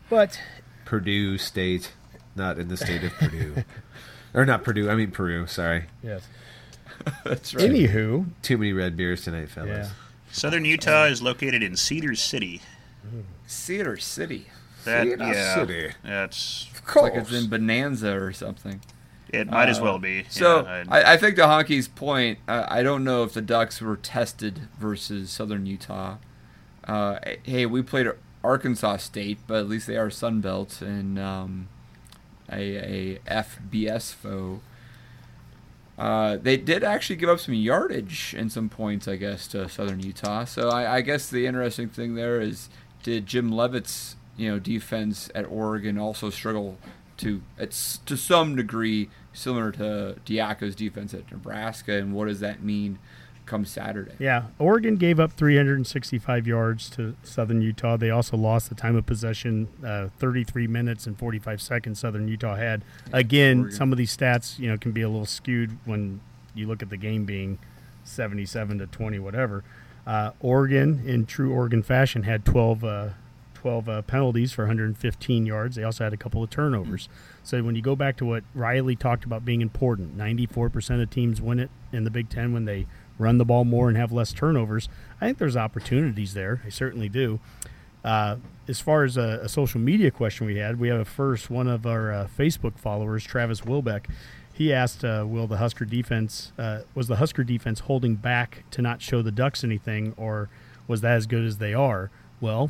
but 0.10 0.40
Purdue 0.86 1.38
State, 1.38 1.94
not 2.36 2.60
in 2.60 2.68
the 2.68 2.78
state 2.78 3.04
of 3.04 3.14
Purdue, 3.14 3.64
or 4.34 4.46
not 4.46 4.64
Purdue. 4.64 4.90
I 4.90 4.96
mean 4.96 5.12
Peru. 5.12 5.48
Sorry, 5.48 5.86
yes. 6.04 6.28
that's 7.24 7.54
right. 7.54 7.70
Anywho, 7.70 8.28
too 8.42 8.58
many 8.58 8.74
red 8.74 8.96
beers 8.96 9.24
tonight, 9.24 9.50
fellas. 9.50 9.88
yeah. 9.88 9.90
Southern 10.32 10.66
Utah 10.66 11.06
is 11.06 11.22
located 11.22 11.64
in 11.64 11.76
Cedar 11.78 12.16
City. 12.16 12.62
Cedar 13.48 13.98
City. 13.98 14.48
That, 14.84 15.04
Cedar 15.04 15.26
yeah, 15.26 15.56
City. 15.56 15.94
That's 16.04 16.68
of 16.72 16.80
It's 16.80 16.96
like 16.96 17.14
it's 17.14 17.32
in 17.34 17.50
Bonanza 17.50 18.14
or 18.14 18.34
something. 18.34 18.82
it. 19.30 19.50
Might 19.50 19.70
as 19.70 19.80
well 19.80 19.98
be. 19.98 20.26
So 20.30 20.64
Yeah, 20.64 20.84
I, 20.90 21.14
I 21.14 21.18
think 21.18 21.36
the 21.36 21.44
Honky's 21.44 21.88
point, 21.88 22.40
uh, 22.48 22.66
I 22.68 22.84
don't 22.84 23.04
know 23.04 23.24
if 23.24 23.34
the 23.34 23.42
Ducks 23.42 23.82
were 23.82 23.98
tested 23.98 24.68
versus 24.78 25.30
Southern 25.30 25.66
Utah. 25.66 26.18
Uh, 26.84 27.20
hey, 27.44 27.66
we 27.66 27.82
played 27.82 28.08
Arkansas 28.44 28.98
State, 28.98 29.40
but 29.48 29.60
at 29.60 29.70
least 29.70 29.88
they 29.88 29.98
are 29.98 30.10
Sun 30.10 30.42
Belt 30.42 30.82
and 30.82 31.18
um, 31.18 31.68
a, 32.52 33.20
a 33.28 33.43
FBS 33.43 34.14
foe. 34.14 34.62
Uh, 35.98 36.38
they 36.38 36.58
did 36.58 36.84
actually 36.84 37.16
give 37.16 37.30
up 37.30 37.39
some 37.39 37.54
yardage 37.54 38.36
and 38.38 38.52
some 38.52 38.68
points, 38.68 39.08
I 39.08 39.16
guess, 39.16 39.48
to 39.50 39.70
Southern 39.70 40.02
Utah. 40.02 40.43
So 40.43 40.70
I, 40.70 40.98
I 40.98 41.02
guess 41.02 41.30
the 41.30 41.48
interesting 41.48 41.88
thing 41.88 42.16
there 42.16 42.41
is, 42.41 42.70
did 43.04 43.26
Jim 43.26 43.52
Leavitt's 43.52 44.16
you 44.38 44.52
know 44.52 44.60
defense 44.60 45.30
at 45.34 45.46
Oregon 45.46 45.98
also 45.98 46.30
struggle 46.30 46.78
to 47.18 47.41
it's 47.58 48.00
to 48.00 48.18
some 48.18 48.56
degree 48.56 49.10
similar 49.32 49.72
to 49.72 50.18
Diaco's 50.26 50.76
defense 50.76 51.14
at 51.14 51.32
Nebraska, 51.32 51.93
and 51.93 52.14
what 52.14 52.28
does 52.28 52.39
that 52.41 52.62
mean 52.62 53.00
come 53.46 53.66
Saturday? 53.66 54.14
Yeah, 54.20 54.46
Oregon 54.60 54.98
gave 54.98 55.20
up 55.20 55.34
365 55.34 56.48
yards 56.48 56.89
to 56.91 57.16
Southern 57.24 57.62
Utah. 57.62 57.98
They 57.98 58.10
also 58.10 58.38
lost 58.38 58.70
the 58.70 58.76
time 58.76 58.96
of 58.96 59.06
possession, 59.06 59.68
uh, 59.86 60.10
33 60.18 60.68
minutes 60.68 61.08
and 61.08 61.18
45 61.18 61.62
seconds. 61.62 62.00
Southern 62.00 62.28
Utah 62.28 62.56
had. 62.56 62.84
Again, 63.12 63.60
Oregon. 63.60 63.78
some 63.78 63.91
of 63.91 63.98
these 63.98 64.16
stats, 64.16 64.60
you 64.60 64.70
know, 64.70 64.78
can 64.78 64.91
be 64.91 65.02
a 65.02 65.10
little 65.10 65.26
skewed 65.26 65.78
when 65.86 66.22
you 66.54 66.68
look 66.68 66.82
at 66.82 66.89
the 66.89 66.98
game 66.98 67.26
being 67.26 67.60
77 68.04 68.80
to 68.80 68.88
20, 68.88 69.20
whatever. 69.20 69.64
Uh, 70.06 70.32
Oregon, 70.39 71.02
in 71.06 71.26
true 71.26 71.52
Oregon 71.54 71.84
fashion, 71.84 72.24
had 72.24 72.46
12. 72.46 72.84
Uh, 72.84 73.10
12 73.66 73.89
uh, 73.89 74.02
penalties 74.04 74.52
for 74.52 74.62
115 74.66 75.48
yards. 75.48 75.76
They 75.76 75.82
also 75.82 76.04
had 76.04 76.14
a 76.14 76.18
couple 76.18 76.43
of 76.43 76.52
turnovers. 76.52 77.10
So 77.41 77.64
when 77.64 77.76
you 77.76 77.82
go 77.82 77.96
back 77.96 78.16
to 78.18 78.26
what 78.26 78.43
Riley 78.54 78.96
talked 78.96 79.26
about 79.26 79.43
being 79.43 79.62
important, 79.62 80.16
94% 80.16 81.02
of 81.02 81.10
teams 81.10 81.41
win 81.41 81.60
it 81.60 81.72
in 81.91 82.04
the 82.04 82.12
Big 82.12 82.30
Ten 82.30 82.54
when 82.54 82.66
they 82.66 82.86
run 83.18 83.38
the 83.38 83.45
ball 83.45 83.66
more 83.66 83.88
and 83.88 83.97
have 83.97 84.11
less 84.11 84.34
turnovers. 84.34 84.89
I 85.22 85.26
think 85.26 85.38
there's 85.38 85.57
opportunities 85.57 86.34
there. 86.34 86.61
I 86.66 86.70
certainly 86.70 87.09
do. 87.09 87.39
Uh, 88.03 88.38
as 88.68 88.80
far 88.80 89.03
as 89.03 89.18
a, 89.18 89.39
a 89.41 89.49
social 89.49 89.80
media 89.80 90.11
question 90.11 90.45
we 90.45 90.57
had, 90.57 90.80
we 90.80 90.89
have 90.89 90.99
a 90.99 91.05
first 91.05 91.49
one 91.49 91.68
of 91.68 91.86
our 91.86 92.11
uh, 92.11 92.28
Facebook 92.38 92.78
followers, 92.78 93.24
Travis 93.24 93.61
Wilbeck. 93.61 94.05
He 94.53 94.72
asked, 94.72 95.03
uh, 95.03 95.26
"Will 95.28 95.47
the 95.47 95.57
Husker 95.57 95.86
defense 95.86 96.53
uh, 96.57 96.82
was 96.93 97.07
the 97.07 97.18
Husker 97.18 97.43
defense 97.43 97.82
holding 97.82 98.16
back 98.16 98.63
to 98.72 98.82
not 98.82 99.01
show 99.01 99.22
the 99.22 99.32
Ducks 99.32 99.63
anything, 99.63 100.13
or 100.18 100.49
was 100.88 101.01
that 101.01 101.16
as 101.16 101.26
good 101.26 101.43
as 101.43 101.57
they 101.57 101.74
are?" 101.74 102.11
Well, 102.39 102.70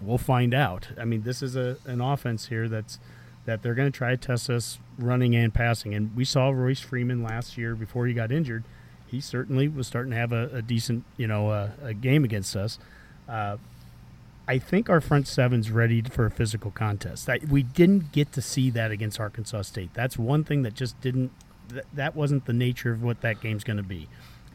we'll 0.00 0.18
find 0.18 0.54
out. 0.54 0.88
I 0.98 1.04
mean, 1.04 1.22
this 1.22 1.42
is 1.42 1.56
a 1.56 1.76
an 1.84 2.00
offense 2.00 2.46
here 2.46 2.68
that's 2.68 2.98
that 3.44 3.62
they're 3.62 3.74
going 3.74 3.90
to 3.90 3.96
try 3.96 4.10
to 4.10 4.16
test 4.16 4.50
us 4.50 4.78
running 4.98 5.34
and 5.34 5.52
passing. 5.52 5.94
And 5.94 6.14
we 6.16 6.24
saw 6.24 6.50
Royce 6.50 6.80
Freeman 6.80 7.22
last 7.22 7.56
year 7.58 7.74
before 7.74 8.06
he 8.06 8.14
got 8.14 8.32
injured. 8.32 8.64
He 9.10 9.20
certainly 9.20 9.68
was 9.68 9.86
starting 9.86 10.10
to 10.12 10.16
have 10.16 10.32
a, 10.32 10.48
a 10.52 10.62
decent, 10.62 11.04
you 11.16 11.26
know, 11.26 11.50
uh, 11.50 11.70
a 11.82 11.94
game 11.94 12.24
against 12.24 12.54
us. 12.56 12.78
Uh, 13.28 13.56
I 14.48 14.58
think 14.58 14.90
our 14.90 15.00
front 15.00 15.28
seven's 15.28 15.70
ready 15.70 16.02
for 16.02 16.26
a 16.26 16.30
physical 16.30 16.70
contest. 16.70 17.28
I, 17.28 17.40
we 17.48 17.62
didn't 17.62 18.12
get 18.12 18.32
to 18.32 18.42
see 18.42 18.70
that 18.70 18.90
against 18.90 19.20
Arkansas 19.20 19.62
State. 19.62 19.90
That's 19.94 20.18
one 20.18 20.44
thing 20.44 20.62
that 20.62 20.74
just 20.74 21.00
didn't. 21.00 21.30
That, 21.68 21.86
that 21.94 22.16
wasn't 22.16 22.46
the 22.46 22.52
nature 22.52 22.92
of 22.92 23.02
what 23.02 23.20
that 23.20 23.40
game's 23.40 23.62
going 23.62 23.76
to 23.76 23.82
be. 23.82 24.08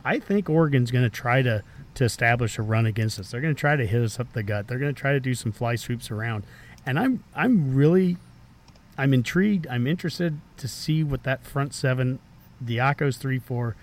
I 0.04 0.20
think 0.20 0.50
Oregon's 0.50 0.92
going 0.92 1.04
to 1.04 1.10
try 1.10 1.42
to 1.42 1.64
to 1.96 2.04
establish 2.04 2.60
a 2.60 2.62
run 2.62 2.86
against 2.86 3.20
us. 3.20 3.32
They're 3.32 3.42
going 3.42 3.56
to 3.56 3.60
try 3.60 3.78
to 3.78 3.86
hit 3.88 4.02
us 4.02 4.20
up 4.20 4.34
the 4.34 4.44
gut. 4.44 4.68
They're 4.68 4.80
going 4.80 4.94
to 4.94 5.00
try 5.00 5.14
to 5.14 5.20
do 5.20 5.34
some 5.34 5.52
fly 5.52 5.76
sweeps 5.76 6.12
around, 6.12 6.44
and 6.86 7.00
I'm 7.00 7.24
I'm 7.34 7.74
really 7.74 8.18
I'm 8.98 9.14
intrigued. 9.14 9.66
I'm 9.68 9.88
interested 9.88 10.40
to 10.58 10.68
see 10.68 11.04
what 11.04 11.24
that 11.24 11.44
front 11.44 11.74
seven 11.74 12.20
Diaco's 12.64 13.18
three 13.18 13.40
four, 13.40 13.76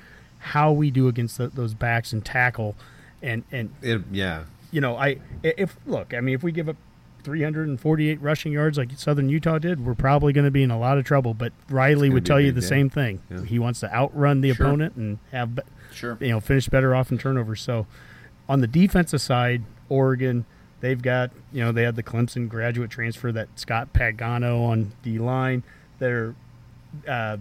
how 0.42 0.72
we 0.72 0.90
do 0.90 1.08
against 1.08 1.38
the, 1.38 1.48
those 1.48 1.74
backs 1.74 2.12
and 2.12 2.24
tackle, 2.24 2.74
and 3.22 3.44
and 3.52 3.70
It, 3.82 4.02
yeah. 4.10 4.44
you 4.70 4.80
know, 4.80 4.96
I 4.96 5.18
if 5.42 5.76
look, 5.86 6.12
I 6.14 6.20
mean, 6.20 6.34
if 6.34 6.42
we 6.42 6.52
give 6.52 6.68
up 6.68 6.76
348 7.24 8.20
rushing 8.20 8.52
yards 8.52 8.76
like 8.78 8.90
Southern 8.96 9.28
Utah 9.28 9.58
did, 9.58 9.84
we're 9.84 9.94
probably 9.94 10.32
going 10.32 10.44
to 10.44 10.50
be 10.50 10.62
in 10.62 10.70
a 10.70 10.78
lot 10.78 10.98
of 10.98 11.04
trouble. 11.04 11.34
But 11.34 11.52
Riley 11.70 12.10
would 12.10 12.26
tell 12.26 12.40
you 12.40 12.52
the 12.52 12.62
same 12.62 12.90
thing. 12.90 13.20
Yeah. 13.30 13.44
He 13.44 13.58
wants 13.58 13.80
to 13.80 13.92
outrun 13.94 14.40
the 14.40 14.52
Sure. 14.52 14.66
opponent 14.66 14.96
and 14.96 15.18
have 15.30 15.58
Sure. 15.92 16.16
you 16.20 16.28
know 16.30 16.40
finish 16.40 16.68
better 16.68 16.94
off 16.94 17.10
in 17.12 17.18
turnovers. 17.18 17.60
So 17.60 17.86
on 18.48 18.60
the 18.60 18.66
defensive 18.66 19.20
side, 19.20 19.62
Oregon. 19.88 20.44
They've 20.80 21.00
got, 21.00 21.30
you 21.52 21.62
know, 21.62 21.70
they 21.70 21.84
had 21.84 21.94
the 21.94 22.02
Clemson 22.02 22.48
graduate 22.48 22.90
transfer 22.90 23.30
that 23.30 23.46
Scott 23.54 23.92
Pagano 23.92 24.66
on 24.68 24.90
D 25.04 25.16
line. 25.20 25.62
Their 26.00 26.34
uh, 27.06 27.36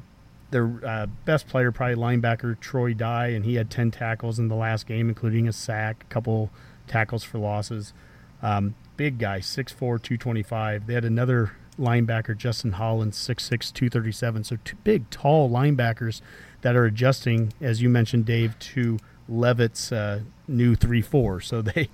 their 0.52 0.80
uh, 0.86 1.08
best 1.26 1.48
player, 1.48 1.72
probably 1.72 1.96
linebacker 1.96 2.60
Troy 2.60 2.94
Dye, 2.94 3.28
and 3.28 3.46
he 3.46 3.56
had 3.56 3.70
10 3.70 3.92
tackles 3.92 4.38
in 4.38 4.48
the 4.48 4.56
last 4.56 4.86
game, 4.86 5.10
including 5.10 5.48
a 5.48 5.54
sack, 5.54 6.06
a 6.10 6.14
couple 6.14 6.52
tackles 6.88 7.24
for 7.24 7.40
losses. 7.40 7.94
Um, 8.42 8.76
big 8.98 9.18
guy, 9.18 9.40
6'4, 9.40 9.78
225. 9.78 10.88
They 10.88 10.94
had 10.94 11.06
another 11.06 11.54
linebacker, 11.80 12.38
Justin 12.38 12.74
Hollins, 12.74 13.18
6'6, 13.18 13.74
237. 13.74 14.44
So 14.44 14.58
two 14.64 14.78
big, 14.84 15.10
tall 15.10 15.50
linebackers 15.50 16.22
that 16.62 16.76
are 16.76 16.86
adjusting, 16.86 17.54
as 17.60 17.82
you 17.82 17.90
mentioned, 17.90 18.26
Dave, 18.26 18.58
to 18.60 19.00
Leavitt's 19.28 19.92
uh, 19.92 20.22
new 20.48 20.76
3 20.76 21.02
4. 21.02 21.42
So 21.42 21.62
they, 21.62 21.90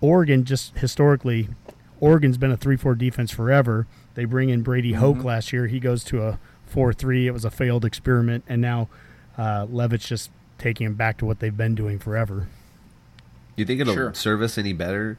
Oregon 0.00 0.44
just 0.44 0.78
historically, 0.78 1.48
Oregon's 2.00 2.38
been 2.38 2.50
a 2.50 2.56
3 2.56 2.76
4 2.76 2.94
defense 2.94 3.30
forever. 3.30 3.86
They 4.14 4.24
bring 4.24 4.48
in 4.48 4.62
Brady 4.62 4.94
Hoke 4.94 5.22
last 5.22 5.52
year. 5.52 5.66
He 5.66 5.78
goes 5.78 6.02
to 6.04 6.22
a 6.22 6.38
4 6.70 6.92
3. 6.92 7.26
It 7.26 7.32
was 7.32 7.44
a 7.44 7.50
failed 7.50 7.84
experiment. 7.84 8.44
And 8.48 8.60
now 8.62 8.88
uh, 9.38 9.66
Leavitt's 9.70 10.08
just 10.08 10.30
taking 10.58 10.86
them 10.86 10.94
back 10.94 11.18
to 11.18 11.26
what 11.26 11.40
they've 11.40 11.56
been 11.56 11.74
doing 11.74 11.98
forever. 11.98 12.48
Do 13.56 13.62
you 13.62 13.64
think 13.66 13.80
it'll 13.80 13.94
Sure. 13.94 14.14
serve 14.14 14.42
us 14.42 14.56
any 14.58 14.72
better 14.72 15.18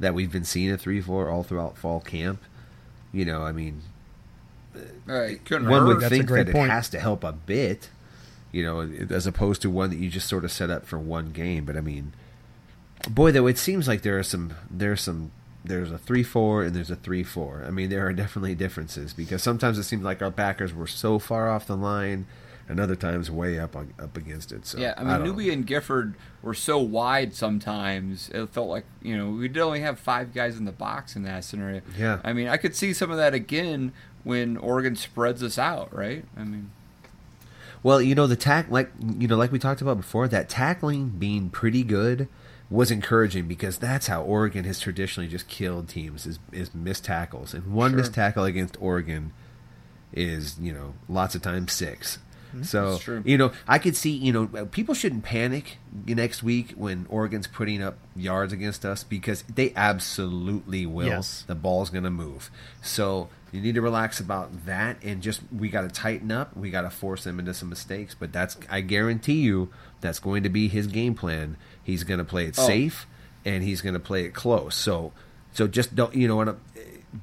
that 0.00 0.14
we've 0.14 0.30
been 0.32 0.44
seeing 0.44 0.70
a 0.70 0.78
three 0.78 1.00
four 1.00 1.28
all 1.28 1.42
throughout 1.42 1.76
fall 1.76 2.00
camp? 2.00 2.40
You 3.12 3.24
know, 3.24 3.42
I 3.42 3.52
mean, 3.52 3.82
All 5.08 5.14
right, 5.20 5.40
one 5.50 5.62
hurt. 5.64 5.86
would 5.86 6.00
That's 6.00 6.10
think 6.10 6.26
great 6.26 6.46
that 6.46 6.50
it 6.50 6.52
point. 6.54 6.70
has 6.70 6.88
to 6.90 6.98
help 7.00 7.24
a 7.24 7.32
bit, 7.32 7.90
you 8.52 8.62
know, 8.64 8.80
as 9.10 9.26
opposed 9.26 9.60
to 9.62 9.70
one 9.70 9.90
that 9.90 9.96
you 9.98 10.08
just 10.08 10.28
sort 10.28 10.44
of 10.44 10.52
set 10.52 10.70
up 10.70 10.86
for 10.86 10.98
one 10.98 11.30
game. 11.32 11.64
But 11.64 11.76
I 11.76 11.80
mean, 11.82 12.12
boy, 13.10 13.32
though, 13.32 13.46
it 13.46 13.58
seems 13.58 13.86
like 13.86 14.02
there 14.02 14.18
are 14.18 14.22
some 14.22 14.54
there's 14.70 15.02
some 15.02 15.30
there's 15.64 15.92
a 15.92 15.98
three 15.98 16.22
four 16.22 16.62
and 16.62 16.74
there's 16.74 16.90
a 16.90 16.96
three 16.96 17.22
four. 17.22 17.64
I 17.66 17.70
mean, 17.70 17.90
there 17.90 18.06
are 18.06 18.12
definitely 18.12 18.54
differences 18.54 19.12
because 19.12 19.42
sometimes 19.42 19.78
it 19.78 19.84
seems 19.84 20.02
like 20.02 20.22
our 20.22 20.30
backers 20.30 20.74
were 20.74 20.86
so 20.86 21.18
far 21.18 21.48
off 21.48 21.66
the 21.66 21.76
line, 21.76 22.26
and 22.68 22.80
other 22.80 22.96
times 22.96 23.30
way 23.30 23.58
up 23.58 23.76
on, 23.76 23.92
up 23.98 24.16
against 24.16 24.52
it. 24.52 24.66
So 24.66 24.78
Yeah, 24.78 24.94
I 24.96 25.02
mean, 25.02 25.26
don't 25.26 25.36
know. 25.36 25.52
And 25.52 25.66
Gifford 25.66 26.14
were 26.42 26.54
so 26.54 26.78
wide 26.78 27.34
sometimes. 27.34 28.28
It 28.30 28.48
felt 28.50 28.68
like 28.68 28.84
you 29.02 29.16
know 29.16 29.30
we 29.30 29.48
did 29.48 29.60
only 29.60 29.80
have 29.80 29.98
five 29.98 30.34
guys 30.34 30.56
in 30.56 30.64
the 30.64 30.72
box 30.72 31.14
in 31.14 31.22
that 31.24 31.44
scenario. 31.44 31.82
Yeah. 31.98 32.20
I 32.24 32.32
mean, 32.32 32.48
I 32.48 32.56
could 32.56 32.74
see 32.74 32.92
some 32.92 33.10
of 33.10 33.16
that 33.18 33.34
again 33.34 33.92
when 34.24 34.56
Oregon 34.56 34.96
spreads 34.96 35.42
us 35.42 35.58
out, 35.58 35.94
right? 35.94 36.24
I 36.36 36.44
mean, 36.44 36.70
Well, 37.82 38.00
you 38.00 38.14
know 38.14 38.26
the 38.26 38.36
tack 38.36 38.66
like 38.70 38.90
you 39.00 39.28
know 39.28 39.36
like 39.36 39.52
we 39.52 39.58
talked 39.58 39.82
about 39.82 39.96
before 39.96 40.28
that 40.28 40.48
tackling 40.48 41.10
being 41.10 41.50
pretty 41.50 41.82
good 41.82 42.28
was 42.72 42.90
encouraging 42.90 43.46
because 43.46 43.78
that's 43.78 44.06
how 44.06 44.22
Oregon 44.22 44.64
has 44.64 44.80
traditionally 44.80 45.28
just 45.28 45.46
killed 45.48 45.88
teams 45.88 46.26
is 46.26 46.38
is 46.52 46.74
missed 46.74 47.04
tackles 47.04 47.52
and 47.54 47.72
one 47.72 47.90
Sure. 47.90 47.98
missed 47.98 48.14
tackle 48.14 48.44
against 48.44 48.76
Oregon 48.80 49.32
is 50.12 50.58
you 50.58 50.72
know 50.72 50.94
lots 51.08 51.34
of 51.34 51.42
times 51.42 51.72
six. 51.72 52.18
Hmm, 52.52 52.62
so 52.64 52.90
That's 52.92 53.02
true. 53.04 53.22
you 53.24 53.38
know 53.38 53.52
I 53.66 53.78
could 53.78 53.96
see 53.96 54.10
you 54.10 54.32
know 54.32 54.50
uh, 54.58 54.64
people 54.66 54.94
shouldn't 54.94 55.24
panic 55.24 55.78
next 56.06 56.42
week 56.42 56.72
when 56.76 57.06
Oregon's 57.08 57.46
putting 57.46 57.82
up 57.82 57.96
yards 58.14 58.52
against 58.52 58.84
us 58.84 59.04
because 59.04 59.42
they 59.54 59.72
absolutely 59.74 60.84
will. 60.86 61.06
Yes. 61.06 61.44
The 61.46 61.54
ball's 61.54 61.90
going 61.90 62.04
to 62.04 62.10
move. 62.10 62.50
So 62.82 63.28
you 63.52 63.60
need 63.60 63.74
to 63.74 63.82
relax 63.82 64.18
about 64.20 64.66
that 64.66 64.96
and 65.02 65.22
just 65.22 65.40
we 65.56 65.68
got 65.70 65.82
to 65.82 65.88
tighten 65.88 66.30
up. 66.30 66.56
We 66.56 66.70
got 66.70 66.82
to 66.82 66.90
force 66.90 67.24
them 67.24 67.38
into 67.38 67.54
some 67.54 67.68
mistakes. 67.70 68.14
But 68.18 68.32
that's 68.32 68.56
I 68.70 68.80
guarantee 68.82 69.40
you 69.40 69.70
that's 70.02 70.18
going 70.18 70.42
to 70.42 70.48
be 70.50 70.68
his 70.68 70.86
game 70.86 71.14
plan. 71.14 71.56
He's 71.82 72.04
going 72.04 72.18
to 72.18 72.24
play 72.24 72.46
it 72.46 72.56
Oh. 72.58 72.66
safe 72.66 73.06
and 73.44 73.64
he's 73.64 73.80
going 73.80 73.94
to 73.94 74.00
play 74.00 74.24
it 74.24 74.34
close. 74.34 74.74
So 74.74 75.12
so 75.52 75.66
just 75.66 75.94
don't 75.94 76.14
you 76.14 76.28
know 76.28 76.36
what? 76.36 76.58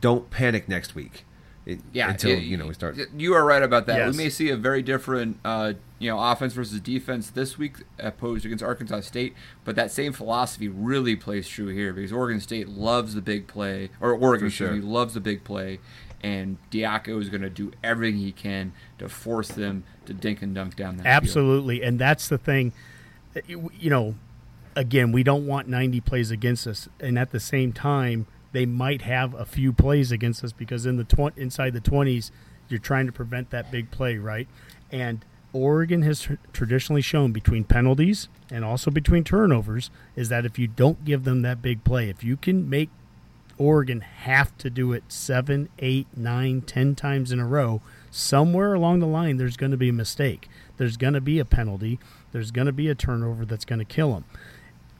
Don't 0.01 0.30
panic 0.30 0.68
next 0.70 0.95
week. 0.95 1.26
It- 1.66 1.82
yeah, 1.93 2.10
until 2.10 2.32
it- 2.32 2.43
you 2.43 2.57
know 2.57 2.68
we 2.68 2.74
start. 2.74 2.97
You 3.16 3.34
are 3.36 3.45
right 3.45 3.62
about 3.62 3.86
that. 3.88 3.97
Yes. 3.97 4.12
We 4.18 4.24
may 4.24 4.30
see 4.30 4.49
a 4.49 4.57
very 4.57 4.82
different, 4.82 5.38
uh, 5.45 5.74
you 5.99 6.10
know, 6.10 6.20
offense 6.20 6.53
versus 6.53 6.80
defense 6.80 7.30
this 7.30 7.57
week 7.57 7.78
opposed 7.99 8.45
against 8.45 8.64
Arkansas 8.64 9.01
State, 9.01 9.34
but 9.66 9.76
that 9.76 9.91
same 9.91 10.14
philosophy 10.14 10.68
really 10.68 11.16
plays 11.16 11.47
true 11.47 11.68
here 11.68 11.93
because 11.93 12.12
Oregon 12.12 12.39
State 12.39 12.70
loves 12.70 13.14
the 13.14 13.22
big 13.22 13.45
play, 13.47 13.89
or 14.01 14.12
Oregon, 14.14 14.39
For 14.41 14.45
excuse 14.47 14.53
sure. 14.70 14.72
me, 14.72 14.82
loves 14.82 15.14
the 15.14 15.20
big 15.20 15.43
play, 15.43 15.80
and 16.24 16.57
Diaco 16.72 17.22
is 17.22 17.30
going 17.30 17.41
to 17.41 17.49
do 17.49 17.72
everything 17.84 18.20
he 18.20 18.32
can 18.32 18.72
to 18.97 19.07
force 19.10 19.49
them 19.49 19.84
to 20.05 20.14
dink 20.14 20.41
and 20.41 20.55
dunk 20.55 20.76
down 20.76 20.97
that 20.97 21.03
field. 21.03 21.14
Absolutely, 21.24 21.84
and 21.84 21.99
that's 21.99 22.30
the 22.30 22.38
thing. 22.38 22.74
You 23.47 23.70
you 23.80 23.89
know, 23.91 24.16
again, 24.76 25.12
we 25.12 25.24
don't 25.24 25.46
want 25.46 25.68
90 25.68 26.02
plays 26.02 26.32
against 26.32 26.68
us, 26.68 26.90
and 27.00 27.18
at 27.18 27.32
the 27.32 27.40
same 27.40 27.74
time, 27.74 28.28
they 28.52 28.66
might 28.66 29.04
have 29.04 29.34
a 29.34 29.46
few 29.46 29.72
plays 29.72 30.12
against 30.12 30.44
us 30.44 30.52
because 30.52 30.86
in 30.86 30.98
the 30.98 31.04
tw- 31.04 31.38
inside 31.38 31.74
the 31.74 31.82
20s, 31.82 32.32
you're 32.68 32.80
trying 32.80 33.06
to 33.06 33.12
prevent 33.12 33.50
that 33.52 33.72
big 33.72 33.92
play, 33.92 34.18
right? 34.18 34.48
And 34.92 35.24
Oregon 35.54 36.04
has 36.04 36.22
tr- 36.22 36.34
traditionally 36.54 37.02
shown 37.02 37.32
between 37.32 37.64
penalties 37.64 38.28
and 38.52 38.64
also 38.64 38.92
between 38.92 39.24
turnovers 39.24 39.90
is 40.16 40.30
that 40.30 40.46
if 40.46 40.60
you 40.60 40.68
don't 40.68 41.06
give 41.06 41.24
them 41.24 41.42
that 41.42 41.62
big 41.62 41.84
play, 41.84 42.10
if 42.10 42.24
you 42.24 42.38
can 42.38 42.70
make 42.70 42.90
Oregon 43.58 44.02
have 44.02 44.58
to 44.60 44.70
do 44.70 44.94
it 44.94 45.04
seven, 45.10 45.70
eight, 45.80 46.08
nine, 46.16 46.62
ten 46.62 46.96
times 46.96 47.32
in 47.32 47.40
a 47.40 47.48
row, 47.48 47.82
somewhere 48.10 48.74
along 48.74 49.00
the 49.00 49.08
line, 49.08 49.38
there's 49.38 49.58
going 49.58 49.72
to 49.72 49.78
be 49.78 49.90
a 49.90 49.94
mistake. 49.94 50.48
There's 50.78 50.98
going 50.98 51.14
to 51.14 51.22
be 51.22 51.40
a 51.40 51.46
penalty. 51.46 52.00
There's 52.32 52.52
going 52.52 52.68
to 52.68 52.74
be 52.74 52.88
a 52.88 52.96
turnover 52.96 53.46
that's 53.46 53.66
going 53.66 53.80
to 53.80 53.86
kill 53.86 54.14
them. 54.14 54.26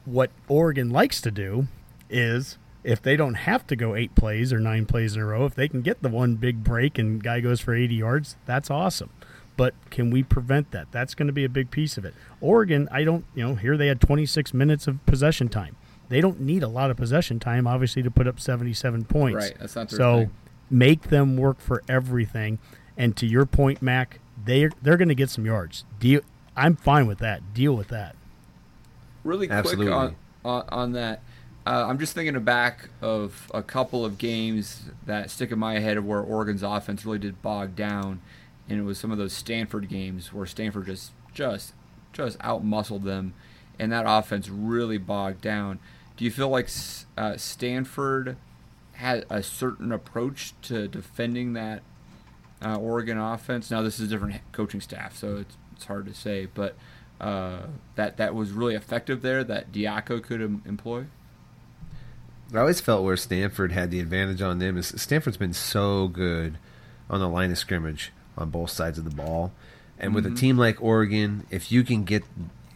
What 0.04 0.30
Oregon 0.48 0.90
likes 0.90 1.20
to 1.22 1.30
do 1.30 1.66
is 2.08 2.58
if 2.82 3.02
they 3.02 3.16
don't 3.16 3.34
have 3.34 3.66
to 3.66 3.76
go 3.76 3.94
eight 3.94 4.14
plays 4.14 4.52
or 4.52 4.58
nine 4.58 4.86
plays 4.86 5.14
in 5.14 5.22
a 5.22 5.26
row, 5.26 5.44
if 5.44 5.54
they 5.54 5.68
can 5.68 5.82
get 5.82 6.02
the 6.02 6.08
one 6.08 6.36
big 6.36 6.64
break 6.64 6.98
and 6.98 7.22
guy 7.22 7.40
goes 7.40 7.60
for 7.60 7.74
80 7.74 7.94
yards, 7.94 8.36
that's 8.46 8.70
awesome. 8.70 9.10
But 9.56 9.74
can 9.90 10.10
we 10.10 10.22
prevent 10.22 10.70
that? 10.70 10.90
That's 10.90 11.14
going 11.14 11.26
to 11.26 11.32
be 11.32 11.44
a 11.44 11.48
big 11.48 11.70
piece 11.70 11.98
of 11.98 12.04
it. 12.04 12.14
Oregon, 12.40 12.88
I 12.90 13.04
don't, 13.04 13.26
you 13.34 13.46
know, 13.46 13.54
here 13.56 13.76
they 13.76 13.88
had 13.88 14.00
26 14.00 14.54
minutes 14.54 14.86
of 14.86 15.04
possession 15.04 15.48
time. 15.50 15.76
They 16.08 16.20
don't 16.20 16.40
need 16.40 16.62
a 16.62 16.68
lot 16.68 16.90
of 16.90 16.96
possession 16.96 17.38
time, 17.38 17.66
obviously, 17.66 18.02
to 18.02 18.10
put 18.10 18.26
up 18.26 18.40
77 18.40 19.04
points. 19.04 19.36
Right, 19.36 19.56
that's 19.60 19.76
not 19.76 19.90
so 19.90 20.16
thing. 20.16 20.30
make 20.70 21.02
them 21.02 21.36
work 21.36 21.60
for 21.60 21.82
everything. 21.88 22.58
And 22.96 23.16
to 23.18 23.26
your 23.26 23.46
point, 23.46 23.80
Mac, 23.80 24.18
they're 24.44 24.70
they're 24.82 24.96
going 24.96 25.08
to 25.08 25.14
get 25.14 25.30
some 25.30 25.44
yards. 25.46 25.84
Deal. 25.98 26.22
I'm 26.56 26.74
fine 26.74 27.06
with 27.06 27.18
that. 27.18 27.54
Deal 27.54 27.76
with 27.76 27.88
that. 27.88 28.16
Really 29.24 29.46
quick 29.46 29.58
Absolutely. 29.58 29.92
on, 29.92 30.16
on, 30.44 30.64
on 30.68 30.92
that. 30.92 31.22
Uh, 31.66 31.86
I'm 31.88 31.98
just 31.98 32.14
thinking 32.14 32.38
back 32.42 32.88
of 33.02 33.50
a 33.52 33.62
couple 33.62 34.04
of 34.04 34.18
games 34.18 34.90
that 35.04 35.30
stick 35.30 35.52
in 35.52 35.58
my 35.58 35.78
head 35.78 35.96
of 35.96 36.06
where 36.06 36.20
Oregon's 36.20 36.62
offense 36.62 37.04
really 37.04 37.18
did 37.18 37.42
bog 37.42 37.76
down, 37.76 38.20
and 38.68 38.80
it 38.80 38.82
was 38.82 38.98
some 38.98 39.10
of 39.10 39.18
those 39.18 39.32
Stanford 39.32 39.88
games 39.88 40.32
where 40.32 40.46
Stanford 40.46 40.86
just 40.86 41.12
just 41.34 41.74
just 42.12 42.38
outmuscled 42.38 43.04
them, 43.04 43.34
and 43.78 43.92
that 43.92 44.04
offense 44.06 44.48
really 44.48 44.98
bogged 44.98 45.42
down. 45.42 45.78
Do 46.16 46.24
you 46.24 46.30
feel 46.30 46.48
like 46.48 46.68
uh, 47.16 47.36
Stanford 47.36 48.36
had 48.94 49.24
a 49.30 49.42
certain 49.42 49.92
approach 49.92 50.54
to 50.62 50.88
defending 50.88 51.52
that 51.52 51.82
uh, 52.64 52.76
Oregon 52.76 53.18
offense? 53.18 53.70
Now 53.70 53.82
this 53.82 54.00
is 54.00 54.06
a 54.06 54.10
different 54.10 54.40
coaching 54.52 54.80
staff, 54.80 55.14
so 55.14 55.36
it's 55.36 55.56
it's 55.76 55.84
hard 55.84 56.06
to 56.06 56.14
say, 56.14 56.46
but 56.52 56.74
uh, 57.20 57.66
that 57.94 58.16
that 58.16 58.34
was 58.34 58.52
really 58.52 58.74
effective 58.74 59.22
there. 59.22 59.44
That 59.44 59.72
Diaco 59.72 60.22
could 60.22 60.40
em- 60.40 60.62
employ. 60.66 61.06
I 62.52 62.58
always 62.58 62.80
felt 62.80 63.04
where 63.04 63.16
Stanford 63.16 63.72
had 63.72 63.90
the 63.90 64.00
advantage 64.00 64.42
on 64.42 64.58
them 64.58 64.76
is 64.76 64.92
Stanford's 64.96 65.36
been 65.36 65.52
so 65.52 66.08
good 66.08 66.58
on 67.08 67.20
the 67.20 67.28
line 67.28 67.52
of 67.52 67.58
scrimmage 67.58 68.12
on 68.36 68.50
both 68.50 68.70
sides 68.70 68.98
of 68.98 69.04
the 69.04 69.10
ball. 69.10 69.52
And 69.98 70.14
with 70.14 70.24
a 70.24 70.30
team 70.30 70.56
like 70.56 70.82
Oregon, 70.82 71.46
if 71.50 71.70
you 71.70 71.84
can 71.84 72.04
get 72.04 72.24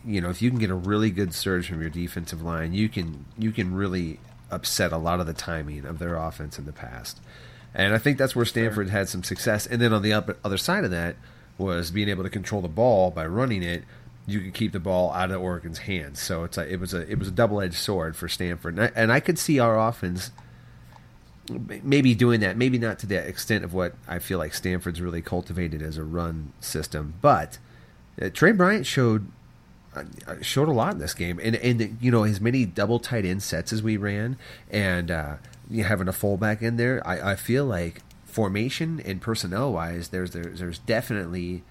you 0.06 0.20
know, 0.20 0.28
if 0.28 0.42
you 0.42 0.50
can 0.50 0.58
get 0.58 0.70
a 0.70 0.74
really 0.74 1.10
good 1.10 1.34
surge 1.34 1.68
from 1.68 1.80
your 1.80 1.90
defensive 1.90 2.42
line, 2.42 2.74
you 2.74 2.88
can 2.88 3.24
you 3.38 3.50
can 3.50 3.74
really 3.74 4.20
upset 4.50 4.92
a 4.92 4.98
lot 4.98 5.20
of 5.20 5.26
the 5.26 5.32
timing 5.32 5.84
of 5.84 5.98
their 5.98 6.16
offense 6.16 6.58
in 6.58 6.66
the 6.66 6.72
past. 6.72 7.20
And 7.74 7.94
I 7.94 7.98
think 7.98 8.18
that's 8.18 8.36
where 8.36 8.44
Stanford 8.44 8.90
had 8.90 9.08
some 9.08 9.24
success. 9.24 9.66
And 9.66 9.80
then 9.80 9.92
on 9.92 10.02
the 10.02 10.12
other 10.12 10.58
side 10.58 10.84
of 10.84 10.90
that 10.92 11.16
was 11.58 11.90
being 11.90 12.08
able 12.08 12.22
to 12.22 12.30
control 12.30 12.62
the 12.62 12.68
ball 12.68 13.10
by 13.10 13.26
running 13.26 13.62
it. 13.62 13.84
You 14.26 14.40
could 14.40 14.54
keep 14.54 14.72
the 14.72 14.80
ball 14.80 15.12
out 15.12 15.30
of 15.30 15.40
Oregon's 15.40 15.78
hands. 15.78 16.20
So 16.20 16.44
it's 16.44 16.56
a, 16.56 16.72
it 16.72 16.80
was 16.80 16.94
a 16.94 17.10
it 17.10 17.18
was 17.18 17.28
a 17.28 17.32
double 17.32 17.60
edged 17.60 17.74
sword 17.74 18.16
for 18.16 18.28
Stanford. 18.28 18.78
And 18.78 18.84
I, 18.84 18.92
and 18.94 19.12
I 19.12 19.20
could 19.20 19.38
see 19.38 19.58
our 19.58 19.78
offense 19.78 20.30
maybe 21.50 22.14
doing 22.14 22.40
that, 22.40 22.56
maybe 22.56 22.78
not 22.78 22.98
to 23.00 23.06
the 23.06 23.16
extent 23.16 23.64
of 23.64 23.74
what 23.74 23.94
I 24.08 24.18
feel 24.18 24.38
like 24.38 24.54
Stanford's 24.54 25.00
really 25.00 25.22
cultivated 25.22 25.82
as 25.82 25.98
a 25.98 26.04
run 26.04 26.52
system, 26.60 27.14
but 27.20 27.58
uh, 28.20 28.30
Tre 28.32 28.52
Bryant 28.52 28.86
showed 28.86 29.28
uh, 29.94 30.04
showed 30.40 30.68
a 30.68 30.72
lot 30.72 30.92
in 30.92 30.98
this 30.98 31.14
game, 31.14 31.38
and 31.42 31.56
and 31.56 31.98
you 32.00 32.10
know 32.10 32.24
as 32.24 32.40
many 32.40 32.64
double 32.64 32.98
tight 32.98 33.24
end 33.24 33.42
sets 33.42 33.72
as 33.72 33.82
we 33.82 33.96
ran, 33.96 34.36
and 34.70 35.10
uh, 35.10 35.36
having 35.76 36.08
a 36.08 36.12
fullback 36.12 36.62
in 36.62 36.76
there, 36.76 37.06
I, 37.06 37.32
I 37.32 37.36
feel 37.36 37.64
like 37.64 38.02
formation 38.24 39.00
and 39.04 39.20
personnel 39.20 39.72
wise, 39.72 40.08
there's 40.08 40.32
there's, 40.32 40.58
there's 40.58 40.78
definitely 40.80 41.62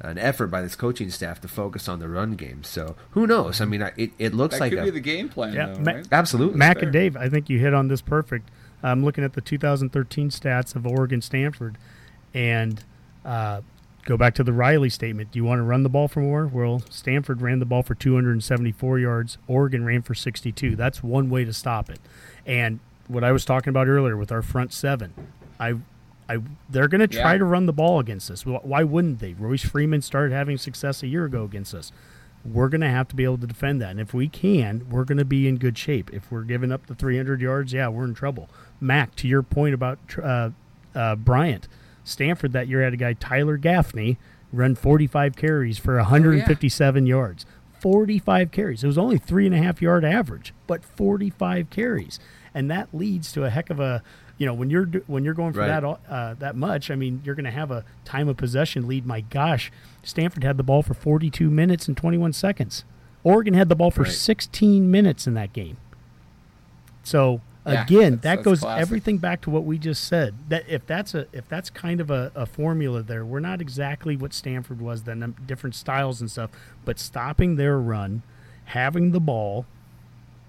an 0.00 0.18
effort 0.18 0.46
by 0.48 0.62
this 0.62 0.74
coaching 0.76 1.10
staff 1.10 1.40
to 1.42 1.48
focus 1.48 1.88
on 1.88 1.98
the 1.98 2.08
run 2.08 2.34
game. 2.34 2.64
So 2.64 2.96
who 3.10 3.26
knows? 3.26 3.60
I 3.60 3.64
mean, 3.66 3.82
it, 3.96 4.12
it 4.18 4.34
looks 4.34 4.54
That 4.54 4.60
like 4.60 4.70
could 4.72 4.78
a, 4.80 4.84
be 4.84 4.90
the 4.90 5.00
game 5.00 5.28
plan, 5.28 5.52
Yeah, 5.52 5.66
though, 5.66 5.78
Ma- 5.80 5.92
right? 5.92 6.08
absolutely. 6.10 6.56
Mac 6.58 6.76
fair. 6.78 6.84
and 6.84 6.92
Dave, 6.92 7.16
I 7.16 7.28
think 7.28 7.50
you 7.50 7.58
hit 7.58 7.74
on 7.74 7.88
this 7.88 8.00
perfect. 8.00 8.48
I'm 8.82 9.04
looking 9.04 9.24
at 9.24 9.34
the 9.34 9.40
2013 9.42 10.30
stats 10.30 10.74
of 10.74 10.86
Oregon 10.86 11.20
Stanford, 11.20 11.76
and 12.32 12.82
uh, 13.26 13.60
go 14.06 14.16
back 14.16 14.34
to 14.36 14.42
the 14.44 14.54
Riley 14.54 14.88
statement. 14.88 15.32
Do 15.32 15.38
you 15.38 15.44
want 15.44 15.58
to 15.58 15.64
run 15.64 15.82
the 15.82 15.90
ball 15.90 16.08
for 16.08 16.20
more? 16.20 16.46
Well, 16.46 16.82
Stanford 16.88 17.42
ran 17.42 17.58
the 17.58 17.66
ball 17.66 17.82
for 17.82 17.94
274 17.94 18.98
yards. 18.98 19.36
Oregon 19.46 19.84
ran 19.84 20.00
for 20.00 20.14
62. 20.14 20.76
That's 20.76 21.02
one 21.02 21.28
way 21.28 21.44
to 21.44 21.52
stop 21.52 21.90
it. 21.90 22.00
And 22.46 22.80
what 23.06 23.22
I 23.22 23.32
was 23.32 23.44
talking 23.44 23.68
about 23.68 23.86
earlier 23.86 24.16
with 24.16 24.32
our 24.32 24.40
front 24.42 24.72
seven, 24.72 25.12
I. 25.58 25.74
I, 26.36 26.38
they're 26.68 26.88
going 26.88 27.00
to 27.00 27.08
try 27.08 27.32
Yeah. 27.32 27.38
to 27.38 27.44
run 27.44 27.66
the 27.66 27.72
ball 27.72 27.98
against 27.98 28.30
us. 28.30 28.44
Why 28.46 28.82
wouldn't 28.84 29.18
they? 29.18 29.34
Royce 29.34 29.62
Freeman 29.64 30.02
started 30.02 30.32
having 30.34 30.56
success 30.58 31.02
a 31.02 31.06
year 31.06 31.24
ago 31.24 31.44
against 31.44 31.74
us 31.74 31.92
we're 32.42 32.70
going 32.70 32.80
to 32.80 32.88
have 32.88 33.06
to 33.06 33.14
be 33.14 33.22
able 33.24 33.36
to 33.36 33.46
defend 33.46 33.82
that. 33.82 33.90
And 33.90 34.00
if 34.00 34.14
we 34.14 34.26
can, 34.26 34.86
we're 34.88 35.04
going 35.04 35.18
to 35.18 35.26
be 35.26 35.46
in 35.46 35.58
good 35.58 35.76
shape. 35.76 36.10
If 36.10 36.32
we're 36.32 36.44
giving 36.44 36.72
up 36.72 36.86
the 36.86 36.94
300 36.94 37.38
yards, 37.38 37.74
yeah, 37.74 37.88
we're 37.88 38.04
in 38.06 38.14
trouble. 38.14 38.48
Mac, 38.80 39.14
to 39.16 39.28
your 39.28 39.42
point 39.42 39.74
about 39.74 39.98
uh, 40.22 40.48
uh, 40.94 41.16
Bryant, 41.16 41.68
Stanford 42.02 42.54
that 42.54 42.66
year 42.66 42.82
had 42.82 42.94
a 42.94 42.96
guy, 42.96 43.12
Tyler 43.12 43.58
Gaffney, 43.58 44.16
run 44.54 44.74
45 44.74 45.36
carries 45.36 45.76
for 45.76 45.96
157 45.96 47.04
yards. 47.06 47.44
45 47.78 48.50
carries. 48.50 48.84
It 48.84 48.86
was 48.86 48.96
only 48.96 49.18
three 49.18 49.44
and 49.44 49.54
a 49.54 49.58
half 49.58 49.82
yard 49.82 50.02
average, 50.02 50.54
but 50.66 50.82
45 50.82 51.68
carries. 51.68 52.18
And 52.54 52.70
that 52.70 52.88
leads 52.94 53.32
to 53.32 53.44
a 53.44 53.50
heck 53.50 53.68
of 53.68 53.80
a, 53.80 54.02
you 54.40 54.46
know, 54.46 54.54
when 54.54 54.70
you're 54.70 54.86
when 55.06 55.22
you're 55.22 55.34
going 55.34 55.52
for 55.52 55.58
Right. 55.60 55.68
that 55.68 55.84
uh, 55.84 56.34
that 56.38 56.56
much, 56.56 56.90
I 56.90 56.94
mean, 56.96 57.20
you're 57.24 57.34
going 57.34 57.44
to 57.44 57.50
have 57.50 57.70
a 57.70 57.84
time 58.06 58.26
of 58.26 58.36
possession 58.38 58.88
lead. 58.88 59.04
My 59.06 59.20
gosh, 59.20 59.70
Stanford 60.02 60.42
had 60.44 60.56
the 60.56 60.62
ball 60.62 60.82
for 60.82 60.94
42 60.94 61.50
minutes 61.50 61.86
and 61.88 61.94
21 61.96 62.32
seconds. 62.32 62.84
Oregon 63.22 63.52
had 63.52 63.68
the 63.68 63.76
ball 63.76 63.90
for 63.90 64.04
Right. 64.04 64.12
16 64.12 64.90
minutes 64.90 65.26
in 65.26 65.34
that 65.34 65.52
game. 65.52 65.76
So 67.02 67.40
Yeah, 67.66 67.82
again, 67.84 68.00
that's- 68.00 68.10
that 68.12 68.22
that's 68.22 68.44
goes 68.44 68.60
classic. 68.60 68.80
everything 68.80 69.18
back 69.18 69.42
to 69.42 69.50
what 69.50 69.64
we 69.64 69.76
just 69.78 70.04
said. 70.04 70.34
That 70.48 70.64
if 70.66 70.86
that's 70.86 71.14
a 71.14 71.26
if 71.32 71.46
that's 71.48 71.68
kind 71.68 72.00
of 72.00 72.10
a, 72.10 72.32
a 72.34 72.46
formula 72.46 73.02
there, 73.02 73.24
we're 73.24 73.40
not 73.40 73.60
exactly 73.60 74.16
what 74.16 74.32
Stanford 74.32 74.80
was 74.80 75.02
then, 75.02 75.34
different 75.46 75.74
styles 75.74 76.20
and 76.22 76.30
stuff, 76.30 76.50
but 76.86 76.98
stopping 76.98 77.56
their 77.56 77.78
run, 77.78 78.22
having 78.66 79.10
the 79.12 79.20
ball, 79.20 79.66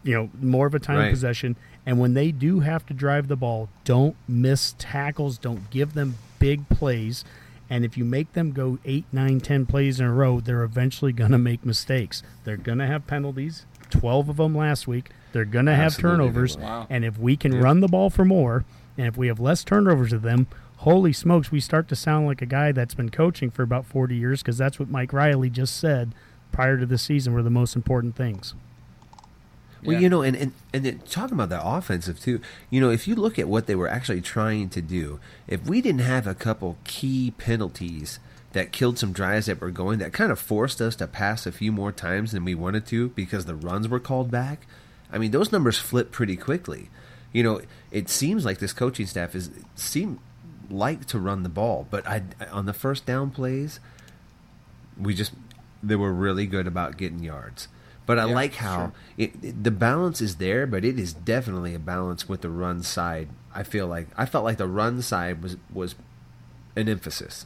you 0.03 0.13
know, 0.15 0.29
more 0.41 0.65
of 0.67 0.73
a 0.73 0.79
time 0.79 0.97
of 0.97 1.03
Right. 1.03 1.09
possession, 1.11 1.57
and 1.85 1.99
when 1.99 2.13
they 2.13 2.31
do 2.31 2.59
have 2.59 2.85
to 2.87 2.93
drive 2.93 3.27
the 3.27 3.35
ball, 3.35 3.69
don't 3.85 4.15
miss 4.27 4.75
tackles, 4.77 5.37
don't 5.37 5.69
give 5.69 5.93
them 5.93 6.15
big 6.39 6.69
plays. 6.69 7.25
And 7.69 7.85
if 7.85 7.97
you 7.97 8.03
make 8.03 8.33
them 8.33 8.51
go 8.51 8.79
eight, 8.85 9.05
nine, 9.11 9.39
ten 9.39 9.65
plays 9.65 9.99
in 9.99 10.05
a 10.05 10.13
row, 10.13 10.39
they're 10.39 10.63
eventually 10.63 11.13
going 11.13 11.31
to 11.31 11.37
make 11.37 11.65
mistakes. 11.65 12.21
They're 12.43 12.57
going 12.57 12.79
to 12.79 12.87
have 12.87 13.07
penalties. 13.07 13.65
Twelve 13.89 14.29
of 14.29 14.37
them 14.37 14.55
last 14.55 14.87
week. 14.87 15.09
They're 15.31 15.45
going 15.45 15.65
to 15.65 15.75
have 15.75 15.97
turnovers. 15.97 16.57
Wow. 16.57 16.87
And 16.89 17.05
if 17.05 17.17
we 17.17 17.37
can 17.37 17.59
run 17.59 17.79
the 17.79 17.87
ball 17.87 18.09
for 18.09 18.25
more, 18.25 18.65
and 18.97 19.07
if 19.07 19.17
we 19.17 19.27
have 19.27 19.39
less 19.39 19.63
turnovers 19.63 20.11
of 20.11 20.21
them, 20.21 20.47
holy 20.77 21.13
smokes, 21.13 21.51
we 21.51 21.59
start 21.59 21.87
to 21.87 21.95
sound 21.95 22.27
like 22.27 22.41
a 22.41 22.45
guy 22.45 22.71
that's 22.71 22.93
been 22.93 23.09
coaching 23.09 23.49
for 23.49 23.63
about 23.63 23.85
40 23.85 24.15
years 24.15 24.41
because 24.41 24.57
that's 24.57 24.77
what 24.77 24.89
Mike 24.89 25.13
Riley 25.13 25.49
just 25.49 25.77
said 25.77 26.13
prior 26.51 26.77
to 26.77 26.85
the 26.85 26.97
season 26.97 27.33
were 27.33 27.43
the 27.43 27.49
most 27.49 27.75
important 27.75 28.15
things. 28.15 28.53
Well, 29.83 29.93
Yeah. 29.93 29.99
you 29.99 30.09
know, 30.09 30.21
and, 30.21 30.35
and 30.35 30.51
and 30.73 30.85
then 30.85 30.99
talking 31.09 31.33
about 31.33 31.49
the 31.49 31.63
offensive 31.65 32.19
too. 32.19 32.39
You 32.69 32.81
know, 32.81 32.89
if 32.91 33.07
you 33.07 33.15
look 33.15 33.39
at 33.39 33.47
what 33.47 33.65
they 33.67 33.75
were 33.75 33.87
actually 33.87 34.21
trying 34.21 34.69
to 34.69 34.81
do, 34.81 35.19
if 35.47 35.65
we 35.65 35.81
didn't 35.81 36.01
have 36.01 36.27
a 36.27 36.35
couple 36.35 36.77
key 36.83 37.33
penalties 37.37 38.19
that 38.53 38.71
killed 38.71 38.99
some 38.99 39.11
drives 39.13 39.45
that 39.47 39.61
were 39.61 39.71
going, 39.71 39.99
that 39.99 40.13
kind 40.13 40.31
of 40.31 40.37
forced 40.39 40.81
us 40.81 40.95
to 40.97 41.07
pass 41.07 41.45
a 41.45 41.51
few 41.51 41.71
more 41.71 41.91
times 41.91 42.31
than 42.31 42.43
we 42.45 42.53
wanted 42.53 42.85
to 42.87 43.09
because 43.09 43.45
the 43.45 43.55
runs 43.55 43.87
were 43.87 43.99
called 43.99 44.29
back. 44.29 44.67
I 45.11 45.17
mean, 45.17 45.31
those 45.31 45.51
numbers 45.51 45.77
flip 45.77 46.11
pretty 46.11 46.35
quickly. 46.37 46.89
You 47.33 47.43
know, 47.43 47.61
it 47.91 48.09
seems 48.09 48.43
like 48.45 48.59
this 48.59 48.73
coaching 48.73 49.05
staff 49.07 49.33
is 49.35 49.49
seem 49.75 50.19
like 50.69 51.05
to 51.07 51.17
run 51.19 51.43
the 51.43 51.49
ball, 51.49 51.87
but 51.89 52.05
I 52.05 52.23
on 52.51 52.65
the 52.65 52.73
first 52.73 53.05
down 53.05 53.31
plays, 53.31 53.79
we 54.97 55.13
just 55.13 55.33
they 55.81 55.95
were 55.95 56.13
really 56.13 56.45
good 56.45 56.67
about 56.67 56.97
getting 56.97 57.23
yards. 57.23 57.67
But 58.05 58.19
I 58.19 58.27
Yeah, 58.27 58.33
like 58.35 58.55
how 58.55 58.77
sure. 58.77 58.93
it, 59.17 59.31
it- 59.41 59.63
the 59.63 59.71
balance 59.71 60.21
is 60.21 60.35
there, 60.37 60.65
but 60.67 60.83
it 60.83 60.97
is 60.99 61.13
definitely 61.13 61.75
a 61.75 61.79
balance 61.79 62.27
with 62.27 62.41
the 62.41 62.49
run 62.49 62.83
side. 62.83 63.29
I 63.53 63.63
feel 63.63 63.87
like 63.87 64.07
I 64.17 64.25
felt 64.25 64.43
like 64.43 64.57
the 64.57 64.67
run 64.67 65.01
side 65.01 65.41
was 65.43 65.57
was 65.73 65.95
an 66.75 66.87
emphasis 66.89 67.45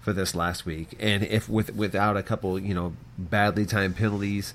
for 0.00 0.12
this 0.12 0.34
last 0.34 0.64
week, 0.66 0.94
and 1.00 1.22
if 1.24 1.48
with 1.48 1.74
without 1.74 2.16
a 2.16 2.22
couple 2.22 2.58
you 2.58 2.74
know 2.74 2.94
badly 3.18 3.66
timed 3.66 3.96
penalties, 3.96 4.54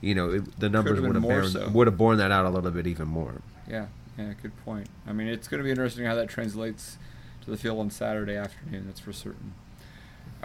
you 0.00 0.14
know 0.14 0.30
it, 0.30 0.60
the 0.60 0.68
numbers 0.68 1.00
would 1.00 1.14
have 1.14 1.22
borne, 1.22 1.48
so. 1.48 1.68
would 1.70 1.86
have 1.86 1.96
borne 1.96 2.18
that 2.18 2.30
out 2.30 2.44
a 2.46 2.50
little 2.50 2.70
bit 2.70 2.86
even 2.86 3.08
more. 3.08 3.40
Yeah, 3.68 3.86
yeah, 4.18 4.32
good 4.42 4.52
point. 4.64 4.88
I 5.06 5.12
mean, 5.12 5.28
it's 5.28 5.48
going 5.48 5.58
to 5.58 5.64
be 5.64 5.70
interesting 5.70 6.04
how 6.04 6.14
that 6.14 6.28
translates 6.28 6.98
to 7.44 7.50
the 7.50 7.56
field 7.56 7.78
on 7.80 7.90
Saturday 7.90 8.36
afternoon. 8.36 8.84
That's 8.86 9.00
for 9.00 9.12
certain. 9.12 9.54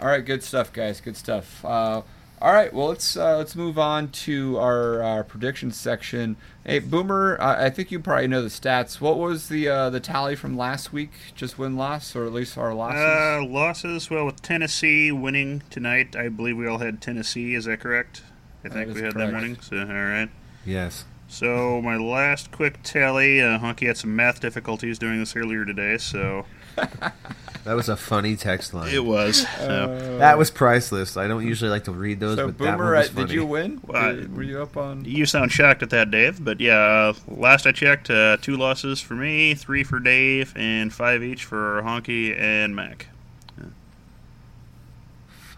All 0.00 0.08
right, 0.08 0.24
good 0.24 0.42
stuff, 0.42 0.72
guys. 0.72 1.00
Good 1.00 1.16
stuff. 1.16 1.64
Uh, 1.64 2.02
all 2.42 2.52
right, 2.52 2.72
well 2.72 2.88
let's 2.88 3.16
uh, 3.16 3.36
let's 3.38 3.56
move 3.56 3.78
on 3.78 4.10
to 4.10 4.58
our, 4.58 5.02
our 5.02 5.24
prediction 5.24 5.70
section. 5.70 6.36
Hey, 6.64 6.78
Boomer, 6.78 7.36
I 7.40 7.66
I 7.66 7.70
think 7.70 7.90
you 7.90 8.00
probably 8.00 8.28
know 8.28 8.42
the 8.42 8.48
stats. 8.48 9.00
What 9.00 9.18
was 9.18 9.48
the 9.48 9.68
uh, 9.68 9.90
the 9.90 10.00
tally 10.00 10.36
from 10.36 10.56
last 10.56 10.92
week? 10.92 11.12
Just 11.34 11.58
win 11.58 11.76
loss, 11.76 12.14
or 12.14 12.26
at 12.26 12.32
least 12.32 12.58
our 12.58 12.74
losses? 12.74 13.00
Uh, 13.00 13.44
losses. 13.46 14.10
Well, 14.10 14.26
with 14.26 14.42
Tennessee 14.42 15.10
winning 15.12 15.62
tonight, 15.70 16.16
I 16.16 16.28
believe 16.28 16.56
we 16.56 16.66
all 16.66 16.78
had 16.78 17.00
Tennessee. 17.00 17.54
Is 17.54 17.64
that 17.64 17.80
correct? 17.80 18.22
I 18.64 18.68
think 18.68 18.94
we 18.94 19.02
had 19.02 19.14
them 19.14 19.34
winning. 19.34 19.60
So, 19.60 19.78
all 19.78 19.84
right. 19.86 20.30
Yes, 20.64 21.04
So 21.28 21.82
my 21.82 21.96
last 21.96 22.50
quick 22.50 22.80
tally. 22.82 23.40
Uh, 23.42 23.58
Honky 23.58 23.86
had 23.86 23.96
some 23.98 24.16
math 24.16 24.40
difficulties 24.40 24.98
doing 24.98 25.18
this 25.20 25.36
earlier 25.36 25.64
today, 25.66 25.98
so 25.98 26.46
that 26.76 27.74
was 27.74 27.88
a 27.88 27.96
funny 27.96 28.36
text 28.36 28.74
line. 28.74 28.92
it 28.94 29.04
was. 29.04 29.46
So. 29.58 30.18
that 30.18 30.36
was 30.38 30.50
priceless. 30.50 31.16
I 31.16 31.26
don't 31.28 31.46
usually 31.46 31.70
like 31.70 31.84
to 31.84 31.92
read 31.92 32.20
those, 32.20 32.36
so 32.36 32.46
but 32.48 32.58
that 32.58 32.64
one 32.64 32.78
Boomer, 32.78 32.96
was 32.96 33.08
uh, 33.08 33.12
funny. 33.12 33.26
did 33.28 33.34
you 33.34 33.46
win? 33.46 33.80
Well, 33.86 34.14
Were- 34.16 34.28
were 34.36 34.42
you 34.42 34.60
up 34.62 34.76
on? 34.76 35.04
You 35.04 35.24
sound 35.26 35.52
shocked 35.52 35.82
at 35.82 35.90
that, 35.90 36.10
Dave. 36.10 36.44
But 36.44 36.60
yeah, 36.60 36.76
uh, 36.78 37.14
last 37.28 37.66
I 37.66 37.72
checked, 37.72 38.10
uh, 38.10 38.36
two 38.40 38.56
losses 38.56 39.00
for 39.00 39.14
me, 39.14 39.54
three 39.54 39.82
for 39.84 39.98
Dave, 40.00 40.52
and 40.56 40.92
five 40.92 41.22
each 41.22 41.44
for 41.44 41.80
Honky 41.82 42.38
and 42.38 42.76
Mac. 42.76 43.08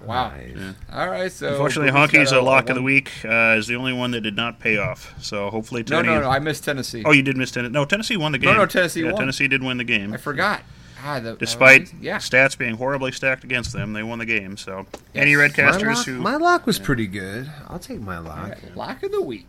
Wow. 0.05 0.29
Nice. 0.31 0.75
All 0.93 1.09
right, 1.09 1.33
so 1.33 1.49
Unfortunately, 1.49 1.91
Honky's 1.91 2.31
a 2.31 2.41
lock 2.41 2.69
of 2.69 2.77
the 2.77 2.83
week. 2.83 3.11
Uh, 3.25 3.57
is 3.59 3.67
the 3.67 3.75
only 3.77 3.93
one 3.93 4.13
that 4.13 4.21
did 4.21 4.37
not 4.37 4.61
pay 4.61 4.77
off. 4.77 5.15
So 5.21 5.51
hopefully, 5.51 5.83
No, 5.89 5.97
Tony. 6.03 6.09
no, 6.09 6.21
no. 6.21 6.29
I 6.31 6.39
missed 6.39 6.65
Tennessee. 6.65 7.03
Oh, 7.05 7.11
you 7.13 7.23
did 7.23 7.37
miss 7.37 7.51
Tennessee. 7.51 7.73
No, 7.73 7.85
Tennessee 7.87 8.17
won 8.17 8.31
the 8.33 8.39
game. 8.39 8.53
no, 8.53 8.59
no, 8.61 8.67
Tennessee 8.67 9.01
yeah, 9.03 9.13
won. 9.13 9.21
Tennessee 9.21 9.49
did 9.49 9.65
win 9.65 9.79
the 9.79 9.85
game. 9.85 10.13
I 10.13 10.19
forgot. 10.19 10.63
Ah, 11.07 11.21
the, 11.21 11.35
Despite 11.37 11.89
uh, 11.89 11.97
yeah. 12.01 12.17
stats 12.19 12.59
being 12.59 12.77
horribly 12.77 13.13
stacked 13.13 13.45
against 13.45 13.73
them, 13.73 13.93
they 13.93 14.03
won 14.03 14.19
the 14.19 14.27
game. 14.27 14.57
So, 14.57 14.87
any 15.15 15.33
Yes. 15.33 15.39
My 15.57 15.63
Redcasters 15.65 15.95
lock, 15.97 16.07
who 16.07 16.15
my 16.21 16.37
lock 16.37 16.67
was 16.67 16.79
pretty 16.79 17.07
good. 17.07 17.51
I'll 17.69 17.79
take 17.79 18.01
my 18.01 18.19
lock. 18.19 18.49
right, 18.51 18.77
lock 18.77 19.03
of 19.03 19.13
the 19.13 19.23
week. 19.23 19.49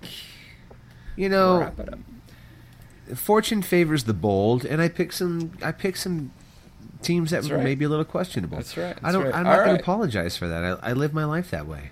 You 1.15 1.29
know, 1.29 1.59
Wrap 1.61 1.79
it 1.79 1.93
up. 1.93 1.99
fortune 3.17 3.61
favors 3.63 4.03
the 4.03 4.13
bold, 4.13 4.65
and 4.65 4.81
I 4.81 4.87
picked 4.87 5.15
some. 5.15 5.53
I 5.63 5.71
picked 5.71 5.97
some 5.97 6.31
teams 7.01 7.31
that 7.31 7.37
That's 7.37 7.49
were 7.49 7.57
right. 7.57 7.63
maybe 7.63 7.85
a 7.85 7.89
little 7.89 8.05
questionable. 8.05 8.57
That's 8.57 8.77
right, 8.77 8.97
I 9.03 9.11
don't. 9.11 9.23
Right. 9.23 9.33
I'm 9.33 9.43
not 9.45 9.57
going 9.57 9.69
right. 9.69 9.75
to 9.77 9.81
apologize 9.81 10.37
for 10.37 10.47
that. 10.47 10.63
I, 10.63 10.89
I 10.89 10.93
live 10.93 11.13
my 11.13 11.25
life 11.25 11.49
that 11.49 11.65
way. 11.65 11.89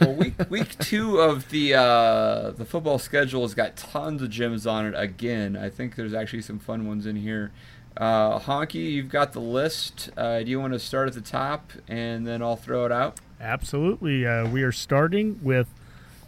Well, 0.00 0.14
week 0.14 0.34
week 0.50 0.78
two 0.78 1.18
of 1.20 1.50
the 1.50 1.74
uh, 1.74 2.50
the 2.52 2.64
football 2.64 2.98
schedule 2.98 3.42
has 3.42 3.54
got 3.54 3.76
tons 3.76 4.22
of 4.22 4.30
gems 4.30 4.66
on 4.66 4.86
it 4.86 4.94
again. 4.96 5.56
I 5.56 5.68
think 5.68 5.96
there's 5.96 6.14
actually 6.14 6.42
some 6.42 6.58
fun 6.58 6.86
ones 6.86 7.04
in 7.04 7.16
here. 7.16 7.52
Uh, 7.96 8.38
Honky, 8.38 8.92
you've 8.92 9.10
got 9.10 9.32
the 9.32 9.40
list. 9.40 10.10
Uh, 10.16 10.40
do 10.42 10.50
you 10.50 10.58
want 10.60 10.72
to 10.72 10.78
start 10.78 11.08
at 11.08 11.14
the 11.14 11.20
top 11.20 11.72
and 11.88 12.26
then 12.26 12.42
I'll 12.42 12.56
throw 12.56 12.84
it 12.86 12.92
out? 12.92 13.20
Absolutely. 13.40 14.26
Uh, 14.26 14.48
we 14.48 14.62
are 14.62 14.72
starting 14.72 15.38
with 15.42 15.68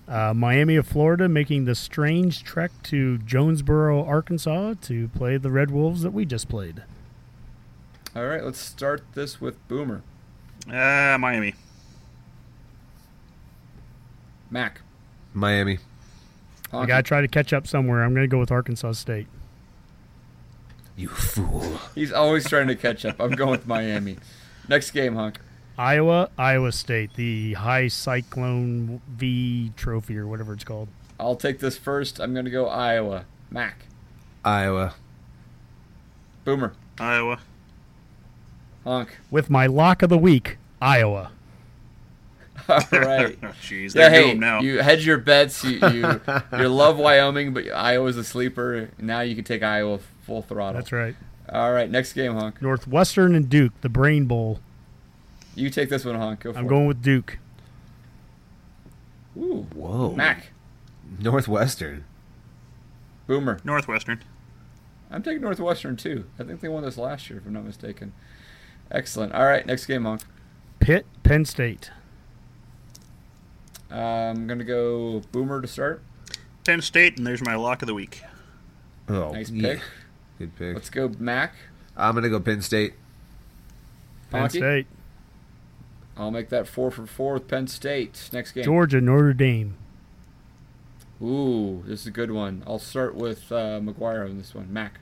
uh, 0.06 0.34
Miami 0.34 0.76
of 0.76 0.86
Florida 0.86 1.28
making 1.28 1.64
the 1.64 1.74
strange 1.74 2.44
trek 2.44 2.70
to 2.84 3.18
Jonesboro, 3.18 4.04
Arkansas 4.04 4.74
to 4.82 5.08
play 5.08 5.36
the 5.38 5.50
Red 5.50 5.70
Wolves 5.70 6.02
that 6.02 6.10
we 6.12 6.24
just 6.26 6.48
played. 6.48 6.82
All 8.14 8.26
right, 8.26 8.44
let's 8.44 8.60
start 8.60 9.02
this 9.14 9.40
with 9.40 9.66
Boomer. 9.66 10.02
uh, 10.68 11.16
Miami. 11.18 11.54
Mac. 14.50 14.82
Miami. 15.32 15.78
I 16.72 16.86
got 16.86 16.98
to 16.98 17.02
try 17.02 17.20
to 17.20 17.28
catch 17.28 17.52
up 17.52 17.66
somewhere. 17.66 18.04
I'm 18.04 18.14
going 18.14 18.24
to 18.24 18.28
go 18.28 18.38
with 18.38 18.50
Arkansas 18.52 18.92
State. 18.92 19.26
You 20.96 21.08
fool. 21.08 21.78
He's 21.94 22.12
always 22.12 22.48
trying 22.48 22.68
to 22.68 22.76
catch 22.76 23.04
up. 23.04 23.20
I'm 23.20 23.32
going 23.32 23.50
with 23.50 23.66
Miami. 23.66 24.18
Next 24.68 24.92
game, 24.92 25.14
Honk. 25.16 25.38
Iowa, 25.76 26.30
Iowa 26.38 26.70
State, 26.70 27.14
the 27.14 27.54
High 27.54 27.88
Cyclone 27.88 29.00
V 29.08 29.72
Trophy 29.76 30.16
or 30.16 30.26
whatever 30.28 30.52
it's 30.52 30.62
called. 30.62 30.88
I'll 31.18 31.34
take 31.36 31.58
this 31.58 31.76
first. 31.76 32.20
I'm 32.20 32.32
going 32.32 32.44
to 32.44 32.50
go 32.50 32.68
Iowa. 32.68 33.24
Mac. 33.50 33.86
Iowa. 34.44 34.94
Boomer. 36.44 36.74
Iowa. 37.00 37.40
Honk. 38.84 39.18
With 39.30 39.50
my 39.50 39.66
lock 39.66 40.02
of 40.02 40.10
the 40.10 40.18
week, 40.18 40.58
Iowa. 40.80 41.32
All 42.68 42.78
right. 42.92 43.36
Oh, 43.42 43.48
Jeez, 43.62 43.94
Yeah, 43.94 44.08
they're 44.08 44.26
hey, 44.28 44.34
now. 44.34 44.60
you 44.60 44.78
hedge 44.80 45.04
your 45.06 45.18
bets. 45.18 45.64
You 45.64 45.80
you, 45.88 46.20
you 46.58 46.68
love 46.68 46.98
Wyoming, 46.98 47.52
but 47.52 47.70
Iowa's 47.72 48.16
a 48.16 48.24
sleeper. 48.24 48.90
Now 48.98 49.20
you 49.20 49.34
can 49.34 49.44
take 49.44 49.62
Iowa 49.62 49.98
full 50.24 50.42
throttle. 50.42 50.74
That's 50.80 50.92
right. 50.92 51.14
All 51.48 51.72
right, 51.72 51.90
next 51.90 52.14
game, 52.14 52.32
Honk. 52.34 52.62
Northwestern 52.62 53.34
and 53.34 53.48
Duke, 53.48 53.72
the 53.82 53.88
Brain 53.88 54.24
Bowl. 54.26 54.60
You 55.54 55.70
take 55.70 55.88
this 55.90 56.04
one, 56.04 56.14
Honk. 56.16 56.40
Go 56.40 56.52
for 56.52 56.58
I'm 56.58 56.64
it. 56.64 56.68
going 56.68 56.86
with 56.86 57.02
Duke. 57.02 57.38
Ooh, 59.36 59.66
Whoa. 59.74 60.12
Mac. 60.14 60.50
Northwestern. 61.20 62.04
Boomer. 63.26 63.60
Northwestern. 63.64 64.22
I'm 65.10 65.22
taking 65.22 65.42
Northwestern 65.42 65.96
too. 65.96 66.24
I 66.38 66.44
think 66.44 66.60
they 66.60 66.68
won 66.68 66.82
this 66.82 66.96
last 66.98 67.28
year, 67.30 67.38
if 67.38 67.46
I'm 67.46 67.52
not 67.52 67.64
mistaken. 67.64 68.12
Excellent. 68.90 69.32
All 69.32 69.44
right, 69.44 69.64
next 69.66 69.86
game, 69.86 70.04
Honk. 70.04 70.22
Pitt, 70.80 71.06
Penn 71.22 71.44
State. 71.44 71.90
Uh, 73.90 73.96
I'm 73.96 74.46
gonna 74.46 74.64
go 74.64 75.22
Boomer 75.30 75.60
to 75.60 75.68
start. 75.68 76.02
Penn 76.64 76.80
State, 76.80 77.16
and 77.18 77.26
there's 77.26 77.42
my 77.42 77.54
lock 77.54 77.82
of 77.82 77.86
the 77.86 77.94
week. 77.94 78.22
Oh, 79.08 79.32
Nice 79.32 79.50
yeah. 79.50 79.76
Pick. 80.38 80.56
Good 80.56 80.56
pick. 80.56 80.74
Let's 80.74 80.90
go 80.90 81.10
Mac. 81.18 81.54
I'm 81.96 82.14
gonna 82.14 82.28
go 82.28 82.40
Penn 82.40 82.60
State. 82.62 82.94
Penn 84.30 84.44
Honky? 84.44 84.50
State. 84.50 84.86
I'll 86.16 86.30
make 86.30 86.48
that 86.50 86.66
four 86.66 86.90
for 86.90 87.06
four 87.06 87.34
with 87.34 87.48
Penn 87.48 87.66
State. 87.66 88.30
Next 88.32 88.52
game. 88.52 88.64
Georgia, 88.64 89.00
Notre 89.00 89.32
Dame. 89.32 89.76
Ooh, 91.22 91.82
this 91.86 92.00
is 92.02 92.06
a 92.08 92.10
good 92.10 92.30
one. 92.30 92.62
I'll 92.66 92.78
start 92.78 93.14
with 93.14 93.50
uh, 93.50 93.80
McGuire 93.80 94.28
on 94.28 94.38
this 94.38 94.54
one. 94.54 94.72
Mac. 94.72 95.00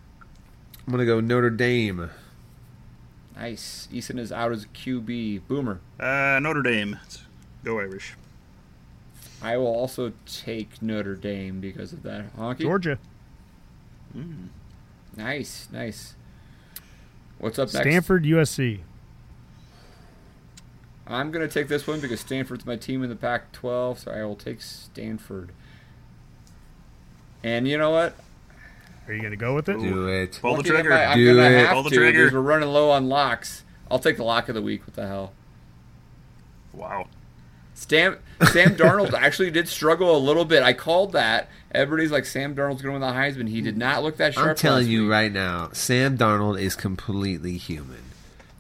I'm 0.86 0.90
gonna 0.92 1.06
go 1.06 1.20
Notre 1.20 1.50
Dame. 1.50 2.10
Nice. 3.36 3.88
Eason 3.92 4.18
is 4.18 4.30
out 4.30 4.52
as 4.52 4.64
a 4.64 4.68
QB. 4.68 5.42
Boomer. 5.48 5.80
Uh, 5.98 6.38
Notre 6.40 6.62
Dame. 6.62 6.98
Go 7.64 7.78
Irish. 7.78 8.14
I 9.40 9.56
will 9.56 9.66
also 9.66 10.12
take 10.26 10.80
Notre 10.82 11.16
Dame 11.16 11.60
because 11.60 11.92
of 11.92 12.02
that. 12.02 12.36
Honky. 12.36 12.60
Georgia. 12.60 12.98
Nice, 15.16 15.68
nice. 15.72 16.14
What's 17.39 17.59
up 17.59 17.72
next? 17.72 17.86
Stanford, 17.86 18.24
USC. 18.24 18.80
I'm 21.06 21.30
gonna 21.30 21.48
take 21.48 21.68
this 21.68 21.86
one 21.86 22.01
because 22.01 22.20
Stanford's 22.20 22.64
my 22.64 22.76
team 22.76 23.02
in 23.02 23.10
the 23.10 23.16
Pac-12, 23.16 23.98
so 23.98 24.10
I 24.12 24.24
will 24.24 24.36
take 24.36 24.62
Stanford. 24.62 25.51
And 27.43 27.66
you 27.66 27.76
know 27.76 27.90
what? 27.90 28.14
Are 29.09 29.12
you 29.12 29.18
going 29.20 29.32
to 29.32 29.36
go 29.36 29.52
with 29.52 29.68
it? 29.68 29.80
Do 29.80 30.06
it. 30.06 30.39
Pull 30.40 30.56
the 30.59 30.62
trigger. 30.62 30.90
my- 30.90 31.05
I'm 31.06 31.18
Do 31.18 31.34
gonna 31.34 31.48
it. 31.48 31.66
have 31.66 31.72
Pull 31.74 31.82
the 31.82 31.90
to 31.90 31.97
trigger. 31.97 32.18
because 32.20 32.32
we're 32.34 32.40
running 32.40 32.68
low 32.68 32.89
on 32.90 33.09
locks. 33.09 33.64
I'll 33.90 33.98
take 33.98 34.16
the 34.16 34.22
lock 34.22 34.48
of 34.48 34.55
the 34.55 34.62
week. 34.62 34.86
What 34.86 34.94
the 34.94 35.09
hell? 35.09 35.32
Wow. 36.72 37.09
Sam 37.74 38.18
Sam 38.52 38.76
Darnold 38.76 39.12
actually 39.18 39.51
did 39.51 39.68
struggle 39.68 40.16
a 40.16 40.18
little 40.18 40.44
bit. 40.44 40.62
I 40.62 40.72
called 40.72 41.10
that. 41.12 41.48
Everybody's 41.74 42.10
like 42.12 42.26
Sam 42.26 42.54
Darnold's 42.54 42.82
going 42.82 42.94
to 42.94 43.00
win 43.00 43.00
the 43.00 43.06
Heisman. 43.18 43.48
He 43.48 43.62
did 43.62 43.78
not 43.78 44.02
look 44.02 44.18
that 44.18 44.34
sharp. 44.34 44.50
I'm 44.50 44.54
telling 44.54 44.84
last 44.84 44.90
you 44.90 45.02
week. 45.04 45.10
right 45.10 45.32
now, 45.32 45.70
Sam 45.72 46.18
Darnold 46.18 46.60
is 46.60 46.76
completely 46.76 47.56
human. 47.56 48.02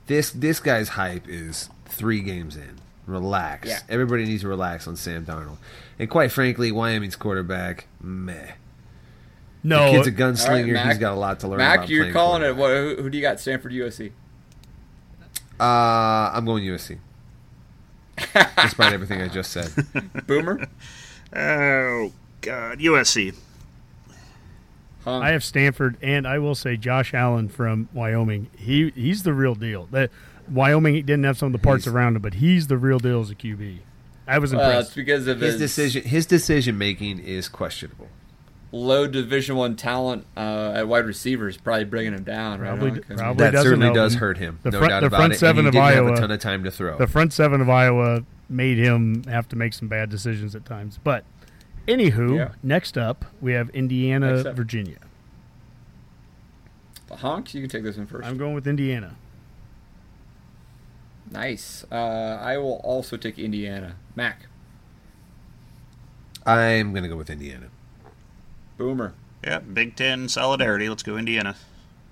This 0.06 0.30
this 0.30 0.60
guy's 0.60 0.90
hype 0.90 1.28
is 1.28 1.68
three 1.84 2.20
games 2.20 2.56
in. 2.56 2.78
Relax. 3.06 3.68
Yeah. 3.68 3.80
Everybody 3.88 4.24
needs 4.24 4.42
to 4.42 4.48
relax 4.48 4.88
on 4.88 4.96
Sam 4.96 5.26
Darnold. 5.26 5.58
And 5.98 6.08
quite 6.08 6.32
frankly, 6.32 6.72
Wyoming's 6.72 7.16
quarterback, 7.16 7.86
meh. 8.00 8.52
No. 9.62 9.86
the 9.86 9.98
kid's 9.98 10.08
a 10.08 10.24
All 10.24 10.28
right, 10.28 10.34
gunslinger. 10.64 10.72
Mac. 10.72 10.86
He's 10.86 10.98
got 10.98 11.12
a 11.12 11.16
lot 11.16 11.40
to 11.40 11.48
learn. 11.48 11.58
Mac, 11.58 11.78
about 11.80 11.88
you're 11.90 12.12
calling 12.12 12.42
it. 12.42 12.56
What, 12.56 12.70
who, 12.70 12.96
who 13.02 13.10
do 13.10 13.18
you 13.18 13.22
got? 13.22 13.40
Stanford, 13.40 13.72
USC. 13.72 14.12
Uh, 15.60 15.64
I'm 16.34 16.46
going 16.46 16.64
USC. 16.64 16.98
Despite 18.62 18.92
everything 18.92 19.20
I 19.20 19.28
just 19.28 19.52
said. 19.52 19.70
Boomer. 20.26 20.66
Oh 21.34 22.12
God, 22.42 22.78
USC. 22.80 23.34
Hunk. 25.04 25.24
I 25.24 25.30
have 25.30 25.42
Stanford, 25.42 25.96
and 26.00 26.26
I 26.28 26.38
will 26.38 26.54
say 26.54 26.76
Josh 26.76 27.12
Allen 27.12 27.48
from 27.48 27.88
Wyoming. 27.92 28.48
He 28.56 28.90
he's 28.94 29.24
the 29.24 29.32
real 29.32 29.54
deal. 29.56 29.88
That 29.90 30.10
Wyoming 30.48 30.94
didn't 30.94 31.24
have 31.24 31.36
some 31.38 31.46
of 31.46 31.52
the 31.52 31.58
parts 31.58 31.84
He's- 31.84 31.94
around 31.94 32.16
him, 32.16 32.22
but 32.22 32.34
he's 32.34 32.68
the 32.68 32.76
real 32.78 32.98
deal 33.00 33.20
as 33.20 33.30
a 33.30 33.34
QB. 33.34 33.78
I 34.28 34.38
was 34.38 34.52
Well, 34.54 34.60
it's 34.60 34.68
impressed. 34.90 34.94
because 34.96 35.26
of 35.26 35.40
His 35.40 35.54
his, 35.54 35.60
decision 35.60 36.02
his 36.04 36.26
decision 36.26 36.78
making 36.78 37.18
is 37.18 37.48
questionable. 37.48 38.08
low 38.70 39.06
Division 39.08 39.56
One 39.56 39.74
talent 39.74 40.24
uh, 40.36 40.72
at 40.76 40.86
wide 40.88 41.04
receivers, 41.04 41.56
probably 41.56 41.84
bringing 41.84 42.14
him 42.14 42.22
down. 42.22 42.60
Right? 42.60 42.68
Probably- 42.68 42.90
Hunk? 42.90 43.04
I 43.10 43.14
probably- 43.16 43.44
That 43.50 43.62
certainly 43.62 43.86
help 43.86 43.96
does 43.96 44.14
him. 44.14 44.20
hurt 44.20 44.38
him. 44.38 44.58
The 44.62 44.70
no 44.70 44.78
front- 44.78 44.90
doubt 44.90 45.00
the 45.00 45.06
about 45.08 45.16
front 45.16 45.32
it. 45.34 45.38
seven 45.40 45.66
and 45.66 45.74
he 45.74 45.80
of 45.80 45.84
didn't 45.84 45.96
have 45.96 46.04
Iowa- 46.06 46.16
a 46.16 46.20
ton 46.20 46.30
of 46.30 46.38
time 46.40 46.62
to 46.64 46.70
throw. 46.70 46.96
the 46.96 47.06
front 47.08 47.32
seven 47.32 47.60
of 47.60 47.68
Iowa 47.68 48.22
made 48.48 48.78
him 48.78 49.24
have 49.24 49.48
to 49.48 49.56
make 49.56 49.72
some 49.74 49.88
bad 49.88 50.08
decisions 50.10 50.54
at 50.54 50.64
times. 50.64 50.98
But 51.02 51.24
anywho, 51.86 52.36
Yeah. 52.36 52.52
next 52.62 52.96
up 52.98 53.24
we 53.40 53.52
have 53.52 53.70
Indiana, 53.70 54.36
up. 54.36 54.54
Virginia. 54.56 54.98
Honk, 57.10 57.52
you 57.54 57.60
can 57.60 57.68
take 57.68 57.82
this 57.82 57.96
one 57.96 58.06
first. 58.06 58.26
I'm 58.26 58.38
going 58.38 58.54
with 58.54 58.66
Indiana. 58.66 59.16
Nice. 61.30 61.84
Uh, 61.90 61.94
I 62.40 62.56
will 62.58 62.80
also 62.84 63.16
take 63.16 63.38
Indiana. 63.38 63.96
Mac. 64.16 64.46
I'm 66.44 66.92
going 66.92 67.02
to 67.02 67.08
go 67.08 67.16
with 67.16 67.30
Indiana. 67.30 67.66
Boomer. 68.76 69.14
Yeah, 69.44 69.58
Big 69.60 69.96
Ten 69.96 70.28
solidarity. 70.28 70.88
Let's 70.88 71.02
go 71.02 71.16
Indiana. 71.16 71.56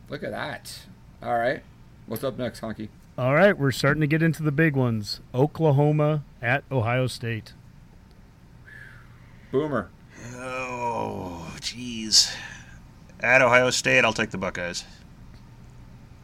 Look 0.09 0.23
at 0.23 0.31
that. 0.31 0.81
All 1.23 1.39
right. 1.39 1.63
What's 2.07 2.25
up 2.25 2.39
next, 2.39 2.61
Honky? 2.61 2.89
All 3.19 3.35
right, 3.35 3.57
we're 3.57 3.71
starting 3.73 4.01
to 4.01 4.07
get 4.07 4.23
into 4.23 4.43
the 4.43 4.53
big 4.53 4.75
ones. 4.77 5.21
Oklahoma 5.35 6.25
at 6.41 6.65
Ohio 6.73 7.07
State. 7.07 7.53
Boomer. 9.51 9.89
Oh, 10.37 11.53
jeez. 11.61 12.35
At 13.21 13.43
Ohio 13.43 13.71
State, 13.71 14.05
I'll 14.05 14.13
take 14.13 14.31
the 14.31 14.39
Buckeyes. 14.39 14.85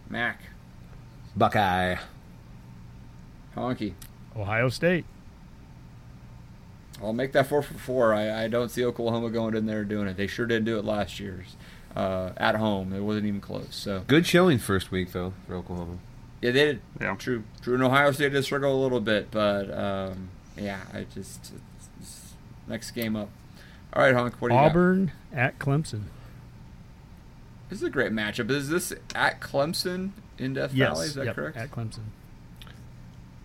Mac. 0.09 0.41
Buckeye. 1.35 1.97
Honky. 3.57 3.95
Ohio 4.37 4.69
State. 4.69 5.05
I'll 7.03 7.13
make 7.13 7.33
that 7.33 7.47
four 7.47 7.63
for 7.63 7.75
four. 7.75 8.15
I, 8.15 8.45
I 8.45 8.49
don't 8.49 8.71
see 8.71 8.85
Oklahoma 8.85 9.29
going 9.31 9.55
in 9.55 9.67
there 9.67 9.81
and 9.81 9.89
doing 9.89 10.09
it. 10.09 10.17
They 10.17 10.27
sure 10.27 10.47
didn't 10.47 10.65
do 10.65 10.79
it 10.79 10.85
last 10.85 11.21
year 11.21 11.45
uh, 11.95 12.31
at 12.39 12.55
home. 12.55 12.93
It 12.95 13.01
wasn't 13.01 13.27
even 13.27 13.41
close. 13.41 13.69
So 13.71 14.03
Good 14.07 14.27
showing 14.27 14.59
first 14.59 14.91
week 14.91 15.13
though 15.13 15.35
for 15.47 15.57
Oklahoma. 15.57 15.99
yeah, 16.41 16.51
they 16.53 16.65
did. 16.65 16.81
Yeah. 17.01 17.15
True. 17.17 17.45
True. 17.61 17.75
And 17.75 17.83
Ohio 17.83 18.13
State 18.13 18.33
did 18.33 18.45
struggle 18.45 18.75
a 18.75 18.81
little 18.83 19.01
bit, 19.01 19.31
but 19.31 19.71
um, 19.77 20.31
yeah, 20.57 20.81
I 20.95 21.05
just 21.15 21.39
it's, 21.41 21.53
it's 21.76 21.76
next 22.69 22.91
game 22.93 23.17
up. 23.17 23.29
All 23.93 24.03
right, 24.03 24.15
Honk. 24.15 24.35
What 24.41 24.49
do 24.49 24.55
you 24.55 24.61
got? 24.61 24.67
Auburn 24.71 25.13
at 25.33 25.59
Clemson. 25.59 26.03
This 27.69 27.79
is 27.81 27.85
a 27.85 27.91
great 27.91 28.13
matchup. 28.13 28.51
Is 28.51 28.69
this 28.69 28.93
at 29.15 29.41
Clemson 29.41 30.11
in 30.39 30.55
Death 30.55 30.73
Yes, 30.75 30.89
Valley? 30.93 31.07
Is 31.07 31.15
that 31.15 31.25
yep, 31.27 31.35
correct? 31.35 31.57
at 31.57 31.71
Clemson. 31.71 32.05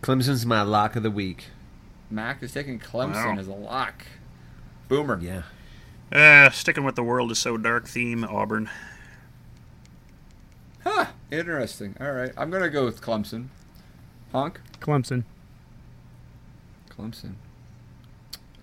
Clemson's 0.02 0.46
my 0.46 0.62
lock 0.62 0.96
of 0.96 1.04
the 1.04 1.12
week. 1.12 1.46
Mac 2.10 2.44
is 2.44 2.52
taking 2.52 2.80
Clemson 2.80 3.36
Wow. 3.36 3.40
as 3.40 3.48
a 3.48 3.54
lock. 3.54 4.06
Boomer. 4.90 5.20
Yeah. 5.22 5.44
Uh, 6.12 6.50
sticking 6.50 6.84
with 6.84 6.96
the 6.96 7.04
world 7.04 7.32
is 7.32 7.40
so 7.40 7.56
dark 7.58 7.88
theme, 7.88 8.24
Auburn. 8.26 8.70
Huh. 10.84 11.06
Interesting. 11.32 11.96
All 12.02 12.12
right. 12.12 12.32
I'm 12.36 12.50
gonna 12.52 12.70
go 12.70 12.84
with 12.86 13.02
Clemson. 13.02 13.48
Honk. 14.32 14.60
Clemson. 14.82 15.24
Clemson. 16.90 17.36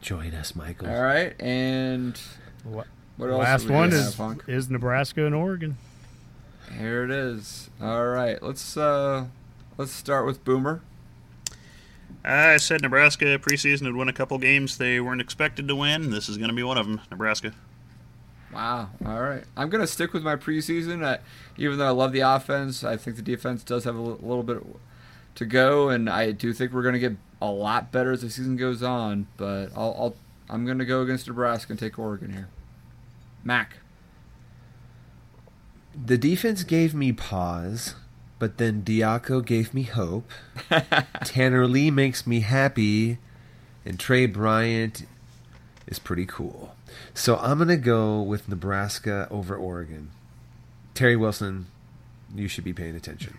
Join 0.01 0.35
us, 0.35 0.55
Michael. 0.55 0.89
All 0.89 1.03
right. 1.03 1.35
And 1.41 2.19
La- 2.65 2.85
what 3.17 3.31
else? 3.31 3.39
Last 3.41 3.69
one 3.69 3.93
is 3.93 4.15
Honk? 4.15 4.45
is 4.47 4.71
Nebraska 4.71 5.27
and 5.27 5.35
Oregon. 5.35 5.77
Here 6.79 7.05
it 7.05 7.11
is. 7.11 7.71
All 7.81 8.07
right. 8.07 8.43
Let's 8.43 8.77
uh 8.77 9.27
let's 9.77 9.93
start 9.93 10.27
with 10.27 10.45
Boomer. 10.45 10.81
I 12.25 12.57
said 12.59 12.83
Nebraska 12.83 13.25
preseason 13.39 13.83
would 13.85 13.97
win 13.97 14.09
a 14.09 14.13
couple 14.13 14.37
games 14.39 14.77
they 14.77 15.01
weren't 15.01 15.21
expected 15.21 15.67
to 15.69 15.77
win. 15.77 16.11
This 16.11 16.29
is 16.29 16.37
going 16.37 16.51
to 16.51 16.55
be 16.55 16.63
one 16.63 16.77
of 16.77 16.87
them. 16.87 17.01
Nebraska. 17.11 17.53
Wow. 18.53 18.91
All 19.05 19.21
right. 19.21 19.45
I'm 19.57 19.69
going 19.71 19.81
to 19.81 19.87
stick 19.87 20.13
with 20.13 20.23
my 20.23 20.37
preseason. 20.37 21.05
I, 21.05 21.19
even 21.57 21.79
though 21.79 21.87
I 21.87 21.91
love 21.91 22.13
the 22.13 22.21
offense, 22.21 22.83
I 22.83 22.97
think 22.97 23.17
the 23.17 23.23
defense 23.23 23.63
does 23.63 23.85
have 23.85 23.95
a 23.95 24.01
little 24.01 24.43
bit 24.43 24.59
to 25.37 25.45
go, 25.47 25.89
and 25.91 26.11
I 26.11 26.33
do 26.33 26.53
think 26.53 26.73
we're 26.73 26.83
going 26.83 26.95
to 26.95 26.99
get 26.99 27.17
a 27.41 27.51
lot 27.51 27.93
better 27.93 28.13
as 28.13 28.23
the 28.23 28.31
season 28.31 28.57
goes 28.57 28.83
on. 28.83 29.27
But 29.37 29.69
I'll, 29.77 29.97
I'll 29.99 30.17
I'm 30.51 30.65
going 30.65 30.79
to 30.79 30.85
go 30.85 31.03
against 31.03 31.27
Nebraska 31.27 31.73
and 31.73 31.79
take 31.79 31.99
Oregon 31.99 32.33
here. 32.33 32.49
Mac. 33.45 33.79
The 35.95 36.17
defense 36.17 36.63
gave 36.63 36.95
me 36.95 37.13
pause 37.13 37.95
but 38.39 38.59
then 38.59 38.83
Diaco 38.83 39.45
gave 39.45 39.75
me 39.75 39.83
hope. 39.83 40.31
Tanner 41.25 41.67
Lee 41.67 41.91
makes 41.91 42.27
me 42.27 42.41
happy, 42.41 43.19
and 43.85 43.99
Tre 43.99 44.27
Bryant 44.27 45.07
is 45.87 45.99
pretty 45.99 46.27
cool. 46.27 46.75
So 47.15 47.37
I'm 47.37 47.59
gonna 47.59 47.77
go 47.77 48.23
with 48.23 48.49
Nebraska 48.49 49.27
over 49.31 49.57
Oregon. 49.57 50.11
Terry 50.95 51.17
Wilson, 51.17 51.67
you 52.35 52.49
should 52.49 52.65
be 52.65 52.73
paying 52.73 52.97
attention. 52.97 53.37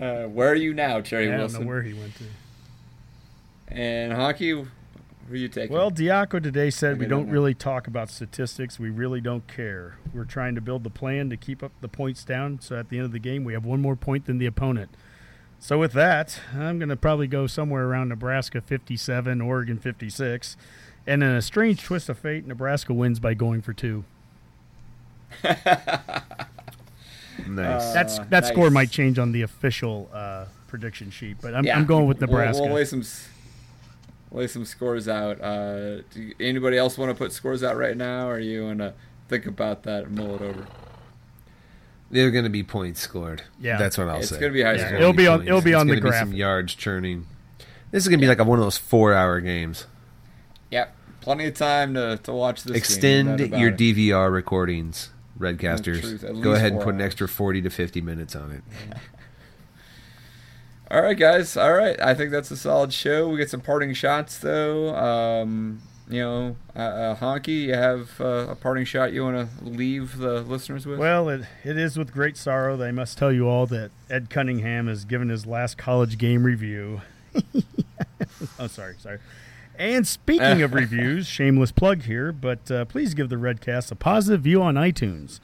Uh, 0.00 0.24
where 0.24 0.50
are 0.50 0.56
you 0.56 0.74
now, 0.74 1.00
Terry 1.00 1.32
I 1.32 1.36
don't 1.36 1.52
know 1.52 1.60
where 1.60 1.82
he 1.82 1.92
went 1.94 2.14
to. 2.16 2.24
And 3.68 4.12
Honky, 4.12 4.50
who 4.50 4.66
are 5.32 5.36
you 5.36 5.48
taking? 5.48 5.74
Well, 5.74 5.90
Diaco 5.90 6.42
today 6.42 6.70
said 6.70 6.98
we 6.98 7.06
don't 7.06 7.24
don't 7.24 7.32
really 7.32 7.54
talk 7.54 7.86
about 7.86 8.10
statistics. 8.10 8.78
We 8.78 8.90
really 8.90 9.20
don't 9.20 9.46
care. 9.46 9.98
We're 10.12 10.24
trying 10.24 10.54
to 10.56 10.60
build 10.60 10.84
the 10.84 10.90
plan 10.90 11.30
to 11.30 11.36
keep 11.36 11.62
up 11.62 11.72
the 11.80 11.88
points 11.88 12.24
down. 12.24 12.60
So 12.60 12.76
at 12.76 12.88
the 12.88 12.98
end 12.98 13.06
of 13.06 13.12
the 13.12 13.18
game, 13.18 13.44
we 13.44 13.52
have 13.52 13.64
one 13.64 13.80
more 13.80 13.96
point 13.96 14.26
than 14.26 14.38
the 14.38 14.46
opponent. 14.46 14.90
So 15.58 15.78
with 15.78 15.92
that, 15.92 16.40
I'm 16.52 16.78
going 16.78 16.90
to 16.90 16.96
probably 16.96 17.26
go 17.26 17.46
somewhere 17.46 17.86
around 17.86 18.10
Nebraska 18.10 18.60
57, 18.60 19.40
Oregon 19.40 19.78
56. 19.78 20.56
And 21.06 21.22
in 21.22 21.30
a 21.30 21.40
strange 21.40 21.82
twist 21.82 22.08
of 22.08 22.18
fate, 22.18 22.46
Nebraska 22.46 22.92
wins 22.92 23.18
by 23.18 23.34
going 23.34 23.62
for 23.62 23.72
two. 23.72 24.04
Nice. 27.46 27.92
That's 27.92 28.18
that 28.30 28.46
score 28.46 28.70
might 28.70 28.90
change 28.90 29.18
on 29.18 29.32
the 29.32 29.42
official 29.42 30.10
uh, 30.12 30.46
prediction 30.68 31.10
sheet, 31.10 31.36
but 31.40 31.54
I'm, 31.54 31.64
Yeah. 31.64 31.76
I'm 31.76 31.86
going 31.86 32.06
with 32.06 32.18
We'll- 32.20 32.28
Nebraska. 32.30 32.62
We'll, 32.62 32.72
lay 32.74 32.84
some 32.84 33.02
lay 34.32 34.46
some 34.46 34.64
scores 34.64 35.08
out. 35.08 35.40
Uh, 35.40 36.02
do 36.12 36.32
anybody 36.40 36.76
else 36.78 36.98
want 36.98 37.10
to 37.10 37.14
put 37.14 37.32
scores 37.32 37.62
out 37.62 37.76
right 37.76 37.96
now, 37.96 38.28
or 38.28 38.38
you 38.38 38.64
want 38.64 38.78
to 38.78 38.94
think 39.28 39.46
about 39.46 39.82
that 39.84 40.04
and 40.06 40.16
mull 40.16 40.34
it 40.36 40.42
over? 40.42 40.66
They're 42.10 42.30
going 42.30 42.44
to 42.44 42.50
be 42.50 42.62
points 42.62 43.00
scored. 43.00 43.42
Yeah. 43.60 43.76
that's 43.78 43.98
what 43.98 44.08
I'll 44.08 44.18
It's 44.20 44.28
say. 44.28 44.38
gonna 44.38 44.52
be 44.52 44.62
high 44.62 44.72
It's 44.74 44.82
scoring. 44.82 45.00
It'll 45.02 45.12
be 45.12 45.26
on- 45.26 45.38
points. 45.38 45.48
it'll 45.48 45.60
be 45.62 45.70
It's 45.70 45.80
on 45.80 45.86
the 45.88 45.96
gonna 46.00 46.10
be 46.12 46.18
some 46.18 46.32
yards 46.32 46.74
churning. 46.74 47.26
This 47.90 48.02
is 48.04 48.08
going 48.08 48.18
to 48.18 48.24
be 48.24 48.28
like 48.28 48.40
a, 48.40 48.44
one 48.44 48.58
of 48.58 48.64
those 48.64 48.76
four-hour 48.76 49.40
games. 49.40 49.86
Yep, 50.70 50.94
plenty 51.20 51.46
of 51.46 51.54
time 51.54 51.94
to, 51.94 52.18
to 52.24 52.32
watch 52.32 52.64
this. 52.64 52.76
Extend 52.76 53.50
no 53.50 53.56
your 53.58 53.68
it. 53.70 53.76
DVR 53.78 54.32
recordings, 54.32 55.06
truth, 55.06 55.14
Redcasters. 55.38 56.42
Go 56.42 56.52
ahead 56.52 56.72
and 56.72 56.80
four 56.80 56.92
put 56.92 56.94
an 56.94 57.00
extra 57.00 57.28
forty 57.28 57.60
to 57.62 57.70
fifty 57.70 58.00
minutes 58.00 58.36
on 58.36 58.50
it. 58.52 58.62
All 60.90 61.02
right, 61.02 61.18
guys. 61.18 61.56
All 61.56 61.72
right. 61.72 62.00
I 62.00 62.14
think 62.14 62.30
that's 62.30 62.50
a 62.50 62.56
solid 62.56 62.92
show. 62.92 63.28
We 63.28 63.38
get 63.38 63.50
some 63.50 63.62
parting 63.62 63.94
shots, 63.94 64.38
though. 64.38 64.94
Um, 64.94 65.80
you 66.08 66.20
know, 66.20 66.56
uh, 66.76 66.78
uh, 66.78 67.16
Honky, 67.16 67.62
you 67.64 67.74
have 67.74 68.20
uh, 68.20 68.48
a 68.50 68.54
parting 68.54 68.84
shot 68.84 69.12
you 69.12 69.24
want 69.24 69.48
to 69.48 69.64
leave 69.64 70.18
the 70.18 70.42
listeners 70.42 70.84
with? 70.84 70.98
Well, 70.98 71.28
it, 71.30 71.46
it 71.64 71.78
is 71.78 71.96
with 71.96 72.12
great 72.12 72.36
sorrow 72.36 72.76
that 72.76 72.86
I 72.86 72.90
must 72.90 73.16
tell 73.16 73.32
you 73.32 73.48
all 73.48 73.66
that 73.68 73.90
Ed 74.10 74.28
Cunningham 74.28 74.86
has 74.86 75.04
given 75.04 75.30
his 75.30 75.46
last 75.46 75.78
college 75.78 76.18
game 76.18 76.44
review. 76.44 77.00
oh, 78.58 78.66
sorry, 78.66 78.96
sorry. 78.98 79.18
And 79.78 80.06
speaking 80.06 80.62
of 80.62 80.72
reviews, 80.74 81.26
shameless 81.26 81.72
plug 81.72 82.02
here, 82.02 82.32
but 82.32 82.70
uh, 82.70 82.84
please 82.84 83.14
give 83.14 83.28
the 83.28 83.36
Redcast 83.36 83.90
a 83.90 83.94
positive 83.94 84.42
view 84.42 84.62
on 84.62 84.74
iTunes. 84.74 85.40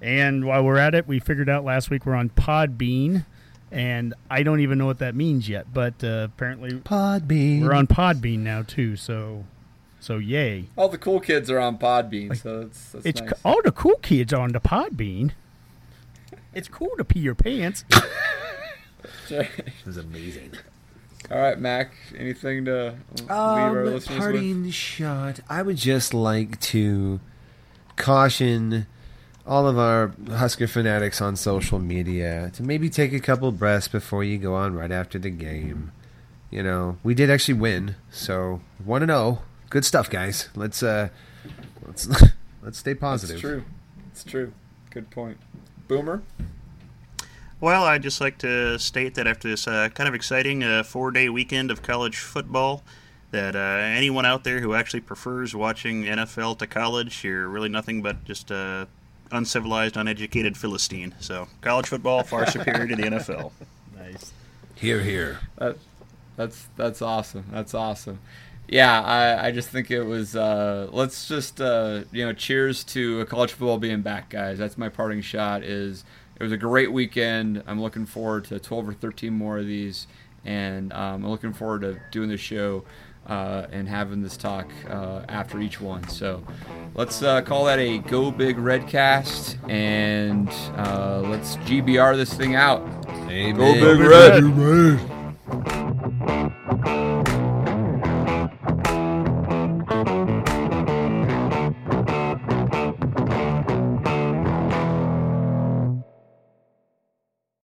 And 0.00 0.44
while 0.44 0.64
we're 0.64 0.78
at 0.78 0.94
it, 0.94 1.06
we 1.06 1.18
figured 1.20 1.48
out 1.48 1.64
last 1.64 1.90
week 1.90 2.06
we're 2.06 2.14
on 2.14 2.30
Podbean, 2.30 3.26
and 3.70 4.14
I 4.30 4.42
don't 4.42 4.60
even 4.60 4.78
know 4.78 4.86
what 4.86 4.98
that 5.00 5.14
means 5.14 5.48
yet, 5.48 5.72
but 5.74 6.02
uh, 6.02 6.28
apparently 6.32 6.70
Podbean. 6.72 7.62
we're 7.62 7.74
on 7.74 7.86
Podbean 7.86 8.38
now 8.40 8.62
too. 8.62 8.96
So, 8.96 9.44
so 10.00 10.16
yay! 10.18 10.66
All 10.76 10.88
the 10.88 10.98
cool 10.98 11.20
kids 11.20 11.50
are 11.50 11.58
on 11.58 11.76
Podbean, 11.78 12.36
so 12.36 12.60
that's, 12.62 12.92
that's 12.92 13.06
It's 13.06 13.20
nice. 13.20 13.32
all 13.44 13.60
the 13.62 13.72
cool 13.72 13.96
kids 13.96 14.32
are 14.32 14.40
on 14.40 14.52
the 14.52 14.60
Podbean. 14.60 15.32
It's 16.54 16.68
cool 16.68 16.90
to 16.98 17.04
pee 17.04 17.20
your 17.20 17.34
pants. 17.34 17.84
It 19.30 19.48
was 19.86 19.96
amazing. 19.96 20.52
All 21.32 21.40
right, 21.40 21.58
Mac. 21.58 21.92
Anything 22.16 22.66
to 22.66 22.94
leave 23.18 23.30
our 23.30 23.68
Um, 23.80 23.84
listeners 23.86 24.08
with? 24.10 24.18
parting 24.18 24.70
shot. 24.70 25.40
I 25.48 25.62
would 25.62 25.76
just 25.78 26.12
like 26.12 26.60
to 26.60 27.20
caution 27.96 28.86
all 29.46 29.66
of 29.66 29.78
our 29.78 30.12
Husker 30.28 30.66
fanatics 30.66 31.20
on 31.20 31.36
social 31.36 31.78
media 31.78 32.50
to 32.54 32.62
maybe 32.62 32.88
take 32.90 33.12
a 33.12 33.20
couple 33.20 33.50
breaths 33.52 33.88
before 33.88 34.22
you 34.24 34.38
go 34.38 34.54
on 34.54 34.74
right 34.74 34.92
after 34.92 35.18
the 35.18 35.30
game. 35.30 35.92
You 36.50 36.62
know, 36.62 36.98
we 37.02 37.14
did 37.14 37.30
actually 37.30 37.54
win, 37.54 37.94
so 38.10 38.60
one 38.84 39.00
to 39.00 39.06
zero. 39.06 39.42
Good 39.70 39.86
stuff, 39.86 40.10
guys. 40.10 40.50
Let's 40.54 40.82
uh, 40.82 41.08
let's 41.86 42.06
let's 42.62 42.78
stay 42.78 42.94
positive. 42.94 43.36
It's 43.36 43.40
true. 43.40 43.64
It's 44.10 44.24
true. 44.24 44.52
Good 44.90 45.08
point. 45.10 45.38
Boomer. 45.88 46.22
Well, 47.62 47.84
I'd 47.84 48.02
just 48.02 48.20
like 48.20 48.38
to 48.38 48.76
state 48.76 49.14
that 49.14 49.28
after 49.28 49.48
this 49.48 49.68
uh, 49.68 49.88
kind 49.94 50.08
of 50.08 50.16
exciting 50.16 50.64
uh, 50.64 50.82
four-day 50.82 51.28
weekend 51.28 51.70
of 51.70 51.80
college 51.80 52.16
football, 52.16 52.82
that 53.30 53.54
uh, 53.54 53.58
anyone 53.96 54.26
out 54.26 54.42
there 54.42 54.58
who 54.58 54.74
actually 54.74 55.02
prefers 55.02 55.54
watching 55.54 56.02
NFL 56.02 56.58
to 56.58 56.66
college, 56.66 57.22
you're 57.22 57.46
really 57.46 57.68
nothing 57.68 58.02
but 58.02 58.24
just 58.24 58.50
a 58.50 58.88
uncivilized, 59.30 59.96
uneducated 59.96 60.56
Philistine. 60.56 61.14
So, 61.20 61.46
college 61.60 61.86
football 61.86 62.24
far 62.24 62.50
superior 62.50 62.88
to 62.88 62.96
the 62.96 63.02
NFL. 63.04 63.52
nice. 63.96 64.32
Here, 64.74 65.00
here. 65.00 65.38
That, 65.58 65.76
that's 66.34 66.66
that's 66.76 67.00
awesome. 67.00 67.44
That's 67.52 67.74
awesome. 67.74 68.18
Yeah, 68.66 69.00
I, 69.02 69.46
I 69.46 69.50
just 69.52 69.68
think 69.68 69.92
it 69.92 70.02
was. 70.02 70.34
Uh, 70.34 70.88
let's 70.90 71.28
just 71.28 71.60
uh, 71.60 72.02
you 72.10 72.26
know, 72.26 72.32
cheers 72.32 72.82
to 72.84 73.24
college 73.26 73.52
football 73.52 73.78
being 73.78 74.02
back, 74.02 74.30
guys. 74.30 74.58
That's 74.58 74.76
my 74.76 74.88
parting 74.88 75.20
shot. 75.20 75.62
Is 75.62 76.02
it 76.42 76.46
was 76.46 76.52
a 76.52 76.56
great 76.56 76.90
weekend. 76.90 77.62
I'm 77.68 77.80
looking 77.80 78.04
forward 78.04 78.46
to 78.46 78.58
12 78.58 78.88
or 78.88 78.94
13 78.94 79.32
more 79.32 79.58
of 79.58 79.66
these, 79.66 80.08
and 80.44 80.92
um, 80.92 81.24
I'm 81.24 81.30
looking 81.30 81.52
forward 81.52 81.82
to 81.82 82.00
doing 82.10 82.28
the 82.28 82.36
show 82.36 82.82
uh, 83.28 83.66
and 83.70 83.88
having 83.88 84.22
this 84.24 84.36
talk 84.36 84.68
uh, 84.90 85.22
after 85.28 85.60
each 85.60 85.80
one. 85.80 86.08
So 86.08 86.42
let's 86.96 87.22
uh, 87.22 87.42
call 87.42 87.66
that 87.66 87.78
a 87.78 87.98
Go 87.98 88.32
Big 88.32 88.56
Redcast, 88.56 89.56
and 89.70 90.48
uh, 90.76 91.20
let's 91.20 91.58
GBR 91.58 92.16
this 92.16 92.34
thing 92.34 92.56
out. 92.56 92.82
Amen. 93.28 93.54
Go 93.54 93.74
Big 93.74 94.00
Red. 94.00 94.42